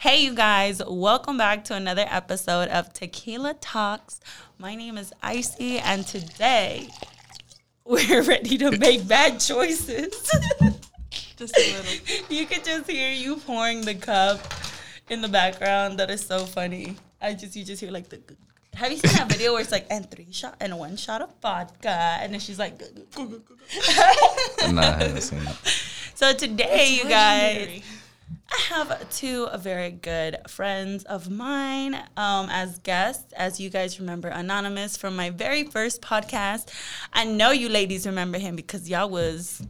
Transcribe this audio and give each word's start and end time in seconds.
Hey, 0.00 0.22
you 0.22 0.34
guys, 0.34 0.80
welcome 0.88 1.36
back 1.36 1.62
to 1.64 1.74
another 1.74 2.06
episode 2.08 2.70
of 2.70 2.90
Tequila 2.94 3.52
Talks. 3.52 4.18
My 4.56 4.74
name 4.74 4.96
is 4.96 5.12
Icy, 5.22 5.78
and 5.78 6.06
today 6.06 6.88
we're 7.84 8.22
ready 8.22 8.56
to 8.56 8.70
make 8.78 9.06
bad 9.06 9.40
choices. 9.40 10.32
Just 11.36 11.54
a 11.54 11.76
little. 11.76 12.34
you 12.34 12.46
could 12.46 12.64
just 12.64 12.90
hear 12.90 13.10
you 13.10 13.36
pouring 13.36 13.82
the 13.82 13.94
cup 13.94 14.40
in 15.10 15.20
the 15.20 15.28
background. 15.28 15.98
That 15.98 16.08
is 16.08 16.24
so 16.24 16.46
funny. 16.46 16.96
I 17.20 17.34
just, 17.34 17.54
you 17.54 17.62
just 17.62 17.82
hear 17.82 17.90
like 17.90 18.08
the. 18.08 18.22
Have 18.76 18.90
you 18.92 18.96
seen 18.96 19.12
that 19.18 19.28
video 19.28 19.52
where 19.52 19.60
it's 19.60 19.70
like, 19.70 19.86
and 19.90 20.10
three 20.10 20.32
shot 20.32 20.56
and 20.60 20.78
one 20.78 20.96
shot 20.96 21.20
of 21.20 21.28
vodka? 21.42 21.90
And 21.90 22.32
then 22.32 22.40
she's 22.40 22.58
like, 22.58 22.80
no, 23.18 24.80
I 24.80 24.96
haven't 24.98 25.20
seen 25.20 25.40
it. 25.40 25.56
so 26.14 26.32
today, 26.32 26.88
you 26.88 27.04
guys. 27.06 27.82
I 28.52 28.58
have 28.74 29.10
two 29.10 29.48
very 29.58 29.90
good 29.90 30.38
friends 30.48 31.04
of 31.04 31.30
mine 31.30 31.94
um, 32.16 32.48
as 32.50 32.78
guests. 32.80 33.32
As 33.32 33.60
you 33.60 33.70
guys 33.70 34.00
remember, 34.00 34.28
Anonymous 34.28 34.96
from 34.96 35.16
my 35.16 35.30
very 35.30 35.64
first 35.64 36.02
podcast. 36.02 36.72
I 37.12 37.24
know 37.24 37.50
you 37.50 37.68
ladies 37.68 38.06
remember 38.06 38.38
him 38.38 38.56
because 38.56 38.88
y'all 38.88 39.10
was 39.10 39.62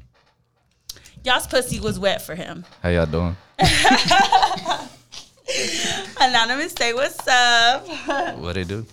y'all's 1.24 1.46
pussy 1.46 1.80
was 1.80 1.98
wet 1.98 2.23
for 2.23 2.34
him. 2.34 2.65
How 2.82 2.88
y'all 2.91 3.06
doing? 3.06 3.37
Anonymous, 6.20 6.73
say 6.73 6.92
what's 6.95 7.27
up. 7.27 7.87
What 8.38 8.54
they 8.54 8.65
do? 8.65 8.87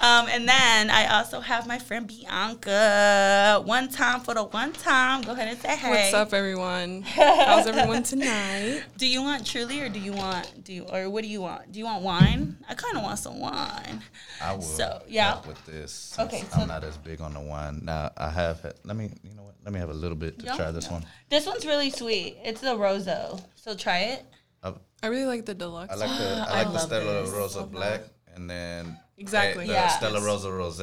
Um, 0.00 0.26
and 0.28 0.46
then 0.48 0.90
I 0.90 1.06
also 1.18 1.40
have 1.40 1.66
my 1.66 1.78
friend 1.78 2.06
Bianca. 2.06 3.62
One 3.64 3.88
time 3.88 4.20
for 4.20 4.34
the 4.34 4.42
one 4.44 4.72
time. 4.72 5.22
Go 5.22 5.32
ahead 5.32 5.48
and 5.48 5.58
say 5.58 5.76
hey. 5.76 5.90
What's 5.90 6.14
up, 6.14 6.34
everyone? 6.34 7.02
How's 7.02 7.66
everyone 7.66 8.02
tonight? 8.02 8.82
Do 8.98 9.06
you 9.06 9.22
want 9.22 9.46
truly 9.46 9.80
or 9.80 9.88
do 9.88 10.00
you 10.00 10.12
want 10.12 10.64
do 10.64 10.72
you 10.72 10.82
or 10.92 11.08
what 11.08 11.22
do 11.22 11.28
you 11.28 11.40
want? 11.40 11.70
Do 11.72 11.78
you 11.78 11.84
want 11.84 12.02
wine? 12.02 12.56
I 12.68 12.74
kind 12.74 12.96
of 12.96 13.02
want 13.02 13.18
some 13.20 13.38
wine. 13.40 14.02
I 14.42 14.54
will. 14.54 14.62
So, 14.62 15.00
yeah. 15.08 15.28
help 15.34 15.46
with 15.46 15.64
this. 15.64 16.16
Okay, 16.18 16.42
so- 16.50 16.62
I'm 16.62 16.68
not 16.68 16.84
as 16.84 16.98
big 16.98 17.20
on 17.20 17.32
the 17.32 17.40
wine. 17.40 17.80
Now 17.84 18.10
I 18.16 18.30
have. 18.30 18.60
Had, 18.62 18.74
let 18.84 18.96
me. 18.96 19.10
You 19.22 19.34
know 19.34 19.44
what? 19.44 19.54
Let 19.64 19.72
me 19.72 19.78
have 19.80 19.90
a 19.90 19.94
little 19.94 20.16
bit 20.16 20.38
to 20.40 20.44
Yeah. 20.46 20.56
try 20.56 20.70
this 20.72 20.90
one. 20.90 21.06
This 21.30 21.46
one's 21.46 21.64
really 21.64 21.90
sweet. 21.90 22.36
It's 22.44 22.60
the 22.60 22.74
Roso. 22.76 23.42
So 23.54 23.74
try 23.74 23.98
it. 24.00 24.24
I, 24.62 24.74
I 25.02 25.06
really 25.06 25.26
like 25.26 25.46
the 25.46 25.54
deluxe. 25.54 25.92
I 25.94 25.96
like 25.96 26.18
the. 26.18 26.24
I 26.26 26.44
I 26.48 26.52
like 26.58 26.66
the 26.66 26.72
love 26.72 26.82
Stella 26.82 27.22
this. 27.22 27.30
Rosa 27.30 27.62
Black, 27.62 28.02
and 28.34 28.50
then 28.50 28.98
Exactly. 29.18 29.64
eh, 29.64 29.66
the 29.68 29.72
Yeah. 29.72 29.88
Stella 29.88 30.20
Rosa 30.20 30.50
Rose. 30.52 30.80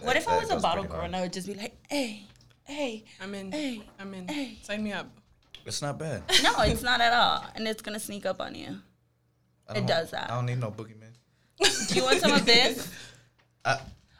What 0.00 0.16
if 0.16 0.28
I 0.28 0.38
was 0.38 0.50
a 0.50 0.56
bottle 0.60 0.84
girl 0.84 1.00
and 1.00 1.16
I 1.16 1.22
would 1.22 1.32
just 1.32 1.46
be 1.46 1.54
like, 1.54 1.76
hey, 1.88 2.24
hey. 2.64 3.04
I'm 3.20 3.34
in. 3.34 3.50
Hey, 3.50 3.82
I'm 3.98 4.14
in. 4.14 4.28
hey. 4.28 4.58
Sign 4.62 4.82
me 4.84 4.92
up. 4.92 5.06
It's 5.66 5.82
not 5.82 5.98
bad. 5.98 6.22
No, 6.42 6.60
it's 6.60 6.82
not 6.82 7.00
at 7.00 7.12
all. 7.12 7.44
And 7.54 7.66
it's 7.66 7.82
going 7.82 7.94
to 7.94 8.00
sneak 8.00 8.24
up 8.24 8.40
on 8.40 8.54
you. 8.54 8.78
It 9.74 9.86
does 9.86 10.12
that. 10.12 10.30
I 10.30 10.34
don't 10.34 10.46
need 10.46 10.60
no 10.60 10.70
boogeyman. 10.70 11.12
Do 11.88 11.94
you 11.94 12.04
want 12.04 12.20
some 12.20 12.32
of 12.32 12.46
this? 12.46 12.90
I, 13.64 13.78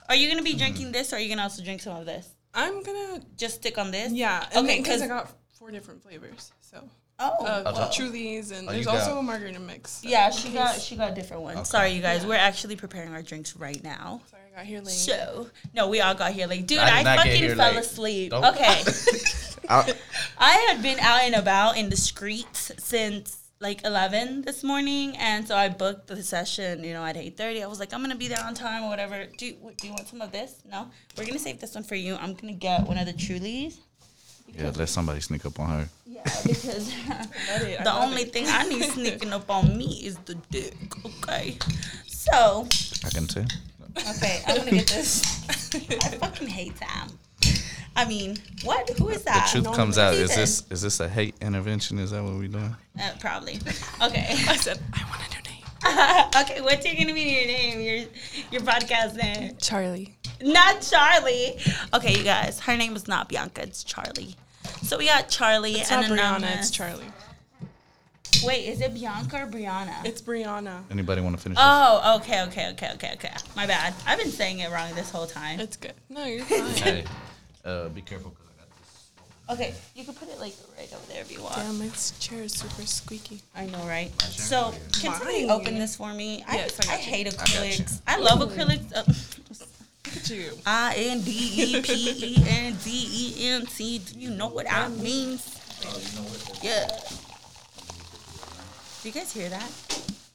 Are 0.08 0.14
you 0.14 0.26
going 0.26 0.38
to 0.38 0.44
be 0.44 0.54
drinking 0.58 0.92
this 0.92 1.12
or 1.12 1.16
are 1.16 1.18
you 1.20 1.28
going 1.28 1.38
to 1.38 1.44
also 1.44 1.62
drink 1.62 1.80
some 1.80 1.96
of 1.96 2.04
this? 2.04 2.28
I'm 2.54 2.82
gonna. 2.82 3.20
Just 3.36 3.56
stick 3.56 3.78
on 3.78 3.90
this? 3.90 4.10
Yeah. 4.10 4.44
Okay, 4.56 4.78
because 4.78 5.02
I 5.02 5.06
got 5.06 5.30
four 5.58 5.70
different 5.70 6.02
flavors. 6.02 6.50
So 6.60 6.82
Oh. 7.20 7.44
uh, 7.44 7.62
well. 7.64 7.88
Trulies 7.88 8.52
and 8.56 8.68
Oh, 8.68 8.72
there's 8.72 8.86
also 8.86 9.14
got- 9.14 9.18
a 9.18 9.22
margarita 9.22 9.58
mix. 9.58 10.00
yeah, 10.04 10.26
in 10.26 10.32
she 10.32 10.50
got 10.50 10.80
she 10.80 10.94
got 10.96 11.14
different 11.14 11.42
ones. 11.42 11.58
Okay. 11.58 11.64
Sorry, 11.66 11.90
you 11.90 12.00
guys. 12.02 12.24
We're 12.24 12.34
actually 12.36 12.76
preparing 12.76 13.12
our 13.12 13.22
drinks 13.22 13.56
right 13.56 13.82
now. 13.82 14.20
Sorry, 14.30 14.42
I 14.52 14.56
got 14.58 14.66
here 14.66 14.80
late. 14.80 14.88
So, 14.94 15.48
no, 15.74 15.88
we 15.88 16.00
all 16.00 16.14
got 16.14 16.32
here 16.32 16.46
late. 16.46 16.66
Dude, 16.66 16.78
I 16.78 17.00
I, 17.00 17.16
fucking 17.16 17.56
fell 17.56 17.72
late. 17.72 17.76
asleep. 17.80 18.30
Don't- 18.30 18.44
Okay. 18.44 18.82
I, 19.68 19.92
I 20.38 20.52
had 20.68 20.80
been 20.82 20.98
out 21.00 21.22
and 21.22 21.34
about 21.34 21.76
in 21.76 21.90
the 21.90 21.96
streets 21.96 22.72
since 22.78 23.36
like 23.60 23.84
11 23.84 24.42
this 24.42 24.62
morning 24.62 25.16
and 25.18 25.46
so 25.48 25.56
I 25.56 25.68
booked 25.68 26.06
the 26.06 26.22
session 26.22 26.84
you 26.84 26.92
know 26.92 27.04
at 27.04 27.16
8:30 27.16 27.64
I 27.64 27.66
was 27.66 27.80
like 27.80 27.92
I'm 27.92 27.98
going 28.00 28.12
to 28.12 28.16
be 28.16 28.28
there 28.28 28.40
on 28.42 28.54
time 28.54 28.84
or 28.84 28.88
whatever 28.88 29.26
do 29.36 29.46
you, 29.46 29.56
what- 29.60 29.76
do 29.76 29.88
you 29.88 29.92
want 29.92 30.06
some 30.06 30.22
of 30.22 30.30
this 30.30 30.62
no 30.70 30.88
we're 31.16 31.24
going 31.24 31.32
to 31.36 31.40
save 31.40 31.58
this 31.60 31.74
one 31.74 31.82
for 31.82 31.96
you 31.96 32.14
I'm 32.14 32.34
going 32.34 32.54
to 32.54 32.58
get 32.58 32.86
one 32.86 32.98
of 32.98 33.06
the 33.06 33.12
Trulies 33.12 33.78
yeah, 34.54 34.70
let 34.76 34.88
somebody 34.88 35.20
sneak 35.20 35.44
up 35.46 35.58
on 35.60 35.68
her. 35.68 35.88
yeah 36.06 36.22
because 36.44 36.92
Love 37.08 37.62
it, 37.62 37.80
I 37.80 37.84
the 37.84 37.92
only 37.94 38.22
it. 38.22 38.32
thing 38.32 38.44
I 38.48 38.68
need 38.68 38.82
sneaking 38.84 39.32
up 39.32 39.48
on 39.50 39.76
me 39.76 40.02
is 40.04 40.16
the 40.18 40.34
dick 40.50 40.74
okay 41.06 41.56
so 42.06 42.66
I 43.04 43.10
can 43.10 43.26
tell. 43.26 43.46
okay 44.10 44.42
I'm 44.46 44.56
going 44.56 44.68
to 44.68 44.74
get 44.76 44.86
this 44.88 45.22
I 45.74 46.08
fucking 46.16 46.48
hate 46.48 46.76
time 46.76 47.10
I 47.96 48.04
mean 48.04 48.36
what 48.64 48.88
who 48.98 49.08
is 49.08 49.18
The 49.18 49.24
that 49.24 49.48
truth 49.50 49.64
no 49.64 49.72
comes 49.72 49.98
out. 49.98 50.14
Is 50.14 50.34
this 50.34 50.64
is 50.70 50.82
this 50.82 51.00
a 51.00 51.08
hate 51.08 51.34
intervention? 51.40 51.98
Is 51.98 52.10
that 52.12 52.22
what 52.22 52.34
we're 52.34 52.48
doing? 52.48 52.76
uh, 53.00 53.10
probably 53.20 53.54
okay 54.02 54.26
I 54.48 54.56
said 54.56 54.78
I 54.92 55.02
want 55.08 55.22
to 55.22 55.28
new 55.28 55.34
name. 55.34 55.37
okay, 55.86 56.60
what's 56.60 56.84
your 56.84 56.96
gonna 56.96 57.14
be 57.14 57.20
your 57.20 57.46
name? 57.46 57.80
Your 57.80 58.06
your 58.50 58.60
podcast 58.62 59.14
name? 59.16 59.56
Charlie. 59.60 60.16
Not 60.42 60.80
Charlie. 60.82 61.56
Okay, 61.94 62.16
you 62.16 62.24
guys, 62.24 62.60
her 62.60 62.76
name 62.76 62.96
is 62.96 63.06
not 63.06 63.28
Bianca. 63.28 63.62
It's 63.62 63.84
Charlie. 63.84 64.34
So 64.82 64.98
we 64.98 65.06
got 65.06 65.28
Charlie 65.28 65.72
It's 65.74 65.90
and 65.92 66.08
not 66.08 66.18
Brianna. 66.42 66.58
It's 66.58 66.70
Charlie. 66.70 67.06
Wait, 68.44 68.66
is 68.68 68.80
it 68.80 68.94
Bianca 68.94 69.42
or 69.42 69.46
Brianna? 69.46 70.04
It's 70.04 70.22
Brianna. 70.22 70.82
Anybody 70.90 71.20
want 71.20 71.36
to 71.36 71.42
finish? 71.42 71.56
this? 71.56 71.64
oh, 71.66 72.16
okay, 72.20 72.42
okay, 72.44 72.70
okay, 72.70 72.90
okay, 72.94 73.10
okay. 73.14 73.32
My 73.56 73.66
bad. 73.66 73.94
I've 74.06 74.18
been 74.18 74.30
saying 74.30 74.60
it 74.60 74.70
wrong 74.70 74.94
this 74.94 75.10
whole 75.10 75.26
time. 75.26 75.58
It's 75.60 75.76
good. 75.76 75.94
No, 76.08 76.24
you're 76.24 76.44
fine. 76.44 76.66
Hey, 76.74 77.04
uh, 77.64 77.88
be 77.88 78.00
careful 78.02 78.30
because 78.30 78.46
I 78.46 78.60
got 78.60 78.70
this. 78.80 79.10
Okay, 79.50 79.74
you 79.94 80.04
can 80.04 80.12
put 80.14 80.28
it 80.28 80.38
like 80.38 80.54
right 80.76 80.92
over 80.92 81.06
there 81.12 81.22
if 81.22 81.32
you 81.32 81.42
want. 81.42 81.56
Damn, 81.56 81.78
my 81.78 81.88
chair 82.20 82.42
is 82.42 82.52
super 82.52 82.82
squeaky. 82.86 83.40
I 83.56 83.64
know, 83.66 83.78
right? 83.86 84.10
So, 84.22 84.74
can 85.00 85.14
somebody 85.14 85.46
Mine. 85.46 85.50
open 85.50 85.78
this 85.78 85.96
for 85.96 86.12
me? 86.12 86.44
I, 86.46 86.56
Yes, 86.56 86.78
I 86.86 86.92
I, 86.92 86.96
got 86.96 87.04
you. 87.06 87.10
hate 87.12 87.24
got 87.36 87.54
you. 87.54 87.60
acrylics. 87.60 88.00
I, 88.06 88.18
love 88.18 88.40
acrylics. 88.40 88.92
Uh, 88.94 89.04
Look 90.04 90.16
at 90.16 90.30
you. 90.30 90.50
I 90.66 90.94
N 90.98 91.22
D 91.22 91.30
E 91.30 91.82
P 91.82 91.92
E 91.92 92.44
N 92.46 92.76
D 92.84 92.90
E 93.40 93.48
N 93.48 93.66
T. 93.66 93.98
Do 94.00 94.18
you 94.20 94.30
know 94.30 94.48
what 94.48 94.66
that 94.66 94.90
means? 94.92 95.54
Yeah. 96.62 96.86
Do 99.02 99.08
you 99.08 99.12
guys 99.14 99.32
hear 99.32 99.48
that? 99.48 99.70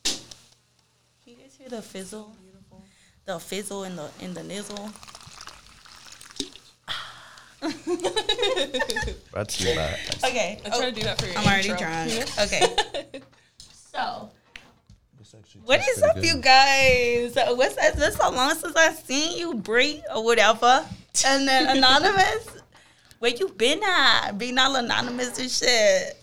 Can 0.04 0.14
you 1.28 1.36
guys 1.36 1.56
hear 1.58 1.70
the 1.70 1.82
fizzle? 1.82 2.32
The 3.26 3.40
fizzle 3.40 3.84
in 3.84 3.96
the 3.96 4.10
in 4.20 4.34
the 4.34 4.42
nizzle. 4.42 4.92
Brought 9.32 9.50
to 9.50 9.68
you 9.70 9.76
by. 9.76 9.98
Okay. 10.26 10.60
I'm 10.66 10.72
try 10.72 10.90
to 10.90 10.92
do 10.92 11.02
that 11.04 11.20
for 11.20 11.28
you. 11.28 11.34
I'm 11.36 11.46
already 11.46 11.70
intro. 11.70 11.88
drunk. 11.88 12.12
Okay. 12.40 13.22
So, 13.94 14.30
This 15.18 15.34
actually 15.38 15.62
what 15.66 15.78
tastes 15.80 15.98
is 15.98 16.04
up, 16.04 16.14
pretty 16.14 16.28
you 16.30 16.38
guys? 16.42 17.38
Uh, 17.38 17.54
what's 17.56 17.76
that? 17.76 17.96
This 17.96 18.16
so 18.16 18.30
long 18.32 18.54
since 18.56 18.76
I 18.76 18.92
seen 18.94 19.38
you, 19.38 19.54
Bree, 19.56 20.04
or 20.14 20.24
whatever. 20.24 20.86
And 21.26 21.48
then 21.48 21.78
anonymous. 21.78 22.48
Where 23.20 23.32
you 23.32 23.50
been 23.50 23.82
at? 23.84 24.32
Being 24.38 24.58
all 24.58 24.76
anonymous 24.76 25.40
and 25.40 25.50
shit. 25.50 26.22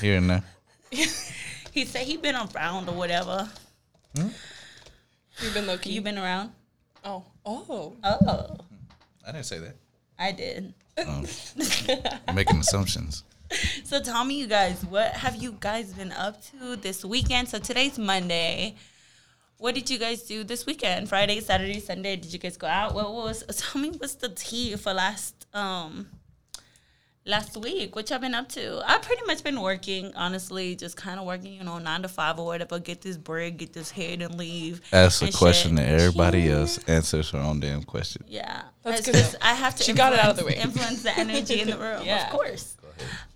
Here 0.00 0.16
and 0.18 0.30
there. 0.30 0.44
He 0.90 1.84
said 1.86 2.06
he 2.06 2.16
been 2.18 2.36
around 2.36 2.88
or 2.88 2.94
whatever. 2.94 3.48
Hmm? 4.14 4.28
You've 5.40 5.54
been 5.54 5.66
low 5.66 5.78
key. 5.78 5.92
You 5.92 6.02
been 6.02 6.18
around? 6.18 6.52
Oh. 7.04 7.24
Oh. 7.44 7.96
Oh, 8.04 8.56
I 9.26 9.32
didn't 9.32 9.46
say 9.46 9.58
that. 9.58 9.76
I 10.18 10.32
did. 10.32 10.74
Um, 10.98 11.26
making 12.34 12.58
assumptions. 12.58 13.24
So 13.84 14.00
tell 14.00 14.24
me, 14.24 14.38
you 14.38 14.46
guys, 14.46 14.84
what 14.84 15.12
have 15.12 15.36
you 15.36 15.56
guys 15.60 15.92
been 15.92 16.12
up 16.12 16.42
to 16.50 16.76
this 16.76 17.04
weekend? 17.04 17.48
So 17.48 17.58
today's 17.58 17.98
Monday. 17.98 18.76
What 19.58 19.74
did 19.74 19.90
you 19.90 19.98
guys 19.98 20.22
do 20.22 20.42
this 20.42 20.66
weekend? 20.66 21.08
Friday, 21.08 21.40
Saturday, 21.40 21.78
Sunday? 21.78 22.16
Did 22.16 22.32
you 22.32 22.38
guys 22.38 22.56
go 22.56 22.66
out? 22.66 22.94
What 22.94 23.12
was? 23.12 23.44
Tell 23.56 23.80
me 23.80 23.90
what's 23.90 24.14
the 24.14 24.28
tea 24.28 24.76
for 24.76 24.92
last 24.92 25.46
um 25.54 26.08
last 27.24 27.56
week? 27.56 27.94
What 27.94 28.10
I've 28.10 28.20
been 28.20 28.34
up 28.34 28.48
to? 28.50 28.82
I've 28.86 29.02
pretty 29.02 29.22
much 29.26 29.42
been 29.44 29.60
working, 29.60 30.12
honestly, 30.16 30.74
just 30.76 30.96
kind 30.96 31.18
of 31.20 31.26
working, 31.26 31.54
you 31.54 31.64
know, 31.64 31.78
nine 31.78 32.02
to 32.02 32.08
five 32.08 32.38
or 32.38 32.46
whatever. 32.46 32.78
Get 32.78 33.00
this 33.02 33.16
bread, 33.16 33.58
get 33.58 33.72
this 33.72 33.90
head, 33.90 34.22
and 34.22 34.36
leave. 34.36 34.80
Ask 34.92 35.22
a 35.22 35.26
and 35.26 35.34
question 35.34 35.76
shit. 35.76 35.86
that 35.86 36.00
everybody 36.00 36.40
Yeah. 36.42 36.52
else 36.58 36.78
answers 36.86 37.30
her 37.30 37.38
own 37.38 37.60
damn 37.60 37.82
question. 37.84 38.24
Yeah, 38.28 38.62
That's 38.82 39.00
It's 39.00 39.06
good. 39.06 39.14
just- 39.16 39.36
I 39.40 39.54
have 39.54 39.76
to. 39.76 39.82
She 39.84 39.92
got 39.92 40.12
it 40.12 40.18
out 40.18 40.30
of 40.30 40.36
the 40.36 40.44
way. 40.44 40.56
Influence 40.56 41.02
the 41.02 41.16
energy 41.18 41.60
in 41.60 41.70
the 41.70 41.78
room, 41.84 42.02
Yeah. 42.04 42.26
of 42.26 42.32
course. 42.32 42.76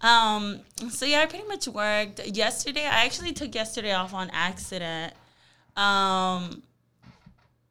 Um. 0.01 0.61
So 0.91 1.07
yeah, 1.07 1.21
I 1.23 1.27
pretty 1.27 1.47
much 1.49 1.67
worked 1.67 2.25
yesterday. 2.27 2.85
I 2.85 3.05
actually 3.05 3.33
took 3.33 3.55
yesterday 3.55 3.93
off 3.93 4.13
on 4.15 4.31
accident. 4.31 5.13
Um. 5.77 6.63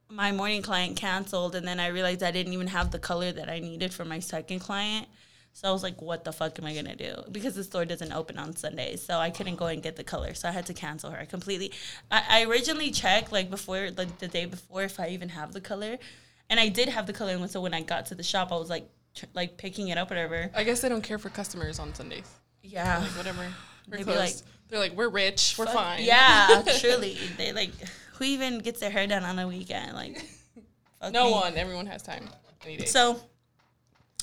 My 0.10 0.32
morning 0.32 0.62
client 0.62 0.96
canceled, 0.98 1.56
and 1.56 1.68
then 1.68 1.80
I 1.80 1.88
realized 1.88 2.22
I 2.24 2.32
didn't 2.32 2.54
even 2.54 2.68
have 2.68 2.92
the 2.92 3.00
color 3.00 3.32
that 3.32 3.50
I 3.50 3.60
needed 3.60 3.94
for 3.94 4.06
my 4.06 4.20
second 4.20 4.60
client. 4.60 5.08
So 5.56 5.70
I 5.70 5.72
was 5.72 5.84
like, 5.84 6.02
"What 6.02 6.26
the 6.26 6.34
fuck 6.34 6.60
am 6.60 6.66
I 6.66 6.76
gonna 6.76 6.98
do?" 6.98 7.16
Because 7.32 7.56
the 7.56 7.64
store 7.64 7.86
doesn't 7.86 8.12
open 8.12 8.38
on 8.38 8.58
Sundays, 8.58 9.02
so 9.02 9.20
I 9.20 9.30
couldn't 9.30 9.56
go 9.56 9.68
and 9.68 9.82
get 9.82 9.96
the 9.96 10.04
color. 10.04 10.34
So 10.34 10.50
I 10.50 10.52
had 10.52 10.66
to 10.66 10.74
cancel 10.74 11.12
her 11.12 11.26
completely. 11.26 11.72
I, 12.12 12.24
I 12.30 12.44
originally 12.44 12.92
checked 12.92 13.32
like 13.32 13.50
before, 13.50 13.90
like 13.96 14.20
the 14.20 14.28
day 14.28 14.46
before, 14.48 14.84
if 14.84 15.00
I 15.00 15.08
even 15.08 15.30
have 15.30 15.54
the 15.54 15.62
color, 15.62 15.98
and 16.50 16.60
I 16.60 16.68
did 16.68 16.90
have 16.90 17.08
the 17.08 17.14
color. 17.14 17.32
And 17.32 17.50
so 17.50 17.62
when 17.62 17.74
I 17.74 17.82
got 17.84 18.06
to 18.08 18.16
the 18.16 18.22
shop, 18.24 18.52
I 18.52 18.58
was 18.58 18.70
like, 18.70 18.90
tr- 19.16 19.28
like 19.34 19.56
picking 19.56 19.88
it 19.88 19.98
up, 19.98 20.10
whatever. 20.10 20.52
I 20.54 20.66
guess 20.66 20.82
they 20.82 20.90
don't 20.90 21.02
care 21.04 21.18
for 21.18 21.30
customers 21.30 21.80
on 21.80 21.96
Sundays. 21.96 22.30
Yeah, 22.62 23.00
Like 23.00 23.12
whatever. 23.16 23.48
We're 23.90 24.04
They'd 24.04 24.08
like. 24.08 24.36
They're 24.68 24.80
like, 24.80 24.94
we're 24.94 25.10
rich, 25.10 25.56
we're 25.58 25.68
fine. 25.68 26.04
Yeah, 26.04 26.64
truly. 26.80 27.18
They 27.38 27.54
like 27.54 27.72
who 28.16 28.26
even 28.26 28.60
gets 28.60 28.82
their 28.82 28.90
hair 28.90 29.08
done 29.08 29.24
on 29.24 29.40
a 29.40 29.48
weekend? 29.48 29.94
Like 29.94 30.18
fuck 31.00 31.14
No 31.14 31.26
me. 31.28 31.32
one. 31.32 31.56
Everyone 31.56 31.86
has 31.86 32.02
time. 32.02 32.28
Any 32.66 32.78
day. 32.78 32.86
So 32.86 33.22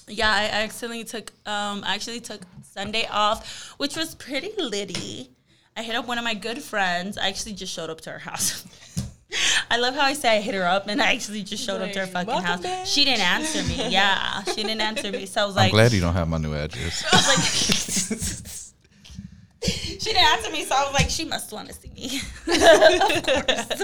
yeah, 0.08 0.30
I 0.30 0.42
I 0.42 0.62
accidentally 0.62 1.04
took 1.04 1.32
um 1.46 1.82
I 1.84 1.94
actually 1.94 2.20
took 2.20 2.42
Sunday 2.62 3.06
off, 3.10 3.74
which 3.78 3.96
was 3.96 4.14
pretty 4.14 4.52
litty. 4.58 5.30
I 5.76 5.82
hit 5.82 5.96
up 5.96 6.06
one 6.06 6.18
of 6.18 6.24
my 6.24 6.34
good 6.34 6.62
friends. 6.62 7.16
I 7.16 7.28
actually 7.28 7.54
just 7.54 7.72
showed 7.72 7.90
up 7.90 8.00
to 8.02 8.10
her 8.10 8.18
house. 8.18 8.64
I 9.70 9.78
love 9.78 9.94
how 9.94 10.02
I 10.02 10.12
say 10.12 10.36
I 10.36 10.40
hit 10.40 10.54
her 10.54 10.64
up 10.66 10.88
and 10.88 11.00
I 11.00 11.14
actually 11.14 11.42
just 11.42 11.64
showed 11.64 11.80
up 11.80 11.92
to 11.92 12.00
her 12.00 12.06
fucking 12.06 12.26
"Welcome, 12.28 12.64
house. 12.64 12.92
She 12.92 13.04
didn't 13.06 13.22
answer 13.22 13.62
me. 13.62 13.88
Yeah, 13.88 14.42
she 14.44 14.56
didn't 14.62 14.82
answer 14.82 15.10
me. 15.10 15.24
So 15.24 15.42
I 15.42 15.44
was 15.46 15.56
I'm 15.56 15.62
like, 15.62 15.72
glad 15.72 15.92
you 15.92 16.00
don't 16.02 16.12
have 16.12 16.28
my 16.28 16.36
new 16.36 16.54
address. 16.54 17.02
I 17.10 17.16
was 17.16 17.28
like, 17.28 18.52
she 19.64 19.98
didn't 19.98 20.24
answer 20.24 20.50
me, 20.50 20.64
so 20.64 20.74
I 20.74 20.84
was 20.84 20.94
like, 20.94 21.10
she 21.10 21.24
must 21.24 21.52
want 21.52 21.68
to 21.68 21.74
see 21.74 21.90
me. 21.94 22.20
of 22.48 23.22
course. 23.24 23.82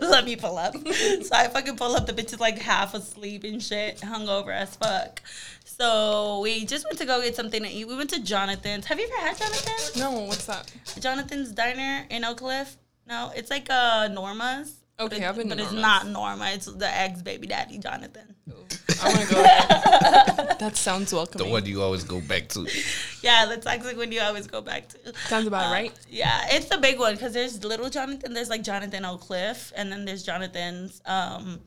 Let 0.00 0.24
me 0.24 0.36
pull 0.36 0.56
up. 0.58 0.74
So 0.74 1.34
I 1.34 1.48
fucking 1.48 1.76
pull 1.76 1.94
up. 1.96 2.06
The 2.06 2.12
bitch 2.12 2.32
is 2.32 2.40
like 2.40 2.58
half 2.58 2.94
asleep 2.94 3.44
and 3.44 3.62
shit, 3.62 3.98
hungover 3.98 4.52
as 4.52 4.76
fuck. 4.76 5.20
So 5.64 6.40
we 6.40 6.64
just 6.64 6.84
went 6.86 6.98
to 6.98 7.06
go 7.06 7.20
get 7.22 7.36
something 7.36 7.62
to 7.62 7.68
eat. 7.68 7.86
We 7.86 7.96
went 7.96 8.10
to 8.10 8.20
Jonathan's. 8.20 8.86
Have 8.86 8.98
you 8.98 9.06
ever 9.06 9.26
had 9.28 9.38
Jonathan's? 9.38 9.96
no, 9.96 10.10
what's 10.10 10.46
that? 10.46 10.72
Jonathan's 10.98 11.52
Diner 11.52 12.06
in 12.10 12.24
Oak 12.24 12.38
Cliff? 12.38 12.76
No, 13.06 13.32
it's 13.34 13.50
like 13.50 13.68
uh 13.70 14.08
Norma's. 14.08 14.77
But 14.98 15.12
Okay, 15.12 15.22
it- 15.24 15.28
I've 15.28 15.36
been 15.36 15.48
to 15.48 15.54
But 15.54 15.62
it's 15.64 15.72
not 15.72 16.08
Norma. 16.08 16.50
It's 16.52 16.66
the 16.66 16.88
ex 16.88 17.22
baby 17.22 17.46
daddy 17.46 17.78
Jonathan. 17.78 18.34
I 19.00 19.08
want 19.08 19.20
to 19.28 19.34
go 19.34 19.42
that 20.58 20.72
sounds 20.76 21.12
welcome. 21.12 21.38
the 21.38 21.44
one 21.44 21.64
you 21.66 21.82
always 21.82 22.02
go 22.02 22.20
back 22.20 22.48
to. 22.48 22.66
Yeah, 23.22 23.46
that's 23.46 23.64
actually 23.66 23.94
when 23.96 24.10
you 24.10 24.20
always 24.20 24.48
go 24.48 24.60
back 24.60 24.88
to. 24.88 25.12
Sounds 25.28 25.46
about 25.46 25.68
Uh, 25.68 25.72
right. 25.72 25.92
Yeah, 26.10 26.46
it's 26.50 26.66
the 26.66 26.78
big 26.78 26.98
one 26.98 27.14
because 27.14 27.32
there's 27.32 27.62
little 27.64 27.90
Jonathan. 27.90 28.34
There's 28.34 28.48
like 28.50 28.62
Jonathan 28.64 29.04
Oak 29.04 29.20
Cliff, 29.20 29.72
and 29.76 29.92
then 29.92 30.04
there's 30.04 30.24
Jonathan's 30.24 31.00
um, 31.06 31.60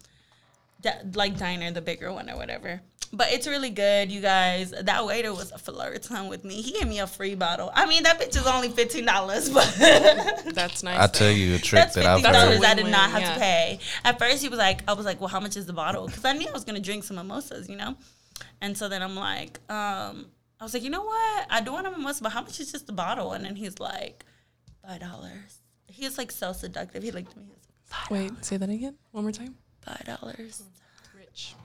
da- 0.81 0.99
like 1.13 1.37
diner, 1.37 1.71
the 1.71 1.81
bigger 1.81 2.11
one 2.11 2.29
or 2.29 2.35
whatever. 2.35 2.81
But 3.13 3.31
it's 3.33 3.45
really 3.45 3.69
good, 3.69 4.09
you 4.09 4.21
guys. 4.21 4.71
That 4.71 5.05
waiter 5.05 5.33
was 5.33 5.51
a 5.51 5.57
flirting 5.57 6.29
with 6.29 6.45
me. 6.45 6.61
He 6.61 6.71
gave 6.71 6.87
me 6.87 6.99
a 6.99 7.07
free 7.07 7.35
bottle. 7.35 7.69
I 7.73 7.85
mean, 7.85 8.03
that 8.03 8.19
bitch 8.19 8.37
is 8.37 8.47
only 8.47 8.69
fifteen 8.69 9.05
dollars, 9.05 9.49
but 9.49 9.67
That's 10.53 10.81
nice. 10.81 10.97
I 10.97 11.07
tell 11.07 11.29
you 11.29 11.55
a 11.55 11.59
trick 11.59 11.81
that's 11.81 11.95
that 11.95 12.05
I've 12.05 12.21
That's 12.21 12.37
a 12.37 12.41
dollars 12.41 12.65
heard. 12.65 12.65
I 12.65 12.73
did 12.81 12.87
not 12.87 13.11
have 13.11 13.21
yeah. 13.21 13.33
to 13.33 13.39
pay. 13.39 13.79
At 14.05 14.17
first, 14.17 14.41
he 14.41 14.47
was 14.47 14.59
like, 14.59 14.81
I 14.87 14.93
was 14.93 15.05
like, 15.05 15.19
well, 15.19 15.27
how 15.27 15.41
much 15.41 15.57
is 15.57 15.65
the 15.65 15.73
bottle? 15.73 16.07
Because 16.07 16.23
I 16.23 16.31
knew 16.33 16.47
I 16.47 16.51
was 16.53 16.63
gonna 16.63 16.79
drink 16.79 17.03
some 17.03 17.17
mimosas, 17.17 17.67
you 17.67 17.75
know. 17.75 17.95
And 18.61 18.77
so 18.77 18.87
then 18.87 19.01
I'm 19.01 19.15
like, 19.15 19.59
um, 19.69 20.27
I 20.59 20.63
was 20.63 20.73
like, 20.73 20.83
you 20.83 20.89
know 20.89 21.03
what? 21.03 21.47
I 21.49 21.59
do 21.61 21.73
want 21.73 21.87
a 21.87 21.91
mimosa, 21.91 22.23
but 22.23 22.31
how 22.31 22.41
much 22.41 22.59
is 22.61 22.71
just 22.71 22.87
the 22.87 22.93
bottle? 22.93 23.33
And 23.33 23.43
then 23.43 23.55
he's 23.57 23.79
like, 23.79 24.23
five 24.87 25.01
dollars. 25.01 25.59
He 25.87 26.05
was 26.05 26.17
like 26.17 26.31
so 26.31 26.53
seductive. 26.53 27.03
He 27.03 27.11
looked 27.11 27.31
at 27.31 27.37
me. 27.37 27.43
He 27.43 27.51
was 27.51 27.67
like, 27.91 28.11
Wait, 28.11 28.45
say 28.45 28.55
that 28.55 28.69
again. 28.69 28.95
One 29.11 29.23
more 29.23 29.33
time. 29.33 29.55
five 29.81 30.05
dollars. 30.05 30.63
Rich. 31.31 31.55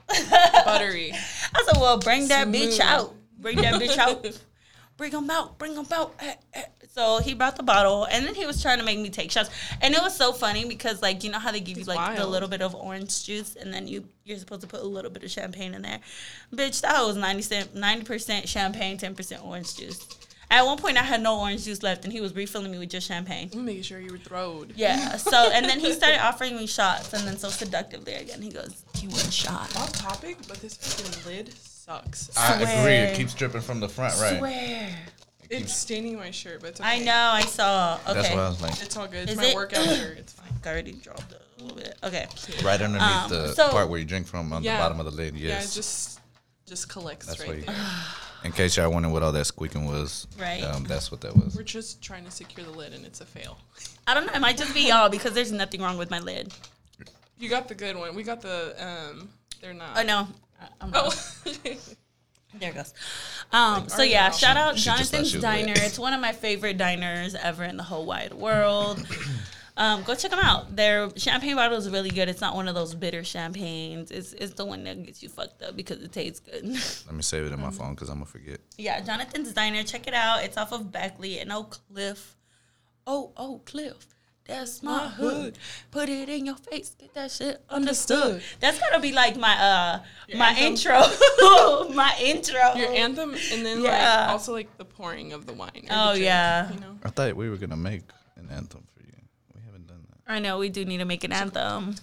Buttery. 0.65 1.11
I 1.55 1.63
said, 1.65 1.79
well, 1.79 1.97
bring 1.99 2.27
that 2.29 2.47
bitch 2.47 2.79
out. 2.79 3.13
Bring 3.39 3.57
that 3.57 3.75
bitch 3.81 3.97
out. 3.97 4.25
Bring 4.97 5.11
him 5.11 5.29
out. 5.29 5.59
Bring 5.59 5.75
him 5.75 5.85
out. 5.93 6.15
Eh, 6.19 6.33
eh. 6.55 6.63
So 6.89 7.19
he 7.19 7.35
brought 7.35 7.55
the 7.55 7.61
bottle, 7.61 8.05
and 8.05 8.25
then 8.25 8.33
he 8.33 8.47
was 8.47 8.63
trying 8.63 8.79
to 8.79 8.83
make 8.83 8.97
me 8.97 9.11
take 9.11 9.29
shots. 9.29 9.51
And 9.79 9.93
it 9.93 10.01
was 10.01 10.17
so 10.17 10.33
funny 10.33 10.65
because, 10.67 11.03
like, 11.03 11.23
you 11.23 11.29
know 11.29 11.37
how 11.37 11.51
they 11.51 11.59
give 11.59 11.77
you 11.77 11.81
It's 11.81 11.87
like 11.87 12.15
the 12.15 12.21
wild. 12.23 12.31
little 12.31 12.49
bit 12.49 12.63
of 12.63 12.73
orange 12.73 13.23
juice, 13.23 13.55
and 13.55 13.71
then 13.71 13.87
you 13.87 14.05
you're 14.25 14.39
supposed 14.39 14.61
to 14.61 14.67
put 14.67 14.79
a 14.79 14.87
little 14.87 15.11
bit 15.11 15.23
of 15.23 15.29
champagne 15.29 15.75
in 15.75 15.83
there. 15.83 15.99
Bitch, 16.51 16.81
that 16.81 16.99
was 17.03 17.15
90 17.15 18.03
percent 18.05 18.49
champagne, 18.49 18.97
ten 18.97 19.13
percent 19.13 19.45
orange 19.45 19.75
juice. 19.75 20.03
At 20.49 20.65
one 20.65 20.77
point, 20.77 20.97
I 20.97 21.03
had 21.03 21.21
no 21.21 21.39
orange 21.41 21.65
juice 21.65 21.83
left, 21.83 22.05
and 22.05 22.13
he 22.13 22.21
was 22.21 22.33
refilling 22.33 22.71
me 22.71 22.79
with 22.79 22.89
just 22.89 23.05
champagne. 23.07 23.49
I'm 23.53 23.65
making 23.65 23.83
sure 23.83 23.99
you 23.99 24.11
were 24.11 24.17
throwed. 24.17 24.73
Yeah. 24.77 25.17
So, 25.17 25.49
and 25.51 25.65
then 25.65 25.79
he 25.79 25.91
started 25.91 26.23
offering 26.23 26.55
me 26.55 26.67
shots, 26.67 27.11
and 27.13 27.27
then 27.27 27.37
so 27.37 27.49
seductively 27.49 28.13
again, 28.13 28.41
he 28.41 28.49
goes, 28.49 28.83
"Do 28.93 29.01
you 29.01 29.09
want 29.09 29.27
a 29.27 29.31
shot?" 29.31 29.75
Off 29.75 29.91
topic, 29.91 30.37
but 30.47 30.57
this 30.61 30.75
fucking 30.77 31.25
lid 31.35 31.53
sucks. 31.53 32.29
I 32.37 32.61
agree. 32.61 32.93
It 32.93 33.15
keeps 33.17 33.33
dripping 33.33 33.61
from 33.61 33.81
the 33.81 33.89
front, 33.89 34.15
right? 34.21 34.37
Swear. 34.37 34.95
It's 35.49 35.73
staining 35.73 36.17
my 36.17 36.31
shirt, 36.31 36.59
but 36.61 36.71
it's 36.71 36.81
okay. 36.81 36.89
I 36.89 36.99
know. 36.99 37.29
I 37.33 37.41
saw. 37.41 37.99
Okay. 38.05 38.13
That's 38.15 38.29
why 38.35 38.41
I 38.41 38.49
was 38.49 38.61
like, 38.61 38.81
It's 38.81 38.97
all 38.97 39.07
good. 39.07 39.23
It's 39.23 39.31
Is 39.31 39.37
my 39.37 39.45
it- 39.47 39.55
workout 39.55 39.85
shirt. 39.97 40.17
It's 40.17 40.33
fine. 40.33 40.47
I 40.65 40.69
already 40.69 40.91
dropped 40.93 41.31
it 41.31 41.41
a 41.59 41.61
little 41.63 41.77
bit. 41.77 41.97
Okay. 42.03 42.27
right 42.63 42.81
underneath 42.81 43.01
Um, 43.01 43.29
the 43.29 43.53
so- 43.53 43.69
part 43.69 43.89
where 43.89 43.97
you 43.99 44.05
drink 44.05 44.27
from 44.27 44.51
on 44.51 44.61
Yeah. 44.63 44.75
the 44.77 44.81
bottom 44.83 44.99
of 44.99 45.05
the 45.05 45.11
lid. 45.11 45.35
Yeah, 45.37 45.49
Yes. 45.49 45.71
it 45.71 45.75
just 45.75 46.19
just 46.67 46.89
collects 46.89 47.25
That's 47.27 47.47
right 47.47 47.65
there. 47.65 47.75
In 48.43 48.51
case 48.51 48.77
y'all 48.77 48.91
wondering 48.91 49.11
what 49.13 49.23
all 49.23 49.31
that 49.31 49.45
squeaking 49.45 49.87
was, 49.87 50.27
Right. 50.39 50.63
Um, 50.63 50.83
that's 50.83 51.11
what 51.11 51.21
that 51.21 51.35
was. 51.35 51.55
We're 51.55 51.63
just 51.63 52.03
trying 52.03 52.23
to 52.25 52.31
secure 52.31 52.65
the 52.65 52.71
lid, 52.71 52.93
and 52.93 53.03
it's 53.03 53.19
a 53.21 53.25
fail. 53.25 53.57
I 54.05 54.13
don't 54.13 54.27
know. 54.27 54.33
It 54.33 54.39
might 54.41 54.57
just 54.57 54.73
be 54.75 54.87
y'all 54.89 55.09
because 55.09 55.33
there's 55.33 55.51
nothing 55.51 55.81
wrong 55.81 55.97
with 55.97 56.11
my 56.11 56.19
lid. 56.19 56.53
You 57.39 57.49
got 57.49 57.67
the 57.67 57.75
good 57.75 57.95
one. 57.95 58.13
We 58.15 58.23
got 58.23 58.41
the 58.41 58.75
um. 58.83 59.29
They're 59.61 59.73
not. 59.73 59.97
Oh 59.97 60.03
no. 60.03 60.27
I- 60.61 60.67
I'm 60.81 60.91
wrong. 60.91 61.11
Oh. 61.11 61.43
There 62.59 62.71
it 62.71 62.75
goes. 62.75 62.93
Um, 63.51 63.87
so 63.87 64.01
yeah, 64.01 64.23
y'all? 64.27 64.31
shout 64.31 64.57
out 64.57 64.77
She 64.79 64.85
just 64.85 65.11
thought 65.11 65.17
Jonathan's 65.17 65.29
she 65.29 65.37
was 65.37 65.43
Diner. 65.43 65.67
wet. 65.67 65.83
It's 65.83 65.99
one 65.99 66.13
of 66.13 66.21
my 66.21 66.31
favorite 66.31 66.77
diners 66.77 67.35
ever 67.35 67.63
in 67.63 67.77
the 67.77 67.83
whole 67.83 68.05
wide 68.05 68.33
world. 68.33 69.05
Um, 69.77 70.01
go 70.03 70.15
check 70.15 70.31
them 70.31 70.39
out. 70.41 70.75
Their 70.75 71.09
champagne 71.17 71.55
bottle 71.55 71.77
is 71.77 71.89
really 71.89 72.09
good. 72.09 72.27
It's 72.29 72.41
not 72.41 72.55
one 72.55 72.67
of 72.67 72.73
those 72.75 72.95
bitter 72.95 73.23
champagnes. 73.23 74.09
It's 74.11 74.33
it's 74.33 74.53
the 74.55 74.65
one 74.65 74.83
that 74.85 75.03
gets 75.03 75.21
you 75.21 75.29
fucked 75.29 75.61
up 75.61 75.75
because 75.75 76.01
it 76.01 76.11
tastes 76.11 76.39
good. 76.39 76.63
Let 77.05 77.13
me 77.13 77.21
save 77.21 77.45
it 77.45 77.51
in 77.53 77.61
my 77.61 77.69
phone 77.71 77.93
because 77.93 78.09
I'm 78.09 78.15
gonna 78.15 78.25
forget. 78.25 78.59
yeah, 78.77 78.99
Jonathan's 79.01 79.53
Diner. 79.53 79.83
Check 79.83 80.07
it 80.07 80.13
out. 80.15 80.43
It's 80.43 80.57
off 80.57 80.71
of 80.71 80.91
Beckley 80.91 81.39
and 81.39 81.51
Oak 81.53 81.77
Cliff. 81.93 82.35
Oh, 83.05 83.31
oh, 83.37 83.61
Cliff. 83.65 83.95
That's 84.45 84.81
my 84.81 84.97
My 84.97 85.07
hood. 85.09 85.33
hood. 85.33 85.57
Put 85.91 86.07
it 86.09 86.29
in 86.29 86.45
your 86.45 86.55
face. 86.55 86.95
Get 86.97 87.13
that 87.15 87.31
shit 87.31 87.61
Understood. 87.69 88.17
understood. 88.21 88.59
That's 88.61 88.79
gotta 88.79 88.99
be 89.01 89.11
like 89.11 89.35
my 89.35 89.53
uh 89.61 89.99
Your 90.29 90.37
my 90.39 90.49
anthem? 90.51 90.67
intro. 90.73 90.99
my 91.93 92.15
intro. 92.21 92.73
Your 92.75 92.91
anthem, 92.93 93.31
and 93.51 93.65
then 93.65 93.81
Yeah. 93.83 94.21
like 94.21 94.29
also 94.29 94.53
like 94.53 94.75
the 94.77 94.85
pouring 94.85 95.33
of 95.33 95.45
the 95.45 95.53
wine. 95.53 95.69
or 95.75 95.81
the 95.81 95.87
Oh, 95.91 96.09
drink, 96.13 96.25
yeah. 96.25 96.73
You 96.73 96.79
know. 96.79 96.97
I 97.03 97.09
thought 97.09 97.35
we 97.35 97.49
were 97.49 97.57
gonna 97.57 97.75
make 97.77 98.03
an 98.37 98.47
anthem 98.49 98.85
for 98.95 99.03
you. 99.03 99.11
We 99.53 99.61
haven't 99.65 99.87
done 99.87 100.05
that. 100.11 100.16
I 100.27 100.39
know 100.39 100.57
we 100.57 100.69
do 100.69 100.83
need 100.85 100.97
to 100.97 101.05
make 101.05 101.23
an 101.23 101.31
anthem. 101.31 101.95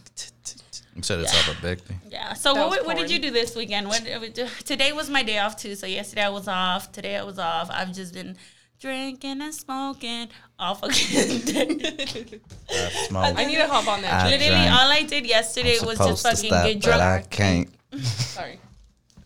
You 0.96 1.02
said 1.02 1.20
it's 1.20 1.34
off 1.34 1.56
of 1.56 1.60
Beckley. 1.62 1.96
Yeah. 2.08 2.34
So 2.34 2.54
That 2.54 2.68
what, 2.68 2.78
was 2.80 2.86
what 2.86 2.96
did 2.96 3.10
you 3.10 3.18
do 3.18 3.30
this 3.30 3.54
weekend? 3.56 3.88
What 3.88 4.04
did 4.04 4.20
we 4.20 4.28
do? 4.30 4.46
today 4.64 4.92
was 4.92 5.10
my 5.10 5.22
day 5.22 5.38
off 5.38 5.56
too. 5.56 5.74
So 5.74 5.86
yesterday 5.86 6.22
I 6.22 6.28
was 6.28 6.46
off. 6.48 6.92
Today 6.92 7.16
I 7.16 7.24
was 7.24 7.38
off. 7.38 7.68
I've 7.70 7.92
just 7.92 8.14
been 8.14 8.36
drinking 8.80 9.40
and 9.42 9.54
smoking 9.54 10.28
all 10.58 10.74
fucking 10.76 11.40
day. 11.40 12.40
I 12.70 12.88
smoked. 13.08 13.38
I 13.38 13.44
need 13.44 13.56
to 13.56 13.66
hop 13.66 13.88
on 13.88 14.02
that. 14.02 14.26
I. 14.26 14.30
Literally, 14.30 14.50
drank. 14.50 14.72
all 14.72 14.90
I 14.90 15.02
did 15.02 15.26
yesterday 15.26 15.78
was 15.84 15.98
just 15.98 16.22
supposed 16.22 16.46
fucking 16.46 16.50
to 16.50 16.56
stop, 16.56 16.66
get 16.66 16.82
but 16.82 17.00
I 17.00 17.16
drunk. 17.18 17.30
can't. 17.30 17.68
Sorry. 18.04 18.60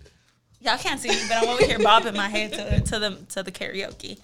Y'all 0.61 0.79
can't 0.79 0.99
see 1.01 1.09
me, 1.11 1.21
but 1.29 1.37
I'm 1.39 1.49
over 1.49 1.65
here 1.65 1.79
bobbing 1.79 2.17
my 2.17 2.29
head 2.29 2.53
to, 2.55 2.81
to 2.81 2.99
the 2.99 3.17
to 3.35 3.43
the 3.43 3.53
karaoke. 3.53 4.19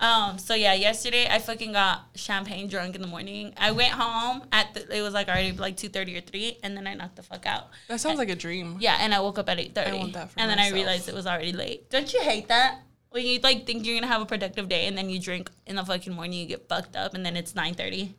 Um, 0.00 0.38
so 0.38 0.54
yeah, 0.54 0.74
yesterday 0.74 1.26
I 1.28 1.40
fucking 1.40 1.72
got 1.72 2.02
champagne 2.14 2.68
drunk 2.68 2.94
in 2.94 3.02
the 3.02 3.08
morning. 3.08 3.52
I 3.56 3.72
went 3.72 3.92
home 3.92 4.42
at 4.52 4.72
the, 4.74 4.96
it 4.96 5.02
was 5.02 5.12
like 5.12 5.28
already 5.28 5.52
like 5.52 5.76
two 5.76 5.88
thirty 5.88 6.16
or 6.16 6.20
three, 6.20 6.58
and 6.62 6.76
then 6.76 6.86
I 6.86 6.94
knocked 6.94 7.16
the 7.16 7.22
fuck 7.22 7.46
out. 7.46 7.68
That 7.88 8.00
sounds 8.00 8.18
like 8.18 8.30
a 8.30 8.36
dream. 8.36 8.76
Yeah, 8.78 8.96
and 9.00 9.12
I 9.12 9.20
woke 9.20 9.38
up 9.38 9.48
at 9.48 9.58
eight 9.58 9.74
thirty. 9.74 9.90
I 9.90 9.94
want 9.94 10.12
that 10.12 10.30
for 10.30 10.38
And 10.38 10.48
then 10.48 10.58
I 10.60 10.70
realized 10.70 11.08
it 11.08 11.14
was 11.14 11.26
already 11.26 11.52
late. 11.52 11.90
Don't 11.90 12.12
you 12.12 12.20
hate 12.20 12.48
that? 12.48 12.82
When 13.10 13.26
you 13.26 13.40
like 13.40 13.66
think 13.66 13.84
you're 13.86 13.96
gonna 13.96 14.12
have 14.12 14.22
a 14.22 14.26
productive 14.26 14.68
day, 14.68 14.86
and 14.86 14.96
then 14.96 15.10
you 15.10 15.18
drink 15.18 15.50
in 15.66 15.76
the 15.76 15.84
fucking 15.84 16.12
morning, 16.12 16.38
you 16.38 16.46
get 16.46 16.68
fucked 16.68 16.94
up, 16.94 17.14
and 17.14 17.26
then 17.26 17.36
it's 17.36 17.54
nine 17.56 17.74
thirty. 17.74 18.14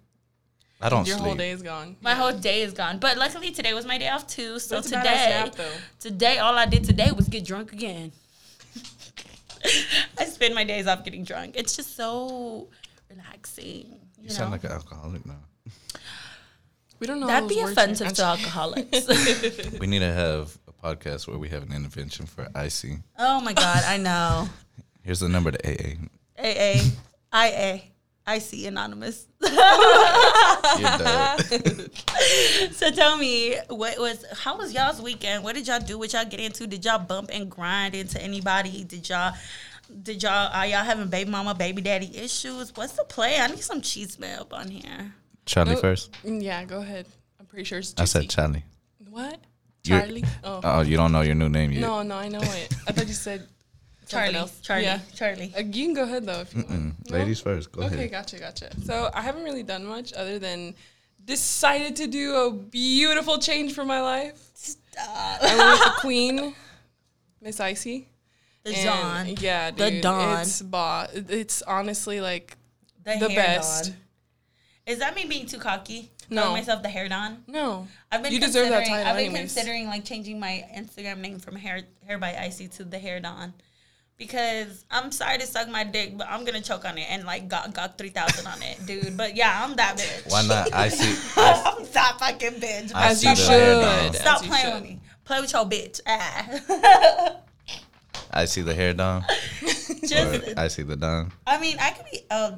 I 0.81 0.89
don't 0.89 1.05
Your 1.05 1.17
sleep. 1.17 1.27
whole 1.27 1.35
day 1.35 1.51
is 1.51 1.61
gone. 1.61 1.97
My 2.01 2.15
whole 2.15 2.31
day 2.31 2.61
is 2.61 2.73
gone. 2.73 2.99
But 2.99 3.17
luckily 3.17 3.51
today 3.51 3.73
was 3.73 3.85
my 3.85 3.97
day 3.97 4.07
off 4.07 4.27
too. 4.27 4.59
So 4.59 4.75
That's 4.75 4.87
today, 4.87 5.01
nap, 5.03 5.55
today 5.99 6.37
all 6.37 6.55
I 6.55 6.65
did 6.65 6.85
today 6.85 7.11
was 7.11 7.27
get 7.27 7.45
drunk 7.45 7.73
again. 7.73 8.11
I 10.17 10.25
spend 10.25 10.55
my 10.55 10.63
days 10.63 10.87
off 10.87 11.03
getting 11.03 11.23
drunk. 11.23 11.55
It's 11.57 11.75
just 11.75 11.95
so 11.95 12.67
relaxing. 13.09 13.65
You, 13.65 14.23
You 14.23 14.29
know? 14.29 14.35
sound 14.35 14.51
like 14.51 14.63
an 14.63 14.71
alcoholic 14.71 15.25
now. 15.25 15.35
We 16.99 17.07
don't 17.07 17.19
know. 17.21 17.27
That'd 17.27 17.47
be 17.47 17.59
offensive 17.61 18.11
to 18.13 18.23
alcoholics. 18.23 19.07
We 19.79 19.87
need 19.87 19.99
to 19.99 20.11
have 20.13 20.57
a 20.67 20.73
podcast 20.73 21.27
where 21.27 21.37
we 21.37 21.47
have 21.49 21.63
an 21.63 21.71
intervention 21.73 22.25
for 22.25 22.49
Icy. 22.53 22.99
oh 23.17 23.39
my 23.41 23.53
god, 23.53 23.83
I 23.85 23.97
know. 23.97 24.49
Here's 25.03 25.21
the 25.21 25.29
number 25.29 25.51
to 25.51 25.59
AA. 25.65 25.95
AA, 26.37 26.81
IA, 27.33 27.81
Icy 28.29 28.67
Anonymous. 28.67 29.25
You're 29.41 30.97
done. 30.97 31.39
So 32.71 32.91
tell 32.91 33.17
me, 33.17 33.55
what 33.69 33.97
was 33.97 34.23
how 34.43 34.57
was 34.57 34.73
y'all's 34.73 35.01
weekend? 35.01 35.43
What 35.43 35.55
did 35.55 35.67
y'all 35.67 35.79
do? 35.79 35.97
What 35.97 36.13
y'all 36.13 36.25
get 36.25 36.39
into? 36.39 36.67
Did 36.67 36.83
y'all 36.85 36.99
bump 36.99 37.29
and 37.33 37.49
grind 37.49 37.95
into 37.95 38.21
anybody? 38.21 38.83
Did 38.83 39.07
y'all 39.09 39.33
did 40.03 40.21
y'all 40.23 40.49
are 40.53 40.67
y'all 40.67 40.83
having 40.83 41.07
baby 41.07 41.29
mama, 41.31 41.55
baby 41.55 41.81
daddy 41.81 42.15
issues? 42.15 42.75
What's 42.75 42.93
the 42.93 43.03
play? 43.05 43.37
I 43.39 43.47
need 43.47 43.61
some 43.61 43.81
cheese 43.81 44.19
man 44.19 44.39
up 44.39 44.53
on 44.53 44.69
here. 44.69 45.13
Charlie 45.45 45.75
No. 45.75 45.81
first. 45.81 46.11
Mm, 46.23 46.43
yeah, 46.43 46.63
go 46.65 46.79
ahead. 46.79 47.05
I'm 47.39 47.45
pretty 47.47 47.63
sure 47.65 47.79
it's 47.79 47.93
I 47.97 48.05
said 48.05 48.29
Charlie. 48.29 48.63
What? 49.09 49.39
You're- 49.85 50.01
Charlie? 50.01 50.25
Oh. 50.43 50.59
Oh, 50.63 50.81
you 50.81 50.97
don't 50.97 51.11
know 51.11 51.21
your 51.21 51.35
new 51.35 51.49
name 51.49 51.71
yet. 51.71 51.81
No, 51.81 52.03
no, 52.03 52.15
I 52.15 52.27
know 52.27 52.41
it. 52.41 52.73
I 52.87 52.91
thought 52.91 53.07
you 53.07 53.13
said 53.13 53.47
Charlie. 54.09 54.49
Charlie, 54.61 54.83
Yeah. 54.83 54.99
Charlie. 55.15 55.53
Uh, 55.55 55.61
you 55.61 55.85
can 55.85 55.93
go 55.93 56.03
ahead 56.03 56.25
though 56.25 56.41
if 56.41 56.53
you 56.53 56.63
want. 56.63 57.03
Mm, 57.05 57.11
Ladies 57.11 57.39
first. 57.39 57.71
Go 57.71 57.83
Okay, 57.83 57.95
ahead. 57.95 58.11
gotcha, 58.11 58.39
gotcha. 58.39 58.69
So 58.83 59.09
I 59.13 59.21
haven't 59.21 59.43
really 59.43 59.63
done 59.63 59.85
much 59.85 60.13
other 60.13 60.39
than 60.39 60.75
decided 61.23 61.95
to 61.97 62.07
do 62.07 62.35
a 62.35 62.51
beautiful 62.51 63.37
change 63.37 63.73
for 63.73 63.85
my 63.85 64.01
life. 64.01 64.39
Stop. 64.55 64.77
I 65.43 65.55
went 65.57 65.71
with 65.79 65.83
the 65.95 66.01
queen, 66.01 66.55
Miss 67.41 67.59
Icy. 67.59 68.07
The 68.63 68.75
And, 68.75 68.85
Dawn. 68.85 69.35
Yeah, 69.39 69.71
The 69.71 69.91
dude. 69.91 70.01
Dawn. 70.01 70.41
It's 70.41 70.61
ba- 70.61 71.07
It's 71.13 71.61
honestly 71.61 72.19
like 72.19 72.57
The, 73.03 73.15
the 73.19 73.29
hair 73.29 73.35
best. 73.57 73.85
Dawn. 73.85 73.97
Is 74.87 74.99
that 74.99 75.15
me 75.15 75.25
being 75.25 75.45
too 75.45 75.59
cocky? 75.59 76.11
No. 76.31 76.41
Calling 76.43 76.57
myself 76.61 76.81
the 76.83 76.89
hair 76.89 77.07
don? 77.09 77.43
no. 77.47 77.87
I've 78.11 78.21
been 78.23 78.33
You 78.33 78.39
deserve 78.39 78.69
that 78.69 78.79
considering- 78.85 79.03
title 79.05 79.11
I've 79.11 79.17
been 79.17 79.25
anyways. 79.35 79.53
considering 79.53 79.85
like 79.87 80.03
changing 80.05 80.39
my 80.39 80.65
Instagram 80.75 81.19
name 81.19 81.39
from 81.39 81.55
hair 81.55 81.81
hair 82.05 82.17
by 82.17 82.35
icy 82.37 82.67
to 82.69 82.83
the 82.83 82.97
hair 82.99 83.19
Dawn. 83.19 83.53
Because 84.19 84.83
I'm 84.91 85.11
sorry 85.13 85.37
to 85.37 85.47
suck 85.47 85.69
my 85.69 85.85
dick, 85.85 86.17
but 86.17 86.27
I'm 86.29 86.43
gonna 86.43 86.59
choke 86.61 86.83
on 86.83 86.97
it 86.97 87.07
and 87.09 87.23
like 87.23 87.47
got 87.47 87.73
got 87.73 87.97
three 87.97 88.09
thousand 88.09 88.45
on 88.47 88.61
it, 88.61 88.85
dude. 88.85 89.15
But 89.15 89.35
yeah, 89.37 89.63
I'm 89.63 89.75
that 89.77 89.97
bitch. 89.97 90.29
Why 90.29 90.45
not? 90.45 90.73
I 90.73 90.89
see. 90.99 91.15
I, 91.39 91.73
I'm 91.77 91.85
that 91.93 92.17
fucking 92.19 92.59
bitch. 92.59 92.93
I 92.93 93.11
As 93.11 93.21
see 93.21 93.29
you 93.29 93.35
the 93.35 93.41
hair 93.43 93.81
down. 93.81 94.11
should. 94.11 94.15
Stop 94.21 94.41
As 94.41 94.47
playing 94.47 94.65
should. 94.65 94.73
with 94.73 94.83
me. 94.83 94.99
Play 95.23 95.39
with 95.39 95.53
your 95.53 95.65
bitch. 95.65 96.01
Ah. 96.05 97.35
I 98.31 98.45
see 98.45 98.61
the 98.61 98.73
hair 98.75 98.93
down. 98.93 99.23
Just, 100.05 100.57
I 100.57 100.67
see 100.67 100.83
the 100.83 100.95
down. 100.97 101.31
I 101.47 101.57
mean, 101.59 101.77
I 101.79 101.91
could 101.91 102.05
be 102.11 102.19
uh, 102.29 102.51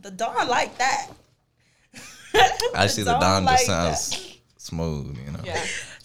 the 0.00 0.10
Dawn 0.10 0.48
like 0.48 0.78
that. 0.78 1.08
I 2.74 2.86
see 2.86 3.02
the 3.02 3.10
Dawn 3.12 3.20
down 3.20 3.46
just 3.46 3.68
like 3.68 3.94
sounds 3.96 4.38
smooth, 4.56 5.18
you 5.18 5.32
know. 5.32 5.40
Yeah. 5.44 5.62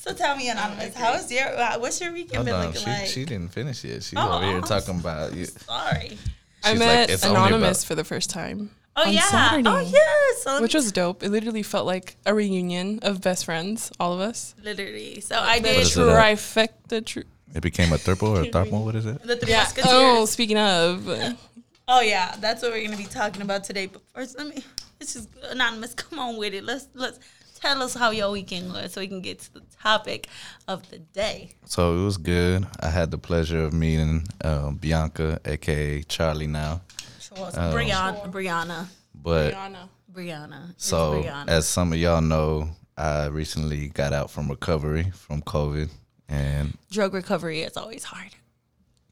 So 0.08 0.14
tell 0.14 0.38
me, 0.38 0.50
anonymous, 0.50 0.96
how 0.96 1.14
is 1.14 1.30
your 1.32 1.48
uh, 1.48 1.78
what's 1.80 2.00
your 2.00 2.14
weekend 2.14 2.36
Hold 2.36 2.46
been 2.46 2.56
on, 2.56 2.66
looking 2.68 2.82
she, 2.82 2.90
like? 2.90 3.06
she 3.08 3.26
didn't 3.26 3.50
finish 3.52 3.84
yet. 3.84 4.04
She's 4.04 4.14
Oh, 4.18 4.38
over 4.38 4.46
here 4.46 4.56
I'm 4.58 4.62
talking 4.64 5.00
about 5.00 5.34
you. 5.36 5.46
Sorry. 5.46 6.18
I 6.64 6.72
She's 6.72 6.80
like, 6.80 6.80
met 6.80 7.10
"It's 7.10 7.24
Anonymous 7.26 7.84
for 7.84 7.96
the 7.96 8.04
first 8.04 8.30
time. 8.30 8.72
Oh 8.96 9.04
on 9.06 9.14
yeah. 9.14 9.22
Saturday. 9.22 9.70
Oh 9.70 9.80
yes. 9.80 10.44
So 10.44 10.62
Which 10.62 10.74
was 10.74 10.92
dope. 10.92 11.24
It 11.24 11.30
literally 11.30 11.62
felt 11.64 11.86
like 11.86 12.16
a 12.26 12.34
reunion 12.34 13.00
of 13.02 13.22
best 13.22 13.46
friends, 13.46 13.92
all 14.00 14.14
of 14.14 14.20
us. 14.22 14.56
literally. 14.64 15.20
So 15.22 15.38
I 15.40 15.60
The 15.60 15.68
did 15.70 15.78
is 15.82 15.98
it, 15.98 16.00
trifecta. 16.02 17.06
Tr- 17.06 17.20
It 17.54 17.62
became 17.62 17.92
a 17.94 17.98
triple 17.98 18.30
or 18.30 18.42
a 18.42 18.46
thruple. 18.46 18.86
What 18.86 18.96
is 18.96 19.06
it? 19.06 19.22
the 19.24 19.36
Three 19.36 19.52
yeah. 19.52 19.64
Musketeers. 19.64 19.94
Oh, 19.94 20.26
speaking 20.26 20.58
of, 20.58 21.08
Oh 21.90 22.02
yeah, 22.02 22.36
that's 22.40 22.62
what 22.64 22.72
we're 22.72 22.84
gonna 22.84 22.98
be 22.98 23.04
talking 23.06 23.42
about 23.42 23.64
today. 23.66 23.86
But 23.88 24.02
first, 24.14 24.38
let 24.38 24.48
me. 24.48 24.64
This 25.00 25.16
is 25.16 25.28
anonymous. 25.44 25.94
Come 25.94 26.18
on 26.20 26.38
with 26.38 26.54
it. 26.54 26.64
Let's 26.64 26.88
let's 26.96 27.20
tell 27.60 27.82
us 27.82 27.94
how 27.94 28.12
your 28.12 28.32
weekend 28.32 28.72
was, 28.74 28.94
so 28.94 29.02
we 29.02 29.08
can 29.08 29.22
get 29.22 29.40
to 29.40 29.54
the 29.56 29.62
topic 29.82 30.28
of 30.68 30.90
the 30.90 31.00
day. 31.00 31.52
So 31.66 32.00
it 32.00 32.04
was 32.06 32.18
good. 32.18 32.66
I 32.80 32.90
had 32.90 33.12
the 33.12 33.18
pleasure 33.18 33.64
of 33.64 33.74
meeting 33.74 34.28
um, 34.44 34.76
Bianca, 34.76 35.40
aka 35.46 36.04
Charlie 36.04 36.48
now. 36.48 36.82
Sure. 37.20 37.38
Oh. 37.40 37.74
Brianna, 37.74 38.32
Brianna, 38.32 38.88
But 39.16 39.54
Brianna. 39.54 39.90
Brianna. 40.14 40.70
It's 40.72 40.86
so, 40.88 41.22
Brianna. 41.24 41.48
as 41.50 41.68
some 41.68 41.92
of 41.94 42.00
y'all 42.00 42.22
know, 42.22 42.70
I 42.98 43.26
recently 43.28 43.90
got 43.90 44.14
out 44.14 44.32
from 44.32 44.50
recovery 44.50 45.12
from 45.14 45.42
COVID, 45.42 45.90
and 46.30 46.76
drug 46.92 47.14
recovery 47.14 47.62
is 47.62 47.78
always 47.78 48.04
hard. 48.04 48.30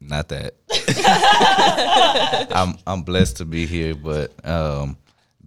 not 0.02 0.28
that 0.30 0.56
I'm 2.52 2.76
I'm 2.88 3.04
blessed 3.04 3.38
to 3.38 3.46
be 3.46 3.66
here, 3.66 3.96
but 3.96 4.32
um, 4.48 4.98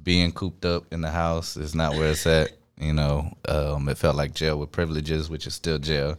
being 0.03 0.33
cooped 0.33 0.65
up 0.65 0.85
in 0.93 1.01
the 1.01 1.11
house 1.11 1.57
is 1.57 1.75
not 1.75 1.95
where 1.95 2.11
it's 2.11 2.27
at. 2.27 2.53
You 2.81 2.93
know, 2.93 3.33
um, 3.49 3.89
it 3.89 3.99
felt 3.99 4.17
like 4.17 4.35
jail 4.35 4.59
with 4.59 4.71
privileges, 4.71 5.29
which 5.29 5.47
is 5.47 5.55
still 5.55 5.79
jail. 5.79 6.17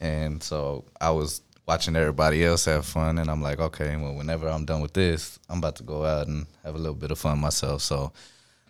And 0.00 0.42
so 0.42 0.84
I 1.00 1.10
was 1.10 1.40
watching 1.66 1.96
everybody 1.96 2.44
else 2.44 2.64
have 2.66 2.86
fun, 2.86 3.18
and 3.18 3.30
I'm 3.30 3.42
like, 3.42 3.58
okay, 3.58 3.96
well, 3.96 4.14
whenever 4.14 4.48
I'm 4.48 4.64
done 4.64 4.80
with 4.80 4.92
this, 4.92 5.38
I'm 5.48 5.58
about 5.58 5.76
to 5.76 5.82
go 5.82 6.04
out 6.04 6.26
and 6.26 6.46
have 6.64 6.74
a 6.74 6.78
little 6.78 6.94
bit 6.94 7.10
of 7.10 7.18
fun 7.18 7.38
myself. 7.38 7.82
So 7.82 8.12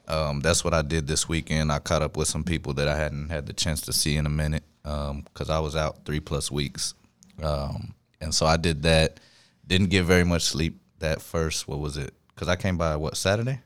um, 0.08 0.40
that's 0.40 0.64
what 0.64 0.75
I 0.75 0.82
did 0.82 1.06
this 1.06 1.28
weekend. 1.28 1.70
I 1.70 1.78
caught 1.80 2.02
up 2.02 2.16
with 2.16 2.28
some 2.28 2.44
people 2.44 2.72
that 2.75 2.88
I 2.88 2.96
hadn't 2.96 3.28
had 3.28 3.46
the 3.46 3.52
chance 3.52 3.82
to 3.82 3.92
see 3.92 4.16
in 4.16 4.26
a 4.26 4.30
minute 4.30 4.64
because 4.82 5.50
I 5.50 5.58
was 5.58 5.76
out 5.76 6.04
three 6.04 6.20
plus 6.20 6.50
weeks. 6.50 6.94
Um, 7.42 7.94
and 8.20 8.34
so 8.34 8.46
I 8.46 8.56
did 8.56 8.82
that. 8.82 9.20
Didn't 9.66 9.90
get 9.90 10.04
very 10.04 10.25
much 10.25 10.42
sleep 10.42 10.80
that 10.98 11.20
first. 11.20 11.68
What 11.68 11.78
was 11.78 11.96
it? 11.96 12.14
Because 12.34 12.48
I 12.48 12.56
came 12.56 12.78
by 12.78 12.96
what 12.96 13.16
Saturday. 13.16 13.60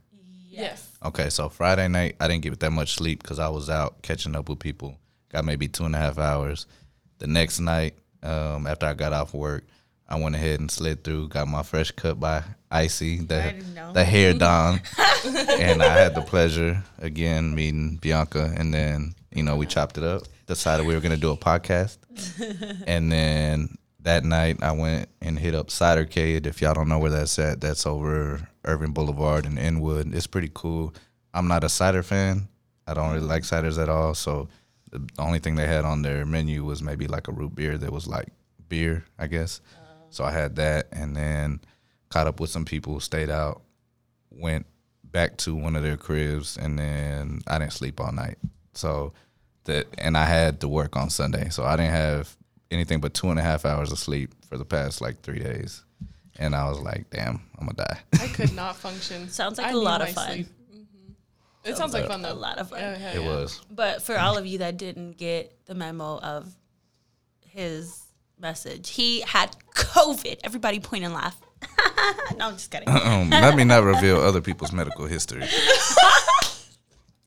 Yes. 0.50 0.91
Okay, 1.04 1.30
so 1.30 1.48
Friday 1.48 1.88
night 1.88 2.16
I 2.20 2.28
didn't 2.28 2.42
get 2.42 2.60
that 2.60 2.70
much 2.70 2.94
sleep 2.94 3.22
because 3.22 3.38
I 3.38 3.48
was 3.48 3.68
out 3.68 4.02
catching 4.02 4.36
up 4.36 4.48
with 4.48 4.60
people. 4.60 4.96
Got 5.30 5.44
maybe 5.44 5.66
two 5.66 5.84
and 5.84 5.94
a 5.96 5.98
half 5.98 6.18
hours. 6.18 6.66
The 7.18 7.26
next 7.26 7.58
night, 7.60 7.94
um, 8.22 8.66
after 8.66 8.86
I 8.86 8.94
got 8.94 9.12
off 9.12 9.34
work, 9.34 9.64
I 10.08 10.16
went 10.16 10.34
ahead 10.34 10.60
and 10.60 10.70
slid 10.70 11.02
through. 11.02 11.28
Got 11.28 11.48
my 11.48 11.62
fresh 11.62 11.90
cut 11.90 12.20
by 12.20 12.44
Icy, 12.70 13.20
the 13.20 13.54
the 13.94 14.04
hair 14.04 14.34
don, 14.34 14.80
and 15.26 15.82
I 15.82 15.88
had 15.88 16.14
the 16.14 16.22
pleasure 16.22 16.82
again 16.98 17.54
meeting 17.54 17.96
Bianca, 17.96 18.52
and 18.56 18.72
then 18.72 19.14
you 19.34 19.42
know 19.42 19.56
we 19.56 19.66
chopped 19.66 19.98
it 19.98 20.04
up. 20.04 20.22
Decided 20.46 20.86
we 20.86 20.94
were 20.94 21.00
gonna 21.00 21.16
do 21.16 21.30
a 21.30 21.36
podcast, 21.36 21.98
and 22.86 23.10
then 23.10 23.76
that 24.00 24.24
night 24.24 24.62
I 24.62 24.72
went 24.72 25.08
and 25.20 25.38
hit 25.38 25.54
up 25.54 25.70
Cider 25.70 26.04
Cidercade. 26.04 26.46
If 26.46 26.60
y'all 26.60 26.74
don't 26.74 26.88
know 26.88 26.98
where 26.98 27.10
that's 27.10 27.38
at, 27.38 27.60
that's 27.60 27.86
over 27.86 28.48
Irving 28.64 28.92
Boulevard 28.92 29.46
and 29.46 29.58
Inwood. 29.58 30.14
It's 30.14 30.26
pretty 30.26 30.50
cool. 30.52 30.94
I'm 31.34 31.48
not 31.48 31.64
a 31.64 31.68
cider 31.68 32.02
fan. 32.02 32.48
I 32.86 32.94
don't 32.94 33.12
really 33.12 33.26
like 33.26 33.42
ciders 33.42 33.80
at 33.80 33.88
all. 33.88 34.14
So 34.14 34.48
the 34.90 35.06
only 35.18 35.38
thing 35.38 35.54
they 35.54 35.66
had 35.66 35.84
on 35.84 36.02
their 36.02 36.26
menu 36.26 36.64
was 36.64 36.82
maybe 36.82 37.06
like 37.06 37.28
a 37.28 37.32
root 37.32 37.54
beer 37.54 37.78
that 37.78 37.92
was 37.92 38.06
like 38.06 38.28
beer, 38.68 39.04
I 39.18 39.26
guess. 39.26 39.60
So 40.10 40.24
I 40.24 40.30
had 40.30 40.56
that, 40.56 40.88
and 40.92 41.16
then 41.16 41.60
caught 42.10 42.26
up 42.26 42.38
with 42.38 42.50
some 42.50 42.66
people, 42.66 43.00
stayed 43.00 43.30
out, 43.30 43.62
went 44.30 44.66
back 45.04 45.38
to 45.38 45.54
one 45.54 45.74
of 45.76 45.82
their 45.82 45.96
cribs, 45.96 46.58
and 46.58 46.78
then 46.78 47.40
I 47.46 47.58
didn't 47.58 47.72
sleep 47.72 47.98
all 47.98 48.12
night. 48.12 48.36
So 48.74 49.14
that, 49.64 49.86
and 49.96 50.16
I 50.16 50.24
had 50.24 50.60
to 50.60 50.68
work 50.68 50.96
on 50.96 51.08
Sunday, 51.08 51.48
so 51.48 51.64
I 51.64 51.76
didn't 51.76 51.92
have 51.92 52.36
anything 52.70 53.00
but 53.00 53.14
two 53.14 53.30
and 53.30 53.38
a 53.38 53.42
half 53.42 53.64
hours 53.64 53.92
of 53.92 53.98
sleep 53.98 54.34
for 54.46 54.58
the 54.58 54.64
past 54.64 55.00
like 55.00 55.22
three 55.22 55.38
days. 55.38 55.84
And 56.38 56.54
I 56.54 56.68
was 56.68 56.80
like, 56.80 57.10
damn, 57.10 57.40
I'm 57.58 57.66
gonna 57.66 57.74
die. 57.74 57.98
I 58.20 58.26
could 58.28 58.54
not 58.54 58.76
function. 58.76 59.28
Sounds 59.30 59.58
like 59.58 59.68
I 59.68 59.70
a 59.72 59.76
lot 59.76 60.00
of 60.02 60.10
fun. 60.10 60.32
sleep. 60.32 60.46
Mhm. 60.74 61.14
It 61.64 61.76
sounds 61.76 61.92
like 61.92 62.06
fun 62.06 62.22
though. 62.22 62.32
a 62.32 62.34
lot 62.34 62.58
of 62.58 62.70
fun. 62.70 62.80
Yeah, 62.80 62.98
yeah, 62.98 63.12
it 63.12 63.22
yeah. 63.22 63.28
was. 63.28 63.60
But 63.70 64.02
for 64.02 64.18
all 64.18 64.36
of 64.38 64.46
you 64.46 64.58
that 64.58 64.76
didn't 64.78 65.12
get 65.18 65.64
the 65.66 65.74
memo 65.74 66.18
of 66.18 66.52
his 67.40 68.02
message, 68.38 68.90
he 68.90 69.20
had 69.20 69.54
COVID. 69.74 70.40
Everybody 70.42 70.80
point 70.80 71.04
and 71.04 71.14
laugh. 71.14 71.38
no, 72.36 72.46
I'm 72.48 72.54
just 72.54 72.70
kidding. 72.70 72.88
Let 73.30 73.54
me 73.54 73.62
not 73.64 73.84
reveal 73.84 74.16
other 74.18 74.40
people's 74.40 74.72
medical 74.72 75.06
history. 75.06 75.44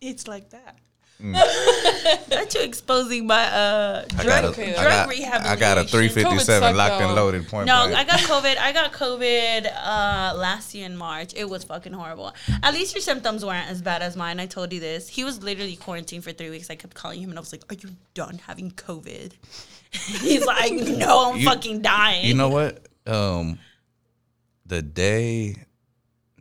It's 0.02 0.28
like 0.28 0.52
that. 0.52 0.78
Not 1.20 2.54
you 2.54 2.62
exposing 2.62 3.26
my 3.26 3.46
uh 3.46 4.06
drug, 4.06 4.26
got 4.26 4.44
a, 4.44 4.48
I 4.48 4.52
drug 4.52 4.76
got, 4.76 5.10
rehabilitation. 5.10 5.46
I 5.46 5.56
got 5.56 5.78
a 5.78 5.84
357 5.86 6.44
sucked, 6.46 6.76
locked 6.76 7.02
and 7.02 7.16
loaded 7.16 7.48
point 7.48 7.68
No, 7.68 7.88
blank. 7.88 7.96
I 7.96 8.04
got 8.04 8.20
COVID. 8.32 8.58
I 8.58 8.72
got 8.74 8.92
COVID 8.92 9.66
uh, 9.68 10.36
last 10.38 10.76
year 10.76 10.86
in 10.86 10.98
March. 10.98 11.34
It 11.36 11.50
was 11.50 11.64
fucking 11.64 11.94
horrible. 11.94 12.34
At 12.62 12.74
least 12.74 12.94
your 12.94 13.02
symptoms 13.02 13.46
weren't 13.46 13.70
as 13.70 13.82
bad 13.82 14.02
as 14.02 14.18
mine. 14.18 14.42
I 14.42 14.46
told 14.46 14.74
you 14.74 14.82
this. 14.82 15.08
He 15.08 15.24
was 15.24 15.42
literally 15.42 15.78
quarantined 15.78 16.24
for 16.26 16.34
three 16.34 16.50
weeks. 16.50 16.70
I 16.70 16.76
kept 16.76 16.96
calling 16.96 17.22
him 17.22 17.30
and 17.30 17.40
I 17.40 17.42
was 17.42 17.54
like, 17.54 17.64
"Are 17.72 17.76
you 17.76 17.96
done 18.14 18.40
having 18.46 18.72
COVID?" 18.72 19.32
He's 19.92 20.46
like, 20.46 20.74
"No, 20.74 21.32
I'm 21.32 21.40
You- 21.40 21.46
fucking 21.48 21.82
dying." 21.82 22.26
You 22.28 22.34
know 22.34 22.50
what? 22.50 22.86
Um, 23.08 23.58
the 24.66 24.82
day, 24.82 25.56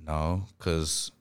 no, 0.05 0.47
because 0.59 1.13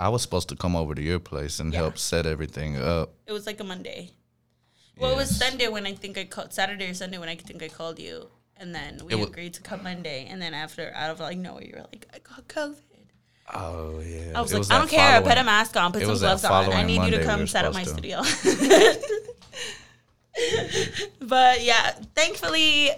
I 0.00 0.08
was 0.08 0.22
supposed 0.22 0.48
to 0.48 0.56
come 0.56 0.74
over 0.74 0.94
to 0.94 1.02
your 1.02 1.18
place 1.18 1.60
and 1.60 1.72
Yeah. 1.72 1.80
help 1.80 1.98
set 1.98 2.26
everything 2.26 2.76
up. 2.78 3.10
it 3.26 3.32
was 3.32 3.46
like 3.46 3.60
a 3.60 3.64
Monday. 3.64 4.10
Well, 4.98 5.12
it 5.12 5.16
was 5.16 5.30
Sunday 5.44 5.68
when 5.68 5.86
I 5.86 5.94
think 5.94 6.18
I 6.18 6.24
called 6.24 6.52
Saturday 6.52 6.88
or 6.90 6.94
Sunday 6.94 7.18
when 7.18 7.28
I 7.28 7.36
think 7.36 7.62
I 7.62 7.68
called 7.68 7.98
you, 7.98 8.28
and 8.56 8.74
then 8.74 9.00
we 9.04 9.14
It 9.14 9.28
agreed 9.28 9.54
to 9.54 9.62
come 9.62 9.82
Monday. 9.82 10.26
And 10.30 10.40
then 10.42 10.52
after, 10.54 10.92
out 10.94 11.10
of 11.10 11.20
like 11.20 11.38
nowhere, 11.38 11.64
you 11.64 11.72
were 11.76 11.86
like, 11.92 12.06
"I 12.14 12.18
got 12.18 12.46
COVID." 12.48 13.06
Oh 13.54 14.00
yeah. 14.00 14.32
I 14.34 14.40
was 14.42 14.50
It 14.52 14.56
like, 14.56 14.60
was 14.60 14.70
I 14.70 14.78
don't 14.78 14.90
care. 14.90 15.10
following- 15.20 15.28
Put 15.30 15.38
a 15.38 15.44
mask 15.44 15.76
on. 15.76 15.92
Put 15.92 16.02
some 16.02 16.18
gloves 16.18 16.44
on. 16.44 16.72
I 16.72 16.82
need 16.82 17.02
you 17.04 17.10
to 17.18 17.24
come 17.24 17.40
were 17.40 17.46
set 17.46 17.64
up 17.64 17.72
my 17.74 17.84
supposed 17.84 17.84
studio. 17.84 18.22
but 21.20 21.62
yeah, 21.62 21.92
thankfully, 22.14 22.90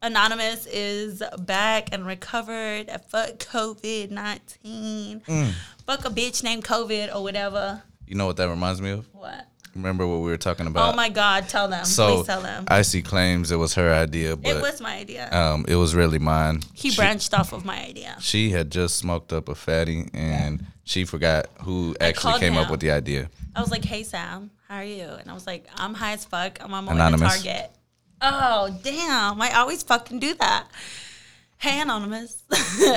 Anonymous 0.00 0.66
is 0.66 1.22
back 1.40 1.88
and 1.92 2.06
recovered. 2.06 2.88
Fuck 3.08 3.38
COVID 3.38 4.10
nineteen. 4.10 5.20
Mm. 5.20 5.52
Fuck 5.86 6.04
a 6.04 6.10
bitch 6.10 6.42
named 6.44 6.64
COVID 6.64 7.14
or 7.14 7.22
whatever. 7.22 7.82
You 8.06 8.14
know 8.14 8.26
what 8.26 8.36
that 8.36 8.48
reminds 8.48 8.80
me 8.80 8.90
of? 8.90 9.06
What? 9.12 9.46
Remember 9.74 10.06
what 10.06 10.16
we 10.18 10.30
were 10.30 10.36
talking 10.38 10.66
about? 10.66 10.92
oh 10.92 10.96
my 10.96 11.08
God! 11.08 11.48
Tell 11.48 11.68
them. 11.68 11.84
So 11.84 12.16
Please 12.18 12.26
tell 12.26 12.40
them. 12.40 12.64
Icy 12.68 13.02
claims 13.02 13.50
it 13.52 13.56
was 13.56 13.74
her 13.74 13.92
idea, 13.92 14.34
but 14.36 14.56
it 14.56 14.62
was 14.62 14.80
my 14.80 14.96
idea. 14.96 15.28
um, 15.32 15.64
it 15.68 15.74
was 15.76 15.94
really 15.94 16.18
mine. 16.18 16.62
he 16.74 16.90
She- 16.90 16.96
branched 16.96 17.34
off 17.34 17.52
of 17.52 17.64
my 17.64 17.78
idea. 17.84 18.16
She 18.20 18.50
had 18.50 18.70
just 18.70 18.96
smoked 18.96 19.32
up 19.32 19.48
a 19.48 19.54
fatty, 19.54 20.08
and 20.14 20.64
she 20.84 21.04
forgot 21.04 21.46
who 21.62 21.94
actually 22.00 22.38
came 22.40 22.56
up 22.56 22.70
with 22.70 22.80
the 22.80 22.90
idea. 22.92 23.30
I 23.54 23.60
was 23.60 23.70
like, 23.70 23.84
"Hey 23.84 24.04
Sam, 24.04 24.50
how 24.68 24.76
are 24.76 24.84
you?" 24.84 25.04
And 25.04 25.28
I 25.30 25.34
was 25.34 25.46
like, 25.46 25.66
"I'm 25.76 25.94
high 25.94 26.12
as 26.12 26.24
fuck. 26.24 26.58
I'm 26.62 26.72
on 26.72 26.84
my 26.84 26.92
way 26.92 26.98
to 26.98 27.04
Anonymous. 27.06 27.34
Target." 27.42 27.70
Oh 28.20 28.76
damn! 28.82 29.40
I 29.40 29.52
always 29.54 29.82
fucking 29.82 30.18
do 30.18 30.34
that. 30.34 30.66
Hey, 31.60 31.80
Anonymous. 31.80 32.44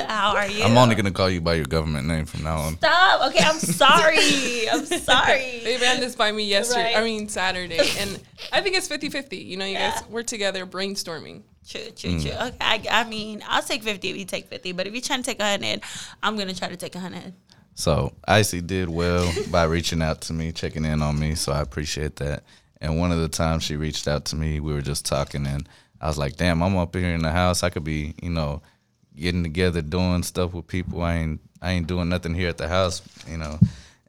How 0.06 0.36
are 0.36 0.46
you? 0.46 0.62
I'm 0.62 0.76
only 0.76 0.94
gonna 0.94 1.10
call 1.10 1.28
you 1.28 1.40
by 1.40 1.54
your 1.54 1.64
government 1.64 2.06
name 2.06 2.26
from 2.26 2.44
now 2.44 2.58
on. 2.58 2.76
Stop. 2.76 3.28
Okay, 3.28 3.44
I'm 3.44 3.58
sorry. 3.58 4.68
I'm 4.72 4.86
sorry. 4.86 5.60
They 5.64 5.78
ran 5.80 6.00
this 6.00 6.14
by 6.14 6.30
me 6.30 6.44
yesterday. 6.44 6.94
Right. 6.94 6.96
I 6.96 7.04
mean 7.04 7.28
Saturday, 7.28 7.80
and 7.98 8.20
I 8.52 8.60
think 8.60 8.76
it's 8.76 8.88
50-50. 8.88 9.44
You 9.44 9.56
know, 9.56 9.64
you 9.64 9.76
guys 9.76 10.02
we're 10.08 10.22
together 10.22 10.64
brainstorming. 10.66 11.42
True, 11.68 11.90
true, 11.96 12.20
true. 12.20 12.30
Mm. 12.30 12.48
Okay, 12.48 12.56
I, 12.60 12.84
I 12.90 13.04
mean, 13.08 13.42
I'll 13.46 13.62
take 13.62 13.82
50 13.82 14.10
if 14.10 14.16
you 14.16 14.24
take 14.24 14.48
50, 14.48 14.72
but 14.72 14.86
if 14.86 14.92
you're 14.92 15.02
trying 15.02 15.22
to 15.22 15.24
take 15.24 15.38
100, 15.38 15.80
I'm 16.22 16.34
going 16.34 16.48
to 16.48 16.56
try 16.56 16.68
to 16.68 16.76
take 16.76 16.94
100. 16.94 17.32
So 17.74 18.12
Icy 18.26 18.60
did 18.60 18.88
well 18.88 19.32
by 19.50 19.64
reaching 19.64 20.02
out 20.02 20.22
to 20.22 20.32
me, 20.32 20.52
checking 20.52 20.84
in 20.84 21.00
on 21.02 21.18
me. 21.18 21.34
So 21.34 21.52
I 21.52 21.60
appreciate 21.60 22.16
that. 22.16 22.42
And 22.82 22.98
one 22.98 23.12
of 23.12 23.20
the 23.20 23.28
times 23.28 23.62
she 23.62 23.76
reached 23.76 24.08
out 24.08 24.24
to 24.26 24.36
me, 24.36 24.58
we 24.58 24.72
were 24.72 24.82
just 24.82 25.06
talking, 25.06 25.46
and 25.46 25.68
I 26.00 26.08
was 26.08 26.18
like, 26.18 26.36
"Damn, 26.36 26.62
I'm 26.64 26.76
up 26.76 26.94
here 26.96 27.14
in 27.14 27.22
the 27.22 27.30
house. 27.30 27.62
I 27.62 27.70
could 27.70 27.84
be, 27.84 28.14
you 28.20 28.28
know, 28.28 28.60
getting 29.16 29.44
together, 29.44 29.80
doing 29.82 30.24
stuff 30.24 30.52
with 30.52 30.66
people. 30.66 31.00
I 31.00 31.14
ain't, 31.14 31.40
I 31.62 31.70
ain't 31.72 31.86
doing 31.86 32.08
nothing 32.08 32.34
here 32.34 32.48
at 32.48 32.58
the 32.58 32.66
house, 32.66 33.00
you 33.30 33.36
know." 33.36 33.60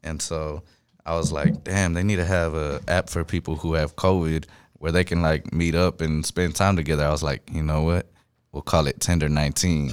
And 0.04 0.20
so 0.20 0.64
I 1.06 1.16
was 1.16 1.32
like, 1.32 1.64
"Damn, 1.64 1.94
they 1.94 2.02
need 2.02 2.16
to 2.16 2.26
have 2.26 2.56
a 2.56 2.82
app 2.88 3.12
for 3.12 3.24
people 3.24 3.58
who 3.58 3.76
have 3.76 3.96
COVID 3.96 4.46
where 4.80 4.92
they 4.92 5.04
can 5.04 5.22
like 5.22 5.54
meet 5.54 5.76
up 5.76 6.02
and 6.02 6.26
spend 6.26 6.56
time 6.56 6.76
together." 6.76 7.06
I 7.06 7.12
was 7.12 7.22
like, 7.22 7.44
"You 7.54 7.62
know 7.62 7.84
what? 7.84 8.08
We'll 8.52 8.64
call 8.64 8.88
it 8.88 9.00
Tinder 9.00 9.30
19." 9.30 9.92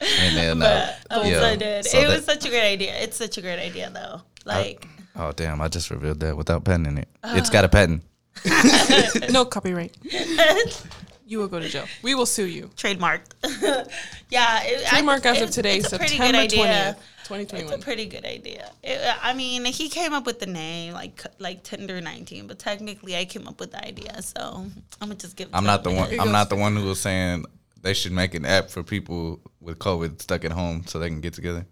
And 0.00 0.36
then, 0.36 0.62
uh, 0.62 0.94
yeah, 1.24 1.40
so 1.82 1.98
it 1.98 2.06
that- 2.06 2.08
was 2.08 2.24
such 2.24 2.46
a 2.46 2.50
great 2.50 2.72
idea. 2.72 2.94
It's 3.00 3.16
such 3.16 3.36
a 3.36 3.42
great 3.42 3.58
idea, 3.58 3.90
though. 3.90 4.22
Like, 4.44 4.86
Oh 5.16 5.32
damn! 5.32 5.60
I 5.60 5.68
just 5.68 5.90
revealed 5.90 6.20
that 6.20 6.36
without 6.36 6.64
patenting 6.64 6.98
it. 6.98 7.08
Uh. 7.22 7.34
It's 7.36 7.50
got 7.50 7.64
a 7.64 7.68
patent. 7.68 8.02
No 9.30 9.44
copyright. 9.44 9.96
you 11.26 11.38
will 11.38 11.48
go 11.48 11.60
to 11.60 11.68
jail. 11.68 11.86
We 12.02 12.14
will 12.14 12.26
sue 12.26 12.46
you. 12.46 12.70
trademarked. 12.76 13.32
yeah. 14.30 14.62
It, 14.64 14.86
I- 14.86 14.90
Trademark 14.90 15.26
as 15.26 15.42
of 15.42 15.50
today, 15.50 15.78
it's 15.78 15.92
a 15.92 15.98
pretty 15.98 16.16
September 16.16 16.38
good 16.38 16.52
idea. 16.52 16.96
20th, 17.24 17.54
It's 17.54 17.72
a 17.72 17.78
pretty 17.78 18.06
good 18.06 18.24
idea. 18.24 18.72
It, 18.82 19.00
I 19.22 19.34
mean, 19.34 19.64
he 19.64 19.88
came 19.88 20.12
up 20.12 20.26
with 20.26 20.40
the 20.40 20.46
name 20.46 20.94
like 20.94 21.22
like 21.38 21.62
Tinder 21.62 22.00
19, 22.00 22.48
but 22.48 22.58
technically 22.58 23.16
I 23.16 23.24
came 23.24 23.46
up 23.46 23.60
with 23.60 23.70
the 23.70 23.84
idea. 23.84 24.20
So 24.22 24.40
I'm 24.42 24.72
gonna 25.00 25.14
just 25.14 25.36
give. 25.36 25.48
I'm 25.52 25.64
not 25.64 25.84
the 25.84 25.90
one. 25.90 26.18
I'm 26.18 26.32
not 26.32 26.48
the 26.50 26.56
one 26.56 26.74
who 26.76 26.86
was 26.86 27.00
saying 27.00 27.44
they 27.82 27.94
should 27.94 28.12
make 28.12 28.34
an 28.34 28.44
app 28.44 28.70
for 28.70 28.82
people 28.82 29.40
with 29.60 29.78
COVID 29.78 30.20
stuck 30.20 30.44
at 30.44 30.52
home 30.52 30.84
so 30.86 30.98
they 30.98 31.08
can 31.08 31.20
get 31.20 31.34
together. 31.34 31.66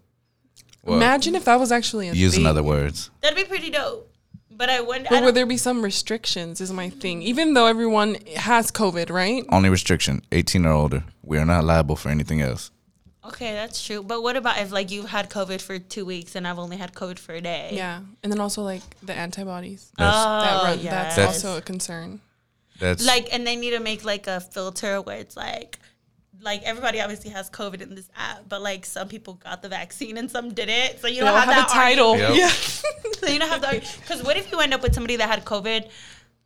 Well, 0.83 0.97
Imagine 0.97 1.35
if 1.35 1.45
that 1.45 1.59
was 1.59 1.71
actually 1.71 2.07
a 2.09 2.13
using 2.13 2.41
thing. 2.41 2.47
other 2.47 2.63
words. 2.63 3.09
That'd 3.21 3.37
be 3.37 3.43
pretty 3.43 3.69
dope. 3.69 4.05
But 4.51 4.69
I 4.69 4.81
wonder. 4.81 5.07
I 5.07 5.09
But 5.09 5.15
don't- 5.17 5.25
would 5.25 5.35
there 5.35 5.45
be 5.45 5.57
some 5.57 5.81
restrictions? 5.81 6.59
Is 6.61 6.71
my 6.71 6.89
thing. 6.89 7.21
Even 7.21 7.53
though 7.53 7.65
everyone 7.67 8.17
has 8.35 8.71
COVID, 8.71 9.09
right? 9.09 9.45
Only 9.49 9.69
restriction: 9.69 10.21
18 10.31 10.65
or 10.65 10.71
older. 10.73 11.03
We 11.23 11.37
are 11.37 11.45
not 11.45 11.63
liable 11.63 11.95
for 11.95 12.09
anything 12.09 12.41
else. 12.41 12.71
okay, 13.23 13.53
that's 13.53 13.85
true. 13.85 14.01
But 14.03 14.23
what 14.23 14.35
about 14.35 14.57
if 14.59 14.71
like 14.71 14.89
you've 14.91 15.09
had 15.09 15.29
COVID 15.29 15.61
for 15.61 15.77
two 15.79 16.03
weeks 16.05 16.35
and 16.35 16.47
I've 16.47 16.57
only 16.59 16.77
had 16.77 16.93
COVID 16.93 17.19
for 17.19 17.33
a 17.35 17.41
day? 17.41 17.69
Yeah, 17.73 17.99
and 18.23 18.31
then 18.31 18.39
also 18.39 18.63
like 18.63 18.81
the 19.03 19.13
antibodies. 19.13 19.91
That's 19.97 20.15
oh, 20.17 20.39
that 20.41 20.53
Oh, 20.59 20.63
run, 20.63 20.79
yes. 20.79 21.15
That's 21.15 21.17
also 21.45 21.57
a 21.57 21.61
concern. 21.61 22.19
that's 22.79 23.05
Like, 23.05 23.27
and 23.31 23.45
they 23.45 23.55
need 23.55 23.71
to 23.71 23.79
make 23.79 24.03
like 24.03 24.25
a 24.27 24.39
filter 24.41 24.99
where 25.01 25.17
it's 25.19 25.37
like, 25.37 25.79
like 26.41 26.63
everybody 26.63 27.01
obviously 27.01 27.31
has 27.31 27.49
COVID 27.49 27.81
in 27.81 27.95
this 27.95 28.09
app, 28.15 28.47
but 28.47 28.61
like 28.61 28.85
some 28.85 29.07
people 29.07 29.35
got 29.35 29.61
the 29.61 29.69
vaccine 29.69 30.17
and 30.17 30.29
some 30.31 30.53
didn't. 30.53 30.99
So 30.99 31.07
you 31.07 31.21
don't 31.21 31.33
have, 31.33 31.45
have 31.49 31.67
that 31.67 31.69
a 31.69 31.73
title. 31.73 32.17
Yep. 32.17 32.35
Yeah. 32.35 32.51
So 33.19 33.27
you 33.27 33.37
don't 33.37 33.49
have 33.49 33.59
the 33.61 33.85
because 33.99 34.23
what 34.23 34.37
if 34.37 34.49
you 34.49 34.61
end 34.61 34.73
up 34.73 34.81
with 34.81 34.93
somebody 34.93 35.17
that 35.17 35.27
had 35.27 35.43
COVID 35.43 35.89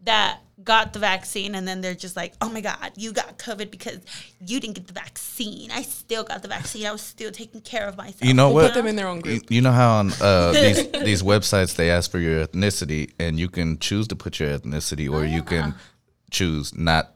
that 0.06 0.40
got 0.64 0.92
the 0.94 0.98
vaccine 1.00 1.54
and 1.54 1.68
then 1.68 1.82
they're 1.82 1.94
just 1.94 2.16
like, 2.16 2.34
oh 2.42 2.50
my 2.50 2.62
god, 2.62 2.94
you 2.96 3.12
got 3.14 3.38
COVID 3.38 3.70
because 3.70 4.00
you 4.40 4.60
didn't 4.60 4.74
get 4.76 4.88
the 4.88 4.94
vaccine. 4.94 5.70
I 5.70 5.84
still 5.84 6.24
got 6.24 6.42
the 6.42 6.48
vaccine. 6.48 6.88
I 6.88 6.92
was 6.92 7.02
still 7.02 7.32
taking 7.32 7.62
care 7.62 7.88
of 7.88 7.96
myself. 7.96 8.24
You 8.24 8.34
know 8.34 8.48
We'll 8.48 8.64
what? 8.64 8.74
put 8.74 8.80
them 8.80 8.88
in 8.88 8.96
their 8.96 9.08
own 9.08 9.20
group. 9.20 9.44
you 9.52 9.62
know 9.62 9.72
how 9.72 9.98
on 10.00 10.12
uh, 10.20 10.52
these 10.54 10.92
these 10.92 11.22
websites 11.22 11.76
they 11.76 11.92
ask 11.92 12.10
for 12.10 12.18
your 12.20 12.46
ethnicity, 12.48 13.12
and 13.20 13.40
you 13.40 13.50
can 13.50 13.78
choose 13.78 14.08
to 14.08 14.16
put 14.16 14.40
your 14.40 14.58
ethnicity, 14.58 15.08
or 15.12 15.26
you 15.26 15.44
can 15.44 15.76
choose 16.32 16.76
not 16.76 17.13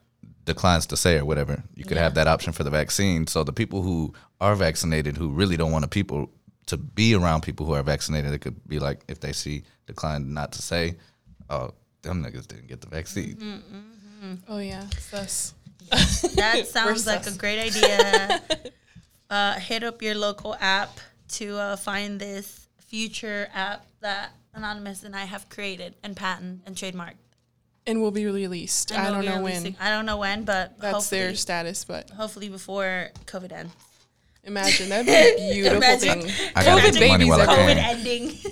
declines 0.47 0.87
to 0.87 0.97
say 0.97 1.17
or 1.19 1.25
whatever. 1.25 1.61
You 1.75 1.85
could 1.85 1.97
have 1.97 2.15
that 2.15 2.27
option 2.27 2.53
for 2.53 2.63
the 2.63 2.71
vaccine. 2.71 3.27
So 3.27 3.43
the 3.43 3.53
people 3.53 3.83
who 3.83 4.13
are 4.41 4.55
vaccinated 4.55 5.17
who 5.17 5.29
really 5.29 5.57
don't 5.57 5.71
want 5.71 5.83
the 5.83 5.89
people 5.89 6.31
to 6.67 6.77
be 6.77 7.13
around 7.13 7.41
people 7.41 7.65
who 7.65 7.73
are 7.73 7.83
vaccinated, 7.83 8.33
it 8.33 8.39
could 8.39 8.67
be 8.67 8.79
like 8.79 9.01
if 9.07 9.19
they 9.19 9.33
see 9.33 9.63
decline 9.85 10.33
not 10.33 10.53
to 10.53 10.61
say, 10.61 10.95
oh, 11.49 11.73
them 12.01 12.23
niggas 12.23 12.47
didn't 12.47 12.67
get 12.67 12.81
the 12.81 12.87
vaccine. 12.87 13.63
Oh 14.47 14.57
yeah. 14.57 14.85
Sus. 14.97 15.53
That 16.35 16.67
sounds 16.77 17.05
like 17.05 17.27
a 17.27 17.31
great 17.31 17.59
idea. 17.59 18.41
uh, 19.29 19.53
hit 19.59 19.83
up 19.83 20.01
your 20.01 20.15
local 20.15 20.55
app 20.59 20.97
to 21.29 21.57
uh, 21.57 21.75
find 21.75 22.19
this 22.19 22.67
future 22.79 23.47
app 23.53 23.85
that 24.01 24.31
Anonymous 24.53 25.03
and 25.03 25.15
I 25.15 25.25
have 25.25 25.49
created 25.49 25.95
and 26.03 26.15
patent 26.15 26.61
and 26.65 26.75
trademarked. 26.75 27.21
And 27.87 28.01
will 28.01 28.11
be 28.11 28.25
released. 28.25 28.91
And 28.91 29.01
I 29.01 29.09
don't 29.11 29.25
know 29.25 29.37
releasing- 29.39 29.73
when. 29.73 29.75
I 29.79 29.89
don't 29.89 30.05
know 30.05 30.17
when, 30.17 30.43
but 30.43 30.77
That's 30.79 30.93
hopefully, 30.93 31.21
their 31.21 31.35
status, 31.35 31.85
but 31.85 32.09
hopefully 32.11 32.49
before 32.49 33.09
COVID 33.25 33.51
ends. 33.53 33.73
imagine 34.43 34.89
that'd 34.89 35.05
be 35.05 35.13
a 35.13 35.53
beautiful 35.53 35.77
Imagine. 35.77 36.21
thing. 36.21 36.51
I 36.55 36.63
gotta 36.65 36.81
COVID 36.81 36.93
get 36.99 37.07
money 37.09 37.23
babies 37.25 37.29
while 37.29 37.39
I 37.49 37.53
everywhere. 37.53 37.75
COVID 37.75 37.79
can. 37.79 37.97
ending. 37.97 38.37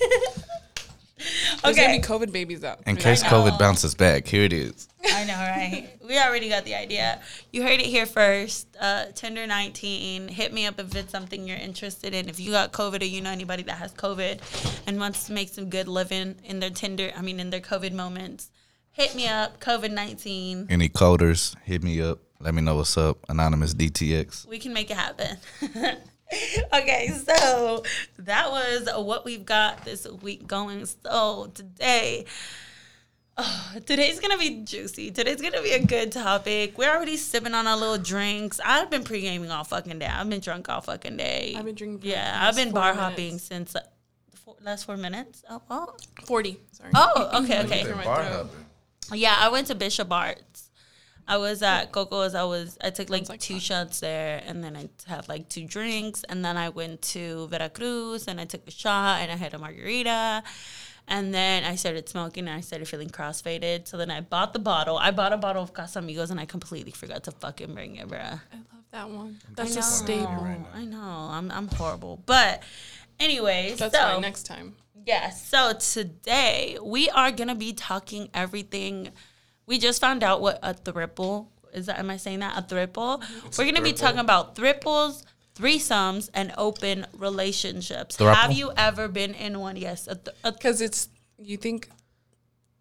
There's 1.63 1.75
gonna 1.75 1.87
okay. 1.87 1.97
be 1.97 2.03
COVID 2.03 2.31
babies 2.31 2.63
out. 2.63 2.81
In 2.85 2.95
case. 2.97 3.23
COVID 3.23 3.57
bounces 3.57 3.95
back, 3.95 4.27
here 4.27 4.43
it 4.43 4.53
is. 4.53 4.87
I 5.11 5.23
know, 5.23 5.33
right? 5.33 5.89
We 6.07 6.19
already 6.19 6.49
got 6.49 6.65
the 6.65 6.75
idea. 6.75 7.19
You 7.51 7.63
heard 7.63 7.79
it 7.79 7.85
here 7.85 8.05
first. 8.05 8.67
Uh, 8.79 9.05
Tinder 9.15 9.47
19. 9.47 10.27
Hit 10.27 10.53
me 10.53 10.65
up 10.67 10.79
if 10.79 10.93
it's 10.95 11.11
something 11.11 11.47
you're 11.47 11.57
interested 11.57 12.13
in. 12.13 12.29
If 12.29 12.39
you 12.39 12.51
got 12.51 12.71
COVID 12.73 13.01
or 13.01 13.05
you 13.05 13.21
know 13.21 13.31
anybody 13.31 13.63
that 13.63 13.77
has 13.77 13.91
COVID 13.93 14.39
and 14.87 14.99
wants 14.99 15.25
to 15.27 15.33
make 15.33 15.49
some 15.49 15.69
good 15.69 15.87
living 15.87 16.35
in 16.43 16.59
their 16.59 16.69
Tinder, 16.69 17.11
I 17.17 17.21
mean, 17.21 17.39
in 17.39 17.49
their 17.49 17.61
COVID 17.61 17.93
moments, 17.93 18.51
hit 18.95 19.13
me 19.13 19.27
up. 19.27 19.59
COVID 19.59 19.91
19. 19.91 20.67
Any 20.69 20.89
coders, 20.89 21.55
hit 21.63 21.83
me 21.83 22.01
up. 22.01 22.19
Let 22.39 22.53
me 22.53 22.61
know 22.61 22.75
what's 22.75 22.97
up. 22.97 23.17
Anonymous 23.29 23.73
DTX. 23.73 24.47
We 24.47 24.57
can 24.59 24.73
make 24.73 24.89
it 24.89 24.97
happen. 24.97 25.37
okay, 26.73 27.07
so 27.09 27.83
that 28.19 28.49
was 28.51 28.89
what 29.05 29.25
we've 29.25 29.45
got 29.45 29.85
this 29.85 30.07
week 30.21 30.45
going. 30.47 30.85
So 30.85 31.51
today, 31.53 32.25
oh, 33.37 33.71
today's 33.85 34.19
gonna 34.19 34.37
be 34.37 34.63
juicy. 34.63 35.11
Today's 35.11 35.41
gonna 35.41 35.61
be 35.61 35.71
a 35.71 35.83
good 35.85 36.11
topic. 36.11 36.77
We're 36.77 36.93
already 36.93 37.17
sipping 37.17 37.53
on 37.53 37.67
our 37.67 37.77
little 37.77 37.97
drinks. 37.97 38.59
I've 38.63 38.89
been 38.89 39.03
pre 39.03 39.21
gaming 39.21 39.51
all 39.51 39.63
fucking 39.63 39.99
day. 39.99 40.07
I've 40.07 40.29
been 40.29 40.41
drunk 40.41 40.69
all 40.69 40.81
fucking 40.81 41.17
day. 41.17 41.55
I've 41.57 41.65
been 41.65 41.75
drinking 41.75 42.01
Yeah, 42.09 42.31
the 42.39 42.45
I've 42.47 42.55
been 42.55 42.71
four 42.71 42.81
bar 42.81 42.93
minutes. 42.93 43.09
hopping 43.09 43.37
since 43.39 43.75
uh, 43.75 43.81
the 44.31 44.37
four, 44.37 44.55
last 44.61 44.85
four 44.85 44.97
minutes. 44.97 45.43
Oh, 45.49 45.61
oh, 45.69 45.95
Forty. 46.25 46.59
Sorry. 46.73 46.91
oh 46.95 47.41
okay, 47.43 47.63
okay. 47.63 47.81
Clear 47.83 47.95
my 47.95 48.03
throat. 48.03 48.49
Yeah, 49.13 49.35
I 49.37 49.49
went 49.49 49.67
to 49.67 49.75
Bishop 49.75 50.11
Arts. 50.11 50.69
I 51.27 51.37
was 51.37 51.63
at 51.63 51.91
Coco's. 51.91 52.35
I 52.35 52.43
was 52.43 52.77
I 52.83 52.91
took 52.91 53.09
like, 53.09 53.27
like 53.29 53.39
two 53.39 53.55
fun. 53.55 53.59
shots 53.61 53.99
there, 53.99 54.43
and 54.45 54.63
then 54.63 54.75
I 54.75 54.89
had 55.07 55.27
like 55.27 55.49
two 55.49 55.65
drinks, 55.65 56.23
and 56.29 56.45
then 56.45 56.55
I 56.55 56.69
went 56.69 57.01
to 57.13 57.47
Veracruz, 57.47 58.27
and 58.27 58.39
I 58.39 58.45
took 58.45 58.67
a 58.67 58.71
shot, 58.71 59.21
and 59.21 59.31
I 59.31 59.35
had 59.35 59.55
a 59.55 59.57
margarita, 59.57 60.43
and 61.07 61.33
then 61.33 61.63
I 61.63 61.75
started 61.77 62.07
smoking, 62.07 62.47
and 62.47 62.55
I 62.55 62.61
started 62.61 62.87
feeling 62.87 63.09
crossfaded. 63.09 63.87
So 63.87 63.97
then 63.97 64.11
I 64.11 64.21
bought 64.21 64.53
the 64.53 64.59
bottle. 64.59 64.97
I 64.99 65.09
bought 65.09 65.33
a 65.33 65.37
bottle 65.37 65.63
of 65.63 65.73
Casamigos, 65.73 66.29
and 66.29 66.39
I 66.39 66.45
completely 66.45 66.91
forgot 66.91 67.23
to 67.23 67.31
fucking 67.31 67.73
bring 67.73 67.95
it, 67.95 68.07
bruh. 68.07 68.21
I 68.53 68.57
love 68.57 68.83
that 68.91 69.09
one. 69.09 69.39
That's 69.55 69.75
I 69.77 69.79
a 69.79 69.83
staple. 69.83 70.25
know, 70.31 70.65
I 70.75 70.85
know. 70.85 70.99
I'm 71.31 71.49
I'm 71.51 71.67
horrible, 71.69 72.21
but 72.27 72.61
anyways, 73.19 73.79
That's 73.79 73.95
so 73.95 73.99
fine. 74.01 74.21
Next 74.21 74.43
time. 74.45 74.75
Yes. 75.05 75.47
So 75.47 75.73
today 75.73 76.77
we 76.81 77.09
are 77.11 77.31
gonna 77.31 77.55
be 77.55 77.73
talking 77.73 78.29
everything. 78.33 79.09
We 79.65 79.77
just 79.77 80.01
found 80.01 80.23
out 80.23 80.41
what 80.41 80.59
a 80.63 80.73
thriple 80.73 81.47
is. 81.73 81.85
That 81.85 81.99
am 81.99 82.09
I 82.09 82.17
saying 82.17 82.39
that 82.39 82.57
a 82.57 82.61
thriple? 82.61 83.23
We're 83.57 83.65
gonna 83.65 83.81
be 83.81 83.93
talking 83.93 84.19
about 84.19 84.55
thriples, 84.55 85.23
threesomes, 85.55 86.29
and 86.33 86.53
open 86.57 87.05
relationships. 87.17 88.17
Thruple? 88.17 88.33
Have 88.35 88.51
you 88.53 88.71
ever 88.75 89.07
been 89.07 89.33
in 89.35 89.59
one? 89.59 89.75
Yes. 89.75 90.07
A 90.07 90.15
th- 90.15 90.35
th- 90.43 90.55
Because 90.55 90.81
it's 90.81 91.09
you 91.37 91.57
think 91.57 91.89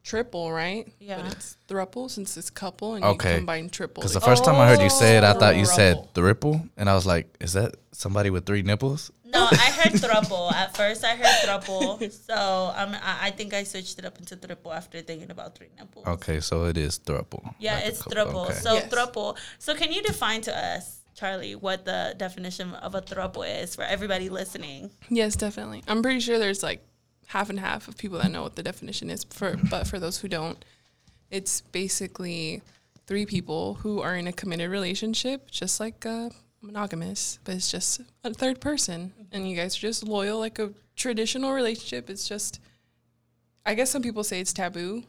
triple, 0.04 0.52
right? 0.52 0.86
Yeah. 1.00 1.22
But 1.22 1.32
it's 1.32 1.56
thruple 1.66 2.08
since 2.10 2.36
it's 2.36 2.50
couple 2.50 2.94
and 2.94 3.04
Okay. 3.04 3.30
you 3.32 3.36
combine 3.38 3.70
triple. 3.70 4.02
Because 4.02 4.12
the 4.14 4.20
first 4.20 4.44
time 4.44 4.56
I 4.56 4.68
heard 4.68 4.80
you 4.80 4.90
say 4.90 5.16
it, 5.16 5.24
I 5.24 5.32
thought 5.32 5.56
you 5.56 5.64
said 5.66 5.96
Thruple. 6.14 6.34
thriple, 6.60 6.70
and 6.76 6.88
I 6.88 6.94
was 6.94 7.06
like, 7.06 7.34
"Is 7.40 7.54
that 7.54 7.74
somebody 7.92 8.30
with 8.30 8.46
three 8.46 8.62
nipples?" 8.62 9.10
no, 9.24 9.48
I 9.50 9.70
heard 9.78 9.92
thruple 9.94 10.52
at 10.52 10.76
first. 10.76 11.02
I 11.04 11.16
heard 11.16 11.26
thruple. 11.42 11.98
So 12.12 12.72
um, 12.76 12.94
I, 13.02 13.28
I 13.28 13.30
think 13.32 13.52
I 13.52 13.64
switched 13.64 13.98
it 13.98 14.04
up 14.04 14.16
into 14.18 14.36
triple 14.36 14.72
after 14.72 15.00
thinking 15.00 15.30
about 15.32 15.56
three 15.56 15.70
nipples. 15.76 16.06
Okay, 16.06 16.38
so 16.40 16.66
it 16.66 16.76
is 16.76 17.00
thruple. 17.00 17.42
Yeah, 17.58 17.74
Like 17.74 17.86
it's 17.86 18.02
couple- 18.02 18.16
thruple. 18.16 18.44
okay. 18.50 18.54
So 18.54 18.74
Yes. 18.74 18.92
thruple. 18.92 19.36
So 19.58 19.74
can 19.74 19.90
you 19.92 20.02
define 20.02 20.40
to 20.42 20.56
us, 20.56 21.00
Charlie, 21.16 21.56
what 21.56 21.84
the 21.84 22.14
definition 22.16 22.74
of 22.74 22.94
a 22.94 23.02
thruple 23.02 23.42
is 23.62 23.74
for 23.74 23.82
everybody 23.82 24.28
listening? 24.28 24.90
Yes, 25.08 25.34
definitely. 25.34 25.82
I'm 25.88 26.00
pretty 26.02 26.20
sure 26.20 26.38
there's 26.38 26.62
like 26.62 26.86
half 27.26 27.50
and 27.50 27.60
half 27.60 27.88
of 27.88 27.96
people 27.96 28.18
that 28.18 28.30
know 28.30 28.42
what 28.42 28.56
the 28.56 28.62
definition 28.62 29.10
is. 29.10 29.24
For 29.24 29.56
but 29.70 29.87
for 29.87 29.98
those 29.98 30.18
who 30.18 30.28
don't, 30.28 30.64
it's 31.30 31.60
basically 31.60 32.62
three 33.06 33.26
people 33.26 33.74
who 33.74 34.00
are 34.00 34.16
in 34.16 34.26
a 34.26 34.32
committed 34.32 34.70
relationship, 34.70 35.50
just 35.50 35.80
like 35.80 36.04
a 36.04 36.30
monogamous, 36.60 37.38
but 37.44 37.54
it's 37.54 37.70
just 37.70 38.00
a 38.22 38.32
third 38.32 38.60
person, 38.60 39.12
and 39.32 39.48
you 39.48 39.56
guys 39.56 39.76
are 39.76 39.80
just 39.80 40.04
loyal 40.04 40.38
like 40.38 40.58
a 40.58 40.72
traditional 40.96 41.52
relationship. 41.52 42.08
It's 42.08 42.28
just, 42.28 42.60
I 43.66 43.74
guess 43.74 43.90
some 43.90 44.02
people 44.02 44.24
say 44.24 44.40
it's 44.40 44.52
taboo, 44.52 45.04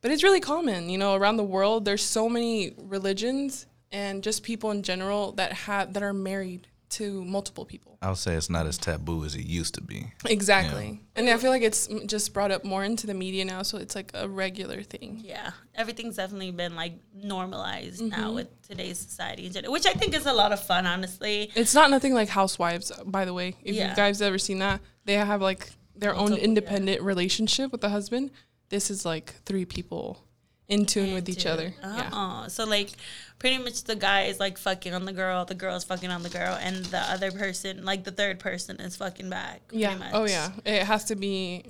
but 0.00 0.10
it's 0.10 0.22
really 0.22 0.40
common. 0.40 0.88
You 0.90 0.98
know, 0.98 1.14
around 1.14 1.36
the 1.36 1.44
world, 1.44 1.84
there's 1.84 2.02
so 2.04 2.28
many 2.28 2.74
religions 2.78 3.66
and 3.90 4.22
just 4.22 4.42
people 4.42 4.70
in 4.70 4.82
general 4.82 5.32
that 5.32 5.52
have 5.52 5.92
that 5.92 6.02
are 6.02 6.14
married 6.14 6.66
to 6.92 7.24
multiple 7.24 7.64
people. 7.64 7.98
I 8.02 8.08
would 8.08 8.18
say 8.18 8.34
it's 8.34 8.50
not 8.50 8.66
as 8.66 8.78
taboo 8.78 9.24
as 9.24 9.34
it 9.34 9.44
used 9.46 9.74
to 9.74 9.80
be. 9.80 10.12
Exactly. 10.26 11.00
And 11.16 11.28
I 11.28 11.36
feel 11.36 11.50
like 11.50 11.62
it's 11.62 11.86
just 12.06 12.32
brought 12.34 12.50
up 12.50 12.64
more 12.64 12.84
into 12.84 13.06
the 13.06 13.14
media 13.14 13.44
now, 13.44 13.62
so 13.62 13.78
it's 13.78 13.94
like 13.94 14.10
a 14.14 14.28
regular 14.28 14.82
thing. 14.82 15.20
Yeah, 15.24 15.50
everything's 15.74 16.16
definitely 16.16 16.50
been 16.50 16.74
like 16.76 16.94
normalized 17.14 18.00
Mm-hmm. 18.02 18.20
now 18.20 18.32
with 18.32 18.48
today's 18.68 18.98
society 18.98 19.46
in 19.46 19.52
general, 19.52 19.72
which 19.72 19.86
I 19.86 19.92
think 19.92 20.14
is 20.14 20.26
a 20.26 20.32
lot 20.32 20.52
of 20.52 20.60
fun, 20.62 20.86
honestly. 20.86 21.50
It's 21.54 21.74
not 21.74 21.90
nothing 21.90 22.14
like 22.14 22.28
Housewives, 22.28 22.90
by 23.04 23.24
the 23.24 23.34
way. 23.34 23.56
If 23.62 23.74
Yeah. 23.74 23.90
you 23.90 23.96
guys 23.96 24.20
ever 24.22 24.38
seen 24.38 24.58
that, 24.60 24.80
they 25.04 25.14
have 25.14 25.40
like 25.42 25.70
their 25.94 26.12
own 26.12 26.18
Multiple, 26.30 26.38
yeah. 26.38 26.44
independent 26.44 27.02
relationship 27.02 27.72
with 27.72 27.80
the 27.80 27.90
husband. 27.90 28.30
This 28.70 28.90
is 28.90 29.04
like 29.04 29.34
three 29.44 29.64
people 29.64 30.24
in 30.72 30.86
tune 30.86 31.12
with 31.14 31.28
each 31.28 31.44
Dude, 31.44 31.46
other. 31.52 31.74
Yeah. 31.82 32.10
Uh-uh. 32.12 32.48
So 32.48 32.64
like, 32.64 32.90
pretty 33.38 33.58
much 33.58 33.84
the 33.84 33.96
guy 33.96 34.22
is 34.24 34.38
like 34.40 34.58
fucking 34.58 34.94
on 34.94 35.04
the 35.04 35.12
girl, 35.12 35.44
the 35.44 35.54
girl 35.54 35.76
is 35.76 35.84
fucking 35.84 36.10
on 36.10 36.22
the 36.22 36.28
girl, 36.30 36.56
and 36.60 36.84
the 36.86 36.98
other 36.98 37.30
person, 37.30 37.84
like 37.84 38.04
the 38.04 38.10
third 38.12 38.38
person, 38.38 38.76
is 38.80 38.96
fucking 38.96 39.28
back. 39.30 39.60
Yeah. 39.70 39.96
much. 39.96 40.10
Oh 40.12 40.24
yeah. 40.24 40.50
It 40.64 40.82
has 40.84 41.04
to 41.06 41.16
be 41.16 41.64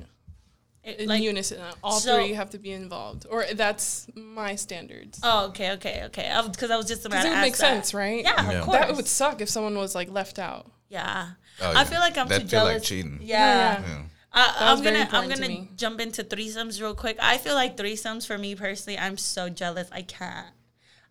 It- 0.84 1.00
in 1.00 1.08
like, 1.08 1.22
unison. 1.22 1.60
All 1.82 1.98
so- 2.00 2.16
three 2.16 2.34
have 2.34 2.50
to 2.50 2.58
be 2.58 2.72
involved, 2.72 3.26
or 3.30 3.44
that's 3.54 4.06
my 4.14 4.56
standards. 4.56 5.20
oh, 5.22 5.46
okay, 5.48 5.72
okay, 5.72 6.02
okay. 6.06 6.40
Because 6.50 6.70
I 6.70 6.76
was 6.76 6.86
just 6.86 7.04
about 7.06 7.22
to 7.22 7.28
it 7.28 7.30
would 7.30 7.36
ask 7.38 7.42
make 7.46 7.52
that. 7.56 7.58
sense, 7.58 7.94
right? 7.94 8.22
Yeah, 8.24 8.50
Yeah. 8.50 8.58
of 8.58 8.64
course. 8.64 8.78
That 8.78 8.96
would 8.96 9.08
suck 9.08 9.40
if 9.40 9.48
someone 9.48 9.76
was 9.76 9.94
like 9.94 10.10
left 10.10 10.38
out. 10.38 10.70
yeah. 10.88 11.30
Oh, 11.60 11.68
I 11.70 11.72
yeah. 11.72 11.84
feel 11.84 12.00
like 12.00 12.16
I'm 12.18 12.28
That'd 12.28 12.48
too 12.48 12.56
feel 12.56 12.64
like 12.64 12.72
jealous. 12.76 12.88
cheating. 12.88 13.18
Yeah. 13.22 13.80
Yeah, 13.82 14.02
Was 14.34 14.78
I'm 14.78 14.84
gonna 14.84 14.98
I'm 14.98 15.02
important 15.02 15.34
to 15.36 15.48
gonna 15.48 15.68
jump 15.76 16.00
into 16.00 16.24
threesomes 16.24 16.80
real 16.80 16.94
quick. 16.94 17.18
I 17.20 17.38
feel 17.38 17.54
like 17.54 17.76
threesomes 17.76 18.26
for 18.26 18.38
me 18.38 18.54
personally, 18.54 18.98
I'm 18.98 19.18
so 19.18 19.48
jealous. 19.48 19.88
I 19.92 20.02
can't. 20.02 20.48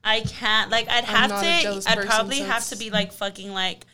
I 0.04 0.22
can't. 0.22 0.72
Like 0.72 0.90
I'd 0.90 1.04
have 1.04 1.30
to. 1.30 1.90
I'd 1.90 2.08
probably 2.08 2.40
have 2.40 2.68
to 2.70 2.78
be 2.78 2.90
like 2.90 3.12
fucking 3.14 3.52
like 3.54 3.86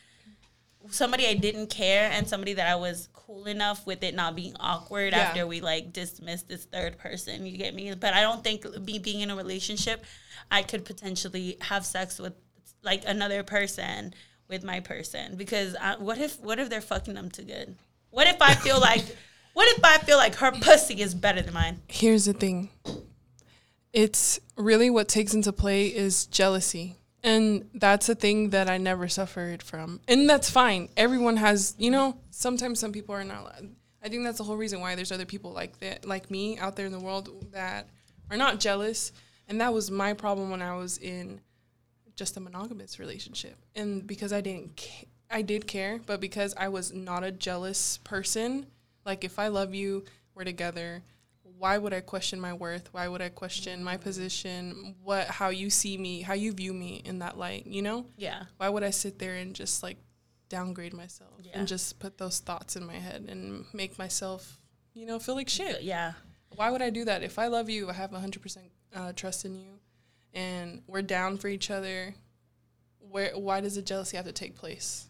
somebody 0.89 1.27
I 1.27 1.33
didn't 1.33 1.67
care 1.67 2.09
and 2.13 2.27
somebody 2.27 2.53
that 2.53 2.67
I 2.67 2.75
was 2.75 3.09
cool 3.11 3.45
enough 3.45 3.85
with 3.85 4.03
it 4.03 4.15
not 4.15 4.35
being 4.35 4.55
awkward 4.59 5.11
Yeah. 5.11 5.19
after 5.19 5.45
we 5.45 5.59
like 5.59 5.91
dismissed 5.91 6.47
this 6.47 6.63
third 6.63 6.97
person. 6.97 7.45
You 7.45 7.57
get 7.57 7.75
me? 7.75 7.93
But 7.93 8.13
I 8.13 8.21
don't 8.21 8.43
think 8.43 8.65
me 8.79 8.99
being 8.99 9.19
in 9.19 9.29
a 9.29 9.35
relationship, 9.35 10.05
I 10.49 10.63
could 10.63 10.85
potentially 10.85 11.57
have 11.61 11.85
sex 11.85 12.19
with 12.19 12.33
like 12.83 13.03
another 13.05 13.43
person 13.43 14.13
with 14.47 14.63
my 14.63 14.79
person 14.79 15.35
because 15.35 15.75
I, 15.75 15.97
what 15.97 16.17
if 16.19 16.39
what 16.39 16.59
if 16.59 16.69
they're 16.69 16.79
fucking 16.79 17.15
them 17.15 17.29
too 17.29 17.43
good? 17.43 17.75
What 18.11 18.27
if 18.27 18.41
I 18.41 18.53
feel 18.53 18.79
like 18.79 19.03
what 19.57 19.75
if 19.75 19.83
I 19.83 19.97
feel 19.97 20.17
like 20.17 20.35
her 20.35 20.51
pussy 20.51 21.01
is 21.01 21.15
better 21.15 21.41
than 21.41 21.55
mine? 21.55 21.81
Here's 21.87 22.25
the 22.25 22.33
thing. 22.33 22.69
It's 23.91 24.39
really 24.55 24.91
what 24.91 25.07
takes 25.07 25.33
into 25.33 25.51
play 25.51 25.87
is 25.87 26.27
jealousy. 26.27 26.97
And 27.23 27.67
that's 27.73 28.07
a 28.07 28.13
thing 28.13 28.51
that 28.51 28.69
I 28.69 28.77
never 28.77 29.07
suffered 29.07 29.63
from. 29.63 29.99
And 30.07 30.29
that's 30.29 30.47
fine. 30.47 30.89
Everyone 30.95 31.37
has, 31.37 31.73
you 31.79 31.89
know, 31.89 32.19
sometimes 32.29 32.79
some 32.79 32.91
people 32.91 33.15
are 33.15 33.23
not. 33.23 33.59
I 34.03 34.09
think 34.09 34.23
that's 34.23 34.37
the 34.37 34.43
whole 34.43 34.57
reason 34.57 34.79
why 34.79 34.93
there's 34.93 35.11
other 35.11 35.25
people 35.25 35.51
like 35.51 35.79
that 35.79 36.05
like 36.05 36.29
me 36.29 36.59
out 36.59 36.75
there 36.75 36.85
in 36.85 36.91
the 36.91 36.99
world 36.99 37.51
that 37.51 37.89
are 38.29 38.37
not 38.37 38.59
jealous. 38.59 39.11
And 39.47 39.59
that 39.59 39.73
was 39.73 39.89
my 39.89 40.13
problem 40.13 40.51
when 40.51 40.61
I 40.61 40.75
was 40.75 40.99
in 40.99 41.41
just 42.15 42.37
a 42.37 42.39
monogamous 42.39 42.99
relationship. 42.99 43.57
And 43.75 44.05
because 44.05 44.31
I 44.31 44.41
didn't 44.41 44.75
I 45.29 45.41
did 45.41 45.67
care, 45.67 45.99
but 46.05 46.21
because 46.21 46.53
I 46.57 46.69
was 46.69 46.93
not 46.93 47.23
a 47.23 47.31
jealous 47.31 47.97
person, 48.03 48.67
like 49.05 49.23
if 49.23 49.39
I 49.39 49.47
love 49.49 49.73
you, 49.75 50.05
we're 50.33 50.43
together, 50.45 51.03
why 51.43 51.77
would 51.77 51.93
I 51.93 52.01
question 52.01 52.39
my 52.39 52.53
worth? 52.53 52.89
Why 52.93 53.07
would 53.07 53.21
I 53.21 53.29
question 53.29 53.83
my 53.83 53.97
position? 53.97 54.95
What 55.03 55.27
how 55.27 55.49
you 55.49 55.69
see 55.69 55.97
me, 55.97 56.21
how 56.21 56.33
you 56.33 56.51
view 56.53 56.73
me 56.73 57.01
in 57.03 57.19
that 57.19 57.37
light, 57.37 57.65
you 57.67 57.81
know? 57.81 58.05
Yeah. 58.15 58.43
Why 58.57 58.69
would 58.69 58.83
I 58.83 58.91
sit 58.91 59.19
there 59.19 59.35
and 59.35 59.53
just 59.55 59.81
like 59.83 59.97
downgrade 60.49 60.93
myself 60.93 61.31
Yeah. 61.41 61.51
and 61.59 61.67
just 61.67 61.99
put 61.99 62.17
those 62.17 62.39
thoughts 62.39 62.75
in 62.75 62.85
my 62.85 62.95
head 62.95 63.25
and 63.27 63.65
make 63.73 63.97
myself, 63.97 64.59
you 64.93 65.05
know, 65.05 65.19
feel 65.19 65.35
like 65.35 65.49
shit? 65.49 65.81
Yeah. 65.81 66.13
Why 66.55 66.69
would 66.69 66.81
I 66.81 66.89
do 66.89 67.03
that? 67.05 67.23
If 67.23 67.37
I 67.39 67.47
love 67.47 67.69
you, 67.69 67.89
I 67.89 67.93
have 67.93 68.11
100% 68.11 68.57
uh, 68.95 69.11
trust 69.13 69.43
in 69.43 69.55
you, 69.55 69.79
and 70.33 70.81
we're 70.87 71.01
down 71.01 71.37
for 71.37 71.49
each 71.49 71.69
other. 71.69 72.15
Where 72.99 73.31
why 73.37 73.61
does 73.61 73.75
the 73.75 73.81
jealousy 73.81 74.15
have 74.17 74.25
to 74.25 74.31
take 74.31 74.55
place? 74.55 75.07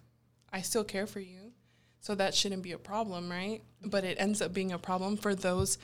I 0.51 0.61
still 0.61 0.83
care 0.83 1.07
for 1.07 1.19
you, 1.19 1.51
so 2.01 2.15
that 2.15 2.33
shouldn't 2.33 2.63
be 2.63 2.71
a 2.71 2.77
problem, 2.77 3.29
right? 3.29 3.61
But 3.83 4.03
it 4.03 4.17
ends 4.19 4.41
up 4.41 4.53
being 4.53 4.71
a 4.71 4.79
problem 4.79 5.17
for 5.17 5.35
those 5.35 5.77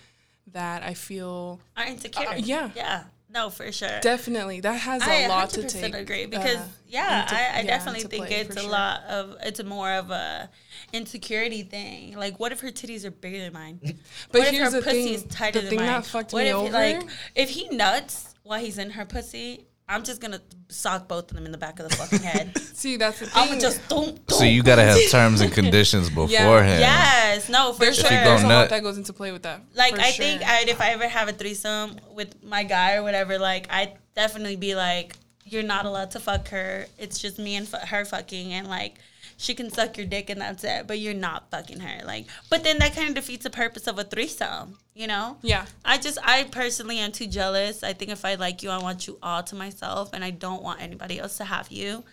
that 0.47 0.83
I 0.83 0.93
feel 0.93 1.59
Are 1.77 1.85
insecure. 1.85 2.27
Uh, 2.27 2.35
yeah. 2.35 2.69
Yeah. 2.75 3.03
No, 3.29 3.49
for 3.49 3.71
sure. 3.71 3.99
definitely 4.01 4.59
that 4.59 4.73
has 4.81 5.01
a 5.07 5.23
I 5.23 5.27
lot 5.27 5.49
to 5.51 5.61
100% 5.61 5.69
take. 5.81 5.95
agree 5.95 6.27
because 6.27 6.57
uh, 6.57 6.67
yeah, 6.87 7.23
into- 7.23 7.35
I, 7.35 7.39
I 7.39 7.41
yeah, 7.61 7.63
definitely 7.63 8.01
think 8.01 8.27
play, 8.27 8.35
it's 8.41 8.55
a 8.55 8.59
sure. 8.59 8.69
lot 8.69 9.01
of 9.05 9.35
it's 9.41 9.63
more 9.63 9.91
of 9.93 10.11
a 10.11 10.51
insecurity 10.91 11.63
thing. 11.63 12.15
Like, 12.15 12.39
what 12.39 12.51
if 12.51 12.59
her 12.61 12.67
titties 12.69 13.05
are 13.05 13.11
bigger 13.11 13.39
than 13.39 13.53
mine? 13.53 13.79
But 14.31 14.39
what 14.39 14.47
here's 14.53 14.67
if 14.67 14.73
her 14.73 14.79
the 14.81 14.85
pussy 14.85 15.03
thing, 15.05 15.13
is 15.15 15.23
tighter 15.23 15.59
the 15.59 15.61
than 15.61 15.69
thing 15.71 15.79
mine? 15.79 15.87
that 15.87 16.05
fucked 16.05 16.31
what 16.33 16.43
me 16.43 16.49
if 16.49 16.55
over. 16.55 16.71
like 16.71 17.01
if 17.33 17.49
he 17.49 17.69
nuts 17.69 18.35
while 18.43 18.59
he's 18.59 18.77
in 18.77 18.91
her 18.91 19.05
pussy? 19.05 19.65
I'm 19.87 20.03
just 20.03 20.21
gonna 20.21 20.41
sock 20.69 21.07
both 21.07 21.29
of 21.29 21.35
them 21.35 21.45
in 21.45 21.51
the 21.51 21.57
back 21.57 21.79
of 21.79 21.89
the 21.89 21.95
fucking 21.95 22.19
head. 22.19 22.57
see, 22.73 22.97
that's 22.97 23.19
the 23.19 23.25
thing. 23.25 23.33
I'm 23.35 23.49
gonna 23.49 23.61
just 23.61 23.87
don't. 23.89 24.19
So 24.31 24.43
you 24.43 24.63
gotta 24.63 24.83
have 24.83 24.97
terms 25.09 25.41
and 25.41 25.51
conditions 25.51 26.09
beforehand. 26.09 26.79
Yes, 26.79 27.49
no, 27.49 27.73
for 27.73 27.79
there's, 27.81 27.97
sure. 27.97 28.09
you 28.09 28.17
there's 28.17 28.43
a 28.43 28.47
lot 28.47 28.69
that 28.69 28.81
goes 28.81 28.97
into 28.97 29.13
play 29.13 29.31
with 29.31 29.43
that. 29.43 29.61
Like 29.75 29.95
for 29.95 30.01
I 30.01 30.11
sure. 30.11 30.25
think 30.25 30.43
I'd, 30.43 30.69
if 30.69 30.79
I 30.79 30.91
ever 30.91 31.07
have 31.07 31.27
a 31.27 31.33
threesome 31.33 31.99
with 32.13 32.41
my 32.43 32.63
guy 32.63 32.95
or 32.95 33.03
whatever, 33.03 33.37
like 33.37 33.67
I'd 33.71 33.97
definitely 34.15 34.55
be 34.55 34.75
like, 34.75 35.15
you're 35.43 35.63
not 35.63 35.85
allowed 35.85 36.11
to 36.11 36.19
fuck 36.19 36.47
her. 36.49 36.85
It's 36.97 37.19
just 37.19 37.37
me 37.37 37.55
and 37.55 37.67
fu- 37.67 37.77
her 37.77 38.05
fucking, 38.05 38.53
and 38.53 38.67
like 38.67 38.95
she 39.43 39.53
can 39.53 39.69
suck 39.69 39.97
your 39.97 40.07
dick 40.07 40.29
and 40.29 40.39
that's 40.39 40.63
it. 40.63 40.87
But 40.87 40.99
you're 40.99 41.13
not 41.13 41.51
fucking 41.51 41.81
her. 41.81 42.05
Like, 42.05 42.27
but 42.49 42.63
then 42.63 42.79
that 42.79 42.95
kind 42.95 43.09
of 43.09 43.15
defeats 43.15 43.43
the 43.43 43.49
purpose 43.49 43.87
of 43.87 43.99
a 43.99 44.03
threesome. 44.03 44.77
You 44.95 45.07
know? 45.07 45.37
yeah, 45.41 45.65
I 45.83 45.97
just, 45.97 46.19
I 46.23 46.43
personally 46.43 46.99
am 46.99 47.11
too 47.11 47.25
jealous. 47.25 47.83
I 47.83 47.93
think 47.93 48.11
if 48.11 48.23
I 48.23 48.35
like 48.35 48.61
you, 48.61 48.69
I 48.69 48.77
want 48.77 49.07
you 49.07 49.17
all 49.23 49.41
to 49.41 49.55
myself, 49.55 50.11
and 50.13 50.23
I 50.23 50.29
don't 50.29 50.61
want 50.61 50.81
anybody 50.81 51.19
else 51.19 51.37
to 51.37 51.45
have 51.45 51.71
you. 51.71 52.03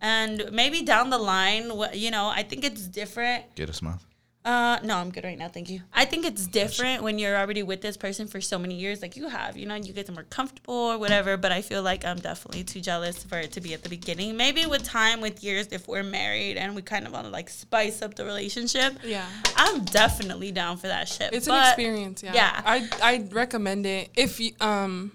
And 0.00 0.48
maybe 0.52 0.82
down 0.82 1.10
the 1.10 1.18
line, 1.18 1.72
you 1.92 2.12
know, 2.12 2.28
I 2.28 2.44
think 2.44 2.64
it's 2.64 2.82
different 2.82 3.54
Get 3.56 3.68
a 3.68 3.72
smile. 3.72 4.00
Uh, 4.44 4.78
no, 4.82 4.96
I'm 4.96 5.10
good 5.10 5.22
right 5.22 5.38
now. 5.38 5.48
Thank 5.48 5.70
you. 5.70 5.82
I 5.92 6.04
think 6.04 6.26
it's 6.26 6.46
different 6.48 7.02
when 7.04 7.18
you're 7.18 7.36
already 7.36 7.62
with 7.62 7.80
this 7.80 7.96
person 7.96 8.26
for 8.26 8.40
so 8.40 8.58
many 8.58 8.74
years, 8.74 9.00
like 9.00 9.16
you 9.16 9.28
have. 9.28 9.56
You 9.56 9.66
know, 9.66 9.76
you 9.76 9.92
get 9.92 10.12
more 10.12 10.24
comfortable 10.24 10.74
or 10.74 10.98
whatever. 10.98 11.36
But 11.36 11.52
I 11.52 11.62
feel 11.62 11.82
like 11.82 12.04
I'm 12.04 12.18
definitely 12.18 12.64
too 12.64 12.80
jealous 12.80 13.22
for 13.22 13.38
it 13.38 13.52
to 13.52 13.60
be 13.60 13.72
at 13.72 13.84
the 13.84 13.88
beginning. 13.88 14.36
Maybe 14.36 14.66
with 14.66 14.82
time, 14.82 15.20
with 15.20 15.44
years, 15.44 15.68
if 15.70 15.86
we're 15.86 16.02
married 16.02 16.56
and 16.56 16.74
we 16.74 16.82
kind 16.82 17.06
of 17.06 17.12
want 17.12 17.26
to 17.26 17.30
like 17.30 17.50
spice 17.50 18.02
up 18.02 18.14
the 18.14 18.24
relationship, 18.24 18.94
yeah. 19.04 19.28
I'm 19.56 19.84
definitely 19.84 20.50
down 20.50 20.76
for 20.76 20.88
that 20.88 21.08
shit. 21.08 21.32
It's 21.32 21.46
But- 21.46 21.62
an 21.62 21.68
experience, 21.68 22.22
yeah. 22.24 22.34
yeah. 22.34 22.62
I 22.64 22.88
I'd 23.00 23.32
recommend 23.32 23.86
it 23.86 24.10
if 24.16 24.40
you 24.40 24.52
um 24.60 25.12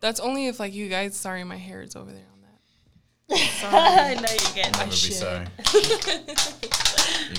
that's 0.00 0.20
only 0.20 0.46
if 0.46 0.58
like 0.58 0.72
you 0.72 0.88
guys 0.88 1.16
sorry 1.16 1.44
my 1.44 1.56
hair 1.58 1.82
is 1.82 1.96
over 1.96 2.10
there 2.10 2.16
on 2.16 2.18
that. 2.20 2.20
Sorry. 2.20 2.29
I 3.32 4.14
know 4.14 4.32
you 4.32 4.54
get 4.54 4.72
Never 4.76 4.86
be 4.86 4.96
shit. 4.96 5.14
sorry. 5.14 5.46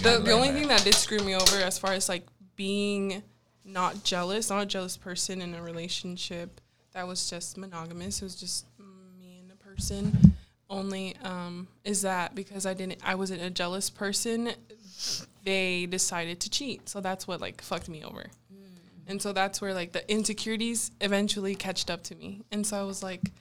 the 0.02 0.22
the 0.24 0.32
only 0.32 0.50
thing 0.50 0.68
that 0.68 0.84
did 0.84 0.96
screw 0.96 1.20
me 1.20 1.36
over 1.36 1.58
as 1.58 1.78
far 1.78 1.94
as 1.94 2.08
like 2.10 2.26
being 2.56 3.24
not 3.66 4.04
jealous, 4.04 4.50
not 4.50 4.64
a 4.64 4.66
jealous 4.66 4.98
person 4.98 5.42
in 5.42 5.54
a 5.54 5.62
relationship 5.62 6.62
that 6.94 7.08
was 7.08 7.30
just 7.30 7.58
monogamous. 7.58 8.22
It 8.22 8.26
was 8.26 8.36
just 8.36 8.66
me 9.20 9.40
and 9.40 9.50
the 9.50 9.56
person 9.56 10.34
only 10.70 11.16
um 11.24 11.68
is 11.84 12.02
that 12.04 12.34
because 12.36 12.66
I 12.66 12.74
didn't 12.74 13.00
I 13.04 13.16
wasn't 13.16 13.42
a 13.42 13.50
jealous 13.50 13.90
person, 13.90 14.52
they 15.44 15.86
decided 15.88 16.40
to 16.42 16.50
cheat. 16.50 16.88
So 16.88 17.02
that's 17.02 17.28
what 17.28 17.42
like 17.42 17.62
fucked 17.62 17.90
me 17.90 18.04
over. 18.04 18.26
And 19.08 19.22
so 19.22 19.34
that's 19.34 19.60
where 19.62 19.74
like 19.74 19.92
the 19.92 20.10
insecurities 20.10 20.92
eventually 21.02 21.56
catched 21.56 21.90
up 21.90 22.04
to 22.04 22.16
me. 22.16 22.44
And 22.52 22.66
so 22.66 22.80
I 22.80 22.84
was 22.84 23.04
like, 23.04 23.32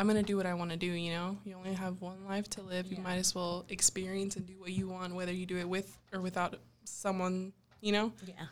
I'm 0.00 0.06
gonna 0.06 0.22
do 0.22 0.38
what 0.38 0.46
I 0.46 0.54
want 0.54 0.70
to 0.70 0.78
do. 0.78 0.86
You 0.86 1.10
know, 1.12 1.36
you 1.44 1.54
only 1.54 1.74
have 1.74 2.00
one 2.00 2.24
life 2.26 2.48
to 2.50 2.62
live. 2.62 2.90
You 2.90 3.02
might 3.02 3.16
as 3.16 3.34
well 3.34 3.66
experience 3.68 4.34
and 4.36 4.46
do 4.46 4.54
what 4.58 4.70
you 4.72 4.88
want, 4.88 5.14
whether 5.14 5.30
you 5.32 5.44
do 5.44 5.58
it 5.58 5.68
with 5.68 5.94
or 6.10 6.22
without 6.22 6.56
someone. 6.84 7.52
You 7.82 7.92
know, 7.92 8.12
Yeah. 8.26 8.46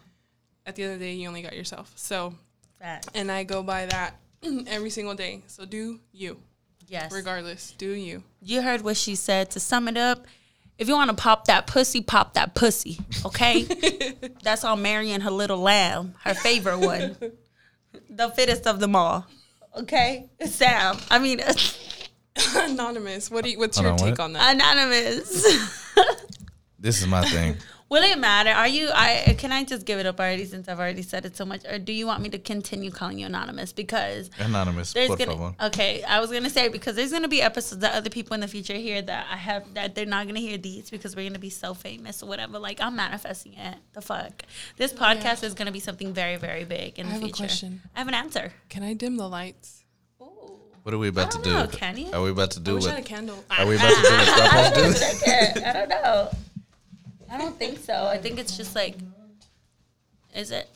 at 0.66 0.76
the 0.76 0.82
end 0.82 0.92
of 0.92 0.98
the 0.98 1.06
day, 1.06 1.14
you 1.14 1.26
only 1.26 1.40
got 1.40 1.56
yourself. 1.56 1.90
So, 1.96 2.34
That. 2.80 3.08
and 3.14 3.32
I 3.32 3.44
go 3.44 3.62
by 3.62 3.86
that 3.86 4.16
every 4.66 4.90
single 4.90 5.14
day. 5.14 5.42
So 5.46 5.64
do 5.64 6.00
you, 6.12 6.38
Yes. 6.86 7.12
regardless. 7.12 7.72
Do 7.78 7.92
you. 7.92 8.24
You 8.42 8.60
heard 8.60 8.82
what 8.82 8.98
she 8.98 9.14
said. 9.14 9.50
To 9.52 9.60
sum 9.60 9.88
it 9.88 9.96
up, 9.96 10.26
if 10.76 10.86
you 10.86 10.92
want 10.94 11.08
to 11.10 11.16
pop 11.16 11.46
that 11.46 11.66
pussy, 11.66 12.02
pop 12.02 12.34
that 12.34 12.54
pussy. 12.54 12.98
Okay? 13.24 13.62
That's 14.42 14.64
all 14.64 14.76
Mary 14.76 15.12
and 15.12 15.22
her 15.22 15.30
little 15.30 15.58
lamb, 15.58 16.14
her 16.24 16.34
favorite 16.34 16.80
one. 16.80 17.16
the 18.10 18.28
fittest 18.28 18.66
of 18.66 18.80
them 18.80 18.94
all. 18.94 19.26
Okay? 19.78 20.28
Sam. 20.46 20.96
I 21.10 21.18
mean, 21.18 21.40
Anonymous. 22.56 23.30
What 23.30 23.44
do 23.44 23.50
you, 23.50 23.58
what's 23.58 23.76
Hold 23.78 23.84
your 23.84 23.92
on, 23.92 23.98
take 23.98 24.18
what? 24.18 24.20
on 24.20 24.32
that? 24.34 24.54
Anonymous. 24.54 25.74
This 26.80 27.00
is 27.02 27.08
my 27.08 27.24
thing. 27.24 27.56
Will 27.90 28.02
it 28.02 28.18
matter? 28.18 28.50
Are 28.50 28.68
you? 28.68 28.90
I 28.92 29.34
can 29.38 29.50
I 29.50 29.64
just 29.64 29.86
give 29.86 29.98
it 29.98 30.04
up 30.04 30.20
already 30.20 30.44
since 30.44 30.68
I've 30.68 30.78
already 30.78 31.00
said 31.00 31.24
it 31.24 31.34
so 31.36 31.46
much, 31.46 31.64
or 31.64 31.78
do 31.78 31.90
you 31.92 32.06
want 32.06 32.22
me 32.22 32.28
to 32.28 32.38
continue 32.38 32.90
calling 32.90 33.18
you 33.18 33.24
anonymous? 33.24 33.72
Because 33.72 34.28
Anonymous, 34.38 34.92
there's 34.92 35.08
gonna 35.08 35.26
favor. 35.32 35.54
okay. 35.62 36.02
I 36.02 36.20
was 36.20 36.30
gonna 36.30 36.50
say 36.50 36.68
because 36.68 36.96
there's 36.96 37.12
gonna 37.12 37.28
be 37.28 37.40
episodes 37.40 37.80
that 37.80 37.94
other 37.94 38.10
people 38.10 38.34
in 38.34 38.40
the 38.40 38.48
future 38.48 38.74
hear 38.74 39.00
that 39.00 39.26
I 39.32 39.36
have 39.36 39.72
that 39.72 39.94
they're 39.94 40.04
not 40.04 40.26
gonna 40.26 40.38
hear 40.40 40.58
these 40.58 40.90
because 40.90 41.16
we're 41.16 41.26
gonna 41.26 41.38
be 41.38 41.48
so 41.48 41.72
famous 41.72 42.22
or 42.22 42.26
whatever. 42.26 42.58
Like 42.58 42.78
I'm 42.82 42.94
manifesting 42.94 43.54
it. 43.54 43.76
The 43.94 44.02
fuck. 44.02 44.42
This 44.76 44.92
podcast 44.92 45.42
is 45.42 45.54
gonna 45.54 45.72
be 45.72 45.80
something 45.80 46.12
very 46.12 46.36
very 46.36 46.64
big 46.64 46.98
in 46.98 47.06
I 47.06 47.08
the 47.08 47.14
have 47.14 47.22
a 47.22 47.24
future. 47.26 47.42
question. 47.44 47.80
I 47.96 48.00
have 48.00 48.08
an 48.08 48.14
answer. 48.14 48.52
Can 48.68 48.82
I 48.82 48.92
dim 48.92 49.16
the 49.16 49.28
lights? 49.28 49.84
What 50.82 50.92
are 50.94 50.98
we 50.98 51.08
about 51.08 51.30
to 51.32 51.38
I 51.38 51.42
do? 51.42 51.50
don't 51.50 51.72
know, 51.72 51.78
can 51.78 51.96
you? 51.96 52.10
Are 52.12 52.22
we 52.22 52.30
about 52.30 52.50
to 52.52 52.60
I 52.60 52.62
do 52.64 52.74
wish 52.74 52.84
I 52.84 52.88
what? 52.88 52.96
had 52.96 53.04
a 53.04 53.08
candle. 53.08 53.44
Are 53.50 53.66
we 53.66 53.76
about 53.76 53.94
to 53.94 54.02
do 54.02 54.10
what 54.14 54.26
Star 54.26 54.72
Post 54.72 55.24
do? 55.56 55.62
I 55.64 55.72
don't 55.72 55.88
know. 55.88 56.30
I 57.30 57.38
don't 57.38 57.58
think 57.58 57.78
so. 57.78 58.06
I 58.06 58.18
think 58.18 58.38
it's 58.38 58.56
just 58.56 58.74
like, 58.74 58.96
is 60.34 60.50
it? 60.50 60.68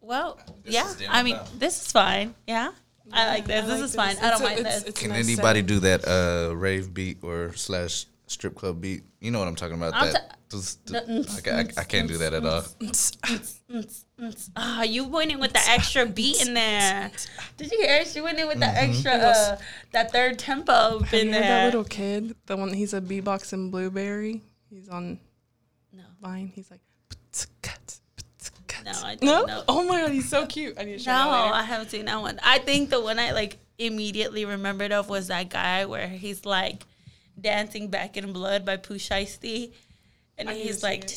Well, 0.00 0.38
yeah. 0.64 0.92
I 1.08 1.22
mean, 1.22 1.36
now. 1.36 1.44
this 1.58 1.80
is 1.80 1.90
fine. 1.92 2.34
Yeah, 2.46 2.72
I 3.12 3.26
like 3.28 3.46
this. 3.46 3.64
I 3.64 3.66
this 3.66 3.80
like 3.80 3.84
is 3.84 3.94
fine. 3.94 4.16
I 4.24 4.30
don't 4.30 4.40
a- 4.40 4.44
mind 4.44 4.58
it's- 4.60 4.80
this. 4.80 4.88
it's 4.90 5.00
Can 5.00 5.10
nice 5.10 5.26
anybody 5.26 5.60
setting. 5.60 5.66
do 5.66 5.78
that 5.80 6.06
uh, 6.06 6.54
rave 6.56 6.92
beat 6.92 7.18
or 7.22 7.52
slash 7.54 8.06
strip 8.26 8.54
club 8.54 8.80
beat? 8.80 9.02
You 9.20 9.30
know 9.30 9.38
what 9.38 9.48
I'm 9.48 9.54
talking 9.56 9.76
about. 9.76 9.94
I'm 9.94 10.12
that. 10.12 10.36
Just- 10.50 10.92
I, 10.94 11.50
I, 11.50 11.64
I 11.78 11.84
can't 11.84 12.06
do 12.06 12.18
that 12.18 12.32
at 12.34 12.44
all. 12.44 12.64
Ah, 14.56 14.82
you 14.84 15.04
went 15.08 15.32
in 15.32 15.40
with 15.40 15.52
the 15.52 15.60
extra 15.68 16.06
beat 16.06 16.46
in 16.46 16.54
there. 16.54 17.10
Did 17.56 17.72
you 17.72 17.78
hear? 17.78 18.04
She 18.04 18.20
went 18.20 18.38
in 18.38 18.46
with 18.46 18.60
the 18.60 18.66
Mm-hmm. 18.66 18.90
extra, 18.90 19.12
uh, 19.12 19.56
that 19.92 20.12
third 20.12 20.38
tempo 20.38 20.98
in 21.12 21.28
you 21.28 21.32
heard 21.34 21.42
that 21.42 21.64
little 21.66 21.82
kid? 21.84 22.36
The 22.46 22.56
one 22.56 22.72
he's 22.72 22.94
a 22.94 23.00
beatboxing 23.00 23.70
blueberry. 23.72 24.42
He's 24.70 24.88
on 24.88 25.18
Vine. 26.24 26.52
He's 26.54 26.70
like. 26.70 26.80
No, 28.84 28.90
I 29.02 29.14
don't 29.14 29.24
No. 29.24 29.44
know. 29.46 29.64
Oh 29.66 29.84
my 29.84 30.02
god, 30.02 30.10
he's 30.10 30.28
so 30.28 30.46
cute. 30.46 30.78
I 30.78 30.84
need 30.84 30.98
to 30.98 30.98
show 30.98 31.10
No. 31.10 31.30
I 31.30 31.62
haven't 31.62 31.90
seen 31.90 32.04
that 32.04 32.20
one. 32.20 32.38
I 32.42 32.58
think 32.58 32.90
the 32.90 33.00
one 33.00 33.18
I 33.18 33.32
like 33.32 33.56
immediately 33.78 34.44
remembered 34.44 34.92
of 34.92 35.08
was 35.08 35.28
that 35.28 35.48
guy 35.48 35.86
where 35.86 36.06
he's 36.06 36.44
like 36.44 36.84
dancing 37.40 37.88
back 37.88 38.18
in 38.18 38.32
blood 38.34 38.66
by 38.66 38.76
Pooh 38.76 38.96
Shiesty. 38.96 39.72
And 40.36 40.50
he's 40.50 40.82
like 40.82 41.08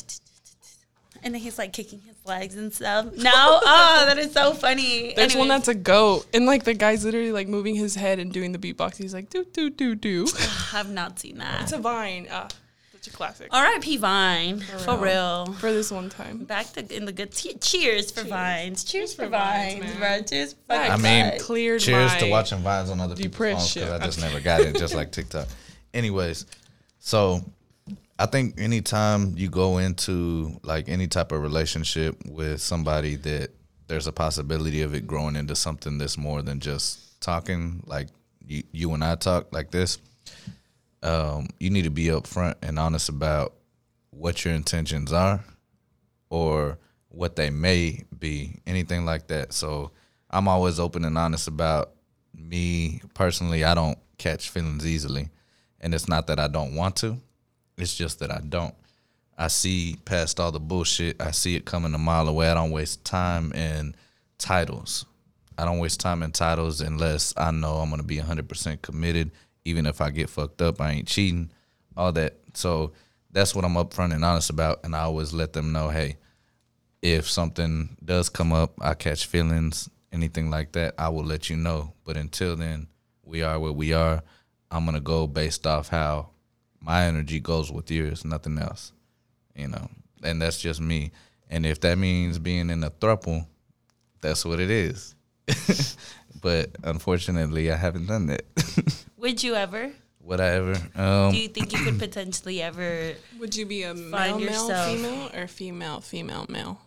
and 1.22 1.34
then 1.34 1.42
he's 1.42 1.58
like 1.58 1.72
kicking 1.72 2.00
his 2.00 2.16
legs 2.24 2.54
and 2.56 2.72
stuff. 2.72 3.06
No, 3.16 3.30
oh, 3.34 4.04
that 4.06 4.18
is 4.18 4.32
so 4.32 4.54
funny. 4.54 5.12
There's 5.14 5.36
one 5.36 5.48
that's 5.48 5.68
a 5.68 5.74
goat, 5.74 6.26
and 6.32 6.46
like 6.46 6.64
the 6.64 6.74
guy's 6.74 7.04
literally 7.04 7.32
like 7.32 7.48
moving 7.48 7.74
his 7.74 7.96
head 7.96 8.18
and 8.18 8.32
doing 8.32 8.52
the 8.52 8.58
beatbox. 8.58 8.96
He's 8.96 9.12
like 9.12 9.28
do 9.28 9.44
do 9.52 9.68
do 9.68 9.94
do. 9.94 10.26
I've 10.72 10.90
not 10.90 11.18
seen 11.18 11.38
that. 11.38 11.62
It's 11.62 11.72
a 11.72 11.78
Vine. 11.78 12.28
Ah. 12.30 12.48
Such 13.00 13.12
a 13.12 13.16
classic. 13.16 13.48
R.I.P. 13.52 13.96
Vine 13.98 14.60
for 14.60 14.96
real. 14.98 15.46
For 15.54 15.72
this 15.72 15.90
one 15.92 16.10
time. 16.10 16.44
Back 16.44 16.72
to 16.72 16.96
in 16.96 17.04
the 17.04 17.12
good. 17.12 17.32
Che- 17.32 17.54
cheers 17.60 18.10
for 18.10 18.24
vines. 18.24 18.82
Cheers 18.82 19.14
for 19.14 19.28
Vines, 19.28 19.74
vines, 19.78 19.98
man. 19.98 20.18
bro. 20.18 20.22
Cheers. 20.26 20.54
For 20.66 20.72
I 20.72 20.96
mean, 20.96 21.30
vines. 21.30 21.42
Cleared 21.42 21.80
Cheers 21.80 22.16
to 22.16 22.28
watching 22.28 22.58
vines 22.58 22.90
on 22.90 23.00
other 23.00 23.14
people's 23.14 23.36
phones 23.36 23.74
because 23.74 23.90
I 23.90 24.04
just 24.04 24.20
never 24.20 24.40
got 24.40 24.60
it, 24.62 24.76
just 24.76 24.94
like 24.94 25.12
TikTok. 25.12 25.46
Anyways, 25.94 26.46
so 26.98 27.44
I 28.18 28.26
think 28.26 28.60
anytime 28.60 29.34
you 29.36 29.48
go 29.48 29.78
into 29.78 30.58
like 30.64 30.88
any 30.88 31.06
type 31.06 31.30
of 31.30 31.40
relationship 31.40 32.16
with 32.26 32.60
somebody 32.60 33.14
that 33.16 33.50
there's 33.86 34.06
a 34.08 34.12
possibility 34.12 34.82
of 34.82 34.94
it 34.94 35.06
growing 35.06 35.36
into 35.36 35.54
something 35.54 35.98
that's 35.98 36.18
more 36.18 36.42
than 36.42 36.58
just 36.60 37.20
talking, 37.20 37.82
like 37.86 38.08
you, 38.44 38.64
you 38.72 38.92
and 38.92 39.04
I 39.04 39.14
talk 39.14 39.52
like 39.52 39.70
this, 39.70 39.98
um, 41.02 41.48
you 41.58 41.70
need 41.70 41.84
to 41.84 41.90
be 41.90 42.06
upfront 42.06 42.56
and 42.62 42.78
honest 42.78 43.08
about 43.08 43.54
what 44.10 44.44
your 44.44 44.54
intentions 44.54 45.12
are 45.12 45.44
or 46.30 46.78
what 47.08 47.36
they 47.36 47.50
may 47.50 48.04
be, 48.18 48.60
anything 48.66 49.04
like 49.04 49.28
that. 49.28 49.52
So 49.52 49.90
I'm 50.30 50.48
always 50.48 50.78
open 50.78 51.04
and 51.04 51.16
honest 51.16 51.48
about 51.48 51.92
me 52.34 53.00
personally. 53.14 53.64
I 53.64 53.74
don't 53.74 53.98
catch 54.18 54.50
feelings 54.50 54.86
easily. 54.86 55.30
And 55.80 55.94
it's 55.94 56.08
not 56.08 56.26
that 56.26 56.40
I 56.40 56.48
don't 56.48 56.74
want 56.74 56.96
to, 56.96 57.18
it's 57.76 57.96
just 57.96 58.18
that 58.18 58.30
I 58.30 58.40
don't. 58.46 58.74
I 59.40 59.46
see 59.46 59.96
past 60.04 60.40
all 60.40 60.50
the 60.50 60.58
bullshit. 60.58 61.22
I 61.22 61.30
see 61.30 61.54
it 61.54 61.64
coming 61.64 61.94
a 61.94 61.98
mile 61.98 62.28
away. 62.28 62.50
I 62.50 62.54
don't 62.54 62.72
waste 62.72 63.04
time 63.04 63.52
in 63.52 63.94
titles. 64.36 65.06
I 65.56 65.64
don't 65.64 65.78
waste 65.78 66.00
time 66.00 66.24
in 66.24 66.32
titles 66.32 66.80
unless 66.80 67.34
I 67.36 67.52
know 67.52 67.76
I'm 67.76 67.88
going 67.88 68.00
to 68.00 68.06
be 68.06 68.18
100% 68.18 68.82
committed. 68.82 69.30
Even 69.64 69.86
if 69.86 70.00
I 70.00 70.10
get 70.10 70.30
fucked 70.30 70.62
up, 70.62 70.80
I 70.80 70.92
ain't 70.92 71.08
cheating, 71.08 71.50
all 71.96 72.12
that. 72.12 72.38
So 72.54 72.92
that's 73.30 73.54
what 73.54 73.64
I'm 73.64 73.74
upfront 73.74 74.14
and 74.14 74.24
honest 74.24 74.50
about. 74.50 74.80
And 74.84 74.94
I 74.96 75.00
always 75.00 75.32
let 75.32 75.52
them 75.52 75.72
know 75.72 75.88
hey, 75.88 76.16
if 77.02 77.28
something 77.28 77.96
does 78.04 78.28
come 78.28 78.52
up, 78.52 78.74
I 78.80 78.94
catch 78.94 79.26
feelings, 79.26 79.88
anything 80.12 80.50
like 80.50 80.72
that, 80.72 80.94
I 80.98 81.08
will 81.10 81.24
let 81.24 81.50
you 81.50 81.56
know. 81.56 81.92
But 82.04 82.16
until 82.16 82.56
then, 82.56 82.88
we 83.22 83.42
are 83.42 83.58
where 83.58 83.72
we 83.72 83.92
are. 83.92 84.22
I'm 84.70 84.84
gonna 84.84 85.00
go 85.00 85.26
based 85.26 85.66
off 85.66 85.88
how 85.88 86.30
my 86.80 87.04
energy 87.04 87.40
goes 87.40 87.70
with 87.70 87.90
yours, 87.90 88.24
nothing 88.24 88.58
else. 88.58 88.92
You 89.54 89.68
know, 89.68 89.88
and 90.22 90.40
that's 90.40 90.60
just 90.60 90.80
me. 90.80 91.12
And 91.50 91.64
if 91.66 91.80
that 91.80 91.98
means 91.98 92.38
being 92.38 92.70
in 92.70 92.84
a 92.84 92.90
throuple, 92.90 93.46
that's 94.20 94.44
what 94.44 94.60
it 94.60 94.70
is. 94.70 95.14
but 96.40 96.70
unfortunately, 96.82 97.70
I 97.70 97.76
haven't 97.76 98.06
done 98.06 98.26
that. 98.26 98.42
Would 99.16 99.42
you 99.42 99.54
ever? 99.54 99.92
Would 100.20 100.40
I 100.40 100.48
ever? 100.48 100.76
Um, 100.94 101.32
Do 101.32 101.38
you 101.38 101.48
think 101.48 101.72
you 101.72 101.82
could 101.84 101.98
potentially 102.06 102.60
ever? 102.60 103.14
Would 103.38 103.56
you 103.56 103.64
be 103.66 103.82
a 103.82 103.94
male, 103.94 104.10
Find 104.10 104.44
male, 104.44 104.68
female, 104.68 105.30
or 105.34 105.46
female, 105.46 106.00
female, 106.00 106.46
male? 106.48 106.80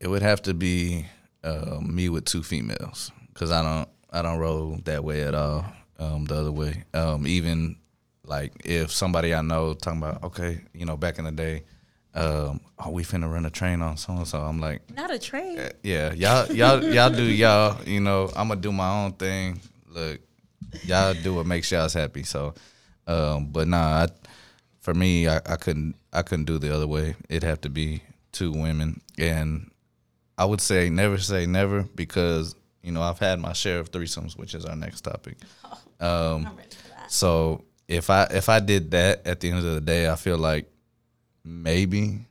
It 0.00 0.08
would 0.08 0.22
have 0.22 0.42
to 0.42 0.54
be 0.54 1.06
uh, 1.42 1.78
me 1.80 2.08
with 2.08 2.24
two 2.24 2.42
females 2.42 3.10
because 3.32 3.50
I 3.50 3.62
don't 3.62 3.88
I 4.10 4.20
don't 4.22 4.38
roll 4.38 4.78
that 4.84 5.02
way 5.02 5.22
at 5.22 5.34
all. 5.34 5.64
Um, 5.98 6.24
the 6.26 6.34
other 6.34 6.52
way, 6.52 6.84
um, 6.92 7.26
even 7.26 7.76
like 8.26 8.52
if 8.64 8.92
somebody 8.92 9.34
I 9.34 9.40
know 9.42 9.74
talking 9.74 10.02
about 10.02 10.22
okay, 10.24 10.60
you 10.74 10.84
know, 10.84 10.96
back 10.96 11.18
in 11.18 11.24
the 11.24 11.32
day, 11.32 11.62
um, 12.14 12.60
oh, 12.78 12.90
we 12.90 13.04
finna 13.04 13.32
run 13.32 13.46
a 13.46 13.50
train 13.50 13.80
on 13.80 13.96
so 13.96 14.12
and 14.12 14.26
so. 14.26 14.38
I'm 14.38 14.60
like, 14.60 14.82
Not 14.94 15.10
a 15.10 15.18
train." 15.18 15.58
yeah, 15.82 16.12
y'all 16.12 16.46
y'all 16.52 16.82
y'all 16.84 17.10
do 17.10 17.24
y'all. 17.24 17.82
You 17.84 18.00
know, 18.00 18.30
I'm 18.36 18.48
gonna 18.48 18.60
do 18.60 18.72
my 18.72 19.04
own 19.04 19.12
thing. 19.12 19.60
Look, 19.88 20.20
y'all 20.84 21.14
do 21.14 21.34
what 21.34 21.46
makes 21.46 21.70
y'all's 21.70 21.94
happy. 21.94 22.22
So, 22.22 22.54
um, 23.06 23.46
but 23.46 23.66
nah, 23.68 24.04
I, 24.04 24.08
for 24.80 24.94
me, 24.94 25.28
I, 25.28 25.36
I 25.46 25.56
couldn't 25.56 25.96
I 26.12 26.22
couldn't 26.22 26.44
do 26.44 26.58
the 26.58 26.74
other 26.74 26.86
way. 26.86 27.16
It'd 27.28 27.44
have 27.44 27.60
to 27.62 27.70
be 27.70 28.02
two 28.32 28.52
women, 28.52 29.00
and 29.18 29.70
I 30.36 30.44
would 30.44 30.60
say 30.60 30.90
never 30.90 31.18
say 31.18 31.46
never 31.46 31.82
because 31.94 32.54
you 32.82 32.92
know 32.92 33.00
I've 33.02 33.18
had 33.18 33.40
my 33.40 33.52
share 33.54 33.78
of 33.78 33.90
threesomes, 33.90 34.36
which 34.36 34.54
is 34.54 34.64
our 34.64 34.76
next 34.76 35.02
topic. 35.02 35.36
Um, 36.00 36.48
I'm 36.48 36.56
ready 36.56 36.68
for 36.74 36.88
that. 36.88 37.12
so 37.12 37.62
if 37.86 38.10
I 38.10 38.24
if 38.32 38.48
I 38.48 38.58
did 38.58 38.90
that 38.90 39.24
at 39.24 39.38
the 39.38 39.50
end 39.50 39.58
of 39.58 39.74
the 39.74 39.80
day, 39.80 40.10
I 40.10 40.16
feel 40.16 40.36
like 40.36 40.68
maybe, 41.44 42.26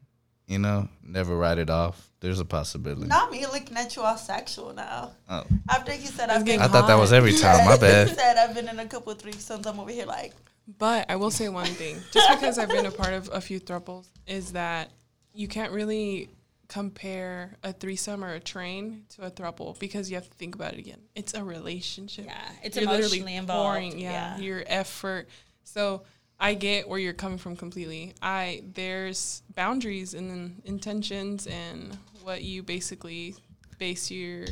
you 0.47 0.59
know, 0.59 0.89
never 1.03 1.35
write 1.35 1.57
it 1.57 1.69
off. 1.69 2.09
There's 2.19 2.39
a 2.39 2.45
possibility. 2.45 3.07
Not 3.07 3.31
me 3.31 3.45
looking 3.47 3.75
at 3.77 3.95
you 3.95 4.03
all 4.03 4.17
sexual 4.17 4.73
now. 4.73 5.11
Oh. 5.29 5.43
After 5.69 5.91
he 5.91 6.05
said 6.05 6.29
I've 6.29 6.45
been, 6.45 6.61
I 6.61 6.67
thought 6.67 6.87
that 6.87 6.97
was 6.99 7.11
every 7.11 7.33
time. 7.33 7.65
My 7.65 7.73
he 7.75 7.79
bad. 7.79 8.09
said 8.09 8.37
I've 8.37 8.53
been 8.53 8.69
in 8.69 8.79
a 8.79 8.85
couple 8.85 9.11
of 9.11 9.17
threesomes. 9.17 9.65
I'm 9.65 9.79
over 9.79 9.89
here 9.89 10.05
like, 10.05 10.33
But 10.77 11.09
I 11.09 11.15
will 11.15 11.31
say 11.31 11.49
one 11.49 11.65
thing, 11.65 11.97
just 12.11 12.29
because 12.29 12.59
I've 12.59 12.69
been 12.69 12.85
a 12.85 12.91
part 12.91 13.13
of 13.13 13.29
a 13.33 13.41
few 13.41 13.59
thruples, 13.59 14.05
is 14.27 14.51
that 14.51 14.91
you 15.33 15.47
can't 15.47 15.71
really 15.71 16.29
compare 16.67 17.57
a 17.63 17.73
threesome 17.73 18.23
or 18.23 18.33
a 18.33 18.39
train 18.39 19.03
to 19.09 19.23
a 19.23 19.31
throuple 19.31 19.77
because 19.79 20.09
you 20.09 20.15
have 20.15 20.29
to 20.29 20.33
think 20.35 20.55
about 20.55 20.73
it 20.73 20.79
again. 20.79 20.99
It's 21.15 21.33
a 21.33 21.43
relationship. 21.43 22.25
yeah, 22.25 22.37
it's 22.63 22.77
You're 22.77 22.85
literally 22.85 23.17
emotionally 23.17 23.35
involved. 23.35 23.65
pouring, 23.65 23.99
yeah, 23.99 24.37
your 24.37 24.63
effort. 24.67 25.27
So 25.63 26.03
I 26.41 26.55
get 26.55 26.89
where 26.89 26.97
you're 26.97 27.13
coming 27.13 27.37
from 27.37 27.55
completely. 27.55 28.15
I 28.19 28.63
there's 28.73 29.43
boundaries 29.53 30.15
and 30.15 30.59
intentions 30.65 31.45
and 31.45 31.95
what 32.23 32.41
you 32.41 32.63
basically 32.63 33.35
base 33.77 34.09
your 34.09 34.47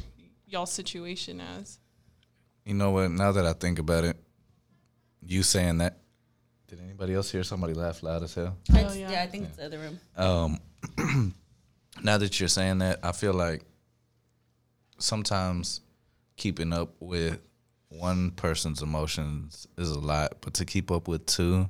y'all 0.46 0.68
situation 0.68 1.42
as. 1.42 1.80
You 2.64 2.76
know 2.76 2.92
what? 2.92 3.10
Now 3.10 3.32
that 3.32 3.46
I 3.46 3.54
think 3.54 3.80
about 3.80 4.04
it, 4.04 4.18
you 5.26 5.42
saying 5.42 5.80
that. 5.80 5.98
Did 6.68 6.80
anybody 6.82 7.16
else 7.16 7.32
hear 7.32 7.44
somebody 7.44 7.74
laugh 7.74 8.04
loud 8.04 8.22
as 8.22 8.36
hell? 8.36 8.56
It's- 8.70 8.96
yeah. 8.96 9.12
yeah. 9.12 9.24
I 9.24 9.28
think 9.28 9.46
it's 9.46 9.58
the 9.58 9.66
other 9.66 9.80
room. 9.80 10.00
Um, 10.16 11.34
now 12.04 12.20
that 12.20 12.40
you're 12.40 12.50
saying 12.50 12.78
that, 12.80 13.00
I 13.02 13.12
feel 13.14 13.34
like 13.34 13.64
sometimes 15.00 15.82
keeping 16.38 16.72
up 16.72 16.94
with 17.00 17.40
one 17.88 18.30
person's 18.32 18.84
emotions 18.84 19.68
is 19.76 19.90
a 19.90 20.00
lot, 20.00 20.38
but 20.42 20.54
to 20.56 20.66
keep 20.66 20.92
up 20.92 21.08
with 21.08 21.26
two, 21.26 21.68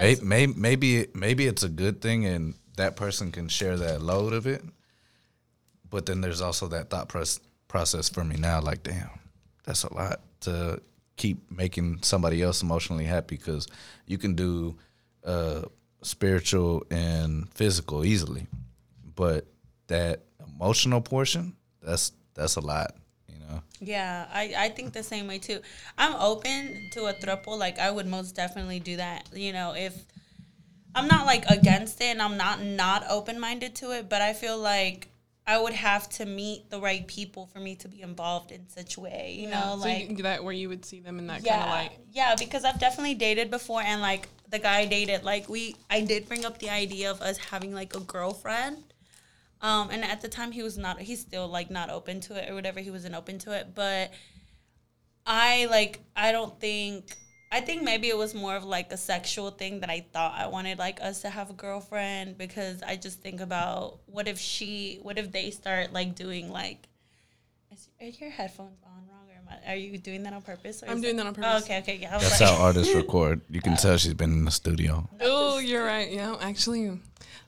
may, 0.00 0.14
That's- 0.46 0.56
maybe 0.56 1.06
maybe 1.14 1.46
it's 1.46 1.62
a 1.62 1.68
good 1.68 2.00
thing, 2.00 2.26
and 2.26 2.54
that 2.76 2.96
person 2.96 3.32
can 3.32 3.48
share 3.48 3.76
that 3.78 4.02
load 4.02 4.32
of 4.32 4.46
it. 4.46 4.62
But 5.90 6.06
then 6.06 6.20
there's 6.20 6.40
also 6.40 6.68
that 6.68 6.90
thought 6.90 7.08
press, 7.08 7.40
process 7.68 8.08
for 8.08 8.24
me 8.24 8.36
now, 8.36 8.60
like, 8.60 8.82
damn, 8.82 9.08
that's 9.64 9.84
a 9.84 9.92
lot 9.94 10.20
to 10.40 10.80
keep 11.16 11.50
making 11.50 12.02
somebody 12.02 12.42
else 12.42 12.62
emotionally 12.62 13.04
happy 13.04 13.36
because 13.36 13.66
you 14.06 14.18
can 14.18 14.34
do 14.34 14.76
uh, 15.24 15.62
spiritual 16.02 16.84
and 16.90 17.48
physical 17.54 18.04
easily, 18.04 18.46
but 19.14 19.46
that 19.86 20.22
emotional 20.46 21.00
portion 21.00 21.54
that's 21.82 22.12
that's 22.34 22.56
a 22.56 22.60
lot. 22.60 22.94
You 23.46 23.54
know. 23.54 23.62
Yeah, 23.80 24.26
I, 24.32 24.54
I 24.56 24.68
think 24.70 24.92
the 24.92 25.02
same 25.02 25.26
way 25.26 25.38
too. 25.38 25.60
I'm 25.98 26.14
open 26.14 26.88
to 26.92 27.06
a 27.06 27.14
throuple. 27.14 27.58
Like 27.58 27.78
I 27.78 27.90
would 27.90 28.06
most 28.06 28.34
definitely 28.34 28.80
do 28.80 28.96
that. 28.96 29.28
You 29.32 29.52
know, 29.52 29.74
if 29.76 29.94
I'm 30.94 31.08
not 31.08 31.26
like 31.26 31.44
against 31.50 32.00
it 32.00 32.06
and 32.06 32.22
I'm 32.22 32.36
not 32.36 32.62
not 32.62 33.04
open 33.10 33.38
minded 33.38 33.74
to 33.76 33.92
it, 33.92 34.08
but 34.08 34.22
I 34.22 34.32
feel 34.32 34.58
like 34.58 35.08
I 35.46 35.58
would 35.60 35.74
have 35.74 36.08
to 36.10 36.26
meet 36.26 36.70
the 36.70 36.80
right 36.80 37.06
people 37.06 37.46
for 37.46 37.60
me 37.60 37.76
to 37.76 37.88
be 37.88 38.02
involved 38.02 38.50
in 38.50 38.68
such 38.68 38.96
a 38.96 39.00
way. 39.00 39.36
You 39.38 39.48
know, 39.48 39.76
so 39.78 39.88
like 39.88 40.10
you, 40.10 40.22
that 40.22 40.42
where 40.42 40.52
you 40.52 40.68
would 40.68 40.84
see 40.84 41.00
them 41.00 41.18
in 41.18 41.26
that 41.28 41.44
yeah, 41.44 41.58
kind 41.58 41.62
of 41.64 41.70
light. 41.70 41.98
yeah, 42.12 42.34
because 42.36 42.64
I've 42.64 42.80
definitely 42.80 43.14
dated 43.14 43.50
before, 43.50 43.82
and 43.82 44.00
like 44.00 44.28
the 44.50 44.58
guy 44.58 44.78
I 44.80 44.86
dated, 44.86 45.22
like 45.22 45.48
we, 45.48 45.76
I 45.88 46.00
did 46.00 46.28
bring 46.28 46.44
up 46.44 46.58
the 46.58 46.70
idea 46.70 47.10
of 47.10 47.20
us 47.20 47.36
having 47.36 47.74
like 47.74 47.94
a 47.94 48.00
girlfriend. 48.00 48.82
Um, 49.66 49.90
and 49.90 50.04
at 50.04 50.20
the 50.20 50.28
time 50.28 50.52
he 50.52 50.62
was 50.62 50.78
not, 50.78 51.00
he's 51.00 51.20
still 51.20 51.48
like 51.48 51.70
not 51.70 51.90
open 51.90 52.20
to 52.26 52.36
it 52.40 52.48
or 52.48 52.54
whatever. 52.54 52.78
He 52.80 52.90
wasn't 52.92 53.14
open 53.16 53.38
to 53.40 53.50
it, 53.58 53.74
but 53.74 54.12
I 55.26 55.66
like, 55.66 56.00
I 56.14 56.30
don't 56.32 56.58
think, 56.60 57.16
I 57.50 57.60
think 57.60 57.82
maybe 57.82 58.08
it 58.08 58.16
was 58.16 58.32
more 58.34 58.54
of 58.54 58.64
like 58.64 58.92
a 58.92 58.96
sexual 58.96 59.50
thing 59.50 59.80
that 59.80 59.90
I 59.90 60.06
thought 60.12 60.34
I 60.36 60.46
wanted 60.46 60.78
like 60.78 61.00
us 61.00 61.22
to 61.22 61.30
have 61.30 61.50
a 61.50 61.52
girlfriend 61.52 62.38
because 62.38 62.82
I 62.82 62.94
just 62.96 63.20
think 63.22 63.40
about 63.40 63.98
what 64.06 64.28
if 64.28 64.38
she, 64.38 65.00
what 65.02 65.18
if 65.18 65.32
they 65.32 65.50
start 65.50 65.92
like 65.92 66.14
doing 66.14 66.50
like, 66.50 66.86
is, 67.72 67.88
are 68.00 68.06
your 68.06 68.30
headphones 68.30 68.78
on 68.84 69.02
wrong 69.08 69.26
or 69.28 69.34
am 69.34 69.48
I, 69.66 69.72
are 69.72 69.76
you 69.76 69.98
doing 69.98 70.22
that 70.24 70.32
on 70.32 70.42
purpose? 70.42 70.82
Or 70.84 70.90
I'm 70.90 71.00
doing 71.00 71.14
it- 71.14 71.18
that 71.18 71.26
on 71.26 71.32
Oh, 71.32 71.42
purpose. 71.42 71.64
okay, 71.64 71.78
okay, 71.78 71.98
yeah. 72.00 72.16
That's 72.18 72.40
like- 72.40 72.50
how 72.50 72.56
artists 72.62 72.94
record. 73.02 73.40
You 73.50 73.60
can 73.60 73.76
tell 73.76 73.96
she's 73.96 74.14
been 74.14 74.30
in 74.32 74.44
the 74.44 74.50
studio. 74.52 75.08
Oh, 75.20 75.58
you're 75.58 75.84
right. 75.84 76.10
Yeah, 76.12 76.36
actually, 76.40 77.00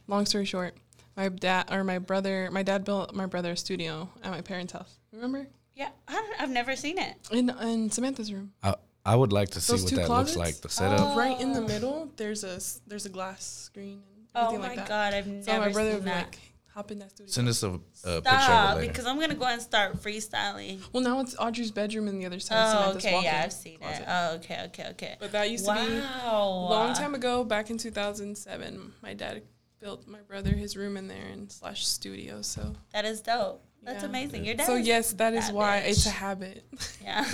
long 0.09 0.27
story 0.27 0.45
short, 0.47 0.75
my 1.19 1.29
dad 1.29 1.67
or 1.71 1.85
my 1.85 1.99
brother, 1.99 2.49
my 2.53 2.63
dad 2.63 2.85
built 2.85 3.13
my 3.15 3.27
brother 3.27 3.53
a 3.53 3.57
studio 3.57 4.09
at 4.25 4.31
my 4.31 4.41
parents' 4.41 4.73
house. 4.73 4.93
Remember? 5.13 5.47
Yeah, 5.75 5.91
I, 6.09 6.33
i've 6.41 6.51
never 6.51 6.75
seen 6.77 6.97
it. 6.99 7.15
In 7.31 7.51
in 7.51 7.91
Samantha's 7.91 8.33
room. 8.33 8.53
I, 8.63 8.75
I 9.05 9.15
would 9.17 9.33
like 9.33 9.51
to 9.51 9.61
see 9.61 9.73
Those 9.73 9.85
what 9.85 9.95
that 9.95 10.07
closets? 10.07 10.37
looks 10.37 10.47
like. 10.47 10.61
The 10.63 10.69
setup. 10.69 11.01
Oh. 11.01 11.17
Right 11.17 11.39
in 11.41 11.53
the 11.53 11.61
middle, 11.61 12.11
there's 12.17 12.43
a 12.45 12.55
s- 12.57 12.81
there's 12.87 13.07
a 13.07 13.11
glass 13.19 13.45
screen 13.45 14.01
and 14.17 14.27
Oh 14.35 14.53
my 14.59 14.69
like 14.69 14.77
that. 14.77 14.89
god, 14.89 15.15
I've 15.15 15.27
never 15.27 15.43
So 15.45 15.59
my 15.61 15.73
brother 15.73 15.91
seen 15.91 15.95
would 15.99 16.05
be 16.05 16.11
that. 16.11 16.27
like, 16.27 16.39
hop 16.75 16.91
in 16.93 16.99
that 17.01 17.11
studio. 17.11 17.31
Send 17.33 17.49
us 17.49 17.63
a, 17.63 17.69
a 17.69 17.73
picture 17.73 18.17
of 18.17 18.23
Stop, 18.25 18.73
it 18.73 18.77
later. 18.81 18.93
because 18.93 19.07
I'm 19.07 19.19
gonna 19.21 19.35
go 19.35 19.47
and 19.47 19.63
start 19.63 19.97
freestyling. 20.03 20.81
well, 20.93 21.03
now 21.03 21.21
it's 21.21 21.35
Audrey's 21.39 21.71
bedroom 21.71 22.07
and 22.09 22.21
the 22.21 22.27
other 22.27 22.39
side. 22.41 22.57
of 22.59 22.69
Oh, 22.69 22.79
Samantha's 22.81 23.05
okay, 23.07 23.21
yeah, 23.25 23.43
I've 23.45 23.53
seen 23.53 23.79
closet. 23.79 24.03
it. 24.03 24.07
Oh, 24.09 24.35
okay, 24.37 24.59
okay, 24.67 24.87
okay. 24.91 25.17
But 25.21 25.33
that 25.33 25.51
used 25.51 25.65
to 25.67 25.75
be 25.75 26.03
a 26.27 26.33
long 26.45 26.93
time 26.95 27.15
ago, 27.15 27.45
back 27.45 27.71
in 27.71 27.79
2007. 27.79 28.93
My 29.03 29.15
dad 29.15 29.43
built 29.81 30.07
my 30.09 30.19
brother 30.27 30.51
his 30.51 30.77
room 30.77 30.97
in 30.97 31.09
there 31.09 31.27
and 31.33 31.51
slash 31.51 31.87
studio. 31.87 32.43
So 32.43 32.75
That 32.93 33.05
is 33.05 33.21
dope. 33.21 33.65
That's 33.83 34.03
Yeah. 34.03 34.09
amazing. 34.09 34.45
Your 34.45 34.55
dad. 34.57 34.67
so 34.67 34.75
yes, 34.75 35.13
that 35.15 35.35
is 35.35 35.47
that 35.47 35.55
why 35.55 35.81
bitch. 35.81 35.91
it's 35.91 36.07
a 36.07 36.11
habit. 36.11 36.65
Yeah, 37.03 37.25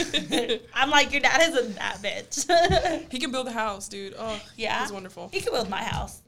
I'm 0.75 0.91
like 0.91 1.11
your 1.13 1.23
dad 1.23 1.41
is 1.51 1.59
a 1.59 1.63
that 1.75 1.99
bitch. 2.03 3.07
he 3.13 3.19
can 3.19 3.31
build 3.33 3.49
a 3.49 3.53
house, 3.53 3.89
dude. 3.89 4.15
Oh, 4.19 4.41
yeah, 4.57 4.83
he's 4.83 4.93
wonderful. 4.93 5.31
He 5.33 5.41
can 5.41 5.53
build 5.53 5.71
my 5.71 5.83
house. 5.83 6.21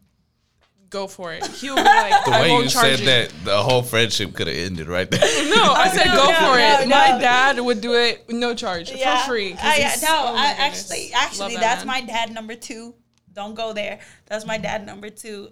Go 0.88 1.06
for 1.06 1.32
it. 1.34 1.44
He'll 1.48 1.74
be 1.76 1.82
like, 1.82 2.24
the 2.24 2.30
I 2.30 2.40
way 2.42 2.50
won't 2.50 2.64
you 2.64 2.70
charge 2.70 2.86
said 2.96 3.00
you. 3.00 3.06
that, 3.06 3.32
the 3.44 3.58
whole 3.62 3.82
friendship 3.82 4.32
could 4.34 4.46
have 4.46 4.56
ended 4.56 4.86
right 4.88 5.10
there. 5.10 5.20
No, 5.50 5.62
I 5.62 5.88
oh, 5.92 5.96
said 5.96 6.06
no, 6.06 6.14
go 6.14 6.28
no, 6.30 6.34
for 6.36 6.42
no, 6.58 6.80
it. 6.80 6.88
no. 6.88 6.96
My 6.96 7.18
dad 7.20 7.60
would 7.60 7.80
do 7.80 7.94
it 7.94 8.24
no 8.30 8.54
charge 8.54 8.90
Yeah. 8.92 9.20
for 9.22 9.28
free. 9.30 9.52
I, 9.54 9.56
oh, 9.68 9.70
he's- 9.82 10.02
no, 10.02 10.08
oh 10.10 10.34
I 10.36 10.46
actually, 10.58 11.10
actually, 11.12 11.54
that 11.54 11.60
that's 11.60 11.84
man. 11.84 11.88
my 11.88 12.00
dad 12.02 12.32
number 12.32 12.54
two. 12.54 12.94
Don't 13.32 13.54
go 13.54 13.72
there. 13.74 13.98
That's 14.26 14.46
my 14.46 14.56
dad 14.58 14.86
number 14.86 15.10
two. 15.10 15.50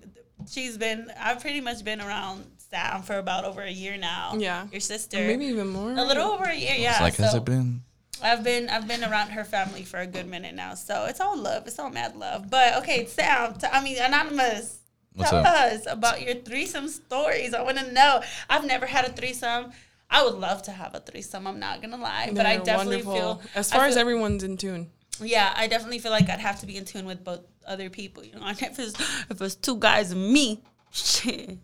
She's 0.48 0.76
been. 0.78 1.10
I've 1.18 1.40
pretty 1.40 1.60
much 1.60 1.84
been 1.84 2.00
around 2.00 2.44
Sam 2.70 3.02
for 3.02 3.18
about 3.18 3.44
over 3.44 3.62
a 3.62 3.70
year 3.70 3.96
now. 3.96 4.34
Yeah. 4.36 4.66
your 4.70 4.80
sister. 4.80 5.18
Maybe 5.18 5.46
even 5.46 5.68
more. 5.68 5.92
a 5.92 6.04
little 6.04 6.30
over 6.32 6.44
a 6.44 6.54
year. 6.54 6.74
Yeah. 6.76 6.92
it's 6.92 7.00
like, 7.00 7.16
has 7.16 7.34
it 7.34 7.44
been? 7.44 7.82
I've 8.22 8.42
been 8.44 8.68
I've 8.68 8.86
been 8.88 9.04
around 9.04 9.30
her 9.30 9.44
family 9.44 9.82
for 9.82 9.98
a 9.98 10.06
good 10.06 10.26
minute 10.26 10.54
now, 10.54 10.74
so 10.74 11.04
it's 11.06 11.20
all 11.20 11.36
love. 11.36 11.66
It's 11.66 11.78
all 11.78 11.90
mad 11.90 12.16
love. 12.16 12.48
But 12.48 12.76
okay, 12.78 13.06
Sam. 13.06 13.54
T- 13.54 13.66
I 13.70 13.82
mean, 13.82 13.98
anonymous. 13.98 14.78
What's 15.14 15.30
tell 15.30 15.40
up? 15.40 15.46
us 15.46 15.86
about 15.86 16.22
your 16.22 16.34
threesome 16.34 16.88
stories. 16.88 17.54
I 17.54 17.62
want 17.62 17.78
to 17.78 17.92
know. 17.92 18.20
I've 18.50 18.64
never 18.64 18.86
had 18.86 19.04
a 19.04 19.12
threesome. 19.12 19.72
I 20.10 20.24
would 20.24 20.34
love 20.34 20.62
to 20.62 20.72
have 20.72 20.94
a 20.94 21.00
threesome. 21.00 21.46
I'm 21.46 21.58
not 21.60 21.80
gonna 21.82 21.96
lie, 21.96 22.30
but 22.32 22.46
I 22.46 22.56
definitely 22.58 23.02
wonderful. 23.02 23.14
feel 23.36 23.42
as 23.54 23.72
I 23.72 23.76
far 23.76 23.86
as 23.86 23.96
everyone's 23.96 24.42
in 24.44 24.56
tune. 24.56 24.90
yeah, 25.20 25.52
I 25.56 25.66
definitely 25.66 25.98
feel 25.98 26.10
like 26.12 26.28
I'd 26.28 26.40
have 26.40 26.60
to 26.60 26.66
be 26.66 26.76
in 26.76 26.84
tune 26.84 27.06
with 27.06 27.24
both 27.24 27.40
other 27.66 27.90
people. 27.90 28.24
You 28.24 28.32
know, 28.34 28.48
if 28.48 28.62
it's 28.62 29.00
if 29.30 29.40
it's 29.40 29.54
two 29.54 29.76
guys 29.76 30.10
and 30.12 30.32
me, 30.32 30.60
shit, 30.90 31.58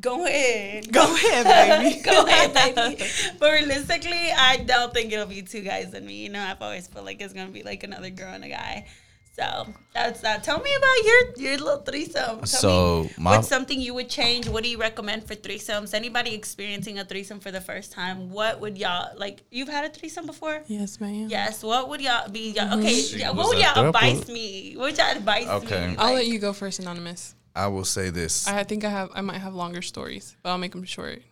go 0.00 0.26
ahead, 0.26 0.92
Go 0.92 1.02
ahead, 1.02 1.82
baby. 1.82 2.02
go 2.04 2.26
ahead, 2.26 2.54
baby. 2.54 3.04
But 3.38 3.52
realistically, 3.52 4.32
I 4.32 4.58
don't 4.58 4.92
think 4.92 5.12
it'll 5.12 5.26
be 5.26 5.42
two 5.42 5.62
guys 5.62 5.92
and 5.94 6.06
me. 6.06 6.22
You 6.22 6.30
know, 6.30 6.42
I've 6.42 6.62
always 6.62 6.86
felt 6.86 7.04
like 7.04 7.20
it's 7.20 7.32
gonna 7.32 7.50
be 7.50 7.62
like 7.62 7.82
another 7.82 8.10
girl 8.10 8.32
and 8.32 8.44
a 8.44 8.48
guy. 8.48 8.86
So 9.34 9.66
that's 9.94 10.20
that. 10.20 10.44
Tell 10.44 10.60
me 10.60 10.70
about 10.76 11.04
your 11.04 11.48
your 11.50 11.58
little 11.58 11.78
threesome. 11.82 12.38
Tell 12.40 12.46
So, 12.46 13.02
me 13.04 13.10
my- 13.18 13.36
what's 13.36 13.48
something 13.48 13.80
you 13.80 13.94
would 13.94 14.10
change? 14.10 14.46
What 14.46 14.62
do 14.62 14.68
you 14.68 14.76
recommend 14.78 15.26
for 15.26 15.34
threesomes? 15.34 15.94
Anybody 15.94 16.34
experiencing 16.34 16.98
a 16.98 17.04
threesome 17.04 17.40
for 17.40 17.50
the 17.50 17.60
first 17.60 17.92
time? 17.92 18.28
What 18.30 18.60
would 18.60 18.76
y'all 18.76 19.08
like? 19.16 19.42
You've 19.50 19.70
had 19.70 19.86
a 19.86 19.88
threesome 19.88 20.26
before? 20.26 20.62
Yes, 20.66 21.00
ma'am. 21.00 21.28
Yes. 21.30 21.62
What 21.62 21.88
would 21.88 22.02
y'all 22.02 22.28
be? 22.28 22.50
Y'all, 22.50 22.66
mm-hmm. 22.76 22.80
okay. 22.80 23.00
Yeah, 23.16 23.30
what 23.30 23.48
would 23.48 23.58
y'all 23.58 23.72
throuple. 23.74 23.88
advise 23.88 24.28
me? 24.28 24.74
What 24.76 24.90
would 24.90 24.98
y'all 24.98 25.16
advise 25.16 25.46
Okay. 25.48 25.88
me? 25.88 25.96
I'll 25.96 26.06
Like, 26.12 26.14
let 26.16 26.26
you 26.26 26.38
go 26.38 26.52
first, 26.52 26.78
anonymous. 26.78 27.34
I 27.56 27.68
will 27.68 27.84
say 27.86 28.10
this: 28.10 28.46
I 28.46 28.64
think 28.64 28.84
I 28.84 28.90
have. 28.90 29.10
I 29.14 29.22
might 29.22 29.38
have 29.38 29.54
longer 29.54 29.80
stories, 29.82 30.36
but 30.42 30.50
I'll 30.50 30.58
make 30.58 30.72
them 30.72 30.84
short. 30.84 31.22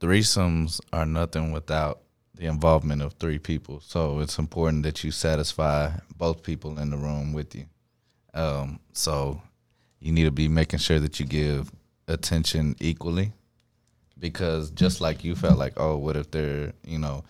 threesomes 0.00 0.80
are 0.92 1.04
nothing 1.06 1.50
without 1.50 2.02
the 2.38 2.46
involvement 2.46 3.02
of 3.02 3.14
three 3.14 3.38
people. 3.38 3.80
So 3.80 4.20
it's 4.20 4.38
important 4.38 4.84
that 4.84 5.02
you 5.02 5.10
satisfy 5.10 5.90
both 6.16 6.42
people 6.42 6.78
in 6.78 6.90
the 6.90 6.96
room 6.96 7.32
with 7.32 7.54
you. 7.54 7.66
Um, 8.32 8.78
so 8.92 9.42
you 9.98 10.12
need 10.12 10.24
to 10.24 10.30
be 10.30 10.46
making 10.48 10.78
sure 10.78 11.00
that 11.00 11.18
you 11.18 11.26
give 11.26 11.70
attention 12.06 12.76
equally, 12.78 13.32
because 14.18 14.70
just 14.70 15.00
like 15.00 15.24
you 15.24 15.34
felt 15.34 15.58
like, 15.58 15.74
oh, 15.76 15.96
what 15.96 16.16
if 16.16 16.30
they're, 16.30 16.72
you 16.84 16.98
know, 16.98 17.24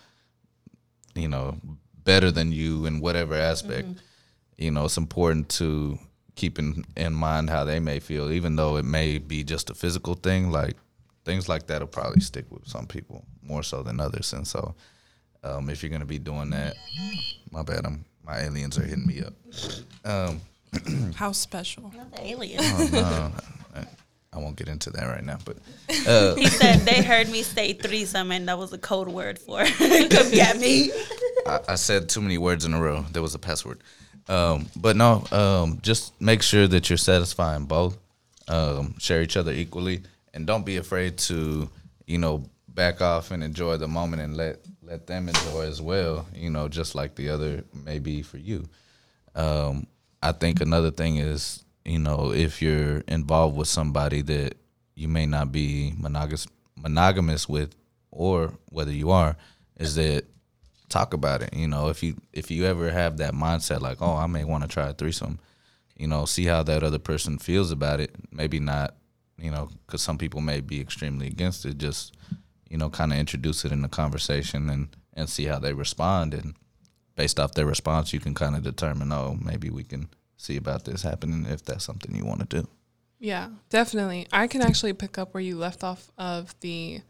you 1.15 1.29
know, 1.29 1.57
better 2.05 2.31
than 2.31 2.53
you 2.53 2.87
in 2.87 3.01
whatever 3.01 3.35
aspect. 3.35 3.89
You 4.57 4.71
know, 4.71 4.87
it's 4.87 4.97
important 4.97 5.49
to 5.51 5.99
keep 6.37 6.59
in, 6.59 6.85
in 6.97 7.13
mind 7.13 7.51
how 7.51 7.65
they 7.65 7.81
may 7.81 8.01
feel, 8.01 8.31
even 8.31 8.57
though 8.57 8.77
it 8.77 8.85
may 8.85 9.19
be 9.19 9.45
just 9.45 9.71
a 9.71 9.75
physical 9.75 10.15
thing. 10.15 10.51
Like 10.51 10.77
things 11.25 11.49
like 11.49 11.67
that 11.67 11.81
will 11.81 11.89
probably 11.89 12.21
stick 12.21 12.47
with 12.51 12.67
some 12.67 12.87
people 12.87 13.25
more 13.43 13.63
so 13.63 13.83
than 13.83 14.01
others. 14.01 14.33
And 14.33 14.47
so, 14.47 14.75
um, 15.45 15.71
if 15.71 15.83
you're 15.83 15.91
gonna 15.91 16.05
be 16.05 16.19
doing 16.19 16.51
that, 16.51 16.77
my 17.51 17.63
bad, 17.63 17.87
I'm 17.87 18.05
my 18.29 18.41
aliens 18.41 18.79
are 18.79 18.83
hitting 18.85 19.07
me 19.07 19.23
up. 19.23 19.33
Um, 20.05 20.41
How 21.15 21.33
special. 21.33 21.91
not 21.97 22.13
the 22.13 22.27
alien. 22.27 22.61
oh, 22.63 22.89
no, 22.93 23.33
I, 23.81 23.87
I 24.35 24.39
won't 24.39 24.57
get 24.57 24.69
into 24.69 24.91
that 24.91 25.05
right 25.07 25.25
now, 25.25 25.39
but 25.47 25.57
uh, 26.07 26.35
he 26.35 26.47
said 26.47 26.81
they 26.81 27.03
heard 27.03 27.31
me 27.31 27.43
say 27.43 27.73
threesome, 27.73 28.31
and 28.31 28.47
that 28.49 28.59
was 28.59 28.73
a 28.75 28.79
code 28.79 29.09
word 29.09 29.39
for 29.39 29.65
come 29.65 30.31
get 30.31 30.59
me. 30.59 30.93
I, 31.47 31.61
I 31.69 31.75
said 31.77 32.11
too 32.11 32.21
many 32.21 32.37
words 32.37 32.67
in 32.67 32.75
a 32.75 32.81
row. 32.81 33.07
There 33.11 33.23
was 33.23 33.35
a 33.35 33.39
password. 33.39 33.83
Um, 34.29 34.67
but 34.77 34.95
no, 34.95 35.25
um, 35.33 35.79
just 35.81 36.21
make 36.21 36.43
sure 36.43 36.67
that 36.69 36.91
you're 36.91 36.99
satisfying 36.99 37.65
both. 37.65 37.97
Um, 38.47 38.99
share 38.99 39.23
each 39.23 39.39
other 39.39 39.53
equally, 39.53 40.03
and 40.35 40.47
don't 40.47 40.67
be 40.67 40.77
afraid 40.77 41.17
to, 41.19 41.71
you 42.07 42.19
know, 42.19 42.45
back 42.69 43.01
off 43.01 43.31
and 43.31 43.43
enjoy 43.43 43.77
the 43.79 43.89
moment 43.89 44.23
and 44.23 44.37
let 44.37 44.59
let 44.89 45.07
them 45.07 45.29
enjoy 45.29 45.67
as 45.67 45.83
well. 45.83 46.27
You 46.35 46.51
know, 46.51 46.69
just 46.69 46.95
like 46.95 47.15
the 47.15 47.29
other 47.31 47.65
may 47.73 47.99
be 47.99 48.23
for 48.23 48.39
you. 48.39 48.69
Um, 49.35 49.87
I 50.23 50.33
think 50.33 50.61
another 50.61 50.91
thing 50.91 51.17
is, 51.17 51.65
you 51.85 51.99
know, 51.99 52.33
if 52.33 52.61
you're 52.61 52.99
involved 53.09 53.57
with 53.57 53.69
somebody 53.69 54.23
that 54.23 54.55
you 54.95 55.09
may 55.09 55.27
not 55.27 55.53
be 55.53 55.95
monogamous 55.97 56.47
monogamous 56.77 57.49
with, 57.49 57.75
or 58.11 58.55
whether 58.71 58.93
you 58.93 59.11
are, 59.11 59.37
is 59.77 59.95
that 59.97 60.25
talk 60.89 61.13
about 61.13 61.43
it. 61.43 61.53
You 61.53 61.69
know, 61.69 61.89
if 61.89 62.03
you 62.03 62.17
if 62.33 62.51
you 62.51 62.65
ever 62.65 62.91
have 62.91 63.19
that 63.19 63.35
mindset 63.35 63.81
like, 63.81 63.99
oh, 64.01 64.17
I 64.17 64.27
may 64.27 64.45
want 64.45 64.65
to 64.65 64.69
try 64.69 64.89
a 64.89 64.93
threesome, 64.93 65.39
you 65.97 66.07
know, 66.07 66.25
see 66.25 66.45
how 66.47 66.63
that 66.65 66.83
other 66.83 66.99
person 66.99 67.39
feels 67.39 67.71
about 67.71 68.01
it. 68.01 68.15
Maybe 68.33 68.61
not, 68.61 68.95
you 69.39 69.51
know, 69.51 69.69
because 69.87 70.03
some 70.03 70.19
people 70.19 70.41
may 70.41 70.61
be 70.61 70.81
extremely 70.81 71.27
against 71.27 71.65
it. 71.65 71.79
Just, 71.79 72.17
you 72.69 72.79
know, 72.79 72.91
kind 72.91 73.13
of 73.13 73.19
introduce 73.19 73.65
it 73.65 73.73
in 73.73 73.83
the 73.83 73.89
conversation 73.89 74.69
and 74.69 74.89
and 75.15 75.29
see 75.29 75.47
how 75.47 75.59
they 75.59 75.73
respond. 75.73 76.33
And 76.33 76.55
based 77.17 77.41
off 77.41 77.55
their 77.55 77.67
response, 77.67 78.13
you 78.13 78.21
can 78.21 78.35
kind 78.35 78.55
of 78.55 78.63
determine, 78.63 79.13
oh, 79.13 79.37
maybe 79.43 79.69
we 79.69 79.83
can 79.83 80.09
see 80.37 80.57
about 80.57 80.85
this 80.85 81.03
happening 81.03 81.45
if 81.47 81.65
that's 81.65 81.85
something 81.85 82.15
you 82.15 82.25
want 82.25 82.49
to 82.49 82.63
do. 82.63 82.69
Yeah, 83.19 83.49
definitely. 83.69 84.29
I 84.33 84.47
can 84.47 84.63
actually 84.63 84.93
pick 84.93 85.19
up 85.19 85.35
where 85.35 85.43
you 85.43 85.59
left 85.59 85.83
off 85.83 86.11
of 86.17 86.55
the 86.61 87.01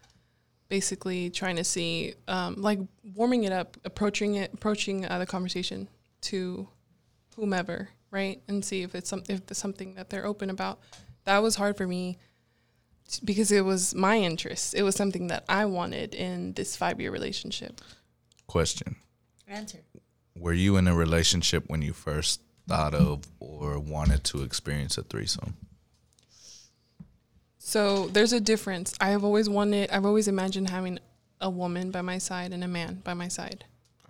basically 0.68 1.28
trying 1.28 1.56
to 1.56 1.64
see, 1.64 2.14
um, 2.26 2.56
like 2.56 2.78
warming 3.14 3.44
it 3.44 3.52
up, 3.52 3.76
approaching 3.84 4.36
it, 4.36 4.54
approaching 4.54 5.04
uh, 5.04 5.18
the 5.18 5.26
conversation 5.26 5.88
to 6.22 6.68
whomever, 7.36 7.90
right? 8.10 8.40
And 8.48 8.64
see 8.64 8.82
if 8.82 8.94
it's 8.94 9.10
some 9.10 9.22
if 9.28 9.42
it's 9.50 9.58
something 9.58 9.94
that 9.94 10.08
they're 10.08 10.26
open 10.26 10.48
about. 10.48 10.80
That 11.24 11.42
was 11.42 11.56
hard 11.56 11.76
for 11.76 11.86
me 11.86 12.16
because 13.24 13.52
it 13.52 13.64
was 13.64 13.94
my 13.94 14.18
interest. 14.18 14.74
It 14.74 14.82
was 14.82 14.94
something 14.94 15.28
that 15.28 15.44
I 15.48 15.64
wanted 15.64 16.14
in 16.14 16.52
this 16.52 16.76
five 16.76 17.00
year 17.00 17.10
relationship. 17.10 17.80
Question: 18.46 18.96
Answer. 19.46 19.78
Were 20.36 20.52
you 20.52 20.76
in 20.76 20.86
a 20.86 20.94
relationship 20.94 21.64
when 21.66 21.82
you 21.82 21.92
first 21.92 22.40
thought 22.68 22.94
of 22.94 23.24
or 23.40 23.78
wanted 23.78 24.22
to 24.24 24.42
experience 24.42 24.96
a 24.98 25.02
threesome? 25.02 25.56
So 27.58 28.06
there's 28.08 28.32
a 28.32 28.40
difference. 28.40 28.94
I 29.00 29.10
have 29.10 29.24
always 29.24 29.48
wanted, 29.48 29.90
I've 29.90 30.06
always 30.06 30.28
imagined 30.28 30.70
having 30.70 30.98
a 31.40 31.50
woman 31.50 31.90
by 31.90 32.02
my 32.02 32.18
side 32.18 32.52
and 32.52 32.64
a 32.64 32.68
man 32.68 33.02
by 33.04 33.14
my 33.14 33.28
side 33.28 33.64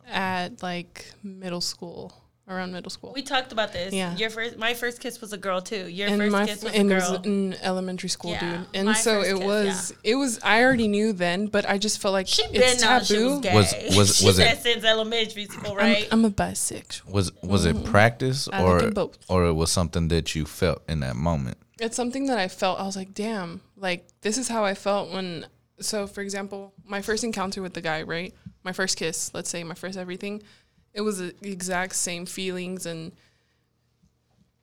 at 0.06 0.62
like 0.62 1.12
middle 1.22 1.60
school, 1.60 2.14
around 2.48 2.72
middle 2.72 2.90
school. 2.90 3.12
We 3.14 3.22
talked 3.22 3.52
about 3.52 3.72
this. 3.72 3.92
Yeah. 3.92 4.16
Your 4.16 4.30
first, 4.30 4.56
my 4.56 4.74
first 4.74 5.00
kiss 5.00 5.20
was 5.20 5.32
a 5.32 5.36
girl 5.38 5.60
too. 5.60 5.88
Your 5.88 6.08
and 6.08 6.18
first 6.18 6.32
my 6.32 6.46
kiss 6.46 6.58
f- 6.58 6.64
was 6.64 6.72
a 6.72 6.76
and 6.78 6.90
it 6.90 6.98
girl. 6.98 7.12
was 7.12 7.26
in 7.26 7.54
elementary 7.62 8.08
school, 8.08 8.30
Yeah, 8.32 8.56
dude. 8.58 8.66
And 8.74 8.86
my 8.86 8.94
so 8.94 9.20
first 9.20 9.30
it 9.30 9.36
kiss, 9.36 9.46
was, 9.46 9.94
it 10.04 10.14
was. 10.14 10.40
I 10.42 10.62
already 10.62 10.88
knew 10.88 11.12
then, 11.12 11.46
but 11.46 11.68
I 11.68 11.78
just 11.78 12.00
felt 12.00 12.12
like 12.12 12.26
she 12.26 12.42
it's 12.42 12.52
been 12.52 12.88
known 12.88 13.04
she 13.04 13.14
taboo. 13.14 13.30
was 13.30 13.40
gay. 13.40 13.54
Was- 13.54 13.74
was- 13.96 14.22
was 14.24 14.36
said 14.36 14.52
it- 14.58 14.62
since 14.62 14.84
elementary 14.84 15.44
school, 15.46 15.72
I'm, 15.72 15.76
right? 15.78 16.08
I'm 16.10 16.24
a 16.24 16.30
bisexual. 16.30 17.10
Was 17.10 17.32
was 17.42 17.64
it 17.64 17.76
mm-hmm. 17.76 17.84
practice 17.90 18.48
I 18.52 18.62
like 18.62 18.82
or 18.84 18.90
them 18.90 19.10
or 19.28 19.46
it 19.46 19.52
was 19.52 19.70
something 19.70 20.08
that 20.08 20.34
you 20.34 20.44
felt 20.44 20.82
in 20.88 21.00
that 21.00 21.16
moment? 21.16 21.58
It's 21.80 21.96
something 21.96 22.26
that 22.26 22.38
I 22.38 22.48
felt. 22.48 22.80
I 22.80 22.84
was 22.84 22.96
like, 22.96 23.14
damn, 23.14 23.60
like 23.76 24.06
this 24.22 24.38
is 24.38 24.48
how 24.48 24.64
I 24.64 24.74
felt 24.74 25.10
when. 25.12 25.46
So, 25.80 26.08
for 26.08 26.22
example, 26.22 26.72
my 26.84 27.02
first 27.02 27.22
encounter 27.22 27.62
with 27.62 27.74
the 27.74 27.80
guy, 27.80 28.02
right? 28.02 28.34
My 28.64 28.72
first 28.72 28.96
kiss, 28.98 29.32
let's 29.32 29.48
say, 29.48 29.62
my 29.62 29.74
first 29.74 29.96
everything, 29.96 30.42
it 30.94 31.00
was 31.02 31.18
the 31.18 31.34
exact 31.42 31.94
same 31.94 32.26
feelings 32.26 32.86
and 32.86 33.12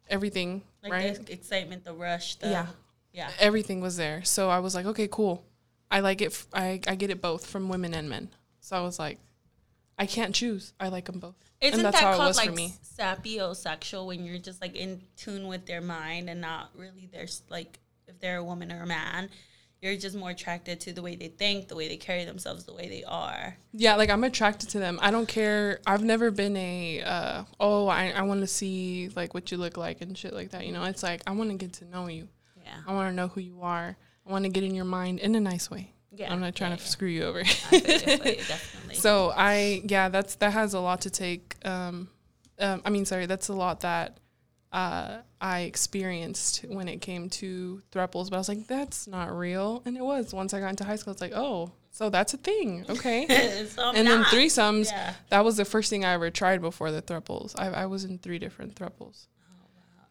everything, 0.10 0.62
like 0.84 0.92
right? 0.92 1.26
the 1.26 1.34
excitement, 1.34 1.84
the 1.84 1.94
rush, 1.94 2.36
the 2.36 2.50
Yeah. 2.50 2.68
yeah. 3.14 3.32
Everything 3.40 3.82
was 3.82 3.98
there. 3.98 4.24
So 4.24 4.50
I 4.50 4.60
was 4.60 4.76
like, 4.76 4.86
okay, 4.86 5.08
cool. 5.10 5.44
I 5.90 6.00
like 6.00 6.22
it. 6.22 6.28
F- 6.32 6.48
I 6.54 6.82
I 6.88 6.96
get 6.96 7.10
it 7.10 7.22
both 7.22 7.46
from 7.46 7.70
women 7.70 7.94
and 7.94 8.10
men. 8.10 8.30
So 8.60 8.76
I 8.76 8.82
was 8.82 8.98
like, 9.00 9.20
I 9.98 10.06
can't 10.06 10.34
choose. 10.34 10.74
I 10.80 10.90
like 10.90 11.06
them 11.06 11.20
both. 11.20 11.36
Isn't 11.62 11.80
and 11.80 11.86
that's 11.86 11.96
that 12.00 12.04
how 12.04 12.14
it 12.14 12.18
called 12.18 12.28
was 12.28 12.38
like 12.38 12.50
for 12.50 12.56
me. 12.56 12.74
sapiosexual 12.98 14.08
when 14.08 14.26
you're 14.26 14.40
just 14.40 14.62
like 14.62 14.76
in 14.76 15.02
tune 15.16 15.48
with 15.48 15.66
their 15.66 15.82
mind 15.82 16.30
and 16.30 16.42
not 16.42 16.70
really 16.76 17.08
there's 17.12 17.44
like 17.50 17.80
if 18.08 18.20
they're 18.20 18.38
a 18.38 18.44
woman 18.44 18.72
or 18.72 18.84
a 18.84 18.88
man, 18.88 19.30
you're 19.86 20.00
just 20.00 20.16
more 20.16 20.32
attracted 20.32 20.80
to 20.82 20.94
the 20.94 21.02
way 21.02 21.16
they 21.16 21.28
think, 21.28 21.68
the 21.68 21.76
way 21.76 21.88
they 21.88 21.98
carry 21.98 22.26
themselves, 22.26 22.66
the 22.66 22.74
way 22.74 22.90
they 22.90 23.04
are. 23.04 23.56
Yeah, 23.72 23.96
like 23.96 24.10
I'm 24.10 24.24
attracted 24.24 24.70
to 24.70 24.80
them. 24.80 25.00
I 25.02 25.12
don't 25.12 25.28
care. 25.28 25.80
I've 25.86 26.04
never 26.04 26.32
been 26.32 26.58
a 26.58 27.02
uh, 27.02 27.44
oh, 27.60 27.88
I 27.88 28.10
I 28.10 28.24
want 28.24 28.42
to 28.42 28.48
see 28.48 29.10
like 29.16 29.34
what 29.34 29.52
you 29.52 29.58
look 29.58 29.78
like 29.78 30.02
and 30.02 30.18
shit 30.18 30.34
like 30.34 30.52
that. 30.52 30.66
You 30.66 30.72
know, 30.72 30.84
it's 30.84 31.04
like 31.04 31.22
I 31.28 31.32
want 31.32 31.52
to 31.52 31.58
get 31.58 31.74
to 31.74 31.86
know 31.86 32.08
you. 32.08 32.28
Yeah. 32.64 32.78
I 32.88 32.94
want 32.94 33.10
to 33.12 33.16
know 33.16 33.28
who 33.28 33.42
you 33.42 33.62
are. 33.62 33.96
I 34.28 34.32
want 34.32 34.44
to 34.46 34.50
get 34.50 34.64
in 34.64 34.74
your 34.74 34.86
mind 34.86 35.20
in 35.20 35.36
a 35.36 35.40
nice 35.40 35.70
way. 35.70 35.92
Yeah, 36.12 36.32
I'm 36.32 36.40
not 36.40 36.56
trying 36.56 36.72
yeah, 36.72 36.78
to 36.78 36.84
yeah. 36.84 36.90
screw 36.90 37.10
you 37.10 37.24
over. 37.24 37.40
I 37.40 37.42
you, 37.42 37.52
I 37.78 37.80
feel 37.80 38.12
you, 38.12 38.36
definitely. 38.48 38.96
so 38.96 39.34
I 39.36 39.84
yeah, 39.86 40.10
that's 40.10 40.36
that 40.36 40.54
has 40.54 40.74
a 40.74 40.80
lot 40.80 41.02
to 41.02 41.10
take. 41.10 41.56
Um, 41.64 42.10
um, 42.58 42.82
I 42.86 42.90
mean, 42.90 43.06
sorry, 43.06 43.26
that's 43.26 43.50
a 43.50 43.54
lot 43.54 43.82
that 43.82 44.18
uh, 44.72 45.20
I 45.46 45.60
experienced 45.62 46.66
when 46.68 46.88
it 46.88 47.02
came 47.02 47.30
to 47.30 47.84
thruples. 47.92 48.32
But 48.32 48.38
I 48.38 48.40
was 48.40 48.50
like, 48.50 48.66
that's 48.66 49.06
not 49.06 49.32
real, 49.32 49.84
and 49.86 49.96
it 49.96 50.04
was. 50.04 50.34
Once 50.34 50.56
I 50.56 50.60
got 50.60 50.72
into 50.72 50.84
high 50.84 50.96
school, 50.96 51.14
it's 51.14 51.22
like, 51.22 51.34
oh, 51.36 51.72
so 51.92 52.10
that's 52.10 52.34
a 52.34 52.38
thing. 52.38 52.84
Okay. 52.90 53.28
So 53.70 53.92
and 53.92 54.08
then 54.08 54.24
threesomes. 54.24 54.90
Yeah. 54.90 55.14
That 55.30 55.46
was 55.46 55.56
the 55.56 55.66
first 55.66 55.92
thing 55.92 56.04
I 56.04 56.14
ever 56.14 56.32
tried 56.32 56.62
before 56.62 56.92
the 56.92 57.02
thruples. 57.02 57.54
I, 57.60 57.68
I 57.68 57.86
was 57.86 58.06
in 58.06 58.18
three 58.18 58.40
different 58.40 58.74
thruples. 58.74 59.28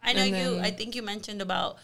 I 0.02 0.12
know 0.12 0.22
And 0.22 0.36
you. 0.36 0.60
I 0.60 0.70
think 0.70 0.94
you 0.94 1.02
mentioned 1.02 1.42
about 1.42 1.78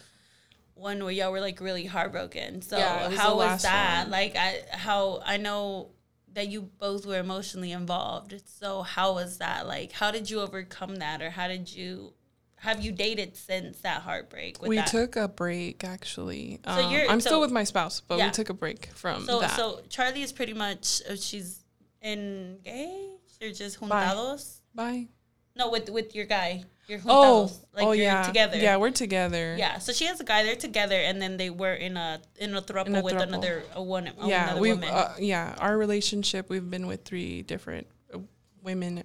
one 0.73 1.03
where 1.03 1.11
y'all 1.11 1.31
were 1.31 1.41
like 1.41 1.59
really 1.59 1.85
heartbroken. 1.85 2.61
So 2.61 2.77
Yeah, 2.77 3.09
was 3.09 3.17
how 3.17 3.35
was 3.35 3.63
that? 3.63 4.03
one. 4.03 4.11
Like 4.11 4.35
I 4.37 4.63
how 4.71 5.21
I 5.25 5.35
know 5.37 5.89
that 6.33 6.47
you 6.47 6.61
both 6.79 7.05
were 7.05 7.19
emotionally 7.19 7.73
involved. 7.73 8.41
So 8.45 8.81
how 8.83 9.13
was 9.13 9.39
that? 9.39 9.67
Like 9.67 9.91
how 9.91 10.09
did 10.11 10.29
you 10.29 10.39
overcome 10.39 10.95
that, 10.97 11.21
or 11.21 11.29
how 11.31 11.49
did 11.49 11.73
you? 11.73 12.13
Have 12.61 12.85
you 12.85 12.91
dated 12.91 13.35
since 13.35 13.79
that 13.81 14.01
heartbreak? 14.03 14.61
With 14.61 14.69
we 14.69 14.75
that? 14.75 14.85
took 14.87 15.15
a 15.15 15.27
break 15.27 15.83
actually. 15.83 16.59
So 16.63 16.71
Um, 16.71 16.91
you're- 16.91 17.07
I'm 17.07 17.19
so- 17.19 17.29
still 17.29 17.41
with 17.41 17.49
my 17.51 17.63
spouse, 17.63 18.01
but 18.07 18.19
Yeah. 18.19 18.27
we 18.27 18.31
took 18.31 18.49
a 18.49 18.53
break 18.53 18.85
from 18.93 19.25
So 19.25 19.39
that. 19.39 19.55
so 19.55 19.81
Charlie 19.89 20.21
is 20.21 20.31
pretty 20.31 20.53
much 20.53 21.01
uh, 21.09 21.15
she's 21.15 21.63
engaged 22.03 23.41
or 23.41 23.51
just 23.51 23.79
Bye. 23.79 24.05
juntados. 24.05 24.59
Bye. 24.75 25.07
No, 25.55 25.69
with 25.69 25.89
with 25.89 26.13
your 26.15 26.25
guy, 26.25 26.63
your 26.87 26.99
juntados. 26.99 27.07
Oh, 27.09 27.51
like 27.73 27.83
oh 27.87 27.91
you're 27.93 28.05
yeah, 28.05 28.23
together. 28.27 28.57
Yeah, 28.57 28.77
we're 28.77 28.91
together. 28.91 29.55
Yeah, 29.57 29.79
so 29.79 29.91
she 29.91 30.05
has 30.05 30.19
a 30.19 30.23
guy. 30.23 30.43
They're 30.43 30.55
together, 30.55 30.95
and 30.95 31.21
then 31.21 31.37
they 31.37 31.49
were 31.49 31.73
in 31.73 31.97
a 31.97 32.21
in 32.37 32.55
a 32.55 32.61
throuple 32.61 32.87
In 32.87 32.95
a 32.95 33.01
with 33.01 33.15
throuple. 33.15 33.23
another 33.23 33.63
a 33.73 33.81
one 33.83 34.07
a 34.07 34.13
yeah. 34.27 34.43
another 34.45 34.61
We 34.61 34.71
woman. 34.73 34.89
uh, 34.89 35.15
yeah, 35.19 35.55
our 35.57 35.77
relationship. 35.77 36.49
We've 36.49 36.69
been 36.69 36.87
with 36.87 37.03
three 37.05 37.41
different 37.41 37.87
uh, 38.13 38.19
women 38.61 39.03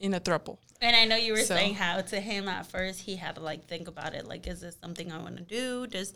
in 0.00 0.14
a 0.14 0.20
throuple. 0.20 0.56
And 0.84 0.94
I 0.96 1.04
know 1.04 1.16
you 1.16 1.32
were 1.32 1.38
so- 1.38 1.54
saying 1.54 1.74
how 1.74 2.00
to 2.00 2.20
him 2.20 2.48
at 2.48 2.66
first 2.66 3.00
he 3.00 3.16
had 3.16 3.34
to 3.36 3.40
like 3.40 3.66
think 3.66 3.88
about 3.88 4.14
it. 4.14 4.26
Like, 4.26 4.46
is 4.46 4.60
this 4.60 4.76
something 4.80 5.10
I 5.12 5.18
want 5.18 5.36
to 5.36 5.42
do? 5.42 5.86
Just 5.86 6.14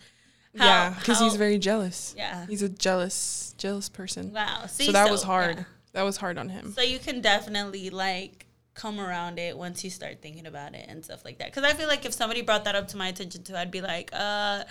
how, 0.56 0.64
yeah, 0.64 0.94
because 0.98 1.20
he's 1.20 1.36
very 1.36 1.58
jealous. 1.58 2.14
Yeah. 2.16 2.46
he's 2.46 2.62
a 2.62 2.68
jealous 2.68 3.54
jealous 3.58 3.88
person. 3.88 4.32
wow. 4.32 4.64
See, 4.66 4.86
so 4.86 4.92
that 4.92 5.10
was 5.10 5.22
hard. 5.22 5.56
yeah. 5.58 5.64
That 5.92 6.02
was 6.02 6.16
hard 6.16 6.38
on 6.38 6.48
him. 6.48 6.72
So 6.72 6.82
you 6.82 6.98
can 6.98 7.20
definitely 7.20 7.90
like 7.90 8.46
come 8.74 9.00
around 9.00 9.38
it 9.38 9.56
once 9.58 9.82
you 9.82 9.90
start 9.90 10.22
thinking 10.22 10.46
about 10.46 10.74
it 10.74 10.86
and 10.88 11.04
stuff 11.04 11.24
like 11.24 11.38
that. 11.38 11.52
Because 11.52 11.64
I 11.64 11.74
feel 11.74 11.88
like 11.88 12.04
if 12.04 12.12
somebody 12.12 12.42
brought 12.42 12.64
that 12.64 12.76
up 12.76 12.86
to 12.88 12.96
my 12.96 13.08
attention 13.08 13.42
too, 13.42 13.56
I'd 13.56 13.70
be 13.70 13.80
like, 13.80 14.10
uh. 14.12 14.64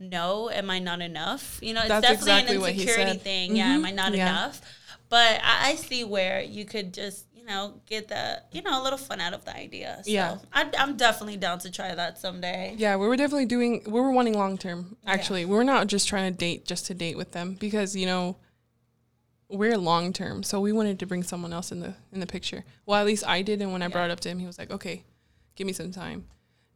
No, 0.00 0.50
am 0.50 0.70
I 0.70 0.80
not 0.80 1.00
enough? 1.00 1.60
You 1.62 1.72
know, 1.72 1.80
it's 1.80 1.88
That's 1.88 2.02
definitely 2.24 2.32
exactly 2.32 2.56
an 2.56 2.78
insecurity 2.80 3.18
thing. 3.18 3.56
Yeah, 3.56 3.66
am 3.74 3.84
I 3.84 3.92
Mhm. 3.92 3.94
not 3.94 4.12
Yeah. 4.14 4.28
enough? 4.28 4.60
But 5.08 5.40
I, 5.44 5.70
I 5.70 5.74
see 5.76 6.02
where 6.02 6.42
you 6.42 6.64
could 6.64 6.92
just, 6.92 7.26
you 7.44 7.50
know, 7.50 7.74
get 7.84 8.08
the, 8.08 8.40
you 8.52 8.62
know, 8.62 8.80
a 8.80 8.82
little 8.82 8.98
fun 8.98 9.20
out 9.20 9.34
of 9.34 9.44
the 9.44 9.54
idea. 9.54 9.98
So 10.02 10.10
Yeah. 10.10 10.38
I, 10.52 10.70
I'm 10.78 10.96
definitely 10.96 11.36
down 11.36 11.58
to 11.60 11.70
try 11.70 11.94
that 11.94 12.18
someday. 12.18 12.74
Yeah, 12.78 12.96
we 12.96 13.06
were 13.06 13.16
definitely 13.16 13.44
doing. 13.44 13.82
We 13.84 14.00
were 14.00 14.10
wanting 14.10 14.32
long 14.32 14.56
term. 14.56 14.96
Actually, 15.06 15.44
we 15.44 15.54
were 15.54 15.64
not 15.64 15.86
just 15.86 16.08
trying 16.08 16.32
to 16.32 16.38
date 16.38 16.64
just 16.64 16.86
to 16.86 16.94
date 16.94 17.18
with 17.18 17.32
them 17.32 17.54
because 17.60 17.94
you 17.94 18.06
know 18.06 18.38
we're 19.48 19.76
long 19.76 20.14
term. 20.14 20.42
So 20.42 20.58
we 20.58 20.72
wanted 20.72 20.98
to 21.00 21.06
bring 21.06 21.22
someone 21.22 21.52
else 21.52 21.70
in 21.70 21.80
the 21.80 21.94
in 22.12 22.20
the 22.20 22.26
picture. 22.26 22.64
Well, 22.86 22.98
at 22.98 23.04
least 23.06 23.26
I 23.26 23.42
did. 23.42 23.60
And 23.60 23.72
when 23.72 23.82
I 23.82 23.88
brought 23.88 24.08
it 24.08 24.12
up 24.12 24.20
to 24.20 24.30
him, 24.30 24.38
he 24.38 24.46
was 24.46 24.58
like, 24.58 24.70
"Okay, 24.70 25.04
give 25.54 25.66
me 25.66 25.74
some 25.74 25.92
time." 25.92 26.24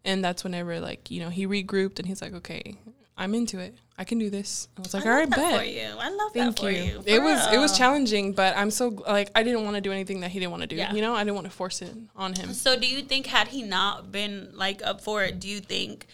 And 0.04 0.22
that's 0.22 0.44
whenever 0.44 0.80
like 0.80 1.10
you 1.10 1.20
know 1.20 1.30
he 1.30 1.46
regrouped 1.46 1.98
and 1.98 2.06
he's 2.06 2.20
like, 2.20 2.34
"Okay, 2.34 2.76
I'm 3.18 3.34
into 3.34 3.58
it. 3.58 3.74
I 3.98 4.04
can 4.04 4.18
do 4.18 4.30
this." 4.30 4.68
I 4.78 4.80
was 4.80 4.94
like, 4.94 5.04
I 5.04 5.10
"All 5.10 5.16
right, 5.16 5.28
bet." 5.28 5.58
for 5.60 5.66
you. 5.66 5.88
I 5.98 6.08
love 6.08 6.32
Thank 6.32 6.56
that 6.56 6.62
for 6.62 6.70
you. 6.70 6.82
you. 6.84 7.02
It 7.04 7.16
For 7.18 7.24
was 7.24 7.46
it 7.52 7.58
was 7.58 7.76
challenging, 7.76 8.32
but 8.32 8.56
I'm 8.56 8.70
so 8.70 8.88
like 9.06 9.30
I 9.34 9.42
didn't 9.42 9.64
want 9.64 9.74
to 9.74 9.80
do 9.82 9.92
anything 9.92 10.20
that 10.20 10.30
he 10.30 10.38
didn't 10.38 10.52
want 10.52 10.62
to 10.62 10.68
do. 10.68 10.76
Yeah. 10.76 10.94
You 10.94 11.02
know, 11.02 11.14
I 11.14 11.24
didn't 11.24 11.34
want 11.34 11.46
to 11.46 11.52
force 11.52 11.82
it 11.82 11.94
on 12.16 12.34
him. 12.34 12.54
So 12.54 12.78
do 12.78 12.86
you 12.86 13.02
think 13.02 13.26
had 13.26 13.48
he 13.48 13.62
not 13.62 14.10
been 14.12 14.50
like 14.54 14.80
up 14.82 15.00
for 15.00 15.24
it, 15.24 15.40
do 15.40 15.48
you 15.48 15.60
think 15.60 16.06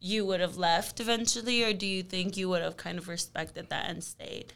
you 0.00 0.26
would 0.26 0.40
have 0.40 0.58
left 0.58 1.00
eventually 1.00 1.64
or 1.64 1.72
do 1.72 1.86
you 1.86 2.02
think 2.02 2.36
you 2.36 2.46
would 2.50 2.60
have 2.60 2.76
kind 2.76 2.98
of 2.98 3.08
respected 3.08 3.70
that 3.70 3.88
and 3.88 4.04
stayed? 4.04 4.52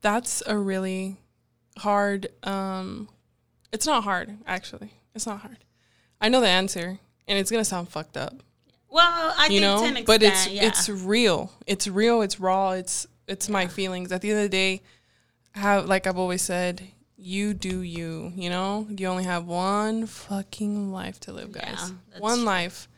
That's 0.00 0.42
a 0.46 0.56
really 0.56 1.16
hard 1.78 2.28
um 2.44 3.08
it's 3.72 3.86
not 3.86 4.04
hard 4.04 4.36
actually. 4.46 4.92
It's 5.14 5.26
not 5.26 5.40
hard. 5.40 5.58
I 6.20 6.28
know 6.28 6.40
the 6.40 6.46
answer 6.48 6.98
and 7.26 7.38
it's 7.38 7.50
going 7.50 7.60
to 7.60 7.64
sound 7.68 7.88
fucked 7.88 8.16
up, 8.16 8.42
Well, 8.92 9.34
I 9.38 9.46
you 9.46 9.60
know, 9.62 9.82
extent, 9.82 10.06
but 10.06 10.22
it's 10.22 10.48
yeah. 10.48 10.66
it's 10.66 10.88
real. 10.88 11.50
It's 11.66 11.88
real, 11.88 12.20
it's 12.20 12.38
raw, 12.38 12.72
it's 12.72 13.06
it's 13.26 13.48
my 13.48 13.66
feelings. 13.66 14.12
At 14.12 14.20
the 14.20 14.30
end 14.30 14.38
of 14.40 14.44
the 14.44 14.48
day, 14.50 14.82
have 15.54 15.86
like 15.86 16.06
I've 16.06 16.18
always 16.18 16.42
said, 16.42 16.82
you 17.16 17.54
do 17.54 17.80
you, 17.80 18.32
you 18.36 18.50
know? 18.50 18.86
You 18.90 19.06
only 19.06 19.24
have 19.24 19.46
one 19.46 20.06
fucking 20.06 20.92
life 20.92 21.18
to 21.20 21.32
live, 21.32 21.52
guys. 21.52 21.92
that's 22.10 22.20
one 22.20 22.38
true. 22.38 22.44
life. 22.44 22.88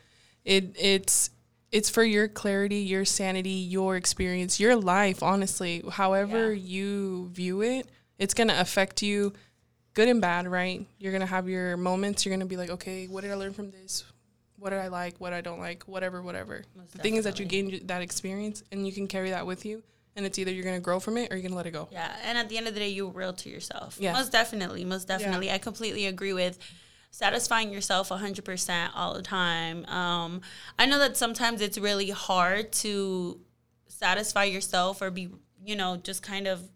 It 0.45 0.75
it's 0.79 1.31
it's 1.71 1.91
for 1.91 2.03
your 2.03 2.27
clarity, 2.27 2.79
your 2.79 3.05
sanity, 3.05 3.51
your 3.51 3.97
experience, 3.97 4.59
your 4.59 4.75
life, 4.77 5.23
honestly. 5.23 5.83
However 5.91 6.53
Yeah. 6.53 6.61
you 6.61 7.31
view 7.33 7.63
it, 7.63 7.89
it's 8.19 8.35
going 8.35 8.49
to 8.49 8.61
affect 8.61 9.03
you 9.03 9.33
good 9.95 10.09
and 10.09 10.21
bad, 10.21 10.49
right? 10.49 10.87
You're 10.99 11.13
going 11.13 11.21
to 11.21 11.27
have 11.27 11.49
your 11.49 11.77
moments. 11.77 12.25
You're 12.25 12.31
going 12.31 12.41
to 12.41 12.47
be 12.47 12.57
like, 12.57 12.71
"Okay, 12.71 13.07
what 13.07 13.23
did 13.23 13.31
I 13.31 13.35
learn 13.35 13.53
from 13.53 13.71
this? 13.71 14.05
What 14.59 14.71
did 14.71 14.79
I 14.79 14.89
like? 14.89 15.21
What 15.21 15.33
I 15.33 15.41
don't 15.41 15.59
like? 15.59 15.85
Whatever, 15.85 16.23
whatever." 16.23 16.65
Most 16.77 16.93
the 16.93 16.99
thing 16.99 17.17
is 17.17 17.25
that 17.25 17.39
you 17.39 17.45
gain 17.45 17.87
that 17.87 18.03
experience 18.03 18.63
and 18.71 18.87
you 18.87 18.93
can 18.93 19.07
carry 19.07 19.31
that 19.31 19.47
with 19.47 19.65
you, 19.65 19.83
and 20.17 20.25
it's 20.25 20.39
either 20.39 20.53
you're 20.53 20.65
going 20.65 20.77
to 20.77 20.81
grow 20.81 21.01
from 21.01 21.17
it 21.17 21.31
or 21.33 21.37
you're 21.37 21.43
going 21.43 21.53
to 21.53 21.57
let 21.57 21.67
it 21.67 21.73
go. 21.73 21.89
Yeah, 21.91 22.15
and 22.25 22.39
at 22.39 22.49
the 22.49 22.57
end 22.57 22.69
of 22.69 22.75
the 22.75 22.81
day, 22.81 22.89
you're 22.89 23.11
real 23.11 23.33
to 23.33 23.49
yourself. 23.49 23.97
Yeah. 24.01 24.13
Most 24.13 24.33
definitely, 24.33 24.85
most 24.85 25.09
definitely. 25.09 25.51
I 25.51 25.59
completely 25.59 26.07
agree 26.07 26.33
with 26.33 26.59
satisfying 27.11 27.73
yourself 27.73 28.09
100% 28.09 28.91
all 28.95 29.15
the 29.15 29.23
time. 29.23 29.85
Um, 29.87 30.41
I 30.79 30.87
know 30.87 30.99
that 30.99 31.17
sometimes 31.17 31.61
it's 31.61 31.79
really 31.79 32.11
hard 32.11 32.73
to 32.73 33.41
satisfy 33.87 34.45
yourself 34.45 35.01
or 35.01 35.11
be, 35.11 35.31
you 35.65 35.77
know, 35.77 35.97
just 35.97 36.23
kind 36.23 36.47
of. 36.49 36.71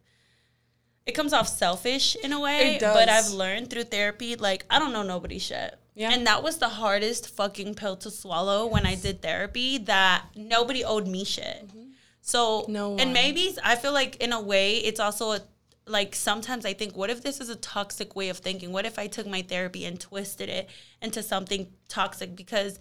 It 1.06 1.12
comes 1.12 1.32
off 1.32 1.48
selfish 1.48 2.16
in 2.22 2.32
a 2.34 2.40
way, 2.40 2.74
It 2.76 2.80
but. 2.80 3.08
I've 3.08 3.30
learned 3.30 3.70
through 3.70 3.84
therapy, 3.84 4.36
like 4.36 4.66
I 4.68 4.78
don't 4.78 4.92
know 4.92 5.02
nobody's 5.02 5.42
shit. 5.42 5.74
Yeah. 5.98 6.12
And 6.12 6.28
that 6.28 6.44
was 6.44 6.58
the 6.58 6.68
hardest 6.68 7.28
fucking 7.28 7.74
pill 7.74 7.96
to 7.96 8.10
swallow 8.12 8.66
when 8.66 8.86
I 8.86 8.94
did 8.94 9.20
therapy 9.20 9.78
that 9.78 10.26
nobody 10.36 10.84
owed 10.84 11.08
me 11.08 11.24
shit. 11.24 11.66
Mm-hmm. 11.66 11.88
So, 12.20 12.66
No 12.68 12.96
and 12.96 13.12
maybe 13.12 13.56
I 13.64 13.74
feel 13.74 13.92
like 13.92 14.14
in 14.16 14.32
a 14.32 14.40
way 14.40 14.76
it's 14.76 15.00
also 15.00 15.32
a, 15.32 15.40
like 15.88 16.14
sometimes 16.14 16.64
I 16.64 16.72
think, 16.72 16.96
what 16.96 17.10
if 17.10 17.24
this 17.24 17.40
is 17.40 17.48
a 17.48 17.56
toxic 17.56 18.14
way 18.14 18.28
of 18.28 18.38
thinking? 18.38 18.70
What 18.70 18.86
if 18.86 18.96
I 18.96 19.08
took 19.08 19.26
my 19.26 19.42
therapy 19.42 19.84
and 19.86 19.98
twisted 19.98 20.48
it 20.48 20.70
into 21.02 21.20
something 21.20 21.66
toxic? 21.88 22.36
Because, 22.36 22.78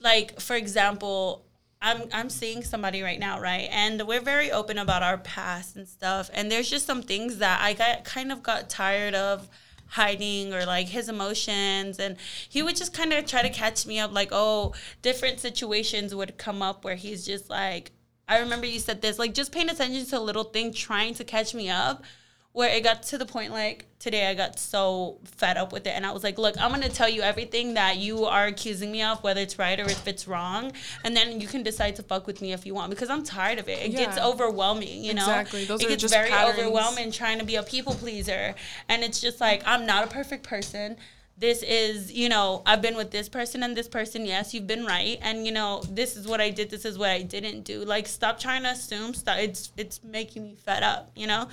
like, 0.00 0.40
for 0.40 0.56
example, 0.56 1.44
I'm 1.82 2.04
I'm 2.14 2.30
seeing 2.30 2.62
somebody 2.62 3.02
right 3.02 3.20
now, 3.20 3.40
right? 3.40 3.68
And 3.70 4.06
we're 4.06 4.22
very 4.22 4.50
open 4.50 4.78
about 4.78 5.02
our 5.02 5.18
past 5.18 5.76
and 5.76 5.86
stuff. 5.86 6.30
And 6.32 6.50
there's 6.50 6.70
just 6.70 6.86
some 6.86 7.02
things 7.02 7.38
that 7.38 7.60
I 7.60 7.74
got 7.74 8.04
kind 8.04 8.32
of 8.32 8.42
got 8.42 8.70
tired 8.70 9.14
of 9.14 9.50
hiding 9.90 10.54
or 10.54 10.64
like 10.64 10.88
his 10.88 11.08
emotions 11.08 11.98
and 11.98 12.16
he 12.48 12.62
would 12.62 12.76
just 12.76 12.94
kind 12.94 13.12
of 13.12 13.26
try 13.26 13.42
to 13.42 13.50
catch 13.50 13.86
me 13.86 13.98
up 13.98 14.12
like 14.12 14.28
oh 14.32 14.72
different 15.02 15.40
situations 15.40 16.14
would 16.14 16.38
come 16.38 16.62
up 16.62 16.84
where 16.84 16.94
he's 16.94 17.26
just 17.26 17.50
like 17.50 17.92
I 18.28 18.38
remember 18.38 18.66
you 18.66 18.78
said 18.78 19.02
this 19.02 19.18
like 19.18 19.34
just 19.34 19.52
paying 19.52 19.68
attention 19.68 20.06
to 20.06 20.18
a 20.18 20.20
little 20.20 20.44
thing 20.44 20.72
trying 20.72 21.14
to 21.14 21.24
catch 21.24 21.54
me 21.54 21.68
up 21.68 22.04
where 22.52 22.68
it 22.68 22.82
got 22.82 23.02
to 23.04 23.16
the 23.16 23.26
point 23.26 23.52
like 23.52 23.86
today 24.00 24.26
I 24.26 24.34
got 24.34 24.58
so 24.58 25.18
fed 25.24 25.56
up 25.56 25.72
with 25.72 25.86
it 25.86 25.90
and 25.90 26.04
I 26.04 26.10
was 26.10 26.24
like, 26.24 26.36
look, 26.36 26.60
I'm 26.60 26.70
gonna 26.70 26.88
tell 26.88 27.08
you 27.08 27.22
everything 27.22 27.74
that 27.74 27.98
you 27.98 28.24
are 28.24 28.46
accusing 28.46 28.90
me 28.90 29.02
of, 29.02 29.22
whether 29.22 29.40
it's 29.40 29.58
right 29.58 29.78
or 29.78 29.84
if 29.84 30.08
it's 30.08 30.26
wrong, 30.26 30.72
and 31.04 31.16
then 31.16 31.40
you 31.40 31.46
can 31.46 31.62
decide 31.62 31.96
to 31.96 32.02
fuck 32.02 32.26
with 32.26 32.42
me 32.42 32.52
if 32.52 32.66
you 32.66 32.74
want 32.74 32.90
because 32.90 33.08
I'm 33.08 33.22
tired 33.22 33.58
of 33.60 33.68
it. 33.68 33.78
It 33.80 33.90
gets 33.90 34.18
overwhelming, 34.18 35.04
you 35.04 35.14
know. 35.14 35.22
Exactly. 35.22 35.64
Those 35.64 35.82
it 35.82 35.86
are 35.86 35.88
gets 35.90 36.02
just 36.02 36.14
very 36.14 36.30
patterns. 36.30 36.58
overwhelming 36.58 37.12
trying 37.12 37.38
to 37.38 37.44
be 37.44 37.54
a 37.54 37.62
people 37.62 37.94
pleaser, 37.94 38.54
and 38.88 39.04
it's 39.04 39.20
just 39.20 39.40
like 39.40 39.62
I'm 39.64 39.86
not 39.86 40.04
a 40.04 40.08
perfect 40.08 40.44
person. 40.44 40.96
This 41.38 41.62
is, 41.62 42.12
you 42.12 42.28
know, 42.28 42.62
I've 42.66 42.82
been 42.82 42.96
with 42.96 43.12
this 43.12 43.26
person 43.26 43.62
and 43.62 43.74
this 43.74 43.88
person. 43.88 44.26
Yes, 44.26 44.52
you've 44.52 44.66
been 44.66 44.84
right, 44.84 45.18
and 45.22 45.46
you 45.46 45.52
know, 45.52 45.82
this 45.88 46.16
is 46.16 46.26
what 46.26 46.38
I 46.40 46.50
did. 46.50 46.68
This 46.68 46.84
is 46.84 46.98
what 46.98 47.08
I 47.08 47.22
didn't 47.22 47.62
do. 47.62 47.82
Like, 47.82 48.08
stop 48.08 48.38
trying 48.38 48.64
to 48.64 48.70
assume. 48.70 49.14
Stop. 49.14 49.38
It's 49.38 49.72
it's 49.76 50.02
making 50.02 50.42
me 50.42 50.56
fed 50.64 50.82
up, 50.82 51.10
you 51.14 51.26
know. 51.26 51.48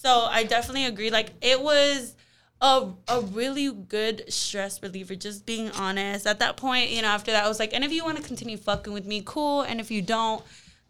So 0.00 0.28
I 0.30 0.44
definitely 0.44 0.84
agree. 0.84 1.10
Like 1.10 1.30
it 1.40 1.60
was 1.60 2.14
a 2.60 2.88
a 3.08 3.20
really 3.20 3.72
good 3.72 4.32
stress 4.32 4.80
reliever, 4.80 5.16
just 5.16 5.44
being 5.44 5.70
honest. 5.72 6.24
At 6.24 6.38
that 6.38 6.56
point, 6.56 6.90
you 6.90 7.02
know, 7.02 7.08
after 7.08 7.32
that 7.32 7.44
I 7.44 7.48
was 7.48 7.58
like, 7.58 7.74
and 7.74 7.82
if 7.84 7.90
you 7.92 8.04
want 8.04 8.16
to 8.16 8.22
continue 8.22 8.56
fucking 8.56 8.92
with 8.92 9.06
me, 9.06 9.22
cool. 9.24 9.62
And 9.62 9.80
if 9.80 9.90
you 9.90 10.00
don't, 10.00 10.44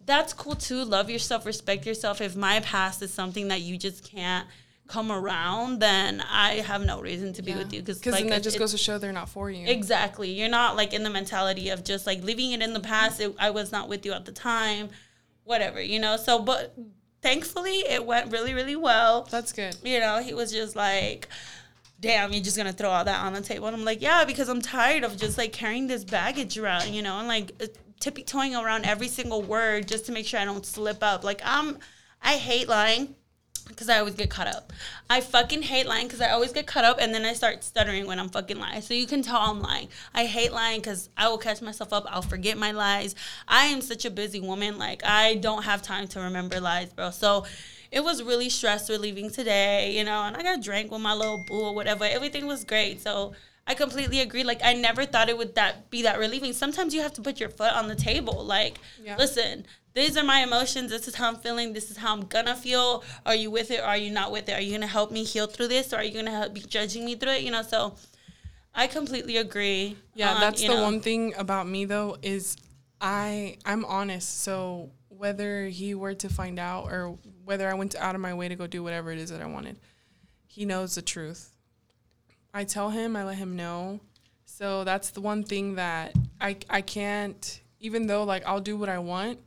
that's 0.04 0.34
cool 0.34 0.54
too. 0.54 0.84
Love 0.84 1.08
yourself, 1.08 1.46
respect 1.46 1.86
yourself. 1.86 2.20
If 2.20 2.36
my 2.36 2.60
past 2.60 3.00
is 3.00 3.12
something 3.12 3.48
that 3.48 3.62
you 3.62 3.78
just 3.78 4.04
can't 4.04 4.46
come 4.88 5.10
around, 5.10 5.80
then 5.80 6.22
I 6.30 6.56
have 6.56 6.84
no 6.84 7.00
reason 7.00 7.32
to 7.34 7.42
be 7.42 7.54
with 7.54 7.72
you. 7.72 7.80
Because 7.80 7.98
Because 7.98 8.12
like 8.12 8.24
then 8.24 8.30
that 8.30 8.42
just 8.42 8.56
it- 8.56 8.58
goes 8.58 8.72
to 8.72 8.78
show 8.78 8.98
they're 8.98 9.12
not 9.12 9.30
for 9.30 9.50
you. 9.50 9.66
Exactly. 9.68 10.30
You're 10.30 10.50
not 10.50 10.76
like 10.76 10.92
in 10.92 11.02
the 11.02 11.10
mentality 11.10 11.70
of 11.70 11.82
just 11.82 12.06
like 12.06 12.22
leaving 12.22 12.52
it 12.52 12.60
in 12.60 12.74
the 12.74 12.80
past. 12.80 13.20
It, 13.20 13.34
I 13.38 13.50
was 13.50 13.72
not 13.72 13.88
with 13.88 14.04
you 14.04 14.12
at 14.12 14.26
the 14.26 14.32
time, 14.32 14.90
whatever, 15.44 15.80
you 15.80 15.98
know? 15.98 16.18
So, 16.18 16.38
but 16.38 16.74
thankfully 17.22 17.80
it 17.80 18.04
went 18.04 18.32
really, 18.32 18.54
really 18.54 18.76
well. 18.76 19.28
That's 19.30 19.52
good. 19.52 19.76
You 19.82 20.00
know, 20.00 20.22
he 20.22 20.34
was 20.34 20.52
just 20.52 20.76
like, 20.76 21.28
damn, 22.00 22.32
you're 22.32 22.42
just 22.42 22.56
to 22.56 22.72
throw 22.72 22.90
all 22.90 23.04
that 23.04 23.24
on 23.24 23.32
the 23.32 23.40
table. 23.40 23.66
And 23.66 23.76
I'm 23.76 23.84
like, 23.84 24.00
yeah, 24.00 24.24
because 24.24 24.48
I'm 24.48 24.62
tired 24.62 25.04
of 25.04 25.16
just 25.16 25.36
like 25.36 25.52
carrying 25.52 25.86
this 25.86 26.04
baggage 26.04 26.56
around, 26.56 26.94
you 26.94 27.02
know, 27.02 27.18
and 27.18 27.28
like 27.28 27.52
uh, 27.60 27.66
tippy-toeing 28.00 28.54
around 28.54 28.84
every 28.84 29.08
single 29.08 29.42
word 29.42 29.88
just 29.88 30.06
to 30.06 30.12
make 30.12 30.26
sure 30.26 30.38
I 30.38 30.44
don't 30.44 30.64
slip 30.64 31.02
up. 31.02 31.24
Like, 31.24 31.40
I'm, 31.44 31.78
I 32.22 32.36
hate 32.36 32.68
lying 32.68 33.16
because 33.68 33.88
I 33.88 33.98
always 33.98 34.14
get 34.14 34.30
caught 34.30 34.46
up. 34.48 34.72
I 35.08 35.20
fucking 35.20 35.62
hate 35.62 35.86
lying 35.86 36.06
because 36.06 36.20
I 36.20 36.30
always 36.30 36.52
get 36.52 36.66
caught 36.66 36.84
up 36.84 36.98
and 37.00 37.14
then 37.14 37.24
I 37.24 37.32
start 37.34 37.62
stuttering 37.62 38.06
when 38.06 38.18
I'm 38.18 38.28
fucking 38.28 38.58
lying. 38.58 38.82
So 38.82 38.94
you 38.94 39.06
can 39.06 39.22
tell 39.22 39.36
I'm 39.40 39.60
lying. 39.60 39.88
I 40.14 40.24
hate 40.24 40.52
lying 40.52 40.80
because 40.80 41.08
I 41.16 41.28
will 41.28 41.38
catch 41.38 41.62
myself 41.62 41.92
up. 41.92 42.06
I'll 42.08 42.22
forget 42.22 42.56
my 42.58 42.72
lies. 42.72 43.14
I 43.46 43.66
am 43.66 43.80
such 43.80 44.04
a 44.04 44.10
busy 44.10 44.40
woman. 44.40 44.78
Like, 44.78 45.04
I 45.04 45.36
don't 45.36 45.62
have 45.64 45.82
time 45.82 46.08
to 46.08 46.20
remember 46.20 46.60
lies, 46.60 46.92
bro. 46.92 47.10
So 47.10 47.46
it 47.90 48.00
was 48.00 48.22
really 48.22 48.48
stress 48.50 48.90
relieving 48.90 49.30
today, 49.30 49.96
you 49.96 50.04
know, 50.04 50.22
and 50.22 50.36
I 50.36 50.42
got 50.42 50.62
drank 50.62 50.90
with 50.90 51.00
my 51.00 51.14
little 51.14 51.42
boo 51.48 51.60
or 51.60 51.74
whatever. 51.74 52.04
Everything 52.04 52.46
was 52.46 52.64
great. 52.64 53.00
So 53.00 53.32
I 53.66 53.74
completely 53.74 54.20
agree. 54.20 54.44
Like, 54.44 54.60
I 54.64 54.72
never 54.74 55.04
thought 55.04 55.28
it 55.28 55.36
would 55.36 55.54
that 55.56 55.90
be 55.90 56.02
that 56.02 56.18
relieving. 56.18 56.52
Sometimes 56.52 56.94
you 56.94 57.02
have 57.02 57.12
to 57.14 57.22
put 57.22 57.38
your 57.38 57.50
foot 57.50 57.72
on 57.72 57.88
the 57.88 57.94
table. 57.94 58.44
Like, 58.44 58.78
Yeah. 59.02 59.16
listen, 59.16 59.66
these 59.98 60.16
are 60.16 60.24
my 60.24 60.40
emotions. 60.40 60.90
This 60.90 61.08
is 61.08 61.14
how 61.14 61.28
I'm 61.28 61.36
feeling. 61.36 61.72
This 61.72 61.90
is 61.90 61.96
how 61.96 62.12
I'm 62.12 62.26
gonna 62.26 62.54
feel. 62.54 63.04
Are 63.26 63.34
you 63.34 63.50
with 63.50 63.70
it 63.70 63.80
or 63.80 63.84
are 63.84 63.96
you 63.96 64.10
not 64.10 64.32
with 64.32 64.48
it? 64.48 64.52
Are 64.52 64.60
you 64.60 64.72
gonna 64.72 64.86
help 64.86 65.10
me 65.10 65.24
heal 65.24 65.46
through 65.46 65.68
this 65.68 65.92
or 65.92 65.96
are 65.96 66.04
you 66.04 66.12
gonna 66.12 66.30
help 66.30 66.54
be 66.54 66.60
judging 66.60 67.04
me 67.04 67.14
through 67.14 67.32
it? 67.32 67.42
You 67.42 67.50
know, 67.50 67.62
so 67.62 67.96
I 68.74 68.86
completely 68.86 69.36
agree. 69.36 69.96
Yeah, 70.14 70.34
on, 70.34 70.40
that's 70.40 70.62
the 70.62 70.68
know, 70.68 70.82
one 70.82 71.00
thing 71.00 71.34
about 71.36 71.68
me 71.68 71.84
though 71.84 72.16
is 72.22 72.56
I 73.00 73.58
I'm 73.64 73.84
honest. 73.84 74.42
So 74.42 74.90
whether 75.08 75.66
he 75.66 75.94
were 75.94 76.14
to 76.14 76.28
find 76.28 76.58
out 76.58 76.84
or 76.92 77.18
whether 77.44 77.68
I 77.68 77.74
went 77.74 77.96
out 77.96 78.14
of 78.14 78.20
my 78.20 78.34
way 78.34 78.48
to 78.48 78.56
go 78.56 78.66
do 78.66 78.82
whatever 78.82 79.10
it 79.10 79.18
is 79.18 79.30
that 79.30 79.42
I 79.42 79.46
wanted, 79.46 79.78
he 80.46 80.64
knows 80.64 80.94
the 80.94 81.02
truth. 81.02 81.50
I 82.54 82.64
tell 82.64 82.90
him, 82.90 83.16
I 83.16 83.24
let 83.24 83.36
him 83.36 83.56
know. 83.56 84.00
So 84.44 84.84
that's 84.84 85.10
the 85.10 85.20
one 85.20 85.44
thing 85.44 85.74
that 85.74 86.14
I 86.40 86.56
I 86.70 86.82
can't 86.82 87.60
even 87.80 88.06
though 88.06 88.24
like 88.24 88.44
I'll 88.46 88.60
do 88.60 88.76
what 88.76 88.88
I 88.88 88.98
want, 88.98 89.38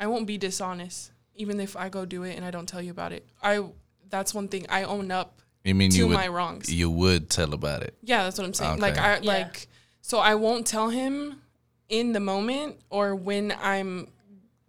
I 0.00 0.06
won't 0.08 0.26
be 0.26 0.38
dishonest 0.38 1.12
even 1.36 1.60
if 1.60 1.76
I 1.76 1.88
go 1.88 2.04
do 2.04 2.22
it 2.24 2.36
and 2.36 2.44
I 2.44 2.50
don't 2.50 2.66
tell 2.68 2.82
you 2.82 2.90
about 2.90 3.12
it. 3.12 3.26
I 3.42 3.64
that's 4.08 4.34
one 4.34 4.48
thing 4.48 4.66
I 4.68 4.82
own 4.82 5.10
up 5.12 5.40
You 5.64 5.74
mean 5.74 5.90
to 5.92 5.96
you 5.98 6.08
would 6.08 6.14
my 6.14 6.28
wrongs. 6.28 6.72
you 6.72 6.90
would 6.90 7.30
tell 7.30 7.54
about 7.54 7.82
it? 7.82 7.94
Yeah, 8.02 8.24
that's 8.24 8.36
what 8.38 8.44
I'm 8.46 8.54
saying. 8.54 8.80
Like 8.80 8.98
I 8.98 9.14
Yeah. 9.18 9.20
like 9.22 9.68
so 10.02 10.18
I 10.18 10.34
won't 10.34 10.66
tell 10.66 10.88
him 10.88 11.40
in 11.88 12.12
the 12.12 12.20
moment 12.20 12.76
or 12.90 13.14
when 13.14 13.54
I'm 13.62 14.08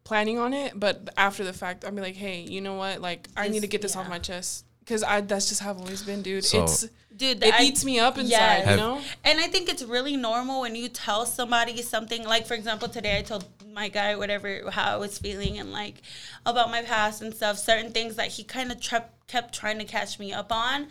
planning 0.04 0.38
on 0.38 0.54
it, 0.54 0.78
but 0.80 1.10
after 1.16 1.44
the 1.46 1.54
fact, 1.54 1.86
I'll 1.86 1.92
be 1.92 2.02
like, 2.02 2.16
hey, 2.16 2.42
you 2.42 2.60
know 2.62 2.74
what? 2.76 3.00
Like 3.02 3.28
I 3.38 3.48
need 3.48 3.62
to 3.62 3.68
get 3.68 3.82
this 3.82 3.96
off 3.96 4.08
my 4.10 4.20
chest 4.20 4.66
because 4.92 5.04
I 5.04 5.22
that's 5.22 5.48
just 5.48 5.62
how 5.62 5.70
I've 5.70 5.78
always 5.80 6.02
been, 6.04 6.22
dude. 6.22 6.44
So- 6.44 6.64
it's 6.64 6.86
dude. 7.16 7.42
it 7.42 7.54
I- 7.54 7.64
eats 7.64 7.86
me 7.86 7.98
up 8.00 8.18
inside, 8.18 8.30
Yes. 8.30 8.70
you 8.72 8.76
know. 8.76 9.02
And 9.24 9.40
I 9.40 9.48
think 9.48 9.70
it's 9.70 9.84
really 9.84 10.18
normal 10.18 10.60
when 10.62 10.76
you 10.76 10.90
tell 10.90 11.26
somebody 11.26 11.82
something 11.82 12.26
like 12.26 12.46
for 12.46 12.56
example 12.56 12.90
today 12.90 13.18
I 13.18 13.22
told 13.22 13.46
my 13.74 13.88
guy 13.88 14.18
whatever 14.18 14.70
how 14.70 14.94
I 14.96 14.98
was 14.98 15.18
feeling 15.18 15.58
and 15.58 15.72
like 15.72 16.02
about 16.46 16.70
my 16.72 16.82
past 16.82 17.22
and 17.22 17.34
stuff 17.34 17.58
certain 17.58 17.94
things 17.94 18.18
that 18.18 18.28
he 18.28 18.44
kind 18.44 18.70
of 18.70 18.82
tre- 18.82 19.06
kept 19.28 19.56
trying 19.56 19.80
to 19.80 19.86
catch 19.86 20.20
me 20.20 20.34
up 20.34 20.52
on 20.52 20.88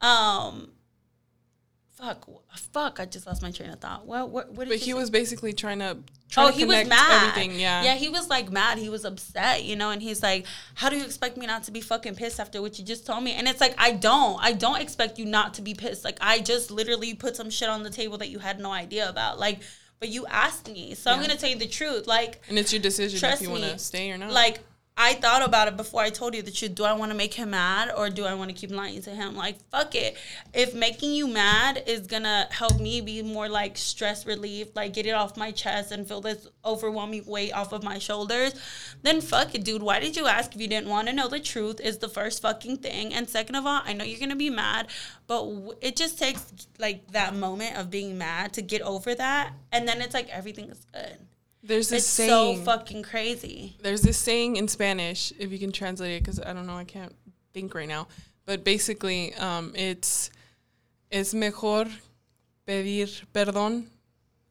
um 0.00 0.70
fuck 1.96 2.26
fuck 2.72 2.98
I 3.00 3.04
just 3.06 3.26
lost 3.26 3.40
my 3.40 3.50
train 3.52 3.70
of 3.70 3.80
thought 3.80 4.04
what 4.04 4.28
what, 4.30 4.50
what 4.52 4.64
did 4.64 4.70
But 4.70 4.78
he 4.78 4.86
say? 4.90 4.94
was 4.94 5.10
basically 5.10 5.52
trying 5.52 5.78
to 5.78 5.96
trying 6.28 6.48
Oh, 6.48 6.50
to 6.50 6.56
he 6.56 6.64
was 6.64 6.88
mad. 6.88 7.28
everything. 7.28 7.60
Yeah. 7.60 7.84
yeah, 7.84 7.94
he 7.94 8.08
was 8.08 8.28
like 8.28 8.50
mad. 8.50 8.78
He 8.78 8.88
was 8.88 9.04
upset, 9.04 9.62
you 9.62 9.76
know. 9.76 9.90
And 9.90 10.02
he's 10.02 10.20
like, 10.20 10.46
"How 10.74 10.88
do 10.88 10.96
you 10.96 11.04
expect 11.04 11.36
me 11.36 11.46
not 11.46 11.62
to 11.64 11.70
be 11.70 11.80
fucking 11.80 12.16
pissed 12.16 12.40
after 12.40 12.60
what 12.60 12.76
you 12.76 12.84
just 12.84 13.06
told 13.06 13.22
me?" 13.22 13.34
And 13.34 13.46
it's 13.46 13.60
like, 13.60 13.74
I 13.78 13.92
don't. 13.92 14.42
I 14.42 14.52
don't 14.52 14.80
expect 14.80 15.16
you 15.18 15.26
not 15.26 15.54
to 15.54 15.62
be 15.62 15.74
pissed. 15.74 16.04
Like, 16.04 16.18
I 16.20 16.40
just 16.40 16.72
literally 16.72 17.14
put 17.14 17.36
some 17.36 17.50
shit 17.50 17.68
on 17.68 17.84
the 17.84 17.90
table 17.90 18.18
that 18.18 18.30
you 18.30 18.40
had 18.40 18.58
no 18.58 18.72
idea 18.72 19.08
about. 19.08 19.38
Like, 19.38 19.60
but 20.00 20.08
you 20.08 20.26
asked 20.26 20.68
me, 20.68 20.94
so 20.94 21.12
I'm 21.12 21.20
gonna 21.20 21.36
tell 21.36 21.50
you 21.50 21.56
the 21.58 21.68
truth. 21.68 22.08
Like, 22.08 22.42
and 22.48 22.58
it's 22.58 22.72
your 22.72 22.82
decision 22.82 23.30
if 23.30 23.40
you 23.40 23.50
want 23.50 23.62
to 23.62 23.78
stay 23.78 24.10
or 24.10 24.18
not. 24.18 24.32
Like 24.32 24.58
I 24.96 25.14
thought 25.14 25.44
about 25.44 25.66
it 25.66 25.76
before 25.76 26.02
I 26.02 26.10
told 26.10 26.36
you 26.36 26.42
the 26.42 26.52
truth. 26.52 26.76
Do 26.76 26.84
I 26.84 26.92
want 26.92 27.10
to 27.10 27.16
make 27.16 27.34
him 27.34 27.50
mad 27.50 27.90
or 27.96 28.10
do 28.10 28.24
I 28.24 28.34
want 28.34 28.50
to 28.50 28.56
keep 28.56 28.70
lying 28.70 29.02
to 29.02 29.10
him? 29.10 29.34
Like 29.34 29.56
fuck 29.70 29.96
it. 29.96 30.16
If 30.52 30.72
making 30.72 31.12
you 31.12 31.26
mad 31.26 31.82
is 31.86 32.06
gonna 32.06 32.46
help 32.52 32.80
me 32.80 33.00
be 33.00 33.20
more 33.20 33.48
like 33.48 33.76
stress 33.76 34.24
relieved, 34.24 34.76
like 34.76 34.92
get 34.92 35.06
it 35.06 35.10
off 35.10 35.36
my 35.36 35.50
chest 35.50 35.90
and 35.90 36.06
feel 36.06 36.20
this 36.20 36.46
overwhelming 36.64 37.24
weight 37.26 37.52
off 37.52 37.72
of 37.72 37.82
my 37.82 37.98
shoulders, 37.98 38.54
then 39.02 39.20
fuck 39.20 39.56
it, 39.56 39.64
dude. 39.64 39.82
Why 39.82 39.98
did 39.98 40.16
you 40.16 40.28
ask 40.28 40.54
if 40.54 40.60
you 40.60 40.68
didn't 40.68 40.88
want 40.88 41.08
to 41.08 41.12
know 41.12 41.26
the 41.26 41.40
truth? 41.40 41.80
Is 41.80 41.98
the 41.98 42.08
first 42.08 42.40
fucking 42.40 42.76
thing. 42.76 43.12
And 43.12 43.28
second 43.28 43.56
of 43.56 43.66
all, 43.66 43.82
I 43.84 43.94
know 43.94 44.04
you're 44.04 44.20
gonna 44.20 44.36
be 44.36 44.50
mad, 44.50 44.86
but 45.26 45.44
it 45.80 45.96
just 45.96 46.20
takes 46.20 46.52
like 46.78 47.10
that 47.10 47.34
moment 47.34 47.76
of 47.76 47.90
being 47.90 48.16
mad 48.16 48.52
to 48.52 48.62
get 48.62 48.80
over 48.82 49.12
that, 49.16 49.54
and 49.72 49.88
then 49.88 50.00
it's 50.00 50.14
like 50.14 50.28
everything 50.28 50.70
is 50.70 50.86
good. 50.92 51.18
There's 51.66 51.88
this 51.88 52.04
It's 52.04 52.06
saying. 52.06 52.58
so 52.58 52.64
fucking 52.64 53.02
crazy. 53.02 53.76
there's 53.82 54.02
this 54.02 54.18
saying 54.18 54.56
in 54.56 54.68
Spanish, 54.68 55.32
if 55.38 55.50
you 55.52 55.58
can 55.58 55.72
translate 55.72 56.12
it, 56.16 56.22
because 56.22 56.38
I 56.40 56.52
don't 56.52 56.66
know, 56.66 56.76
I 56.76 56.84
can't 56.84 57.14
think 57.52 57.74
right 57.74 57.88
now. 57.88 58.06
But 58.46 58.62
basically, 58.64 59.34
um, 59.34 59.72
it's 59.74 60.30
es 61.10 61.32
mejor 61.34 61.86
pedir 62.66 63.08
perdón 63.32 63.84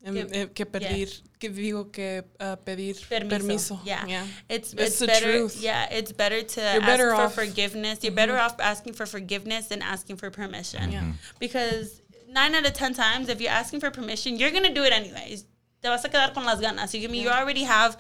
Que- 0.04 0.48
que 0.54 0.66
pedir, 0.66 1.08
que 1.40 1.50
digo 1.50 1.90
que 1.92 2.24
uh, 2.40 2.56
pedir 2.58 2.96
Permiso. 3.08 3.30
permiso. 3.78 3.80
Yeah. 3.86 4.06
yeah. 4.06 4.28
It's 4.50 4.74
It's 4.74 4.82
it's 4.84 5.00
the 5.00 5.08
better. 5.08 5.32
truth. 5.32 5.62
Yeah, 5.62 5.88
it's 5.92 6.12
better 6.12 6.42
to 6.44 6.60
You're 6.60 6.70
ask 6.82 6.86
better 6.86 7.10
for 7.12 7.22
off- 7.22 7.36
forgiveness. 7.36 8.00
You're 8.04 8.12
better 8.12 8.38
off 8.38 8.60
asking 8.60 8.94
for 8.94 9.06
forgiveness 9.06 9.68
than 9.68 9.82
asking 9.82 10.18
for 10.18 10.30
permission. 10.30 10.92
Yeah. 10.92 11.06
Because 11.40 12.02
nine 12.28 12.54
out 12.56 12.66
of 12.66 12.74
ten 12.74 12.94
times, 12.94 13.30
if 13.30 13.40
you're 13.40 13.52
asking 13.52 13.80
for 13.80 13.92
permission, 13.92 14.38
you're 14.38 14.52
gonna 14.52 14.74
do 14.74 14.84
it 14.84 14.92
anyways. 14.92 15.46
Te 15.84 15.90
vas 15.90 16.04
a 16.06 16.10
quedar 16.10 16.34
con 16.34 16.46
las 16.46 16.60
ganas. 16.62 16.94
You 16.94 17.02
give 17.02 17.12
me. 17.12 17.20
You 17.22 17.30
already 17.30 17.64
have. 17.64 17.98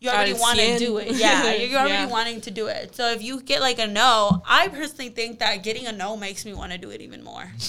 You 0.00 0.10
already 0.10 0.34
want 0.34 0.58
to 0.58 0.78
do 0.78 0.98
it. 0.98 1.08
Yeah, 1.16 1.52
you're 1.54 1.78
already 1.80 1.94
Yeah. 1.94 2.06
wanting 2.08 2.40
to 2.42 2.50
do 2.50 2.66
it. 2.68 2.94
So 2.94 3.10
if 3.10 3.22
you 3.22 3.40
get 3.42 3.60
like 3.60 3.78
a 3.78 3.86
no, 3.86 4.42
I 4.46 4.68
personally 4.68 5.08
think 5.10 5.38
that 5.40 5.62
getting 5.62 5.86
a 5.86 5.92
no 5.92 6.16
makes 6.16 6.44
me 6.44 6.52
want 6.54 6.72
to 6.72 6.78
do 6.78 6.90
it 6.90 7.00
even 7.00 7.22
more. 7.24 7.50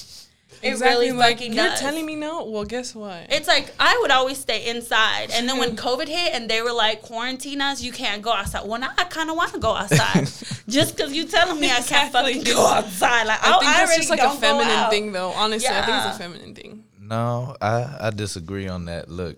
It 0.61 0.79
really 0.79 1.11
like, 1.11 1.37
fucking 1.37 1.53
You're 1.53 1.65
does. 1.67 1.79
telling 1.81 2.05
me 2.05 2.15
no? 2.15 2.45
Well, 2.45 2.63
guess 2.63 2.95
what? 2.95 3.27
It's 3.29 3.47
like 3.47 3.73
I 3.79 3.97
would 4.01 4.09
always 4.09 4.37
stay 4.39 4.67
inside, 4.69 5.29
and 5.31 5.47
then 5.49 5.57
when 5.59 5.75
COVID 5.85 6.07
hit 6.07 6.33
and 6.33 6.49
they 6.49 6.61
were 6.61 6.71
like 6.71 7.01
quarantine 7.01 7.61
us, 7.61 7.83
you 7.83 7.91
can't 7.91 8.21
go 8.21 8.31
outside. 8.31 8.65
Well, 8.65 8.79
now 8.79 8.91
I 8.97 9.03
kind 9.03 9.29
of 9.29 9.35
want 9.35 9.53
to 9.53 9.59
go 9.59 9.75
outside, 9.75 10.27
just 10.67 10.95
because 10.95 11.13
you 11.13 11.25
telling 11.25 11.59
me 11.59 11.69
I 11.69 11.81
can't 11.81 12.11
fucking 12.11 12.43
go 12.45 12.65
outside. 12.67 13.27
Like 13.27 13.39
I 13.43 13.51
think 13.59 13.63
that's 13.63 13.79
already 13.91 13.97
just 13.97 14.09
like 14.09 14.21
a 14.21 14.31
feminine 14.31 14.89
thing, 14.89 15.11
though. 15.11 15.31
Honestly, 15.31 15.69
I 15.69 15.85
think 15.85 15.97
it's 16.05 16.15
a 16.15 16.19
feminine 16.19 16.55
thing. 16.55 16.83
No, 16.99 17.55
I, 17.61 17.97
I 18.07 18.09
disagree 18.11 18.67
on 18.67 18.85
that. 18.85 19.09
Look, 19.09 19.37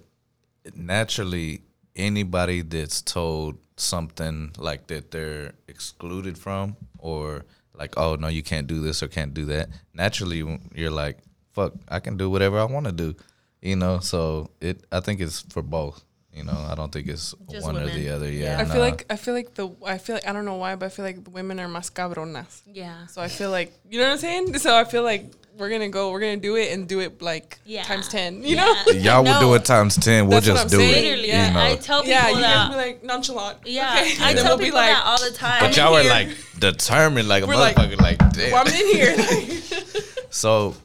naturally, 0.76 1.62
anybody 1.96 2.62
that's 2.62 3.02
told 3.02 3.58
something 3.76 4.52
like 4.58 4.88
that 4.88 5.12
they're 5.12 5.54
excluded 5.68 6.38
from, 6.38 6.76
or 6.98 7.46
like, 7.74 7.98
oh 7.98 8.16
no, 8.16 8.28
you 8.28 8.44
can't 8.44 8.68
do 8.68 8.82
this 8.82 9.04
or 9.04 9.08
can't 9.08 9.34
do 9.34 9.46
that. 9.46 9.70
Naturally, 9.94 10.60
you're 10.74 10.92
like, 10.92 11.20
fuck, 11.54 11.74
I 11.88 12.00
can 12.00 12.18
do 12.18 12.30
whatever 12.30 12.60
I 12.60 12.66
want 12.66 12.86
to 12.88 12.92
do. 12.92 13.16
You 13.62 13.76
know, 13.76 14.00
so 14.00 14.52
it. 14.62 14.86
I 14.92 15.00
think 15.00 15.20
it's 15.20 15.42
for 15.42 15.64
both. 15.64 16.04
You 16.38 16.44
know, 16.44 16.68
I 16.72 16.76
don't 16.76 16.92
think 16.92 17.08
it's 17.08 17.34
Just 17.50 17.66
one 17.66 17.78
or 17.78 17.88
the 17.90 18.10
other. 18.10 18.32
Yeah, 18.32 18.44
Yeah. 18.46 18.60
I 18.60 18.64
nah. 18.64 18.74
feel 18.74 18.82
like 18.82 19.06
I 19.10 19.16
feel 19.18 19.34
like 19.34 19.54
the 19.56 19.70
I 19.86 19.98
feel 19.98 20.16
like 20.18 20.28
I 20.28 20.32
don't 20.34 20.46
know 20.46 20.56
why, 20.56 20.76
but 20.76 20.86
I 20.86 20.90
feel 20.90 21.04
like 21.06 21.24
the 21.24 21.32
women 21.32 21.60
are 21.60 21.68
más 21.68 21.92
cabronas. 21.92 22.62
Yeah. 22.72 23.08
So 23.08 23.22
I 23.22 23.28
feel 23.28 23.50
like 23.50 23.74
you 23.90 24.00
know 24.00 24.06
what 24.06 24.14
I'm 24.14 24.18
saying. 24.20 24.58
So 24.60 24.76
I 24.78 24.84
feel 24.84 25.04
like 25.04 25.34
we're 25.58 25.70
gonna 25.72 25.90
go, 25.90 26.12
we're 26.12 26.20
gonna 26.20 26.38
do 26.38 26.56
it 26.56 26.72
and 26.74 26.88
do 26.88 27.00
it 27.00 27.20
like 27.22 27.58
Yeah. 27.66 27.82
times 27.84 28.08
ten. 28.08 28.44
You 28.44 28.56
Yeah. 28.58 28.66
know? 28.86 28.92
y'all 29.06 29.24
will 29.24 29.40
do 29.40 29.54
it 29.56 29.66
times 29.66 29.96
ten. 29.98 30.28
We'll 30.28 30.40
That's 30.42 30.46
just 30.46 30.70
do 30.70 30.78
saying. 30.78 30.92
it. 30.94 31.02
Literally, 31.02 31.28
you 31.28 31.34
yeah. 31.34 31.52
know. 31.52 31.60
I 31.62 31.76
tell 31.78 32.02
people 32.02 32.12
Yeah, 32.14 32.30
you 32.30 32.36
that. 32.42 32.56
guys 32.56 32.70
be 32.70 32.76
like 32.86 33.04
nonchalant. 33.04 33.58
yeah, 33.66 33.98
okay. 34.02 34.24
I 34.24 34.34
tell 34.34 34.44
we'll 34.46 34.58
be 34.58 34.66
people 34.66 34.80
like, 34.80 34.92
that 34.94 35.04
all 35.06 35.18
the 35.20 35.32
time. 35.36 35.60
but 35.62 35.78
I'm 35.78 35.86
y'all 35.86 35.98
in 35.98 36.06
were 36.06 36.10
like 36.12 36.30
determined, 36.60 37.28
like 37.28 37.44
a 37.44 37.48
We're 37.48 37.56
like, 37.56 37.76
motherfucker. 37.76 38.00
Like, 38.02 38.18
damn. 38.34 38.52
well, 38.52 38.64
I'm 38.68 38.74
in 38.74 38.88
here. 38.96 39.16
So, 40.30 40.76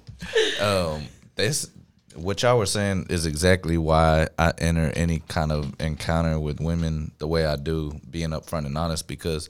um, 0.60 1.02
this 1.34 1.68
what 2.14 2.42
y'all 2.42 2.58
were 2.58 2.66
saying 2.66 3.06
is 3.10 3.26
exactly 3.26 3.78
why 3.78 4.28
I 4.38 4.52
enter 4.58 4.92
any 4.94 5.20
kind 5.28 5.52
of 5.52 5.74
encounter 5.80 6.38
with 6.38 6.60
women 6.60 7.12
the 7.18 7.26
way 7.26 7.46
I 7.46 7.56
do, 7.56 7.98
being 8.10 8.30
upfront 8.30 8.66
and 8.66 8.76
honest. 8.76 9.08
Because 9.08 9.48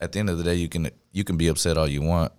at 0.00 0.12
the 0.12 0.18
end 0.18 0.30
of 0.30 0.38
the 0.38 0.44
day, 0.44 0.54
you 0.54 0.68
can 0.68 0.90
you 1.12 1.24
can 1.24 1.36
be 1.36 1.48
upset 1.48 1.76
all 1.78 1.88
you 1.88 2.02
want, 2.02 2.32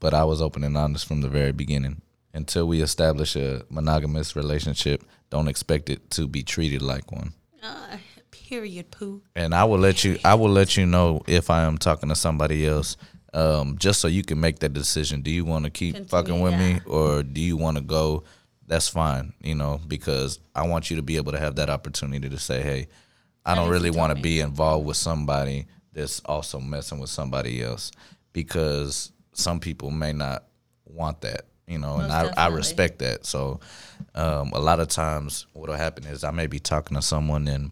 but 0.00 0.14
I 0.14 0.24
was 0.24 0.40
open 0.42 0.64
and 0.64 0.76
honest 0.76 1.06
from 1.06 1.20
the 1.20 1.28
very 1.28 1.52
beginning. 1.52 2.02
Until 2.32 2.66
we 2.66 2.82
establish 2.82 3.36
a 3.36 3.64
monogamous 3.70 4.34
relationship, 4.34 5.04
don't 5.30 5.46
expect 5.46 5.88
it 5.88 6.10
to 6.12 6.26
be 6.26 6.42
treated 6.42 6.82
like 6.82 7.12
one. 7.12 7.32
Uh, 7.62 7.98
period. 8.30 8.90
Poo. 8.90 9.22
And 9.34 9.54
I 9.54 9.64
will 9.64 9.78
let 9.78 10.04
you 10.04 10.18
I 10.24 10.34
will 10.34 10.50
let 10.50 10.76
you 10.76 10.86
know 10.86 11.22
if 11.26 11.50
I 11.50 11.62
am 11.64 11.78
talking 11.78 12.08
to 12.08 12.14
somebody 12.14 12.66
else. 12.66 12.96
Um, 13.32 13.78
just 13.78 14.00
so 14.00 14.06
you 14.06 14.22
can 14.22 14.38
make 14.38 14.60
that 14.60 14.74
decision. 14.74 15.22
Do 15.22 15.30
you 15.30 15.44
want 15.44 15.64
to 15.64 15.70
keep 15.70 15.94
Continue, 15.94 16.08
fucking 16.08 16.40
with 16.40 16.52
yeah. 16.52 16.74
me 16.74 16.80
or 16.86 17.24
do 17.24 17.40
you 17.40 17.56
want 17.56 17.76
to 17.76 17.82
go? 17.82 18.22
That's 18.66 18.88
fine, 18.88 19.34
you 19.42 19.54
know, 19.54 19.80
because 19.86 20.38
I 20.54 20.66
want 20.66 20.90
you 20.90 20.96
to 20.96 21.02
be 21.02 21.16
able 21.16 21.32
to 21.32 21.38
have 21.38 21.56
that 21.56 21.68
opportunity 21.70 22.28
to 22.30 22.38
say, 22.38 22.62
"Hey, 22.62 22.88
I 23.44 23.54
don't 23.54 23.68
really 23.68 23.90
want 23.90 24.16
to 24.16 24.22
be 24.22 24.40
involved 24.40 24.86
with 24.86 24.96
somebody 24.96 25.66
that's 25.92 26.20
also 26.24 26.58
messing 26.60 26.98
with 26.98 27.10
somebody 27.10 27.62
else," 27.62 27.90
because 28.32 29.12
some 29.32 29.60
people 29.60 29.90
may 29.90 30.12
not 30.12 30.44
want 30.86 31.20
that, 31.22 31.46
you 31.66 31.78
know, 31.78 31.94
and 31.98 32.08
Most 32.08 32.12
I, 32.12 32.20
I 32.20 32.24
definitely. 32.24 32.56
respect 32.56 32.98
that. 33.00 33.26
So, 33.26 33.60
um, 34.14 34.52
a 34.52 34.60
lot 34.60 34.80
of 34.80 34.88
times, 34.88 35.46
what'll 35.52 35.74
happen 35.76 36.04
is 36.06 36.24
I 36.24 36.30
may 36.30 36.46
be 36.46 36.58
talking 36.58 36.94
to 36.96 37.02
someone 37.02 37.48
and 37.48 37.70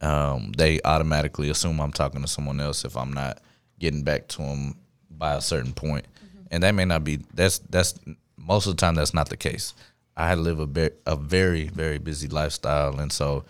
um, 0.00 0.52
they 0.56 0.80
automatically 0.84 1.50
assume 1.50 1.80
I'm 1.80 1.92
talking 1.92 2.22
to 2.22 2.28
someone 2.28 2.60
else 2.60 2.84
if 2.84 2.96
I'm 2.96 3.12
not 3.12 3.40
getting 3.80 4.02
back 4.04 4.28
to 4.28 4.38
them 4.42 4.76
by 5.10 5.34
a 5.34 5.40
certain 5.40 5.72
point. 5.72 6.04
and 6.52 6.62
that 6.62 6.74
may 6.74 6.84
not 6.84 7.02
be. 7.04 7.16
That's 7.34 7.58
that's 7.70 7.94
most 8.36 8.66
of 8.66 8.76
the 8.76 8.80
time 8.80 8.94
that's 8.94 9.12
not 9.14 9.28
the 9.28 9.36
case. 9.36 9.74
I 10.18 10.34
live 10.34 10.58
a 10.60 10.66
be- 10.66 10.90
a 11.06 11.16
very 11.16 11.68
very 11.68 11.98
busy 11.98 12.28
lifestyle, 12.28 12.98
and 13.00 13.10
so 13.12 13.44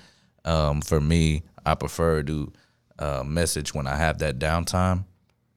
um, 0.44 0.80
for 0.82 1.00
me, 1.00 1.42
I 1.66 1.74
prefer 1.74 2.22
to 2.24 2.52
uh, 2.98 3.22
message 3.24 3.74
when 3.74 3.86
I 3.86 3.96
have 3.96 4.18
that 4.18 4.38
downtime, 4.38 5.04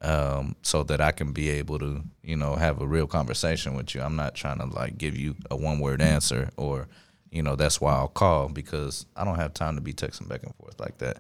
um, 0.01 0.55
so 0.63 0.83
that 0.83 1.01
I 1.01 1.11
can 1.11 1.31
be 1.33 1.49
able 1.49 1.77
to 1.79 2.01
you 2.23 2.37
know 2.37 2.55
have 2.55 2.81
a 2.81 2.87
real 2.87 3.07
conversation 3.07 3.75
with 3.75 3.93
you. 3.93 4.01
I'm 4.01 4.15
not 4.15 4.35
trying 4.35 4.59
to 4.59 4.65
like 4.65 4.97
give 4.97 5.17
you 5.17 5.35
a 5.51 5.55
one 5.57 5.79
word 5.79 6.01
answer 6.01 6.49
or 6.57 6.87
you 7.29 7.43
know 7.43 7.55
that's 7.55 7.79
why 7.81 7.93
I'll 7.93 8.07
call 8.07 8.47
because 8.49 9.05
I 9.15 9.25
don't 9.25 9.35
have 9.37 9.53
time 9.53 9.75
to 9.75 9.81
be 9.81 9.93
texting 9.93 10.27
back 10.29 10.43
and 10.43 10.55
forth 10.55 10.79
like 10.79 10.97
that. 10.99 11.17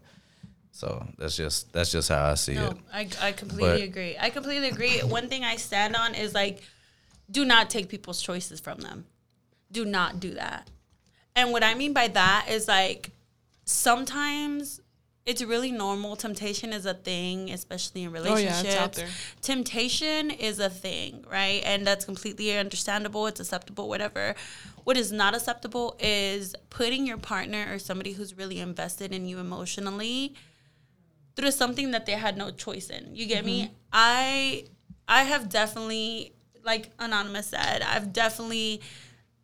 So 0.71 1.05
that's 1.17 1.35
just 1.35 1.73
that's 1.73 1.91
just 1.91 2.07
how 2.07 2.31
I 2.31 2.35
see 2.35 2.53
No, 2.55 2.67
it. 2.69 2.77
I, 2.93 3.07
I 3.21 3.31
completely 3.33 3.71
But- 3.79 3.81
agree. 3.81 4.15
I 4.17 4.29
completely 4.29 4.69
agree. 4.69 4.99
One 4.99 5.27
thing 5.27 5.43
I 5.43 5.57
stand 5.57 5.97
on 5.97 6.15
is 6.15 6.33
like, 6.33 6.61
do 7.29 7.43
not 7.43 7.69
take 7.69 7.89
people's 7.89 8.21
choices 8.21 8.61
from 8.61 8.77
them. 8.79 9.05
Do 9.71 9.85
not 9.85 10.19
do 10.19 10.33
that. 10.33 10.69
And 11.35 11.51
what 11.51 11.63
I 11.63 11.75
mean 11.75 11.93
by 11.93 12.07
that 12.09 12.47
is 12.49 12.67
like, 12.67 13.11
sometimes 13.65 14.81
it's 15.25 15.43
really 15.43 15.71
normal. 15.71 16.15
Temptation 16.15 16.73
is 16.73 16.85
a 16.85 16.93
thing, 16.93 17.51
especially 17.51 18.03
in 18.03 18.11
relationships. 18.11 18.63
Oh, 18.63 18.63
yeah, 18.63 18.73
relationships. 18.73 18.75
it's 18.75 18.81
out 18.81 18.93
there. 18.93 19.09
Temptation 19.41 20.31
is 20.31 20.59
a 20.59 20.69
thing, 20.69 21.23
right? 21.31 21.61
And 21.63 21.85
that's 21.85 22.05
completely 22.05 22.57
understandable. 22.57 23.27
It's 23.27 23.39
acceptable, 23.39 23.87
whatever. 23.87 24.35
What 24.83 24.97
is 24.97 25.11
not 25.11 25.35
acceptable 25.35 25.95
is 25.99 26.55
putting 26.69 27.05
your 27.05 27.17
partner 27.17 27.67
or 27.71 27.79
somebody 27.79 28.13
who's 28.13 28.35
really 28.35 28.59
invested 28.59 29.13
in 29.13 29.27
you 29.27 29.37
emotionally 29.37 30.33
through 31.35 31.51
something 31.51 31.91
that 31.91 32.05
they 32.05 32.13
had 32.13 32.35
no 32.35 32.51
choice 32.51 32.89
in. 32.89 33.15
You 33.15 33.25
get 33.27 33.45
me? 33.45 33.65
Mm-hmm. 33.65 33.73
I 33.93 34.65
I 35.07 35.23
have 35.23 35.49
definitely 35.49 36.33
like 36.63 36.91
anonymous 36.99 37.47
said, 37.47 37.81
I've 37.81 38.13
definitely 38.13 38.81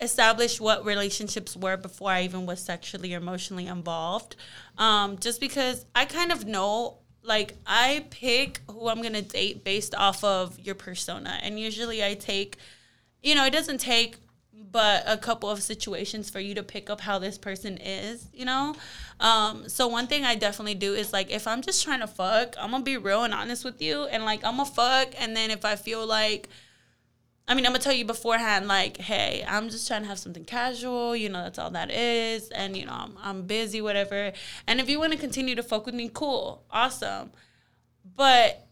established 0.00 0.60
what 0.60 0.84
relationships 0.84 1.56
were 1.56 1.76
before 1.76 2.10
I 2.10 2.22
even 2.22 2.46
was 2.46 2.60
sexually 2.60 3.14
or 3.14 3.18
emotionally 3.18 3.66
involved. 3.66 4.36
Um, 4.76 5.18
just 5.18 5.40
because 5.40 5.86
I 5.94 6.04
kind 6.04 6.30
of 6.32 6.46
know 6.46 6.98
like 7.22 7.54
I 7.66 8.06
pick 8.10 8.60
who 8.70 8.88
I'm 8.88 9.02
gonna 9.02 9.22
date 9.22 9.64
based 9.64 9.94
off 9.94 10.22
of 10.24 10.58
your 10.58 10.74
persona. 10.74 11.38
And 11.42 11.58
usually 11.58 12.04
I 12.04 12.14
take 12.14 12.56
you 13.22 13.34
know, 13.34 13.44
it 13.44 13.52
doesn't 13.52 13.78
take 13.78 14.16
but 14.70 15.02
a 15.06 15.16
couple 15.16 15.48
of 15.48 15.62
situations 15.62 16.28
for 16.28 16.40
you 16.40 16.54
to 16.54 16.62
pick 16.62 16.90
up 16.90 17.00
how 17.00 17.18
this 17.18 17.38
person 17.38 17.78
is, 17.78 18.28
you 18.32 18.44
know? 18.44 18.74
Um, 19.20 19.68
so 19.68 19.88
one 19.88 20.06
thing 20.06 20.24
I 20.24 20.34
definitely 20.34 20.74
do 20.74 20.94
is 20.94 21.12
like 21.12 21.30
if 21.30 21.46
I'm 21.46 21.62
just 21.62 21.82
trying 21.82 22.00
to 22.00 22.06
fuck, 22.06 22.54
I'm 22.58 22.70
gonna 22.70 22.84
be 22.84 22.96
real 22.96 23.24
and 23.24 23.34
honest 23.34 23.64
with 23.64 23.80
you 23.80 24.04
and 24.04 24.24
like 24.24 24.44
I'm 24.44 24.56
gonna 24.56 24.68
fuck 24.68 25.14
and 25.18 25.36
then 25.36 25.50
if 25.50 25.64
I 25.64 25.76
feel 25.76 26.06
like 26.06 26.48
I 27.48 27.54
mean, 27.54 27.64
I'm 27.64 27.72
gonna 27.72 27.82
tell 27.82 27.94
you 27.94 28.04
beforehand, 28.04 28.68
like, 28.68 28.98
hey, 28.98 29.42
I'm 29.48 29.70
just 29.70 29.88
trying 29.88 30.02
to 30.02 30.08
have 30.08 30.18
something 30.18 30.44
casual. 30.44 31.16
You 31.16 31.30
know, 31.30 31.42
that's 31.42 31.58
all 31.58 31.70
that 31.70 31.90
is, 31.90 32.50
and 32.50 32.76
you 32.76 32.84
know, 32.84 32.92
I'm, 32.92 33.18
I'm 33.22 33.42
busy, 33.46 33.80
whatever. 33.80 34.32
And 34.66 34.80
if 34.80 34.88
you 34.90 35.00
want 35.00 35.12
to 35.12 35.18
continue 35.18 35.54
to 35.54 35.62
fuck 35.62 35.86
with 35.86 35.94
me, 35.94 36.10
cool, 36.12 36.62
awesome. 36.70 37.30
But 38.16 38.68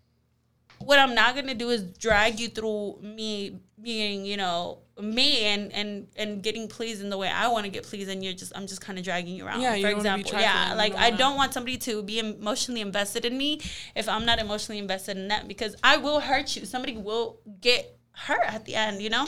what 0.79 0.99
I'm 0.99 1.15
not 1.15 1.35
gonna 1.35 1.55
do 1.55 1.71
is 1.71 1.83
drag 1.83 2.39
you 2.39 2.49
through 2.49 2.99
me 3.01 3.61
being, 3.81 4.27
you 4.27 4.37
know, 4.37 4.81
me 5.01 5.45
and 5.45 5.73
and 5.73 6.09
and 6.17 6.43
getting 6.43 6.69
pleased 6.69 7.03
in 7.03 7.11
the 7.11 7.19
way 7.19 7.29
I 7.29 7.49
want 7.49 7.65
to 7.65 7.71
get 7.71 7.85
pleased, 7.85 8.11
and 8.11 8.23
you're 8.23 8.35
just 8.35 8.53
I'm 8.55 8.67
just 8.67 8.83
kind 8.83 8.99
of 8.99 9.05
dragging 9.05 9.37
you 9.37 9.47
around. 9.47 9.63
Yeah, 9.63 9.75
you 9.75 9.83
for 9.83 9.93
don't 9.93 10.05
wanna 10.05 10.17
be 10.17 10.21
example, 10.23 10.41
yeah, 10.41 10.75
like 10.75 10.95
I 10.95 11.11
don't 11.11 11.37
want 11.37 11.55
somebody 11.55 11.79
to 11.79 12.03
be 12.03 12.19
emotionally 12.19 12.83
invested 12.83 13.25
in 13.25 13.39
me 13.39 13.61
if 13.95 14.09
I'm 14.09 14.27
not 14.27 14.39
emotionally 14.39 14.79
invested 14.79 15.17
in 15.17 15.29
that 15.29 15.49
because 15.49 15.77
I 15.83 15.97
will 15.97 16.21
hurt 16.21 16.57
you. 16.57 16.67
Somebody 16.67 16.97
will 16.97 17.41
get 17.61 17.96
hurt 18.17 18.43
at 18.47 18.65
the 18.65 18.75
end, 18.75 19.03
you 19.03 19.11
know. 19.11 19.27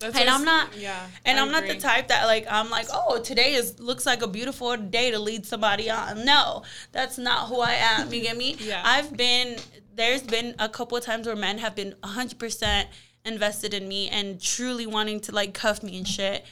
That's 0.00 0.18
And 0.18 0.28
I'm 0.28 0.44
not, 0.44 0.76
Yeah. 0.76 1.06
and 1.24 1.38
I 1.38 1.42
I'm 1.42 1.52
not 1.52 1.66
the 1.66 1.76
type 1.78 2.08
that 2.08 2.24
like 2.26 2.46
I'm 2.50 2.68
like, 2.68 2.86
oh, 2.92 3.20
today 3.22 3.54
is 3.54 3.78
looks 3.80 4.04
like 4.04 4.22
a 4.22 4.26
beautiful 4.28 4.76
day 4.76 5.10
to 5.12 5.18
lead 5.18 5.46
somebody 5.46 5.88
on. 5.88 6.24
No, 6.24 6.62
that's 6.92 7.16
not 7.16 7.48
who 7.48 7.60
I 7.60 7.74
am. 7.74 8.12
You 8.12 8.20
get 8.20 8.36
me? 8.36 8.56
Yeah. 8.60 8.82
I've 8.84 9.16
been 9.16 9.56
there's 9.94 10.22
been 10.22 10.56
a 10.58 10.68
couple 10.68 10.98
of 10.98 11.04
times 11.04 11.26
where 11.26 11.36
men 11.36 11.58
have 11.58 11.74
been 11.76 11.94
100 12.00 12.38
percent 12.38 12.88
invested 13.24 13.72
in 13.72 13.86
me 13.88 14.08
and 14.10 14.40
truly 14.40 14.86
wanting 14.86 15.20
to 15.20 15.32
like 15.32 15.54
cuff 15.54 15.82
me 15.82 15.96
and 15.96 16.06
shit, 16.06 16.44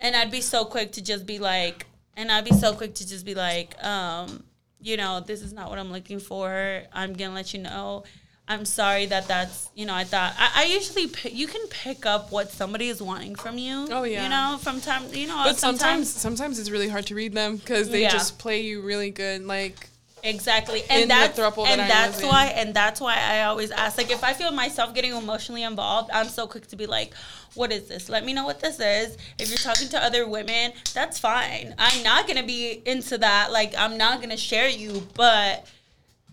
and 0.00 0.14
I'd 0.16 0.30
be 0.30 0.40
so 0.40 0.64
quick 0.64 0.92
to 0.92 1.02
just 1.02 1.26
be 1.26 1.38
like, 1.38 1.86
and 2.16 2.30
I'd 2.30 2.44
be 2.44 2.52
so 2.54 2.72
quick 2.72 2.94
to 2.94 3.06
just 3.06 3.26
be 3.26 3.34
like, 3.34 3.82
um, 3.84 4.44
you 4.80 4.96
know, 4.96 5.20
this 5.20 5.42
is 5.42 5.52
not 5.52 5.68
what 5.70 5.78
I'm 5.78 5.92
looking 5.92 6.20
for. 6.20 6.82
I'm 6.92 7.12
gonna 7.14 7.34
let 7.34 7.52
you 7.52 7.60
know. 7.60 8.04
I'm 8.48 8.64
sorry 8.64 9.06
that 9.06 9.26
that's 9.26 9.68
you 9.74 9.86
know 9.86 9.94
I 9.94 10.04
thought 10.04 10.34
I, 10.38 10.62
I 10.62 10.64
usually 10.66 11.10
you 11.32 11.48
can 11.48 11.66
pick 11.68 12.06
up 12.06 12.30
what 12.30 12.50
somebody 12.52 12.88
is 12.88 13.02
wanting 13.02 13.34
from 13.34 13.58
you. 13.58 13.88
Oh, 13.90 14.04
yeah. 14.04 14.22
you 14.22 14.28
know 14.28 14.58
from 14.58 14.80
time 14.80 15.02
you 15.12 15.26
know 15.26 15.42
But 15.44 15.56
sometimes, 15.56 16.08
sometimes 16.08 16.10
sometimes 16.10 16.58
it's 16.60 16.70
really 16.70 16.88
hard 16.88 17.06
to 17.06 17.14
read 17.14 17.32
them 17.32 17.56
because 17.56 17.90
they 17.90 18.02
Yeah. 18.02 18.10
just 18.10 18.38
play 18.38 18.60
you 18.60 18.82
really 18.82 19.10
good. 19.10 19.44
Like, 19.44 19.88
Exactly, 20.22 20.82
and 20.90 21.08
that's 21.08 21.36
that 21.36 21.58
and 21.58 21.80
that's 21.80 22.22
why 22.22 22.46
and 22.46 22.74
that's 22.74 23.00
why 23.00 23.16
I 23.16 23.44
always 23.44 23.70
ask. 23.70 23.96
Like, 23.96 24.10
if 24.10 24.24
I 24.24 24.32
feel 24.32 24.50
myself 24.50 24.92
getting 24.92 25.12
emotionally 25.14 25.62
involved, 25.62 26.10
I'm 26.12 26.26
so 26.26 26.48
quick 26.48 26.66
to 26.68 26.76
be 26.76 26.86
like, 26.86 27.14
"What 27.54 27.70
is 27.70 27.86
this? 27.86 28.08
Let 28.08 28.24
me 28.24 28.32
know 28.32 28.44
what 28.44 28.58
this 28.58 28.80
is." 28.80 29.16
If 29.38 29.50
you're 29.50 29.58
talking 29.58 29.88
to 29.90 30.02
other 30.02 30.26
women, 30.26 30.72
that's 30.94 31.18
fine. 31.18 31.74
I'm 31.78 32.02
not 32.02 32.26
gonna 32.26 32.42
be 32.42 32.82
into 32.86 33.18
that. 33.18 33.52
Like, 33.52 33.74
I'm 33.78 33.96
not 33.96 34.20
gonna 34.20 34.36
share 34.36 34.68
you, 34.68 35.06
but 35.14 35.66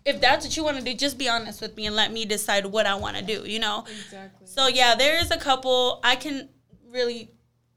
if 0.06 0.20
that's 0.20 0.46
what 0.46 0.56
you 0.58 0.64
want 0.64 0.78
to 0.78 0.84
do, 0.84 0.94
just 0.94 1.18
be 1.18 1.30
honest 1.30 1.62
with 1.62 1.76
me 1.78 1.86
and 1.86 1.96
let 1.96 2.12
me 2.12 2.26
decide 2.26 2.66
what 2.66 2.86
I 2.86 2.96
want 2.96 3.18
to 3.18 3.24
do. 3.24 3.44
You 3.50 3.60
know. 3.60 3.86
exactly. 3.88 4.48
So 4.48 4.68
yeah, 4.68 4.96
there 4.96 5.20
is 5.20 5.32
a 5.32 5.38
couple 5.38 6.00
I 6.04 6.16
can 6.16 6.50
really 6.90 7.32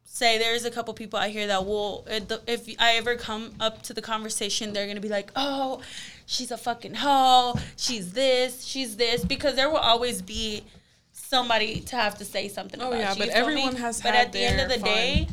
say 0.05 0.39
there's 0.39 0.65
a 0.65 0.71
couple 0.71 0.95
people 0.95 1.19
out 1.19 1.29
here 1.29 1.47
that 1.47 1.67
will 1.67 2.07
if 2.09 2.69
I 2.79 2.95
ever 2.95 3.17
come 3.17 3.55
up 3.61 3.83
to 3.83 3.93
the 3.93 4.01
conversation 4.01 4.73
they're 4.73 4.87
gonna 4.87 5.01
be 5.01 5.11
like 5.11 5.31
oh 5.37 5.83
she's 6.25 6.51
a 6.51 6.57
fucking 6.57 6.95
hoe 6.95 7.59
she's 7.77 8.13
this 8.13 8.65
she's 8.65 8.97
this 8.97 9.25
because 9.25 9.57
there 9.57 9.69
will 9.69 9.77
always 9.77 10.23
be 10.23 10.65
somebody 11.13 11.81
to 11.81 11.97
have 11.97 12.17
to 12.19 12.25
say 12.25 12.49
something 12.49 12.81
oh, 12.81 12.89
about 12.89 12.99
yeah, 12.99 13.13
you, 13.13 13.19
but 13.19 13.29
everyone 13.29 13.75
me? 13.75 13.81
has 13.81 14.01
but 14.01 14.15
at 14.15 14.33
the 14.33 14.39
end 14.39 14.61
of 14.61 14.69
the 14.71 14.79
fun. 14.79 14.85
day 14.85 15.29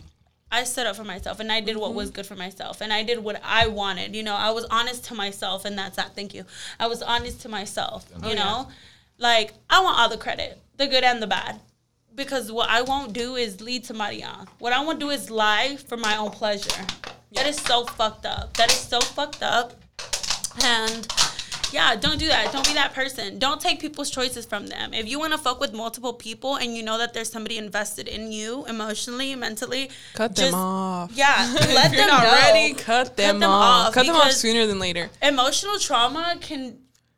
I 0.53 0.65
stood 0.65 0.85
up 0.85 0.95
for 0.95 1.03
myself 1.03 1.39
and 1.39 1.51
I 1.51 1.61
did 1.61 1.77
what 1.77 1.89
mm-hmm. 1.89 1.97
was 1.97 2.11
good 2.11 2.27
for 2.27 2.35
myself 2.35 2.79
and 2.79 2.93
I 2.93 3.01
did 3.01 3.23
what 3.23 3.41
I 3.43 3.65
wanted. 3.67 4.15
You 4.15 4.21
know, 4.21 4.35
I 4.35 4.51
was 4.51 4.65
honest 4.65 5.03
to 5.05 5.15
myself 5.15 5.65
and 5.65 5.75
that's 5.75 5.95
that. 5.95 6.13
Thank 6.13 6.35
you. 6.35 6.45
I 6.79 6.85
was 6.85 7.01
honest 7.01 7.41
to 7.41 7.49
myself, 7.49 8.05
oh, 8.21 8.29
you 8.29 8.35
know? 8.35 8.67
Yeah. 8.67 8.75
Like 9.17 9.53
I 9.67 9.81
want 9.81 9.97
all 9.97 10.09
the 10.09 10.17
credit, 10.17 10.59
the 10.77 10.85
good 10.85 11.03
and 11.03 11.23
the 11.23 11.27
bad 11.27 11.59
because 12.13 12.51
what 12.51 12.69
I 12.69 12.83
won't 12.83 13.13
do 13.13 13.35
is 13.35 13.61
lead 13.61 13.83
somebody 13.85 14.23
on. 14.23 14.47
What 14.59 14.73
I 14.73 14.83
won't 14.83 14.99
do 14.99 15.09
is 15.09 15.31
lie 15.31 15.77
for 15.87 15.97
my 15.97 16.17
own 16.17 16.29
pleasure. 16.29 16.85
That 17.31 17.47
is 17.47 17.57
so 17.57 17.85
fucked 17.85 18.27
up. 18.27 18.55
That 18.57 18.71
is 18.71 18.77
so 18.77 19.01
fucked 19.01 19.41
up. 19.41 19.73
And 20.63 21.07
yeah, 21.73 21.95
don't 21.95 22.19
do 22.19 22.27
that. 22.27 22.51
Don't 22.51 22.65
be 22.65 22.73
that 22.73 22.93
person. 22.93 23.39
Don't 23.39 23.59
take 23.59 23.79
people's 23.79 24.09
choices 24.09 24.45
from 24.45 24.67
them. 24.67 24.93
If 24.93 25.09
you 25.09 25.19
want 25.19 25.33
to 25.33 25.39
fuck 25.39 25.59
with 25.59 25.73
multiple 25.73 26.13
people 26.13 26.55
and 26.55 26.77
you 26.77 26.83
know 26.83 26.97
that 26.99 27.13
there's 27.13 27.29
somebody 27.29 27.57
invested 27.57 28.07
in 28.07 28.31
you 28.31 28.65
emotionally, 28.67 29.35
mentally, 29.35 29.89
cut 30.13 30.35
just, 30.35 30.51
them 30.51 30.59
off. 30.59 31.11
Yeah, 31.13 31.51
let 31.73 31.91
them 31.91 32.07
not 32.07 32.23
know. 32.23 32.31
ready. 32.31 32.73
Cut 32.73 33.17
them, 33.17 33.35
cut 33.35 33.39
them 33.39 33.49
off. 33.49 33.87
off. 33.87 33.93
Cut 33.93 34.05
them 34.05 34.15
off 34.15 34.31
sooner 34.31 34.67
than 34.67 34.79
later. 34.79 35.09
Emotional 35.21 35.79
trauma 35.79 36.35
can 36.39 36.77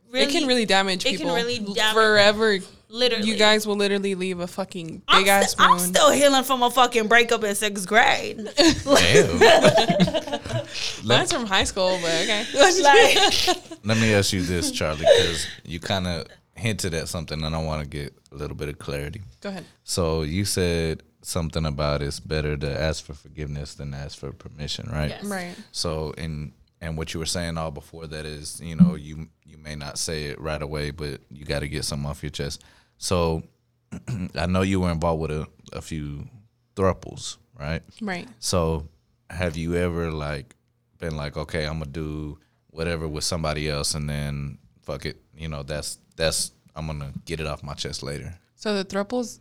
really, 0.09 0.25
it 0.25 0.31
can 0.31 0.47
really 0.47 0.65
damage 0.65 1.03
people. 1.03 1.27
It 1.27 1.27
can 1.27 1.35
really 1.35 1.59
damage 1.59 1.93
forever. 1.93 2.59
Literally, 2.89 3.27
you 3.27 3.35
guys 3.35 3.65
will 3.65 3.75
literally 3.75 4.15
leave 4.15 4.39
a 4.39 4.47
fucking 4.47 4.87
big 4.87 5.03
I'm 5.07 5.27
ass 5.27 5.51
st- 5.51 5.69
I'm 5.69 5.79
still 5.79 6.11
healing 6.11 6.43
from 6.43 6.63
a 6.63 6.69
fucking 6.69 7.07
breakup 7.07 7.43
in 7.43 7.55
sixth 7.55 7.87
grade. 7.87 8.37
Damn. 8.57 9.39
That's 11.05 11.31
from 11.31 11.45
high 11.45 11.63
school, 11.63 11.97
but 12.01 12.11
okay. 12.23 12.45
like, 12.81 13.57
Let 13.83 13.97
me 13.97 14.13
ask 14.13 14.33
you 14.33 14.41
this, 14.41 14.71
Charlie, 14.71 14.99
because 14.99 15.47
you 15.63 15.79
kind 15.79 16.07
of 16.07 16.27
hinted 16.55 16.93
at 16.93 17.07
something, 17.07 17.43
and 17.43 17.55
I 17.55 17.61
want 17.61 17.83
to 17.83 17.89
get 17.89 18.13
a 18.31 18.35
little 18.35 18.55
bit 18.55 18.69
of 18.69 18.79
clarity. 18.79 19.21
Go 19.41 19.49
ahead. 19.49 19.65
So 19.83 20.21
you 20.21 20.45
said 20.45 21.03
something 21.21 21.65
about 21.65 22.01
it's 22.01 22.19
better 22.19 22.55
to 22.55 22.81
ask 22.81 23.03
for 23.03 23.13
forgiveness 23.13 23.75
than 23.75 23.93
ask 23.93 24.17
for 24.17 24.31
permission, 24.31 24.89
right? 24.91 25.09
Yes. 25.09 25.23
Right. 25.23 25.55
So 25.71 26.11
in 26.17 26.53
and 26.81 26.97
what 26.97 27.13
you 27.13 27.19
were 27.19 27.25
saying 27.25 27.57
all 27.57 27.71
before 27.71 28.05
that 28.07 28.25
is, 28.25 28.61
you 28.61 28.75
know, 28.75 28.95
you 28.95 29.27
you 29.43 29.57
may 29.57 29.75
not 29.75 29.97
say 29.97 30.25
it 30.25 30.39
right 30.39 30.61
away, 30.61 30.91
but 30.91 31.21
you 31.31 31.45
got 31.45 31.59
to 31.59 31.67
get 31.67 31.85
something 31.85 32.07
off 32.07 32.23
your 32.23 32.29
chest. 32.29 32.63
So 32.97 33.43
I 34.35 34.45
know 34.45 34.61
you 34.61 34.79
were 34.79 34.91
involved 34.91 35.21
with 35.21 35.31
a, 35.31 35.47
a 35.73 35.81
few 35.81 36.27
thruples, 36.75 37.37
right? 37.59 37.81
Right. 38.01 38.27
So 38.39 38.87
have 39.29 39.57
you 39.57 39.75
ever 39.75 40.11
like 40.11 40.55
been 40.99 41.15
like, 41.17 41.37
okay, 41.37 41.65
I'm 41.65 41.79
gonna 41.79 41.91
do 41.91 42.37
whatever 42.67 43.07
with 43.07 43.23
somebody 43.23 43.69
else, 43.69 43.93
and 43.93 44.09
then 44.09 44.57
fuck 44.83 45.05
it, 45.05 45.17
you 45.35 45.47
know, 45.47 45.63
that's 45.63 45.99
that's 46.15 46.51
I'm 46.75 46.87
gonna 46.87 47.13
get 47.25 47.39
it 47.39 47.47
off 47.47 47.63
my 47.63 47.73
chest 47.73 48.03
later. 48.03 48.37
So 48.55 48.75
the 48.75 48.85
thruples, 48.85 49.39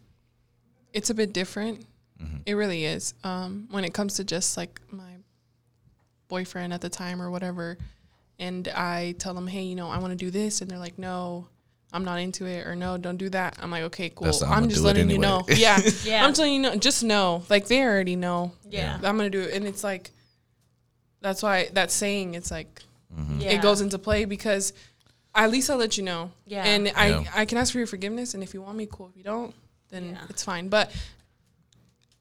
it's 0.92 1.10
a 1.10 1.14
bit 1.14 1.32
different. 1.32 1.86
Mm-hmm. 2.22 2.38
It 2.46 2.54
really 2.54 2.84
is. 2.84 3.14
Um, 3.24 3.68
when 3.70 3.84
it 3.84 3.92
comes 3.92 4.14
to 4.14 4.24
just 4.24 4.56
like 4.56 4.80
my 4.90 5.16
boyfriend 6.28 6.72
at 6.72 6.80
the 6.80 6.88
time 6.88 7.20
or 7.20 7.30
whatever, 7.30 7.78
and 8.38 8.68
I 8.68 9.14
tell 9.18 9.34
them, 9.34 9.46
hey, 9.46 9.62
you 9.62 9.74
know, 9.74 9.88
I 9.88 9.98
want 9.98 10.12
to 10.12 10.16
do 10.16 10.30
this, 10.30 10.60
and 10.60 10.70
they're 10.70 10.78
like, 10.78 10.98
no, 10.98 11.48
I'm 11.94 12.04
not 12.04 12.18
into 12.18 12.44
it, 12.44 12.66
or 12.66 12.74
no, 12.74 12.98
don't 12.98 13.16
do 13.16 13.28
that. 13.30 13.56
I'm 13.62 13.70
like, 13.70 13.84
okay, 13.84 14.10
cool. 14.10 14.26
I'm, 14.44 14.64
I'm 14.64 14.68
just 14.68 14.82
letting 14.82 15.04
anyway. 15.04 15.14
you 15.14 15.20
know. 15.20 15.42
Yeah, 15.48 15.80
yeah. 16.02 16.26
I'm 16.26 16.32
telling 16.34 16.52
you, 16.52 16.60
know, 16.60 16.74
just 16.74 17.04
know. 17.04 17.44
Like 17.48 17.68
they 17.68 17.82
already 17.82 18.16
know. 18.16 18.52
Yeah, 18.68 18.96
I'm 18.96 19.16
gonna 19.16 19.30
do 19.30 19.40
it, 19.40 19.54
and 19.54 19.64
it's 19.64 19.84
like, 19.84 20.10
that's 21.20 21.40
why 21.40 21.68
that 21.74 21.92
saying, 21.92 22.34
it's 22.34 22.50
like, 22.50 22.82
mm-hmm. 23.16 23.40
yeah. 23.40 23.52
it 23.52 23.62
goes 23.62 23.80
into 23.80 23.98
play 23.98 24.24
because 24.24 24.72
at 25.36 25.52
least 25.52 25.70
I'll 25.70 25.76
let 25.76 25.96
you 25.96 26.02
know. 26.02 26.32
Yeah, 26.46 26.64
and 26.64 26.90
I 26.96 27.08
yeah. 27.08 27.30
I 27.32 27.44
can 27.44 27.58
ask 27.58 27.70
for 27.70 27.78
your 27.78 27.86
forgiveness, 27.86 28.34
and 28.34 28.42
if 28.42 28.54
you 28.54 28.60
want 28.60 28.76
me, 28.76 28.88
cool. 28.90 29.10
If 29.10 29.16
you 29.16 29.22
don't, 29.22 29.54
then 29.90 30.10
yeah. 30.10 30.24
it's 30.28 30.42
fine. 30.42 30.68
But 30.68 30.90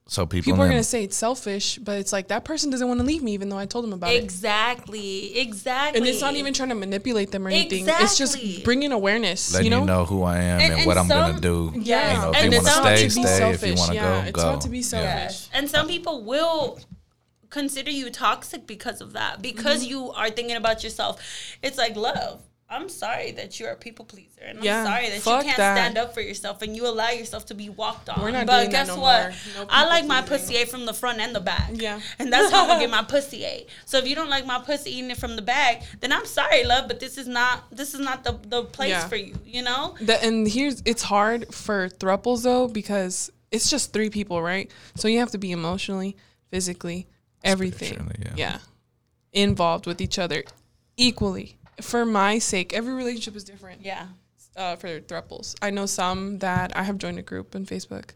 so 0.06 0.26
people, 0.26 0.52
people 0.52 0.64
are 0.64 0.68
gonna 0.68 0.84
say 0.84 1.04
it's 1.04 1.16
selfish, 1.16 1.78
but 1.78 1.98
it's 1.98 2.12
like 2.12 2.28
that 2.28 2.44
person 2.44 2.70
doesn't 2.70 2.88
want 2.88 3.00
to 3.00 3.06
leave 3.06 3.24
me, 3.24 3.34
even 3.34 3.48
though 3.48 3.58
I 3.58 3.66
told 3.66 3.86
them 3.86 3.94
about 3.94 4.14
exactly. 4.14 4.20
it. 4.20 5.38
Exactly, 5.38 5.40
exactly. 5.40 6.00
And 6.00 6.08
it's 6.08 6.20
not 6.20 6.36
even 6.36 6.54
trying 6.54 6.70
to 6.70 6.76
manipulate 6.76 7.32
them 7.32 7.48
or 7.48 7.50
anything. 7.50 7.80
Exactly. 7.80 8.04
It's 8.04 8.18
just 8.18 8.64
bringing 8.66 8.92
awareness. 8.92 9.54
Letting 9.54 9.66
you 9.66 9.72
know, 9.72 9.80
you 9.80 9.86
know 9.86 10.06
who 10.06 10.24
I 10.24 10.38
am 10.40 10.60
and, 10.60 10.62
and, 10.62 10.74
and 10.82 10.88
what 10.88 10.98
some, 10.98 11.12
I'm 11.12 11.32
gonna 11.32 11.40
do. 11.40 11.72
Yeah, 11.76 12.12
you 12.12 12.18
know, 12.20 12.30
if 12.32 12.36
and 12.38 12.54
you 12.54 12.60
want 12.62 12.68
to 12.68 12.98
stay, 12.98 13.10
stay. 13.10 13.24
Selfish. 13.24 13.64
If 13.64 13.70
you 13.70 13.76
want 13.76 13.90
to 13.90 13.96
yeah, 13.96 14.22
go, 14.22 14.28
it's 14.28 14.44
go. 14.44 14.52
not 14.52 14.62
to 14.62 14.70
be 14.70 14.82
selfish. 14.82 15.48
Yeah. 15.52 15.60
And 15.60 15.70
some 15.70 15.88
people 15.88 16.24
will 16.24 16.80
consider 17.50 17.92
you 17.92 18.10
toxic 18.10 18.68
because 18.68 19.00
of 19.00 19.14
that, 19.14 19.42
because 19.42 19.84
mm-hmm. 19.84 19.92
you 19.92 20.12
are 20.12 20.30
thinking 20.30 20.58
about 20.58 20.84
yourself. 20.84 21.22
It's 21.62 21.78
like 21.78 21.96
love 21.96 22.42
I'm 22.74 22.90
sorry 22.90 23.32
that 23.34 23.60
you're 23.60 23.70
a 23.70 23.76
people 23.76 24.04
pleaser, 24.04 24.42
and 24.44 24.58
I'm 24.58 24.86
sorry 24.86 25.10
that 25.10 25.18
you 25.18 25.22
can't 25.22 25.58
that. 25.58 25.78
stand 25.78 25.98
up 25.98 26.14
for 26.14 26.22
yourself 26.22 26.64
and 26.64 26.76
you 26.76 26.88
allow 26.88 27.10
yourself 27.10 27.46
to 27.48 27.54
be 27.54 27.70
walked 27.70 28.10
on. 28.10 28.20
We're 28.20 28.32
not 28.32 28.48
but 28.48 28.62
doing 28.62 28.72
guess 28.72 28.88
that 28.88 28.96
no 28.96 29.02
what? 29.02 29.34
No 29.56 29.68
I 29.70 29.86
like 29.86 30.08
my 30.08 30.24
pussy 30.24 30.58
ate 30.58 30.70
from 30.70 30.86
the 30.88 30.94
front 30.94 31.20
and 31.20 31.36
the 31.36 31.40
back. 31.40 31.70
Yeah, 31.74 32.00
and 32.18 32.34
that's 32.34 32.52
how 32.52 32.68
I'm 32.70 32.80
get 32.80 32.90
my 32.90 33.04
pussy 33.04 33.46
ate. 33.46 33.70
So 33.86 34.00
if 34.00 34.08
you 34.08 34.16
don't 34.16 34.30
like 34.30 34.48
my 34.48 34.60
pussy 34.60 34.90
eating 34.90 35.12
it 35.12 35.18
from 35.18 35.36
the 35.36 35.44
back, 35.44 35.84
then 36.00 36.12
I'm 36.12 36.26
sorry, 36.26 36.64
love, 36.64 36.88
but 36.88 37.00
this 37.00 37.20
is 37.20 37.28
not 37.28 37.64
this 37.72 37.94
is 37.94 38.00
not 38.00 38.24
the 38.24 38.40
the 38.48 38.64
place 38.64 38.90
yeah. 38.90 39.08
for 39.08 39.18
you. 39.18 39.36
You 39.46 39.62
know. 39.62 39.96
The, 40.02 40.24
and 40.24 40.48
here's 40.48 40.82
it's 40.84 41.04
hard 41.04 41.54
for 41.54 41.90
thruples 41.90 42.42
though 42.42 42.68
because 42.68 43.32
it's 43.52 43.70
just 43.70 43.94
three 43.94 44.10
people, 44.10 44.42
right? 44.42 44.72
So 44.96 45.08
you 45.08 45.20
have 45.20 45.32
to 45.32 45.38
be 45.38 45.52
emotionally, 45.52 46.18
physically, 46.50 47.06
everything. 47.44 48.12
Yeah. 48.20 48.34
yeah, 48.36 48.58
involved 49.32 49.86
with 49.86 50.02
each 50.02 50.18
other 50.18 50.44
equally 50.98 51.58
for 51.82 52.06
my 52.06 52.40
sake, 52.40 52.74
every 52.74 52.94
relationship 52.94 53.36
is 53.36 53.44
different. 53.44 53.82
Yeah. 53.82 54.08
Uh, 54.56 54.76
for 54.76 55.00
thruples, 55.00 55.56
I 55.64 55.72
know 55.72 55.88
some 55.88 56.38
that 56.40 56.78
I 56.78 56.84
have 56.84 57.00
joined 57.00 57.18
a 57.18 57.24
group 57.24 57.56
on 57.56 57.66
Facebook, 57.66 58.12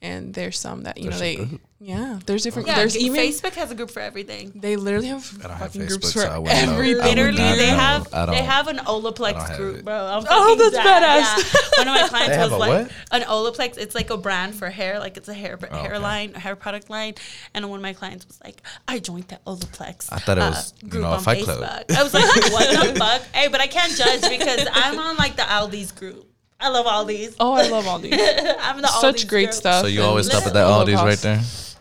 and 0.00 0.32
there's 0.32 0.58
some 0.58 0.84
that 0.84 0.98
you 0.98 1.10
there's 1.10 1.20
know 1.20 1.44
they 1.44 1.58
yeah 1.80 2.18
there's 2.26 2.42
different 2.42 2.68
yeah, 2.68 2.76
there's 2.76 2.96
even 2.96 3.20
Facebook 3.20 3.54
has 3.54 3.70
a 3.70 3.74
group 3.74 3.90
for 3.90 4.00
everything. 4.00 4.52
They 4.54 4.76
literally 4.76 5.08
have 5.08 5.24
fucking 5.24 5.50
have 5.50 5.72
groups 5.72 6.12
for 6.12 6.20
so 6.20 6.44
everything. 6.46 7.16
Literally, 7.16 7.36
they 7.36 7.66
have 7.66 8.10
they 8.10 8.42
have 8.42 8.68
an 8.68 8.78
Olaplex 8.78 9.56
group, 9.56 9.84
bro. 9.84 9.94
I'm 9.94 10.24
oh, 10.30 10.54
that's 10.56 10.76
badass. 10.76 11.54
Yeah. 11.78 11.84
One 11.84 11.88
of 11.88 12.02
my 12.02 12.08
clients 12.18 12.50
was 12.50 12.58
like 12.58 12.88
what? 12.88 12.92
an 13.10 13.22
Olaplex. 13.22 13.78
It's 13.78 13.94
like 13.94 14.10
a 14.10 14.16
brand 14.16 14.54
for 14.54 14.70
hair, 14.70 14.98
like 14.98 15.16
it's 15.16 15.28
a 15.28 15.34
hair 15.34 15.58
oh, 15.70 15.76
hairline, 15.76 16.30
okay. 16.30 16.40
hair 16.40 16.56
product 16.56 16.90
line. 16.90 17.14
And 17.54 17.68
one 17.68 17.78
of 17.78 17.82
my 17.82 17.92
clients 17.92 18.26
was 18.26 18.40
like, 18.44 18.62
I 18.86 18.98
joined 18.98 19.28
the 19.28 19.40
Olaplex. 19.46 20.08
I 20.12 20.18
thought 20.18 20.38
it 20.38 20.42
was 20.42 20.72
uh, 20.72 20.80
group 20.80 20.94
you 20.94 21.00
know, 21.00 21.08
on 21.08 21.20
Facebook. 21.20 21.56
Club. 21.58 21.84
I 21.90 22.02
was 22.02 22.14
like, 22.14 22.52
what 22.52 22.94
the 22.94 22.94
fuck? 22.98 23.22
Hey, 23.34 23.48
but 23.48 23.60
I 23.60 23.66
can't 23.66 23.94
judge 23.96 24.22
because 24.22 24.66
I'm 24.72 24.98
on 24.98 25.16
like 25.16 25.36
the 25.36 25.42
Aldi's 25.42 25.92
group. 25.92 26.28
I 26.60 26.70
love 26.70 26.86
Aldi's. 26.86 27.36
Oh, 27.38 27.52
I 27.52 27.68
love 27.68 27.84
Aldi's. 27.84 28.56
I'm 28.60 28.82
the 28.82 28.88
Such 28.88 29.16
Aldi's 29.16 29.24
great 29.24 29.46
girl. 29.46 29.52
stuff. 29.52 29.82
So 29.82 29.86
you 29.86 30.02
always 30.02 30.26
stop 30.26 30.46
at 30.46 30.54
that 30.54 30.66
Aldi's 30.66 31.02
right 31.02 31.18
there. 31.18 31.40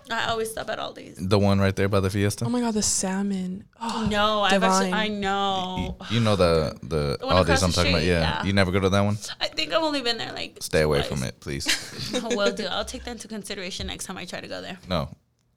I 0.10 0.30
always 0.30 0.52
stop 0.52 0.70
at 0.70 0.80
Aldi's. 0.80 1.18
The 1.18 1.38
one 1.38 1.60
right 1.60 1.76
there 1.76 1.90
by 1.90 2.00
the 2.00 2.10
Fiesta. 2.10 2.46
Oh 2.46 2.50
my 2.50 2.62
god, 2.62 2.74
the 2.74 2.82
salmon. 2.82 3.66
Oh, 3.82 4.08
no, 4.10 4.42
I've 4.42 4.64
actually, 4.64 4.94
I 4.94 5.08
know. 5.08 5.98
You, 6.10 6.18
you 6.18 6.20
know 6.22 6.36
the 6.36 6.78
the, 6.82 7.18
the 7.20 7.26
Aldi's 7.26 7.64
I'm 7.64 7.72
talking 7.72 7.92
about. 7.92 8.04
Yeah. 8.04 8.20
yeah. 8.20 8.44
you 8.44 8.54
never 8.54 8.72
go 8.72 8.80
to 8.80 8.90
that 8.90 9.02
one. 9.02 9.18
I 9.42 9.48
think 9.48 9.74
I've 9.74 9.84
only 9.84 10.02
been 10.02 10.18
there 10.18 10.32
like. 10.32 10.58
Stay 10.62 10.82
away 10.82 11.02
from 11.02 11.24
it, 11.24 11.40
please. 11.40 11.68
oh, 12.24 12.36
will 12.36 12.54
do. 12.54 12.66
I'll 12.68 12.86
take 12.86 13.04
that 13.04 13.12
into 13.12 13.28
consideration 13.28 13.88
next 13.88 14.06
time 14.06 14.18
I 14.18 14.26
try 14.26 14.40
to 14.40 14.48
go 14.48 14.62
there. 14.62 14.78
No, 14.88 15.10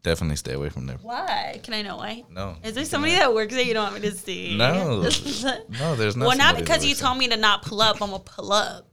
definitely 0.03 0.37
stay 0.37 0.55
away 0.55 0.71
from 0.71 0.87
there. 0.87 0.99
Why? 1.03 1.61
Can 1.63 1.75
I 1.75 1.83
know 1.83 1.99
why? 1.99 2.25
No. 2.31 2.57
Is 2.65 2.75
there 2.75 2.85
somebody 2.85 3.15
that 3.15 3.33
works 3.33 3.55
there 3.55 3.63
you 3.63 3.75
don't 3.75 3.93
want 3.93 4.03
me 4.03 4.11
to 4.11 4.17
see? 4.17 4.57
No. 4.57 5.03
no, 5.79 5.95
there's 5.95 6.17
not. 6.17 6.27
Well, 6.27 6.37
not 6.37 6.57
because 6.57 6.85
you 6.85 6.95
told 6.95 7.19
me 7.19 7.29
to 7.29 7.37
not 7.37 7.63
pull 7.63 7.81
up. 7.81 8.03
I'm 8.03 8.11
gonna 8.11 8.21
pull 8.21 8.53
up. 8.53 8.90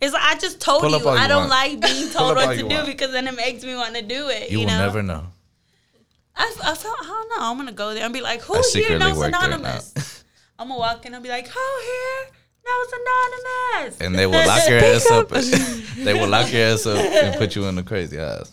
It's 0.00 0.12
like 0.14 0.22
I 0.22 0.38
just 0.38 0.60
told 0.60 0.80
Pull 0.80 0.90
you 0.90 1.08
I 1.08 1.28
don't 1.28 1.48
want. 1.48 1.50
like 1.50 1.80
being 1.80 2.08
told 2.12 2.36
what 2.36 2.56
to 2.56 2.62
do 2.62 2.66
want. 2.68 2.86
because 2.86 3.12
then 3.12 3.28
it 3.28 3.34
makes 3.36 3.62
me 3.62 3.74
want 3.74 3.94
to 3.96 4.02
do 4.02 4.28
it. 4.28 4.50
You, 4.50 4.60
you 4.60 4.66
will 4.66 4.72
know? 4.72 4.78
never 4.78 5.02
know. 5.02 5.26
I, 6.36 6.54
I 6.64 6.74
felt 6.74 6.96
I 7.02 7.06
don't 7.06 7.28
know. 7.30 7.50
I'm 7.50 7.56
gonna 7.58 7.72
go 7.72 7.92
there 7.92 8.04
and 8.04 8.14
be 8.14 8.22
like, 8.22 8.40
"Who's 8.42 8.72
here 8.72 8.98
knows 8.98 9.20
anonymous?" 9.20 10.24
I'm 10.58 10.68
gonna 10.68 10.78
walk 10.80 11.04
in 11.04 11.12
and 11.14 11.22
be 11.22 11.28
like, 11.28 11.48
"Who 11.48 11.60
here 11.84 12.32
knows 12.66 12.92
anonymous?" 12.92 14.00
And 14.00 14.14
they 14.14 14.26
will 14.26 14.46
lock 14.46 14.68
your 14.68 14.78
ass 14.84 15.10
up. 15.10 15.28
they 15.28 16.14
will 16.14 16.28
lock 16.28 16.50
your 16.52 16.62
ass 16.68 16.86
up 16.86 16.98
and 16.98 17.36
put 17.36 17.54
you 17.54 17.66
in 17.66 17.74
the 17.74 17.82
crazy 17.82 18.16
house. 18.16 18.52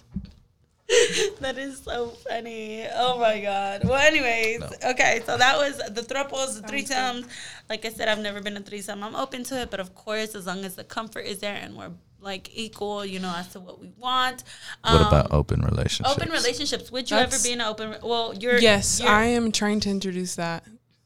that 1.41 1.57
is 1.57 1.79
so 1.79 2.09
funny. 2.09 2.87
Oh 2.95 3.19
my 3.19 3.41
god. 3.41 3.83
Well, 3.83 3.95
anyways, 3.95 4.61
no. 4.61 4.91
okay. 4.91 5.21
So 5.25 5.37
that 5.37 5.57
was 5.57 5.77
the 5.77 6.01
thruples, 6.01 6.61
the 6.61 6.67
threesomes. 6.67 7.27
Like 7.69 7.83
I 7.83 7.89
said, 7.89 8.07
I've 8.07 8.19
never 8.19 8.41
been 8.41 8.55
a 8.55 8.61
threesome. 8.61 9.03
I'm 9.03 9.15
open 9.15 9.43
to 9.45 9.61
it, 9.61 9.69
but 9.69 9.81
of 9.81 9.93
course, 9.95 10.33
as 10.33 10.45
long 10.45 10.63
as 10.63 10.75
the 10.75 10.85
comfort 10.85 11.25
is 11.25 11.39
there 11.39 11.55
and 11.55 11.75
we're 11.75 11.91
like 12.21 12.49
equal, 12.55 13.05
you 13.05 13.19
know, 13.19 13.33
as 13.35 13.49
to 13.49 13.59
what 13.59 13.81
we 13.81 13.91
want. 13.97 14.45
Um, 14.83 14.99
what 14.99 15.07
about 15.07 15.31
open 15.33 15.61
relationships? 15.61 16.09
Open 16.15 16.31
relationships. 16.31 16.91
Would 16.91 17.11
you 17.11 17.17
That's, 17.17 17.35
ever 17.35 17.43
be 17.43 17.51
in 17.53 17.61
an 17.61 17.67
open? 17.67 17.97
Well, 18.01 18.33
you're. 18.33 18.57
Yes, 18.57 19.01
you're, 19.01 19.09
I 19.09 19.25
am 19.25 19.51
trying 19.51 19.81
to 19.81 19.89
introduce 19.89 20.35
that. 20.35 20.63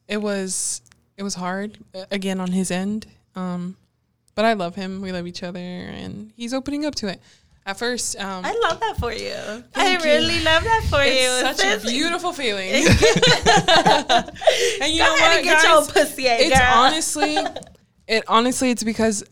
It 0.08 0.18
was 0.18 0.82
it 1.18 1.24
was 1.24 1.36
hard 1.36 1.80
again 2.12 2.40
on 2.40 2.52
his 2.52 2.70
end, 2.70 3.08
um, 3.36 3.78
but 4.36 4.46
I 4.46 4.54
love 4.54 4.76
him. 4.76 5.02
We 5.02 5.12
love 5.12 5.26
each 5.26 5.42
other, 5.42 5.60
and 5.60 6.34
he's 6.36 6.54
opening 6.54 6.86
up 6.86 6.94
to 6.96 7.08
it. 7.08 7.20
At 7.66 7.78
first, 7.78 8.18
um, 8.20 8.44
I 8.44 8.58
love 8.64 8.80
that 8.80 8.98
for 8.98 9.14
you. 9.14 9.34
I 9.36 9.62
Thank 9.74 10.04
you. 10.04 10.10
really 10.10 10.44
love 10.44 10.64
that 10.64 10.84
for 10.90 11.04
you. 11.04 11.12
it's 11.14 11.62
such 11.62 11.64
a 11.64 11.80
beautiful 11.88 12.34
feeling. 12.34 12.74
and 14.82 14.92
you 14.92 15.00
Go 15.00 15.06
know 15.06 15.16
ahead 15.16 15.30
what, 15.30 15.38
and 15.38 15.44
get 15.44 15.64
your 15.64 15.78
guys? 15.78 15.92
pussy, 15.92 16.28
out, 16.30 16.40
it's 16.40 16.58
girl. 16.58 16.68
honestly 16.74 17.38
it 18.08 18.24
honestly 18.28 18.72
it's 18.72 18.84
because 18.84 19.24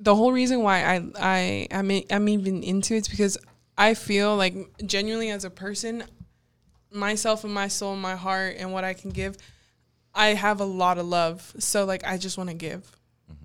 the 0.00 0.14
whole 0.14 0.32
reason 0.32 0.62
why 0.62 0.82
I 0.82 1.00
I 1.18 1.68
I'm, 1.70 1.90
i 1.90 2.04
I'm 2.10 2.28
even 2.28 2.62
into 2.64 2.94
it's 2.94 3.08
because 3.08 3.38
I 3.78 3.94
feel 3.94 4.36
like 4.36 4.54
genuinely 4.84 5.30
as 5.30 5.44
a 5.44 5.50
person 5.50 6.02
myself 6.90 7.44
and 7.44 7.54
my 7.54 7.68
soul 7.68 7.92
and 7.92 8.02
my 8.02 8.16
heart 8.16 8.56
and 8.58 8.72
what 8.72 8.82
I 8.84 8.92
can 8.92 9.10
give 9.10 9.36
I 10.14 10.28
have 10.34 10.60
a 10.60 10.64
lot 10.64 10.98
of 10.98 11.06
love 11.06 11.54
so 11.58 11.84
like 11.84 12.04
I 12.04 12.18
just 12.18 12.36
want 12.36 12.50
to 12.50 12.56
give 12.56 12.90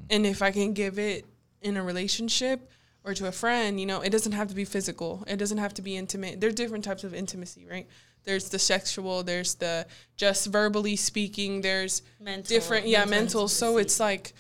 and 0.10 0.26
if 0.26 0.42
I 0.42 0.52
can 0.52 0.74
give 0.74 0.98
it 0.98 1.26
in 1.62 1.78
a 1.78 1.84
relationship 1.84 2.70
or 3.08 3.14
to 3.14 3.26
a 3.26 3.32
friend 3.32 3.80
you 3.80 3.86
know 3.86 4.02
it 4.02 4.10
doesn't 4.12 4.34
have 4.34 4.50
to 4.50 4.56
be 4.56 4.66
physical. 4.66 5.24
It 5.28 5.38
doesn't 5.38 5.58
have 5.58 5.74
to 5.76 5.82
be 5.82 5.96
intimate. 5.96 6.42
There's 6.42 6.54
different 6.54 6.84
types 6.84 7.04
of 7.06 7.14
intimacy 7.14 7.66
right? 7.66 7.88
There's 8.26 8.50
the 8.50 8.60
sexual 8.60 9.24
there's 9.24 9.56
the 9.56 9.88
just 10.18 10.48
verbally 10.48 10.98
speaking 10.98 11.62
there's 11.62 12.02
Mental- 12.20 12.44
different 12.44 12.88
yeah 12.88 13.00
mental 13.06 13.18
mental. 13.20 13.48
So 13.48 13.78
it's 13.78 14.00
like 14.00 14.34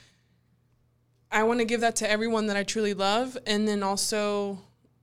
i 1.32 1.43
want 1.43 1.59
to 1.59 1.65
give 1.65 1.82
that 1.82 1.95
to 1.97 2.09
everyone 2.09 2.47
that 2.47 2.55
i 2.55 2.63
truly 2.63 2.93
love 2.93 3.38
and 3.45 3.68
then 3.68 3.84
also 3.84 4.59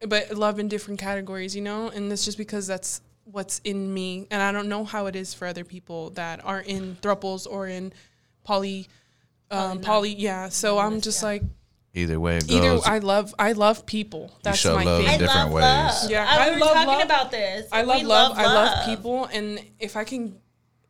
but 0.06 0.32
love 0.32 0.58
in 0.58 0.68
different 0.68 1.00
categories 1.00 1.56
you 1.56 1.62
know? 1.62 1.88
And 1.88 2.10
that's 2.10 2.24
just 2.24 2.38
because 2.38 2.66
that's 2.66 3.00
what's 3.24 3.60
in 3.64 3.92
me. 3.94 4.26
And 4.30 4.42
i 4.42 4.52
don't 4.52 4.68
know 4.68 4.84
how 4.84 5.06
it 5.06 5.16
is 5.16 5.32
for 5.32 5.46
other 5.46 5.64
people 5.64 6.10
that 6.10 6.44
are 6.44 6.60
in 6.60 6.96
thruples 7.00 7.46
or 7.50 7.66
in 7.66 7.92
poly 8.44 8.88
um, 9.50 9.78
Polynom- 9.78 9.82
poly 9.82 10.14
yeah. 10.14 10.48
So 10.50 10.78
i'm 10.78 11.00
just 11.00 11.22
yeah. 11.22 11.28
like 11.28 11.42
Either 11.96 12.18
way 12.18 12.38
it 12.38 12.50
either 12.50 12.60
goes, 12.74 12.86
i 12.86 12.98
love 12.98 13.32
i 13.38 13.52
love 13.52 13.86
people 13.86 14.36
that's 14.42 14.58
show 14.58 14.74
my 14.74 14.82
love 14.82 14.98
thing 15.00 15.08
I 15.10 15.12
in 15.14 15.18
different 15.20 15.50
love 15.50 15.52
ways. 15.52 15.62
love. 16.02 16.10
Yeah, 16.10 16.26
I, 16.28 16.46
I 16.46 16.48
we 16.48 16.54
were 16.54 16.60
love 16.60 16.72
talking 16.74 16.88
love. 16.88 17.02
about 17.04 17.30
this. 17.30 17.68
I 17.70 17.82
love 17.82 17.96
We 18.00 18.04
love. 18.04 18.36
I 18.38 18.44
love 18.46 18.78
love. 18.78 18.84
people, 18.86 19.24
and 19.26 19.60
if 19.78 19.96
I 19.96 20.02
can, 20.04 20.36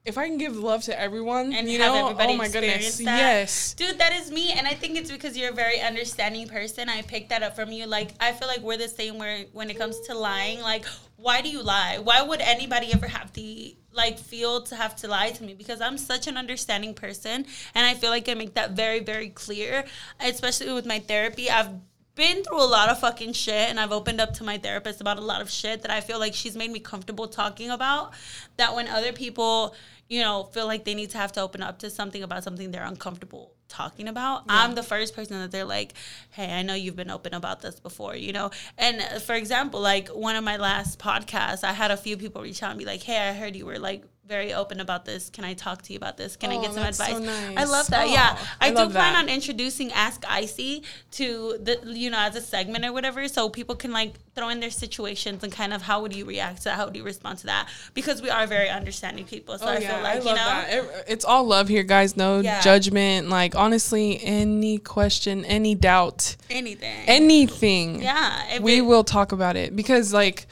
if 0.05 0.19
I 0.19 0.29
can 0.29 0.37
give 0.37 0.55
love 0.55 0.83
to 0.85 1.01
everyone, 1.01 1.55
and 1.55 1.71
you 1.71 1.81
have 1.81 1.95
know, 1.95 2.03
oh 2.03 2.05
everybody 2.11 2.35
oh 2.35 2.37
my 2.37 2.49
goodness, 2.49 2.99
that. 2.99 3.05
yes, 3.05 3.73
Dude, 3.73 3.99
that 3.99 4.13
is 4.13 4.31
me, 4.31 4.53
and 4.53 4.67
I 4.67 4.75
think 4.75 4.99
it's 4.99 5.11
because 5.11 5.35
you're 5.35 5.51
a 5.51 5.55
very 5.55 5.81
understanding 5.81 6.47
person. 6.47 6.91
I 6.91 7.01
picked 7.03 7.31
that 7.31 7.43
up 7.43 7.57
from 7.57 7.73
you. 7.73 7.87
Like, 7.87 8.11
I 8.21 8.33
feel 8.33 8.47
like 8.47 8.61
we're 8.61 8.77
the 8.77 8.89
same 8.89 9.19
where 9.19 9.45
when 9.53 9.71
it 9.71 9.79
comes 9.79 9.99
to 10.01 10.15
lying. 10.15 10.61
Like, 10.61 10.85
why 11.17 11.41
do 11.41 11.49
you 11.49 11.63
lie? 11.63 11.99
Why 12.03 12.21
would 12.21 12.43
anybody 12.43 12.93
ever 12.93 13.07
have 13.07 13.33
to 13.33 13.71
like 13.93 14.19
feel 14.19 14.61
to 14.63 14.77
have 14.77 14.95
to 14.97 15.09
lie 15.09 15.31
to 15.31 15.43
me? 15.43 15.55
Because 15.55 15.81
I'm 15.81 15.97
such 15.97 16.27
an 16.27 16.37
understanding 16.37 16.93
person, 16.93 17.47
and 17.75 17.87
I 17.87 17.95
feel 17.95 18.11
like 18.11 18.29
I 18.29 18.35
make 18.35 18.55
that 18.55 18.73
very, 18.73 19.01
very 19.01 19.31
clear. 19.31 19.87
Especially 20.21 20.71
with 20.71 20.85
my 20.85 20.99
therapy, 20.99 21.49
I've 21.49 21.71
been 22.15 22.45
through 22.45 22.63
a 22.63 22.65
lot 22.65 22.89
of 22.89 23.01
fucking 23.01 23.33
shit 23.33 23.69
and 23.69 23.81
I've 23.81 23.91
opened 23.91 24.21
up 24.21 24.35
to 24.35 24.45
my 24.45 24.57
therapist 24.57 25.01
about 25.01 25.19
a 25.19 25.23
lot 25.23 25.41
of 25.41 25.51
shit 25.51 25.83
that 25.83 25.91
I 25.91 26.01
feel 26.01 26.19
like 26.19 26.33
she's 26.33 26.57
made 26.57 26.71
me 26.71 26.79
comfortable 26.79 27.27
talking 27.27 27.71
about 27.71 28.13
that 28.57 28.75
when 28.75 28.87
other 28.87 29.13
people, 29.13 29.75
you 30.09 30.21
know, 30.21 30.45
feel 30.45 30.67
like 30.67 30.85
they 30.85 30.95
need 30.95 31.11
to 31.11 31.19
have 31.19 31.33
to 31.33 31.41
open 31.41 31.63
up 31.63 31.79
to 31.81 31.91
something 31.91 32.23
about 32.23 32.45
something 32.45 32.71
they're 32.71 32.85
uncomfortable 32.85 33.53
talking 33.69 34.09
about, 34.09 34.45
I'm 34.49 34.75
the 34.75 34.83
first 34.83 35.17
person 35.17 35.41
that 35.41 35.51
they're 35.51 35.65
like, 35.65 35.95
"Hey, 36.31 36.53
I 36.53 36.63
know 36.63 36.75
you've 36.75 36.97
been 36.97 37.11
open 37.11 37.35
about 37.35 37.61
this 37.61 37.81
before," 37.81 38.15
you 38.15 38.33
know? 38.33 38.51
And 38.79 39.01
uh, 39.01 39.19
for 39.19 39.35
example, 39.35 39.81
like 39.81 40.09
one 40.09 40.37
of 40.37 40.45
my 40.45 40.57
last 40.57 40.99
podcasts, 40.99 41.65
I 41.65 41.73
had 41.73 41.91
a 41.91 41.97
few 41.97 42.17
people 42.17 42.43
reach 42.43 42.63
out 42.63 42.71
and 42.71 42.79
be 42.79 42.85
like, 42.85 43.03
"Hey, 43.03 43.19
I 43.19 43.33
heard 43.33 43.57
you 43.57 43.67
were 43.67 43.79
like 43.79 44.05
very 44.27 44.55
open 44.55 44.81
about 44.81 45.05
this. 45.05 45.29
Can 45.31 45.45
I 45.45 45.55
talk 45.55 45.83
to 45.83 45.93
you 45.93 45.99
about 45.99 46.17
this? 46.17 46.37
Can 46.37 46.51
I 46.51 46.57
Oh, 46.57 46.63
get 46.63 46.73
some 46.73 46.83
that's 46.83 46.97
so 46.99 47.05
advice?" 47.17 47.55
I 47.57 47.65
love 47.65 47.87
that. 47.89 48.07
Oh, 48.09 48.13
yeah. 48.13 48.39
I, 48.61 48.69
I 48.69 48.71
do 48.71 48.77
plan 48.91 48.93
that. 48.93 49.17
on 49.25 49.29
introducing 49.29 49.93
Ask 49.93 50.25
Icy 50.29 50.83
to 51.13 51.59
the 51.63 51.81
you 51.85 52.11
know 52.11 52.19
as 52.19 52.35
a 52.37 52.41
segment 52.41 52.85
or 52.85 52.93
whatever, 52.93 53.29
so 53.29 53.49
people 53.49 53.75
can 53.77 53.93
like 53.93 54.15
throw 54.35 54.49
in 54.49 54.61
their 54.61 54.71
situations 54.71 55.45
and 55.45 55.53
kind 55.53 55.73
of 55.73 55.83
how 55.83 56.01
would 56.03 56.15
you 56.17 56.25
react 56.25 56.59
to 56.59 56.65
that? 56.65 56.77
How 56.77 56.87
would 56.87 56.97
you 56.97 57.05
respond 57.05 57.39
to 57.41 57.47
that? 57.47 57.69
Because 57.93 58.23
we 58.23 58.31
are 58.31 58.47
very 58.47 58.69
understanding 58.71 59.25
people, 59.27 59.59
so 59.59 59.67
oh 59.67 59.69
I 59.69 59.79
yeah, 59.79 59.95
feel 59.95 60.03
like 60.03 60.15
I 60.17 60.19
you 60.19 60.25
know. 60.25 60.35
that. 60.35 60.73
It- 60.73 61.05
it's 61.07 61.25
all 61.25 61.45
love 61.45 61.69
here, 61.69 61.83
guys. 61.83 62.17
No 62.17 62.41
Yeah. 62.41 62.61
judgment. 62.61 63.29
Like 63.29 63.55
honestly, 63.55 64.21
any 64.25 64.79
question, 64.79 65.45
any 65.45 65.75
doubt, 65.75 66.37
Anything. 66.51 67.05
anything, 67.07 68.03
yeah. 68.03 68.59
we 68.61 68.79
it- 68.79 68.81
will 68.83 69.05
talk 69.05 69.33
about 69.33 69.57
it 69.57 69.77
because 69.77 70.13
like 70.15 70.47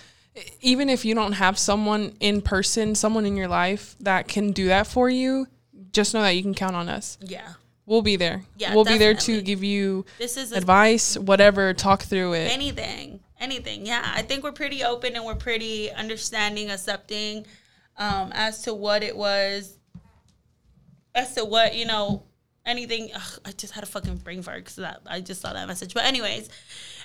even 0.60 0.88
if 0.88 1.04
you 1.04 1.14
don't 1.14 1.32
have 1.32 1.58
someone 1.58 2.14
in 2.20 2.40
person 2.40 2.94
someone 2.94 3.26
in 3.26 3.36
your 3.36 3.48
life 3.48 3.96
that 4.00 4.28
can 4.28 4.52
do 4.52 4.68
that 4.68 4.86
for 4.86 5.10
you 5.10 5.46
just 5.92 6.14
know 6.14 6.22
that 6.22 6.30
you 6.30 6.42
can 6.42 6.54
count 6.54 6.74
on 6.74 6.88
us. 6.88 7.18
Yeah. 7.20 7.52
we'll 7.86 8.02
be 8.02 8.16
there. 8.16 8.44
Yeah, 8.56 8.74
we'll 8.74 8.84
be 8.84 8.98
there 8.98 9.14
to 9.14 9.42
give 9.42 9.62
you 9.62 10.06
This 10.18 10.36
is 10.36 10.52
advice 10.52 11.18
whatever 11.18 11.74
talk 11.74 12.02
through 12.02 12.34
it. 12.34 12.50
Anything 12.50 13.20
anything. 13.40 13.84
Yeah 13.84 14.10
i 14.14 14.22
think 14.22 14.44
we're 14.44 14.52
pretty 14.52 14.84
open 14.84 15.16
and 15.16 15.24
we're 15.24 15.34
pretty 15.34 15.90
understanding 15.90 16.70
accepting 16.70 17.44
um, 17.98 18.30
as 18.32 18.62
to 18.62 18.72
what 18.72 19.02
it 19.02 19.16
was 19.16 19.76
as 21.14 21.34
to 21.34 21.44
what 21.44 21.74
you 21.74 21.84
know 21.84 22.22
anything. 22.64 23.10
Ugh, 23.14 23.38
i 23.44 23.52
just 23.52 23.72
had 23.74 23.82
a 23.82 23.86
fucking 23.86 24.16
brain 24.18 24.42
fart 24.42 24.64
because 24.64 24.78
i 25.06 25.20
just 25.20 25.40
saw 25.40 25.52
that 25.52 25.66
message. 25.68 25.92
But 25.92 26.04
anyways 26.04 26.48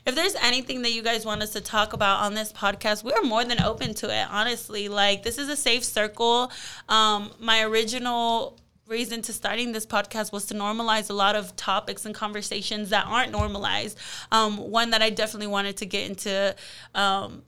if 0.08 0.16
there's 0.16 0.36
anything 0.36 0.82
that 0.82 0.94
you 0.94 1.04
guys 1.04 1.26
want 1.26 1.44
us 1.44 1.52
to 1.52 1.62
talk 1.62 1.94
about 1.94 2.24
on 2.24 2.34
this 2.34 2.52
podcast 2.52 3.04
we're 3.04 3.22
more 3.22 3.44
than 3.44 3.62
open 3.62 3.94
to 3.94 4.10
it 4.10 4.28
honestly 4.32 4.88
like 4.88 5.22
this 5.22 5.38
is 5.38 5.50
a 5.50 5.56
safe 5.56 5.84
circle 5.84 6.52
um, 6.90 7.30
my 7.40 7.62
original 7.62 8.58
reason 8.88 9.22
to 9.22 9.34
starting 9.34 9.72
this 9.72 9.86
podcast 9.86 10.32
was 10.32 10.46
to 10.46 10.54
normalize 10.54 11.10
a 11.10 11.14
lot 11.14 11.36
of 11.36 11.56
topics 11.56 12.06
and 12.06 12.16
conversations 12.16 12.90
that 12.90 13.06
aren't 13.06 13.32
normalized. 13.32 13.98
Um, 14.32 14.58
one 14.58 14.92
that 14.92 15.02
I 15.02 15.10
definitely 15.10 15.48
wanted 15.48 15.78
to 15.78 15.86
get 15.86 16.10
into. 16.10 16.56
Um, 16.96 17.44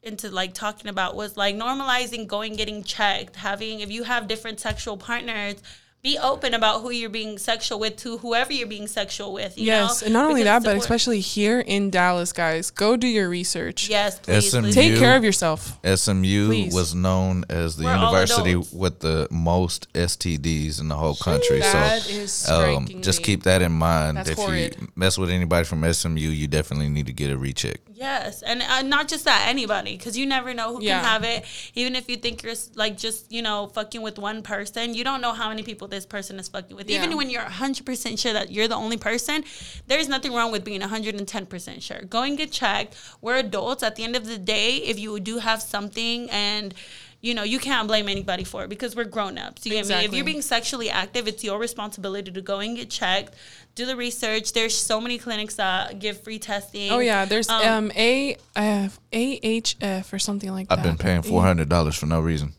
into 0.00 0.30
like 0.30 0.54
talking 0.54 0.88
about 0.88 1.16
was 1.16 1.36
like 1.36 1.56
normalizing 1.56 2.28
going 2.28 2.54
getting 2.54 2.84
checked 2.84 3.34
having 3.34 3.80
if 3.80 3.90
you 3.90 4.04
have 4.04 4.28
different 4.28 4.60
sexual 4.60 4.96
partners 4.96 5.56
be 6.02 6.16
open 6.16 6.54
about 6.54 6.80
who 6.82 6.90
you're 6.90 7.10
being 7.10 7.38
sexual 7.38 7.78
with 7.80 7.96
to 7.96 8.18
whoever 8.18 8.52
you're 8.52 8.68
being 8.68 8.86
sexual 8.86 9.32
with 9.32 9.58
you 9.58 9.64
yes 9.66 10.00
know? 10.00 10.06
and 10.06 10.12
not 10.14 10.26
only 10.28 10.42
Because 10.42 10.62
that 10.62 10.68
but 10.70 10.76
especially 10.76 11.18
here 11.20 11.58
in 11.60 11.90
dallas 11.90 12.32
guys 12.32 12.70
go 12.70 12.96
do 12.96 13.06
your 13.08 13.28
research 13.28 13.88
yes 13.88 14.18
please, 14.20 14.50
SMU 14.50 14.62
please. 14.62 14.74
take 14.74 14.98
care 14.98 15.16
of 15.16 15.24
yourself 15.24 15.78
SMU 15.84 16.46
Please. 16.46 16.72
was 16.74 16.94
known 16.94 17.44
as 17.48 17.76
the 17.76 17.84
We're 17.84 17.96
university 17.96 18.54
with 18.72 19.00
the 19.00 19.26
most 19.30 19.92
STDs 19.92 20.80
in 20.80 20.88
the 20.88 20.94
whole 20.96 21.14
country. 21.16 21.60
That 21.60 22.02
so 22.02 22.10
is 22.10 22.48
um, 22.48 22.86
just 23.02 23.22
keep 23.22 23.42
that 23.44 23.62
in 23.62 23.72
mind. 23.72 24.16
That's 24.18 24.30
if 24.30 24.36
horrid. 24.38 24.76
you 24.80 24.88
mess 24.96 25.18
with 25.18 25.30
anybody 25.30 25.64
from 25.64 25.90
SMU, 25.92 26.18
you 26.20 26.46
definitely 26.46 26.88
need 26.88 27.06
to 27.06 27.12
get 27.12 27.30
a 27.30 27.36
recheck. 27.38 27.80
Yes, 27.98 28.42
and 28.42 28.62
uh, 28.62 28.82
not 28.82 29.08
just 29.08 29.24
that, 29.24 29.46
anybody, 29.48 29.96
because 29.96 30.16
you 30.16 30.24
never 30.24 30.54
know 30.54 30.76
who 30.76 30.82
Yeah. 30.82 31.00
can 31.00 31.04
have 31.04 31.24
it. 31.24 31.44
Even 31.74 31.96
if 31.96 32.08
you 32.08 32.16
think 32.16 32.42
you're 32.44 32.54
like 32.76 32.96
just 32.96 33.32
you 33.32 33.42
know 33.42 33.66
fucking 33.74 34.02
with 34.02 34.18
one 34.18 34.42
person, 34.42 34.94
you 34.94 35.02
don't 35.02 35.20
know 35.20 35.32
how 35.32 35.48
many 35.48 35.64
people 35.64 35.88
this 35.88 36.06
person 36.06 36.38
is 36.38 36.48
fucking 36.48 36.76
with. 36.76 36.88
Even 36.88 37.16
when 37.16 37.28
you're 37.28 37.42
100 37.42 37.84
percent 37.84 38.18
sure 38.20 38.32
that 38.32 38.52
you're 38.52 38.68
the 38.68 38.76
only 38.76 38.96
person, 38.96 39.42
there's 39.88 40.08
nothing 40.08 40.32
wrong 40.32 40.52
with 40.52 40.64
being 40.64 40.80
110 40.80 41.46
percent 41.46 41.82
sure. 41.82 42.02
Go 42.02 42.22
and 42.22 42.38
get 42.38 42.52
checked. 42.52 42.94
We're 43.20 43.36
adults. 43.38 43.82
At 43.82 43.96
the 43.96 44.04
end 44.04 44.14
of 44.14 44.26
the 44.26 44.38
day, 44.38 44.76
if 44.76 44.98
you 45.00 45.18
do 45.18 45.38
have 45.38 45.60
something 45.60 46.30
and 46.30 46.74
you 47.20 47.34
know, 47.34 47.42
you 47.42 47.58
can't 47.58 47.88
blame 47.88 48.08
anybody 48.08 48.44
for 48.44 48.62
it 48.62 48.68
because 48.68 48.94
we're 48.94 49.04
grown 49.04 49.38
ups. 49.38 49.66
You 49.66 49.72
get 49.72 49.88
me? 49.88 50.04
If 50.04 50.14
you're 50.14 50.24
being 50.24 50.42
sexually 50.42 50.88
active, 50.88 51.26
it's 51.26 51.42
your 51.42 51.58
responsibility 51.58 52.30
to 52.30 52.40
go 52.40 52.60
and 52.60 52.76
get 52.76 52.90
checked, 52.90 53.34
do 53.78 53.86
the 53.86 53.96
research. 53.96 54.52
There's 54.52 54.76
so 54.76 55.00
many 55.00 55.16
clinics 55.18 55.54
that 55.56 55.98
give 55.98 56.22
free 56.22 56.38
testing. 56.38 56.90
oh 56.90 56.98
yeah 56.98 57.24
there's 57.24 57.48
Um, 57.48 57.62
um, 57.66 57.92
a 57.96 58.36
uh, 58.56 58.88
AHF 59.12 60.12
or 60.12 60.18
something 60.18 60.50
like 60.52 60.68
that 60.68 60.78
I've 60.78 60.84
been 60.84 60.98
paying 60.98 61.22
four 61.22 61.42
hundred 61.42 61.68
dollars 61.68 61.96
for 61.96 62.06
no 62.06 62.20
reason. 62.20 62.52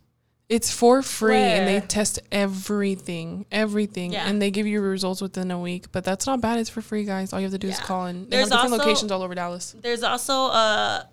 It's 0.47 0.71
for 0.73 1.03
free 1.03 1.35
and 1.35 1.67
they 1.67 1.79
test 1.79 2.17
everything, 2.31 3.45
everything, 3.51 4.13
Yeah. 4.13 4.27
and 4.27 4.41
they 4.41 4.49
give 4.49 4.65
you 4.65 4.81
results 4.81 5.21
within 5.21 5.51
a 5.51 5.59
week. 5.59 5.91
But 5.91 6.03
that's 6.03 6.25
not 6.25 6.41
bad. 6.41 6.57
It's 6.57 6.71
for 6.71 6.81
free, 6.81 7.03
guys. 7.05 7.33
All 7.33 7.39
you 7.39 7.45
have 7.45 7.51
to 7.51 7.59
do 7.59 7.67
is 7.67 7.77
call 7.79 8.07
in. 8.07 8.23
They 8.23 8.37
There's 8.37 8.49
have 8.49 8.61
different 8.63 8.73
also- 8.73 8.85
locations 8.89 9.11
all 9.11 9.21
over 9.21 9.35
Dallas. 9.35 9.75
There's 9.79 10.01
also 10.01 10.33
a 10.47 11.07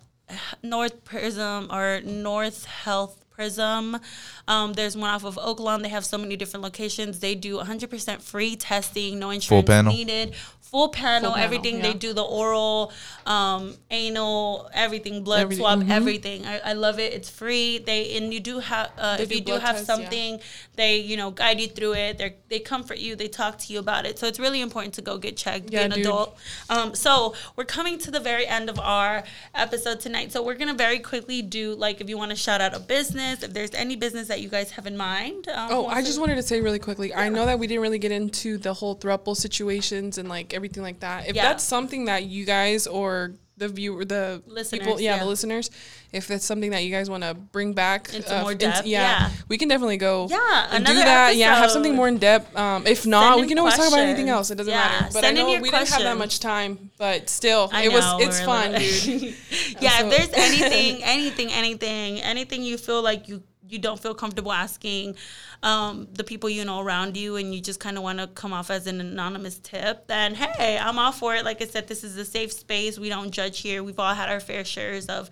North 0.63 1.03
Prism 1.03 1.67
or 1.71 2.01
North 2.03 2.65
Health 2.65 3.23
Prism. 3.37 3.99
Um, 4.47 4.73
there's 4.73 4.97
one 4.97 5.11
off 5.11 5.23
of 5.23 5.35
Oaklawn. 5.35 5.83
They 5.83 5.89
have 5.89 6.03
so 6.03 6.17
many 6.17 6.35
different 6.35 6.63
locations. 6.63 7.19
They 7.19 7.35
do 7.35 7.57
100% 7.59 8.19
free 8.19 8.55
testing, 8.55 9.19
no 9.19 9.29
insurance 9.29 9.67
needed. 9.93 10.33
Full 10.71 10.89
panel, 10.89 11.31
Full 11.31 11.35
panel, 11.35 11.45
everything. 11.45 11.81
They 11.81 11.93
do 11.93 12.11
the 12.13 12.23
oral, 12.23 12.91
um, 13.25 13.75
anal, 13.89 14.69
everything, 14.73 15.23
blood 15.23 15.39
Everything, 15.41 15.61
swab, 15.61 15.83
mhm. 15.83 15.89
everything. 15.89 16.45
I, 16.45 16.59
I 16.59 16.73
love 16.73 16.99
it. 16.99 17.13
It's 17.13 17.29
free. 17.29 17.77
They 17.77 18.17
and 18.17 18.33
you 18.33 18.41
do 18.41 18.59
have 18.59 18.91
uh, 18.97 19.17
if 19.17 19.29
do 19.29 19.35
you 19.35 19.41
do 19.41 19.53
have 19.53 19.77
tests, 19.77 19.87
yeah. 19.87 19.95
something, 19.95 20.39
they 20.75 20.97
you 20.97 21.15
know 21.15 21.31
guide 21.31 21.61
you 21.61 21.67
through 21.67 21.93
it. 21.93 22.17
They 22.17 22.35
they 22.49 22.59
comfort 22.59 22.97
you. 22.97 23.15
They 23.15 23.29
talk 23.29 23.57
to 23.59 23.71
you 23.71 23.79
about 23.79 24.05
it. 24.05 24.19
So 24.19 24.27
it's 24.27 24.39
really 24.39 24.59
important 24.59 24.93
to 24.95 25.01
go 25.01 25.17
get 25.17 25.37
checked. 25.37 25.71
Yeah, 25.71 25.79
be 25.79 25.85
an 25.85 25.91
dude. 25.91 25.99
adult. 26.01 26.37
Um, 26.69 26.93
so 26.95 27.33
we're 27.55 27.63
coming 27.63 27.97
to 27.99 28.11
the 28.11 28.19
very 28.19 28.45
end 28.45 28.69
of 28.69 28.77
our 28.77 29.23
episode 29.55 30.01
tonight. 30.01 30.33
So 30.33 30.43
we're 30.43 30.55
gonna 30.55 30.73
very 30.73 30.99
quickly 30.99 31.41
do 31.41 31.75
like 31.75 32.01
if 32.01 32.09
you 32.09 32.17
want 32.17 32.31
to 32.31 32.35
shout 32.35 32.59
out 32.59 32.75
a 32.75 32.79
business, 32.79 33.41
if 33.41 33.53
there's 33.53 33.73
any 33.73 33.95
business 33.95 34.27
that 34.27 34.41
you 34.41 34.49
guys 34.49 34.71
have 34.71 34.85
in 34.85 34.97
mind. 34.97 35.47
Um, 35.47 35.69
Oh, 35.71 35.85
I 35.87 36.01
just 36.01 36.19
wanted 36.19 36.35
to 36.35 36.43
say 36.43 36.59
really 36.59 36.79
quickly. 36.79 37.13
I 37.13 37.29
know 37.29 37.45
that 37.45 37.57
we 37.57 37.67
didn't 37.67 37.81
really 37.81 37.99
get 37.99 38.11
into 38.11 38.57
the 38.57 38.73
whole 38.73 38.95
throuple 38.95 39.35
situations 39.35 40.17
and 40.17 40.27
like 40.27 40.53
everything 40.57 40.83
like 40.83 40.99
that. 40.99 41.27
If 41.29 41.35
Yeah. 41.35 41.43
that's 41.47 41.63
something 41.63 42.05
that 42.05 42.25
you 42.25 42.43
guys 42.45 42.85
or 42.87 43.33
the 43.57 43.67
viewer, 43.67 44.05
the 44.05 44.43
Listeners, 44.45 44.79
people, 44.79 45.01
yeah, 45.01 45.13
yeah. 45.15 45.19
the 45.23 45.25
listeners, 45.25 45.71
if 46.13 46.29
it's 46.29 46.45
something 46.45 46.69
that 46.71 46.83
you 46.83 46.91
guys 46.91 47.09
want 47.09 47.23
to 47.23 47.33
bring 47.33 47.73
back 47.73 48.13
Into 48.13 48.41
more 48.41 48.53
depth, 48.53 48.85
yeah, 48.85 49.01
yeah. 49.01 49.29
we 49.49 49.57
can 49.57 49.67
definitely 49.67 49.97
go. 49.97 50.27
Yeah, 50.29 50.67
and 50.69 50.85
do 50.85 50.93
that. 50.93 51.35
Yeah, 51.35 51.55
have 51.55 51.71
something 51.71 51.95
more 51.95 52.07
in 52.07 52.19
depth. 52.19 52.55
Um, 52.55 52.85
if 52.85 53.07
not, 53.07 53.31
Send 53.33 53.41
we 53.41 53.47
can 53.47 53.57
always 53.57 53.73
talk 53.75 53.87
about 53.87 53.99
anything 54.01 54.29
else. 54.29 54.51
It 54.51 54.55
doesn't 54.59 54.69
Yeah, 54.71 54.77
matter. 54.77 55.05
But 55.11 55.23
send 55.23 55.39
I 55.39 55.41
know 55.41 55.47
we 55.59 55.71
didn't 55.71 55.89
have 55.89 56.03
that 56.03 56.17
much 56.19 56.39
time, 56.39 56.91
but 56.99 57.29
still, 57.31 57.69
I 57.73 57.85
it 57.85 57.91
was 57.91 58.05
it's 58.19 58.39
fun, 58.41 58.73
dude. 58.73 59.33
yeah, 59.81 59.97
So- 60.01 60.07
if 60.11 60.31
there's 60.31 60.33
anything, 60.33 61.03
anything, 61.15 61.51
anything, 61.51 62.21
anything 62.21 62.61
you 62.61 62.77
feel 62.77 63.01
like 63.01 63.27
you 63.27 63.41
you 63.69 63.79
don't 63.79 63.99
feel 63.99 64.13
comfortable 64.13 64.51
asking 64.51 65.15
um, 65.63 66.07
the 66.13 66.23
people 66.23 66.49
you 66.49 66.65
know 66.65 66.79
around 66.79 67.17
you, 67.17 67.35
and 67.35 67.53
you 67.53 67.61
just 67.61 67.79
kind 67.79 67.97
of 67.97 68.03
want 68.03 68.19
to 68.19 68.27
come 68.27 68.53
off 68.53 68.69
as 68.69 68.87
an 68.87 68.99
anonymous 69.01 69.59
tip, 69.59 70.07
then 70.07 70.35
hey, 70.35 70.77
I'm 70.77 70.99
all 70.99 71.11
for 71.11 71.35
it. 71.35 71.45
Like 71.45 71.61
I 71.61 71.65
said, 71.65 71.87
this 71.87 72.03
is 72.03 72.17
a 72.17 72.25
safe 72.25 72.51
space. 72.51 72.99
We 72.99 73.09
don't 73.09 73.31
judge 73.31 73.59
here. 73.59 73.83
We've 73.83 73.99
all 73.99 74.13
had 74.13 74.29
our 74.29 74.39
fair 74.39 74.65
shares 74.65 75.07
of 75.07 75.29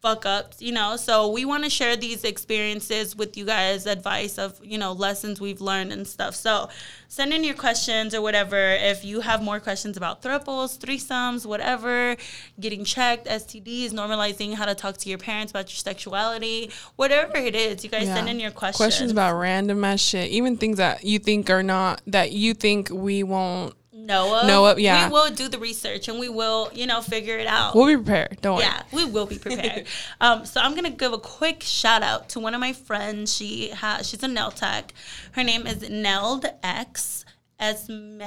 fuck 0.00 0.24
ups, 0.24 0.62
you 0.62 0.72
know. 0.72 0.96
So 0.96 1.28
we 1.30 1.44
want 1.44 1.64
to 1.64 1.70
share 1.70 1.96
these 1.96 2.24
experiences 2.24 3.14
with 3.14 3.36
you 3.36 3.44
guys, 3.44 3.86
advice 3.86 4.38
of, 4.38 4.58
you 4.64 4.78
know, 4.78 4.92
lessons 4.92 5.40
we've 5.40 5.60
learned 5.60 5.92
and 5.92 6.06
stuff. 6.06 6.34
So 6.34 6.68
send 7.08 7.32
in 7.34 7.44
your 7.44 7.54
questions 7.54 8.14
or 8.14 8.22
whatever. 8.22 8.56
If 8.56 9.04
you 9.04 9.20
have 9.20 9.42
more 9.42 9.60
questions 9.60 9.96
about 9.96 10.22
thruples, 10.22 10.78
threesomes, 10.78 11.44
whatever, 11.44 12.16
getting 12.58 12.84
checked, 12.84 13.26
STDs, 13.26 13.90
normalizing 13.90 14.54
how 14.54 14.64
to 14.64 14.74
talk 14.74 14.96
to 14.98 15.08
your 15.08 15.18
parents 15.18 15.50
about 15.52 15.68
your 15.70 15.76
sexuality, 15.76 16.70
whatever 16.96 17.36
it 17.36 17.54
is, 17.54 17.84
you 17.84 17.90
guys 17.90 18.06
Yeah. 18.06 18.14
send 18.14 18.28
in 18.28 18.40
your 18.40 18.50
questions. 18.50 18.76
Questions 18.78 19.12
about 19.12 19.38
random 19.38 19.84
ass 19.84 20.00
shit, 20.00 20.30
even 20.30 20.56
things 20.56 20.78
that 20.78 21.04
you 21.04 21.18
think 21.18 21.50
are 21.50 21.62
not 21.62 22.00
that 22.06 22.32
you 22.32 22.54
think 22.54 22.88
we 22.90 23.22
won't. 23.22 23.74
Noah. 24.06 24.46
Noah, 24.46 24.74
yeah. 24.78 25.08
We 25.08 25.12
will 25.12 25.30
do 25.30 25.48
the 25.48 25.58
research 25.58 26.08
and 26.08 26.18
we 26.18 26.28
will, 26.28 26.70
you 26.72 26.86
know, 26.86 27.00
figure 27.00 27.38
it 27.38 27.46
out. 27.46 27.74
We'll 27.74 27.86
be 27.86 27.96
prepared. 27.96 28.38
Don't 28.40 28.56
worry. 28.56 28.64
Yeah, 28.64 28.82
we 28.92 29.04
will 29.04 29.26
be 29.26 29.38
prepared. 29.38 29.86
um, 30.20 30.46
so 30.46 30.60
I'm 30.60 30.74
gonna 30.74 30.90
give 30.90 31.12
a 31.12 31.18
quick 31.18 31.62
shout 31.62 32.02
out 32.02 32.28
to 32.30 32.40
one 32.40 32.54
of 32.54 32.60
my 32.60 32.72
friends. 32.72 33.34
She 33.34 33.70
has 33.70 34.08
she's 34.08 34.22
a 34.22 34.28
nail 34.28 34.50
tech. 34.50 34.92
Her 35.32 35.44
name 35.44 35.66
is 35.66 35.78
Neld 35.88 36.46
X 36.62 37.24
Esme, 37.58 38.22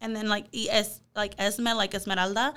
and 0.00 0.16
then 0.16 0.28
like 0.28 0.46
E 0.52 0.68
S 0.70 1.00
like 1.14 1.34
Esme 1.38 1.68
like 1.76 1.94
Esmeralda, 1.94 2.54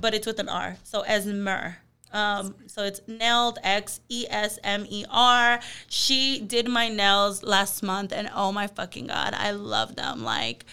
but 0.00 0.14
it's 0.14 0.26
with 0.26 0.38
an 0.38 0.48
R. 0.48 0.76
So 0.84 1.02
Esmer. 1.02 1.76
Um, 2.12 2.54
so 2.68 2.84
it's 2.84 3.00
nailed 3.08 3.58
X 3.64 4.00
E 4.08 4.26
S 4.30 4.60
M 4.62 4.86
E 4.88 5.04
R. 5.10 5.58
She 5.88 6.38
did 6.38 6.68
my 6.68 6.88
nails 6.88 7.42
last 7.42 7.82
month, 7.82 8.12
and 8.12 8.30
oh 8.32 8.52
my 8.52 8.68
fucking 8.68 9.08
god, 9.08 9.34
I 9.34 9.50
love 9.50 9.96
them. 9.96 10.22
Like 10.22 10.64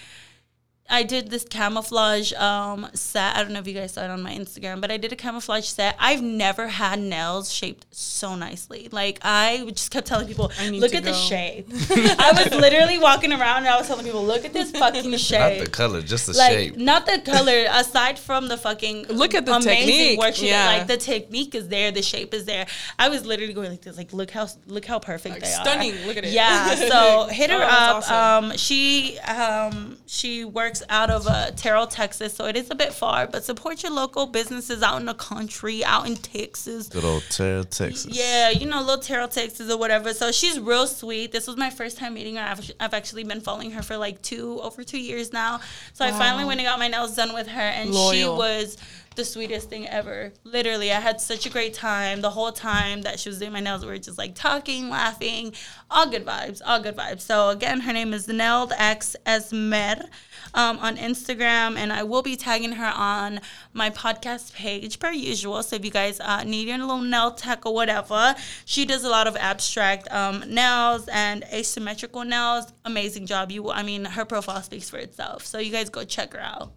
I 0.91 1.03
did 1.03 1.29
this 1.31 1.43
camouflage 1.45 2.33
um, 2.33 2.87
set. 2.93 3.35
I 3.35 3.43
don't 3.43 3.53
know 3.53 3.59
if 3.59 3.67
you 3.67 3.73
guys 3.73 3.93
saw 3.93 4.03
it 4.03 4.09
on 4.11 4.21
my 4.21 4.33
Instagram, 4.33 4.81
but 4.81 4.91
I 4.91 4.97
did 4.97 5.11
a 5.11 5.15
camouflage 5.15 5.65
set. 5.65 5.95
I've 5.99 6.21
never 6.21 6.67
had 6.67 6.99
nails 6.99 7.51
shaped 7.51 7.85
so 7.91 8.35
nicely. 8.35 8.89
Like 8.91 9.19
I 9.23 9.63
just 9.73 9.89
kept 9.91 10.07
telling 10.07 10.27
people, 10.27 10.51
look 10.71 10.93
at 10.93 11.03
the 11.03 11.13
shape. 11.13 11.67
I 11.89 12.33
was 12.35 12.53
literally 12.53 12.97
walking 12.99 13.31
around 13.31 13.59
and 13.59 13.67
I 13.69 13.77
was 13.77 13.87
telling 13.87 14.05
people, 14.05 14.23
look 14.23 14.45
at 14.45 14.53
this 14.53 14.71
fucking 14.71 15.15
shape." 15.17 15.57
Not 15.59 15.65
the 15.65 15.71
color, 15.71 16.01
just 16.01 16.27
the 16.27 16.33
like 16.33 16.51
shape. 16.51 16.77
not 16.77 17.05
the 17.05 17.19
color. 17.25 17.65
Aside 17.71 18.19
from 18.19 18.47
the 18.49 18.57
fucking 18.57 19.07
Look 19.09 19.33
at 19.33 19.45
the 19.45 19.53
amazing 19.55 19.87
technique, 19.87 20.19
work 20.19 20.35
she 20.35 20.41
did, 20.43 20.49
yeah. 20.49 20.65
Like 20.67 20.87
the 20.87 20.97
technique 20.97 21.55
is 21.55 21.67
there, 21.69 21.91
the 21.91 22.01
shape 22.01 22.33
is 22.33 22.45
there. 22.45 22.65
I 22.99 23.09
was 23.09 23.25
literally 23.25 23.53
going 23.53 23.69
like 23.71 23.81
this, 23.81 23.95
like 23.97 24.11
look 24.13 24.31
how 24.31 24.47
look 24.67 24.85
how 24.85 24.99
perfect 24.99 25.35
Like, 25.35 25.43
they 25.43 25.53
are. 25.53 25.61
stunning. 25.63 25.95
Look 26.05 26.17
at 26.17 26.25
it. 26.25 26.33
Yeah. 26.33 26.75
So 26.91 27.27
hit 27.27 27.49
her 27.49 27.57
Oh, 27.61 27.63
up. 27.63 27.95
awesome. 28.09 28.51
Um, 28.51 28.57
she 28.57 29.17
um 29.19 29.97
she 30.07 30.43
works 30.43 30.80
out 30.89 31.09
of 31.09 31.27
uh, 31.27 31.51
Terrell, 31.51 31.87
Texas, 31.87 32.33
so 32.33 32.45
it 32.45 32.55
is 32.55 32.69
a 32.71 32.75
bit 32.75 32.93
far, 32.93 33.27
but 33.27 33.43
support 33.43 33.83
your 33.83 33.91
local 33.91 34.25
businesses 34.25 34.81
out 34.81 34.99
in 34.99 35.05
the 35.05 35.13
country, 35.13 35.83
out 35.83 36.07
in 36.07 36.15
Texas. 36.15 36.87
Good 36.87 37.03
old 37.03 37.23
Terra, 37.29 37.63
Texas. 37.63 38.15
Yeah, 38.15 38.49
you 38.49 38.65
know, 38.65 38.79
little 38.79 39.01
Terrell, 39.01 39.27
Texas 39.27 39.71
or 39.71 39.77
whatever. 39.77 40.13
So 40.13 40.31
she's 40.31 40.59
real 40.59 40.87
sweet. 40.87 41.31
This 41.31 41.47
was 41.47 41.57
my 41.57 41.69
first 41.69 41.97
time 41.97 42.13
meeting 42.13 42.35
her. 42.35 42.43
I've, 42.43 42.71
I've 42.79 42.93
actually 42.93 43.23
been 43.23 43.41
following 43.41 43.71
her 43.71 43.81
for 43.81 43.97
like 43.97 44.21
two, 44.21 44.59
over 44.61 44.83
two 44.83 44.99
years 44.99 45.33
now. 45.33 45.61
So 45.93 46.05
I 46.05 46.11
finally 46.11 46.45
went 46.45 46.59
and 46.59 46.67
got 46.67 46.79
my 46.79 46.87
nails 46.87 47.15
done 47.15 47.33
with 47.33 47.47
her, 47.47 47.61
and 47.61 47.93
she 47.93 48.25
was 48.25 48.77
the 49.15 49.25
sweetest 49.25 49.69
thing 49.69 49.87
ever. 49.87 50.31
Literally, 50.43 50.91
I 50.91 50.99
had 50.99 51.19
such 51.19 51.45
a 51.45 51.49
great 51.49 51.73
time. 51.73 52.21
The 52.21 52.29
whole 52.29 52.51
time 52.51 53.01
that 53.01 53.19
she 53.19 53.27
was 53.27 53.39
doing 53.39 53.51
my 53.51 53.59
nails, 53.59 53.83
we 53.83 53.91
were 53.91 53.97
just 53.97 54.17
like 54.17 54.35
talking, 54.35 54.89
laughing, 54.89 55.53
all 55.89 56.09
good 56.09 56.25
vibes, 56.25 56.61
all 56.65 56.81
good 56.81 56.95
vibes. 56.95 57.21
So 57.21 57.49
again, 57.49 57.81
her 57.81 57.91
name 57.91 58.13
is 58.13 58.27
Neld 58.27 58.71
X 58.77 59.15
Esmer 59.25 60.05
um, 60.53 60.79
on 60.79 60.95
Instagram, 60.95 61.75
and 61.75 61.91
I 61.91 62.03
will 62.03 62.21
be 62.21 62.37
tagging 62.37 62.73
her 62.73 62.93
on 62.95 63.41
my 63.73 63.89
podcast 63.89 64.53
page 64.53 64.99
per 64.99 65.11
usual. 65.11 65.61
So 65.63 65.75
if 65.75 65.83
you 65.83 65.91
guys 65.91 66.19
uh, 66.21 66.43
need 66.43 66.69
your 66.69 66.77
little 66.77 67.01
nail 67.01 67.31
tech 67.31 67.65
or 67.65 67.73
whatever, 67.73 68.35
she 68.63 68.85
does 68.85 69.03
a 69.03 69.09
lot 69.09 69.27
of 69.27 69.35
abstract 69.35 70.09
um, 70.11 70.43
nails 70.47 71.09
and 71.09 71.43
asymmetrical 71.51 72.23
nails. 72.23 72.71
Amazing 72.85 73.25
job. 73.25 73.51
You, 73.51 73.71
I 73.71 73.83
mean, 73.83 74.05
her 74.05 74.23
profile 74.23 74.61
speaks 74.61 74.89
for 74.89 74.97
itself. 74.97 75.45
So 75.45 75.59
you 75.59 75.71
guys 75.71 75.89
go 75.89 76.05
check 76.05 76.33
her 76.33 76.39
out. 76.39 76.71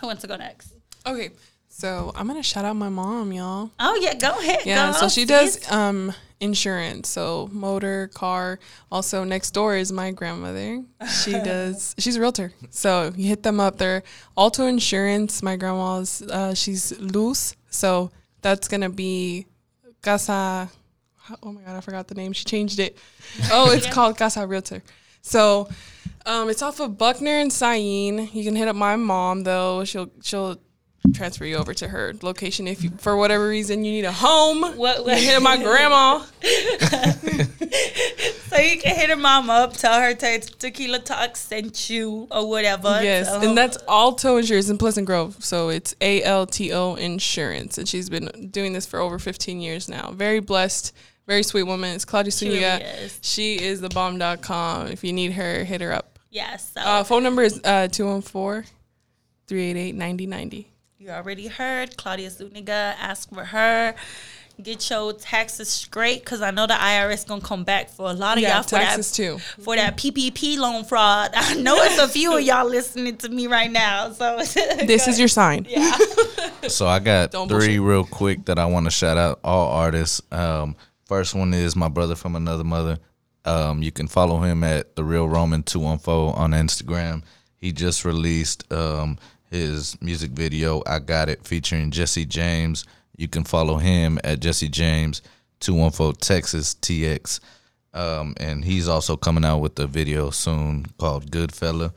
Who 0.00 0.08
wants 0.08 0.22
to 0.22 0.28
go 0.28 0.36
next? 0.36 0.77
Okay. 1.06 1.30
So 1.68 2.12
I'm 2.16 2.26
gonna 2.26 2.42
shout 2.42 2.64
out 2.64 2.74
my 2.74 2.88
mom, 2.88 3.32
y'all. 3.32 3.70
Oh 3.78 3.98
yeah, 4.02 4.14
go 4.14 4.36
ahead. 4.38 4.60
Yeah, 4.64 4.90
go, 4.92 4.98
so 4.98 5.08
she 5.08 5.24
does 5.24 5.70
um 5.70 6.12
insurance, 6.40 7.08
so 7.08 7.48
motor, 7.52 8.08
car. 8.14 8.58
Also 8.90 9.22
next 9.22 9.52
door 9.52 9.76
is 9.76 9.92
my 9.92 10.10
grandmother. 10.10 10.82
She 11.22 11.32
does 11.44 11.94
she's 11.98 12.16
a 12.16 12.20
realtor. 12.20 12.52
So 12.70 13.12
you 13.16 13.28
hit 13.28 13.44
them 13.44 13.60
up 13.60 13.78
They're 13.78 14.02
Alto 14.36 14.66
Insurance, 14.66 15.40
my 15.40 15.54
grandma's 15.54 16.20
uh 16.22 16.52
she's 16.54 16.98
Luz. 16.98 17.54
So 17.70 18.10
that's 18.42 18.66
gonna 18.66 18.90
be 18.90 19.46
Casa 20.02 20.68
oh 21.42 21.52
my 21.52 21.62
god, 21.62 21.76
I 21.76 21.80
forgot 21.80 22.08
the 22.08 22.14
name. 22.14 22.32
She 22.32 22.44
changed 22.44 22.80
it. 22.80 22.96
Oh, 23.52 23.70
it's 23.70 23.86
called 23.86 24.18
Casa 24.18 24.44
Realtor. 24.44 24.82
So 25.22 25.68
um 26.26 26.48
it's 26.50 26.62
off 26.62 26.80
of 26.80 26.98
Buckner 26.98 27.38
and 27.38 27.52
Scyene. 27.52 28.34
You 28.34 28.42
can 28.42 28.56
hit 28.56 28.66
up 28.66 28.74
my 28.74 28.96
mom 28.96 29.44
though. 29.44 29.84
She'll 29.84 30.10
she'll 30.22 30.58
transfer 31.14 31.44
you 31.44 31.56
over 31.56 31.74
to 31.74 31.88
her 31.88 32.14
location 32.22 32.66
if 32.68 32.82
you, 32.82 32.90
for 32.98 33.16
whatever 33.16 33.48
reason 33.48 33.84
you 33.84 33.92
need 33.92 34.04
a 34.04 34.12
home. 34.12 34.62
What- 34.76 35.04
you 35.06 35.14
hit 35.14 35.42
my 35.42 35.56
grandma. 35.56 36.24
So 38.48 38.56
you 38.56 38.78
can 38.80 38.96
hit 38.96 39.10
her 39.10 39.16
mom 39.16 39.50
up, 39.50 39.74
tell 39.74 40.00
her 40.00 40.14
te- 40.14 40.38
Tequila 40.38 41.00
Talk 41.00 41.36
sent 41.36 41.90
you 41.90 42.26
or 42.30 42.48
whatever. 42.48 42.98
Yes, 43.02 43.28
So- 43.28 43.40
and 43.42 43.56
that's 43.56 43.76
Alto 43.86 44.38
Insurance 44.38 44.70
in 44.70 44.78
Pleasant 44.78 45.06
Grove. 45.06 45.36
So 45.44 45.68
it's 45.68 45.94
A 46.00 46.22
L 46.22 46.46
T 46.46 46.72
O 46.72 46.94
Insurance, 46.94 47.76
and 47.76 47.86
she's 47.86 48.08
been 48.08 48.48
doing 48.50 48.72
this 48.72 48.86
for 48.86 49.00
over 49.00 49.18
15 49.18 49.60
years 49.60 49.88
now. 49.88 50.12
Very 50.12 50.40
blessed, 50.40 50.94
very 51.26 51.42
sweet 51.42 51.64
woman. 51.64 51.94
It's 51.94 52.06
Claudia 52.06 52.32
She 52.32 52.48
really 52.48 52.60
is. 52.64 53.18
She 53.22 53.56
is 53.60 53.82
the 53.82 53.90
bomb.com. 53.90 54.88
If 54.88 55.04
you 55.04 55.12
need 55.12 55.32
her, 55.32 55.62
hit 55.64 55.82
her 55.82 55.92
up. 55.92 56.18
yes. 56.30 56.72
So 56.72 56.80
Uh, 56.80 57.04
phone 57.04 57.22
number 57.22 57.42
is 57.42 57.60
uh, 57.64 57.88
214 57.88 58.64
388 59.46 59.94
9090. 59.94 60.68
You 61.08 61.14
already 61.14 61.46
heard 61.46 61.96
Claudia 61.96 62.28
Zuniga. 62.30 62.94
Ask 63.00 63.30
for 63.30 63.44
her. 63.44 63.94
Get 64.62 64.90
your 64.90 65.12
taxes 65.12 65.68
straight 65.68 66.20
because 66.24 66.42
I 66.42 66.50
know 66.50 66.66
the 66.66 66.74
IRS 66.74 67.26
gonna 67.26 67.40
come 67.40 67.62
back 67.64 67.88
for 67.90 68.10
a 68.10 68.12
lot 68.12 68.36
of 68.36 68.42
Yeah, 68.42 68.54
y'all 68.56 68.62
for 68.64 68.70
that 68.70 68.96
taxes 68.96 69.12
too. 69.12 69.38
for 69.62 69.76
that 69.76 69.96
PPP 69.96 70.58
loan 70.58 70.84
fraud. 70.84 71.30
I 71.34 71.54
know 71.54 71.76
it's 71.76 71.98
a 71.98 72.08
few 72.08 72.36
of 72.36 72.42
y'all 72.42 72.66
listening 72.68 73.16
to 73.18 73.28
me 73.28 73.46
right 73.46 73.70
now. 73.70 74.10
So 74.12 74.36
This 74.84 75.06
is 75.08 75.18
your 75.18 75.28
sign. 75.28 75.66
yeah. 75.68 75.96
So 76.68 76.86
I 76.88 76.98
got 76.98 77.30
Don't 77.30 77.48
three 77.48 77.78
bullshit. 77.78 77.80
real 77.80 78.04
quick 78.04 78.44
that 78.46 78.58
I 78.58 78.66
want 78.66 78.84
to 78.86 78.90
shout 78.90 79.16
out 79.16 79.38
all 79.44 79.68
artists. 79.68 80.20
Um, 80.32 80.74
first 81.06 81.34
one 81.34 81.54
is 81.54 81.74
my 81.76 81.88
brother 81.88 82.16
from 82.16 82.34
another 82.36 82.64
mother. 82.64 82.98
Um, 83.46 83.80
you 83.80 83.92
can 83.92 84.08
follow 84.08 84.40
him 84.40 84.62
at 84.64 84.94
the 84.96 85.04
real 85.04 85.28
Roman 85.28 85.62
two 85.62 85.78
one 85.78 85.98
four 85.98 86.36
on 86.36 86.50
Instagram. 86.50 87.22
He 87.56 87.70
just 87.72 88.04
released 88.04 88.70
um, 88.72 89.18
his 89.50 90.00
music 90.00 90.30
video 90.30 90.82
I 90.86 90.98
Got 90.98 91.28
It 91.28 91.46
featuring 91.46 91.90
Jesse 91.90 92.24
James. 92.24 92.84
You 93.16 93.28
can 93.28 93.44
follow 93.44 93.76
him 93.76 94.18
at 94.24 94.40
Jesse 94.40 94.68
James 94.68 95.22
214 95.60 96.20
Texas 96.20 96.74
TX. 96.74 97.40
Um, 97.94 98.34
and 98.38 98.64
he's 98.64 98.88
also 98.88 99.16
coming 99.16 99.44
out 99.44 99.58
with 99.58 99.78
a 99.78 99.86
video 99.86 100.30
soon 100.30 100.86
called 100.98 101.30
Good 101.30 101.52
Fella. 101.52 101.92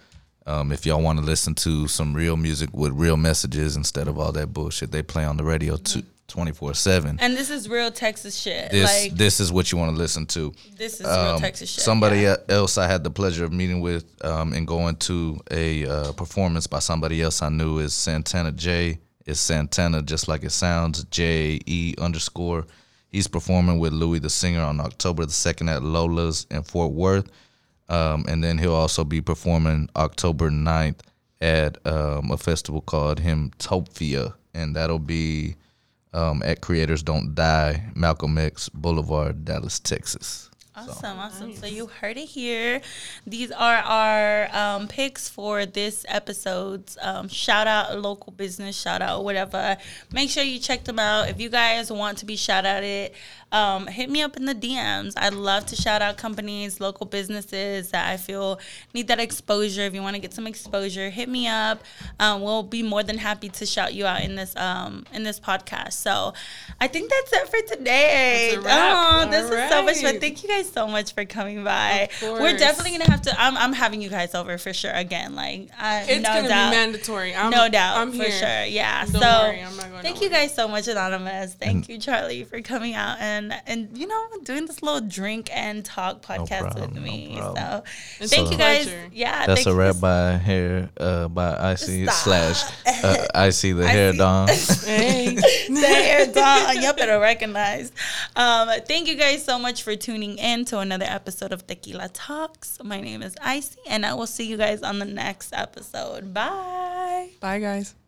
Um, 0.48 0.72
if 0.72 0.86
y'all 0.86 1.02
want 1.02 1.20
to 1.20 1.26
listen 1.26 1.54
to 1.56 1.88
some 1.88 2.14
real 2.14 2.36
music 2.36 2.70
with 2.74 2.94
real 2.94 3.18
messages 3.18 3.76
instead 3.76 4.08
of 4.08 4.18
all 4.18 4.32
that 4.32 4.54
bullshit 4.54 4.92
they 4.92 5.04
play 5.04 5.24
on 5.24 5.38
the 5.38 5.44
radio 5.44 5.78
too, 5.78 6.02
24 6.32 6.74
7. 6.74 7.18
And 7.20 7.36
this 7.36 7.50
is 7.50 7.70
real 7.70 7.92
Texas 7.92 8.36
shit. 8.36 8.72
This, 8.72 9.04
like, 9.04 9.14
this 9.14 9.40
is 9.40 9.52
what 9.52 9.72
you 9.72 9.78
want 9.78 9.92
to 9.92 9.98
listen 9.98 10.26
to. 10.28 10.54
This 10.78 11.00
is 11.00 11.06
um, 11.06 11.26
real 11.26 11.40
Texas 11.40 11.70
shit. 11.70 11.84
Somebody 11.84 12.22
yeah. 12.22 12.38
else 12.50 12.78
I 12.78 12.88
had 12.88 13.04
the 13.04 13.12
pleasure 13.12 13.46
of 13.46 13.54
meeting 13.54 13.82
with 13.82 14.06
um, 14.26 14.54
and 14.54 14.66
going 14.66 14.96
to 14.98 15.40
a 15.52 15.86
uh, 15.86 16.12
performance 16.14 16.68
by 16.68 16.80
somebody 16.80 17.22
else 17.22 17.42
I 17.42 17.50
knew 17.50 17.80
is 17.80 17.94
Santana 17.94 18.52
J. 18.52 19.00
It's 19.26 19.40
Santana, 19.40 20.02
just 20.02 20.28
like 20.28 20.44
it 20.44 20.52
sounds, 20.52 21.04
J 21.06 21.60
E 21.66 21.94
underscore. 22.00 22.66
He's 23.10 23.28
performing 23.28 23.78
with 23.78 23.92
Louis 23.92 24.20
the 24.20 24.30
Singer 24.30 24.62
on 24.62 24.80
October 24.80 25.26
the 25.26 25.32
2nd 25.32 25.70
at 25.70 25.84
Lola's 25.84 26.48
in 26.50 26.64
Fort 26.64 26.94
Worth. 26.94 27.30
Um, 27.90 28.24
and 28.28 28.42
then 28.42 28.58
he'll 28.58 28.74
also 28.74 29.04
be 29.04 29.20
performing 29.20 29.90
October 29.98 30.50
9th 30.50 31.00
at 31.42 31.86
um, 31.86 32.32
a 32.32 32.38
festival 32.38 32.80
called 32.80 33.20
Himtopia. 33.20 34.34
And 34.54 34.76
that'll 34.76 35.00
be 35.00 35.56
um, 36.14 36.42
at 36.44 36.62
Creators 36.62 37.04
Don't 37.04 37.34
Die, 37.36 37.92
Malcolm 37.96 38.38
X 38.38 38.70
Boulevard, 38.70 39.46
Dallas, 39.46 39.80
Texas. 39.80 40.52
Awesome, 40.74 41.20
awesome. 41.20 41.56
So 41.56 41.66
you 41.66 41.88
heard 41.88 42.18
it 42.18 42.28
here. 42.28 42.82
These 43.28 43.52
are 43.52 43.76
our 43.76 44.56
um, 44.56 44.88
picks 44.88 45.28
for 45.28 45.66
this 45.66 46.06
episode's 46.08 46.98
um, 47.02 47.28
shout 47.28 47.68
out 47.68 48.00
local 48.00 48.32
business, 48.32 48.80
shout 48.80 49.02
out 49.02 49.26
whatever. 49.26 49.78
Make 50.14 50.30
sure 50.30 50.44
you 50.44 50.60
check 50.60 50.86
them 50.86 50.98
out. 50.98 51.30
If 51.30 51.42
you 51.42 51.50
guys 51.50 51.92
want 51.92 52.20
to 52.20 52.26
be 52.26 52.38
shout 52.38 52.66
outed, 52.66 53.12
um, 53.52 53.88
hit 53.88 54.10
me 54.10 54.22
up 54.22 54.38
in 54.38 54.46
the 54.46 54.56
DMs. 54.56 55.14
I'd 55.18 55.34
love 55.34 55.66
to 55.68 55.76
shout 55.76 56.02
out 56.02 56.18
companies, 56.18 56.80
local 56.80 57.06
businesses 57.06 57.90
that 57.92 58.08
I 58.10 58.18
feel 58.18 58.60
need 58.94 59.08
that 59.10 59.20
exposure. 59.20 59.82
If 59.82 59.94
you 59.94 60.02
want 60.02 60.16
to 60.16 60.22
get 60.22 60.34
some 60.34 60.48
exposure, 60.48 61.10
hit 61.10 61.28
me 61.30 61.48
up. 61.48 61.84
Um, 62.20 62.42
we'll 62.42 62.64
be 62.64 62.84
more 62.84 63.04
than 63.04 63.18
happy 63.18 63.50
to 63.50 63.66
shout 63.66 63.94
you 63.94 64.06
out 64.06 64.22
in 64.22 64.36
this 64.36 64.56
um, 64.56 65.06
in 65.14 65.24
this 65.24 65.40
podcast. 65.40 65.94
So 65.94 66.34
I 66.80 66.88
think 66.88 67.10
that's 67.10 67.34
it 67.34 67.50
for 67.50 67.76
today. 67.76 68.52
That's 68.54 68.64
a 68.64 68.68
wrap. 68.68 69.28
Oh, 69.28 69.30
this 69.30 69.44
All 69.44 69.58
was 69.58 69.70
so 69.70 69.84
much 69.84 69.98
fun. 70.02 70.20
Thank 70.20 70.44
you 70.44 70.50
guys 70.50 70.72
so 70.72 70.88
much 70.88 71.14
for 71.14 71.26
coming 71.26 71.64
by. 71.64 72.10
Of 72.22 72.40
We're 72.40 72.58
definitely 72.58 72.98
gonna 72.98 73.12
have 73.12 73.22
to. 73.24 73.42
I'm, 73.42 73.58
I'm 73.58 73.74
having 73.74 74.02
you 74.02 74.10
guys 74.10 74.34
over 74.36 74.58
for 74.58 74.74
sure 74.74 74.92
again. 74.92 75.36
Like, 75.36 75.70
I, 75.78 76.02
It's 76.04 76.24
no 76.24 76.30
gonna 76.36 76.48
doubt. 76.48 76.72
be 76.72 76.78
mandatory. 76.78 77.36
I'm, 77.36 77.52
no 77.52 77.70
doubt, 77.70 77.98
I'm 77.98 78.12
for 78.12 78.24
here. 78.24 78.32
sure. 78.32 78.66
Yeah. 78.66 79.06
Don't 79.06 79.22
so, 79.22 79.40
worry, 79.42 79.62
I'm 79.64 79.76
not 79.76 79.90
going 79.90 80.02
thank 80.02 80.22
you 80.22 80.30
guys 80.30 80.54
so 80.54 80.68
much, 80.68 80.88
Anonymous. 80.88 81.54
Thank 81.54 81.90
you, 81.90 81.98
Charlie, 81.98 82.44
for 82.44 82.62
coming 82.62 82.94
out 82.94 83.20
and 83.20 83.41
and 83.66 83.98
you 83.98 84.06
know 84.06 84.28
doing 84.44 84.66
this 84.66 84.84
little 84.84 85.02
drink 85.02 85.50
and 85.54 85.86
talk 85.86 86.22
podcast 86.22 86.60
problem, 86.76 86.94
with 86.94 87.02
me. 87.02 87.38
problem. 87.38 87.56
so, 87.56 87.84
It's 88.20 88.34
thank 88.34 88.50
a 88.50 88.52
you 88.52 88.58
guys. 88.58 88.84
pleasure. 88.86 89.10
Yeah. 89.14 89.46
That's 89.48 89.66
a 89.66 89.70
you 89.70 89.76
wrap 89.76 90.00
by 90.00 90.32
hair 90.34 90.90
uh, 91.00 91.28
by 91.30 91.56
Icy 91.72 92.04
Stop. 92.06 92.16
slash 92.16 92.64
uh, 93.04 93.26
Icy 93.48 93.72
the 93.72 93.86
I 93.86 93.88
hair 93.88 94.12
see. 94.12 94.18
don. 94.18 94.48
Hey. 94.48 95.36
the 95.70 95.88
hair 95.88 96.26
done. 96.28 96.82
Y'all 96.84 96.94
better 97.02 97.20
recognize. 97.20 97.92
Um, 98.36 98.70
thank 98.88 99.08
you 99.08 99.16
guys 99.16 99.44
so 99.46 99.58
much 99.58 99.84
for 99.84 99.96
tuning 99.96 100.38
in 100.38 100.66
to 100.66 100.80
another 100.80 101.06
episode 101.08 101.54
of 101.54 101.66
Tequila 101.66 102.10
Talks. 102.10 102.78
My 102.84 103.00
name 103.00 103.22
is 103.24 103.36
Icy, 103.42 103.80
and 103.88 104.06
I 104.06 104.14
will 104.14 104.28
see 104.28 104.46
you 104.46 104.58
guys 104.58 104.82
on 104.84 105.00
the 105.00 105.06
next 105.06 105.54
episode. 105.54 106.34
Bye. 106.34 107.30
Bye, 107.40 107.60
guys. 107.60 108.01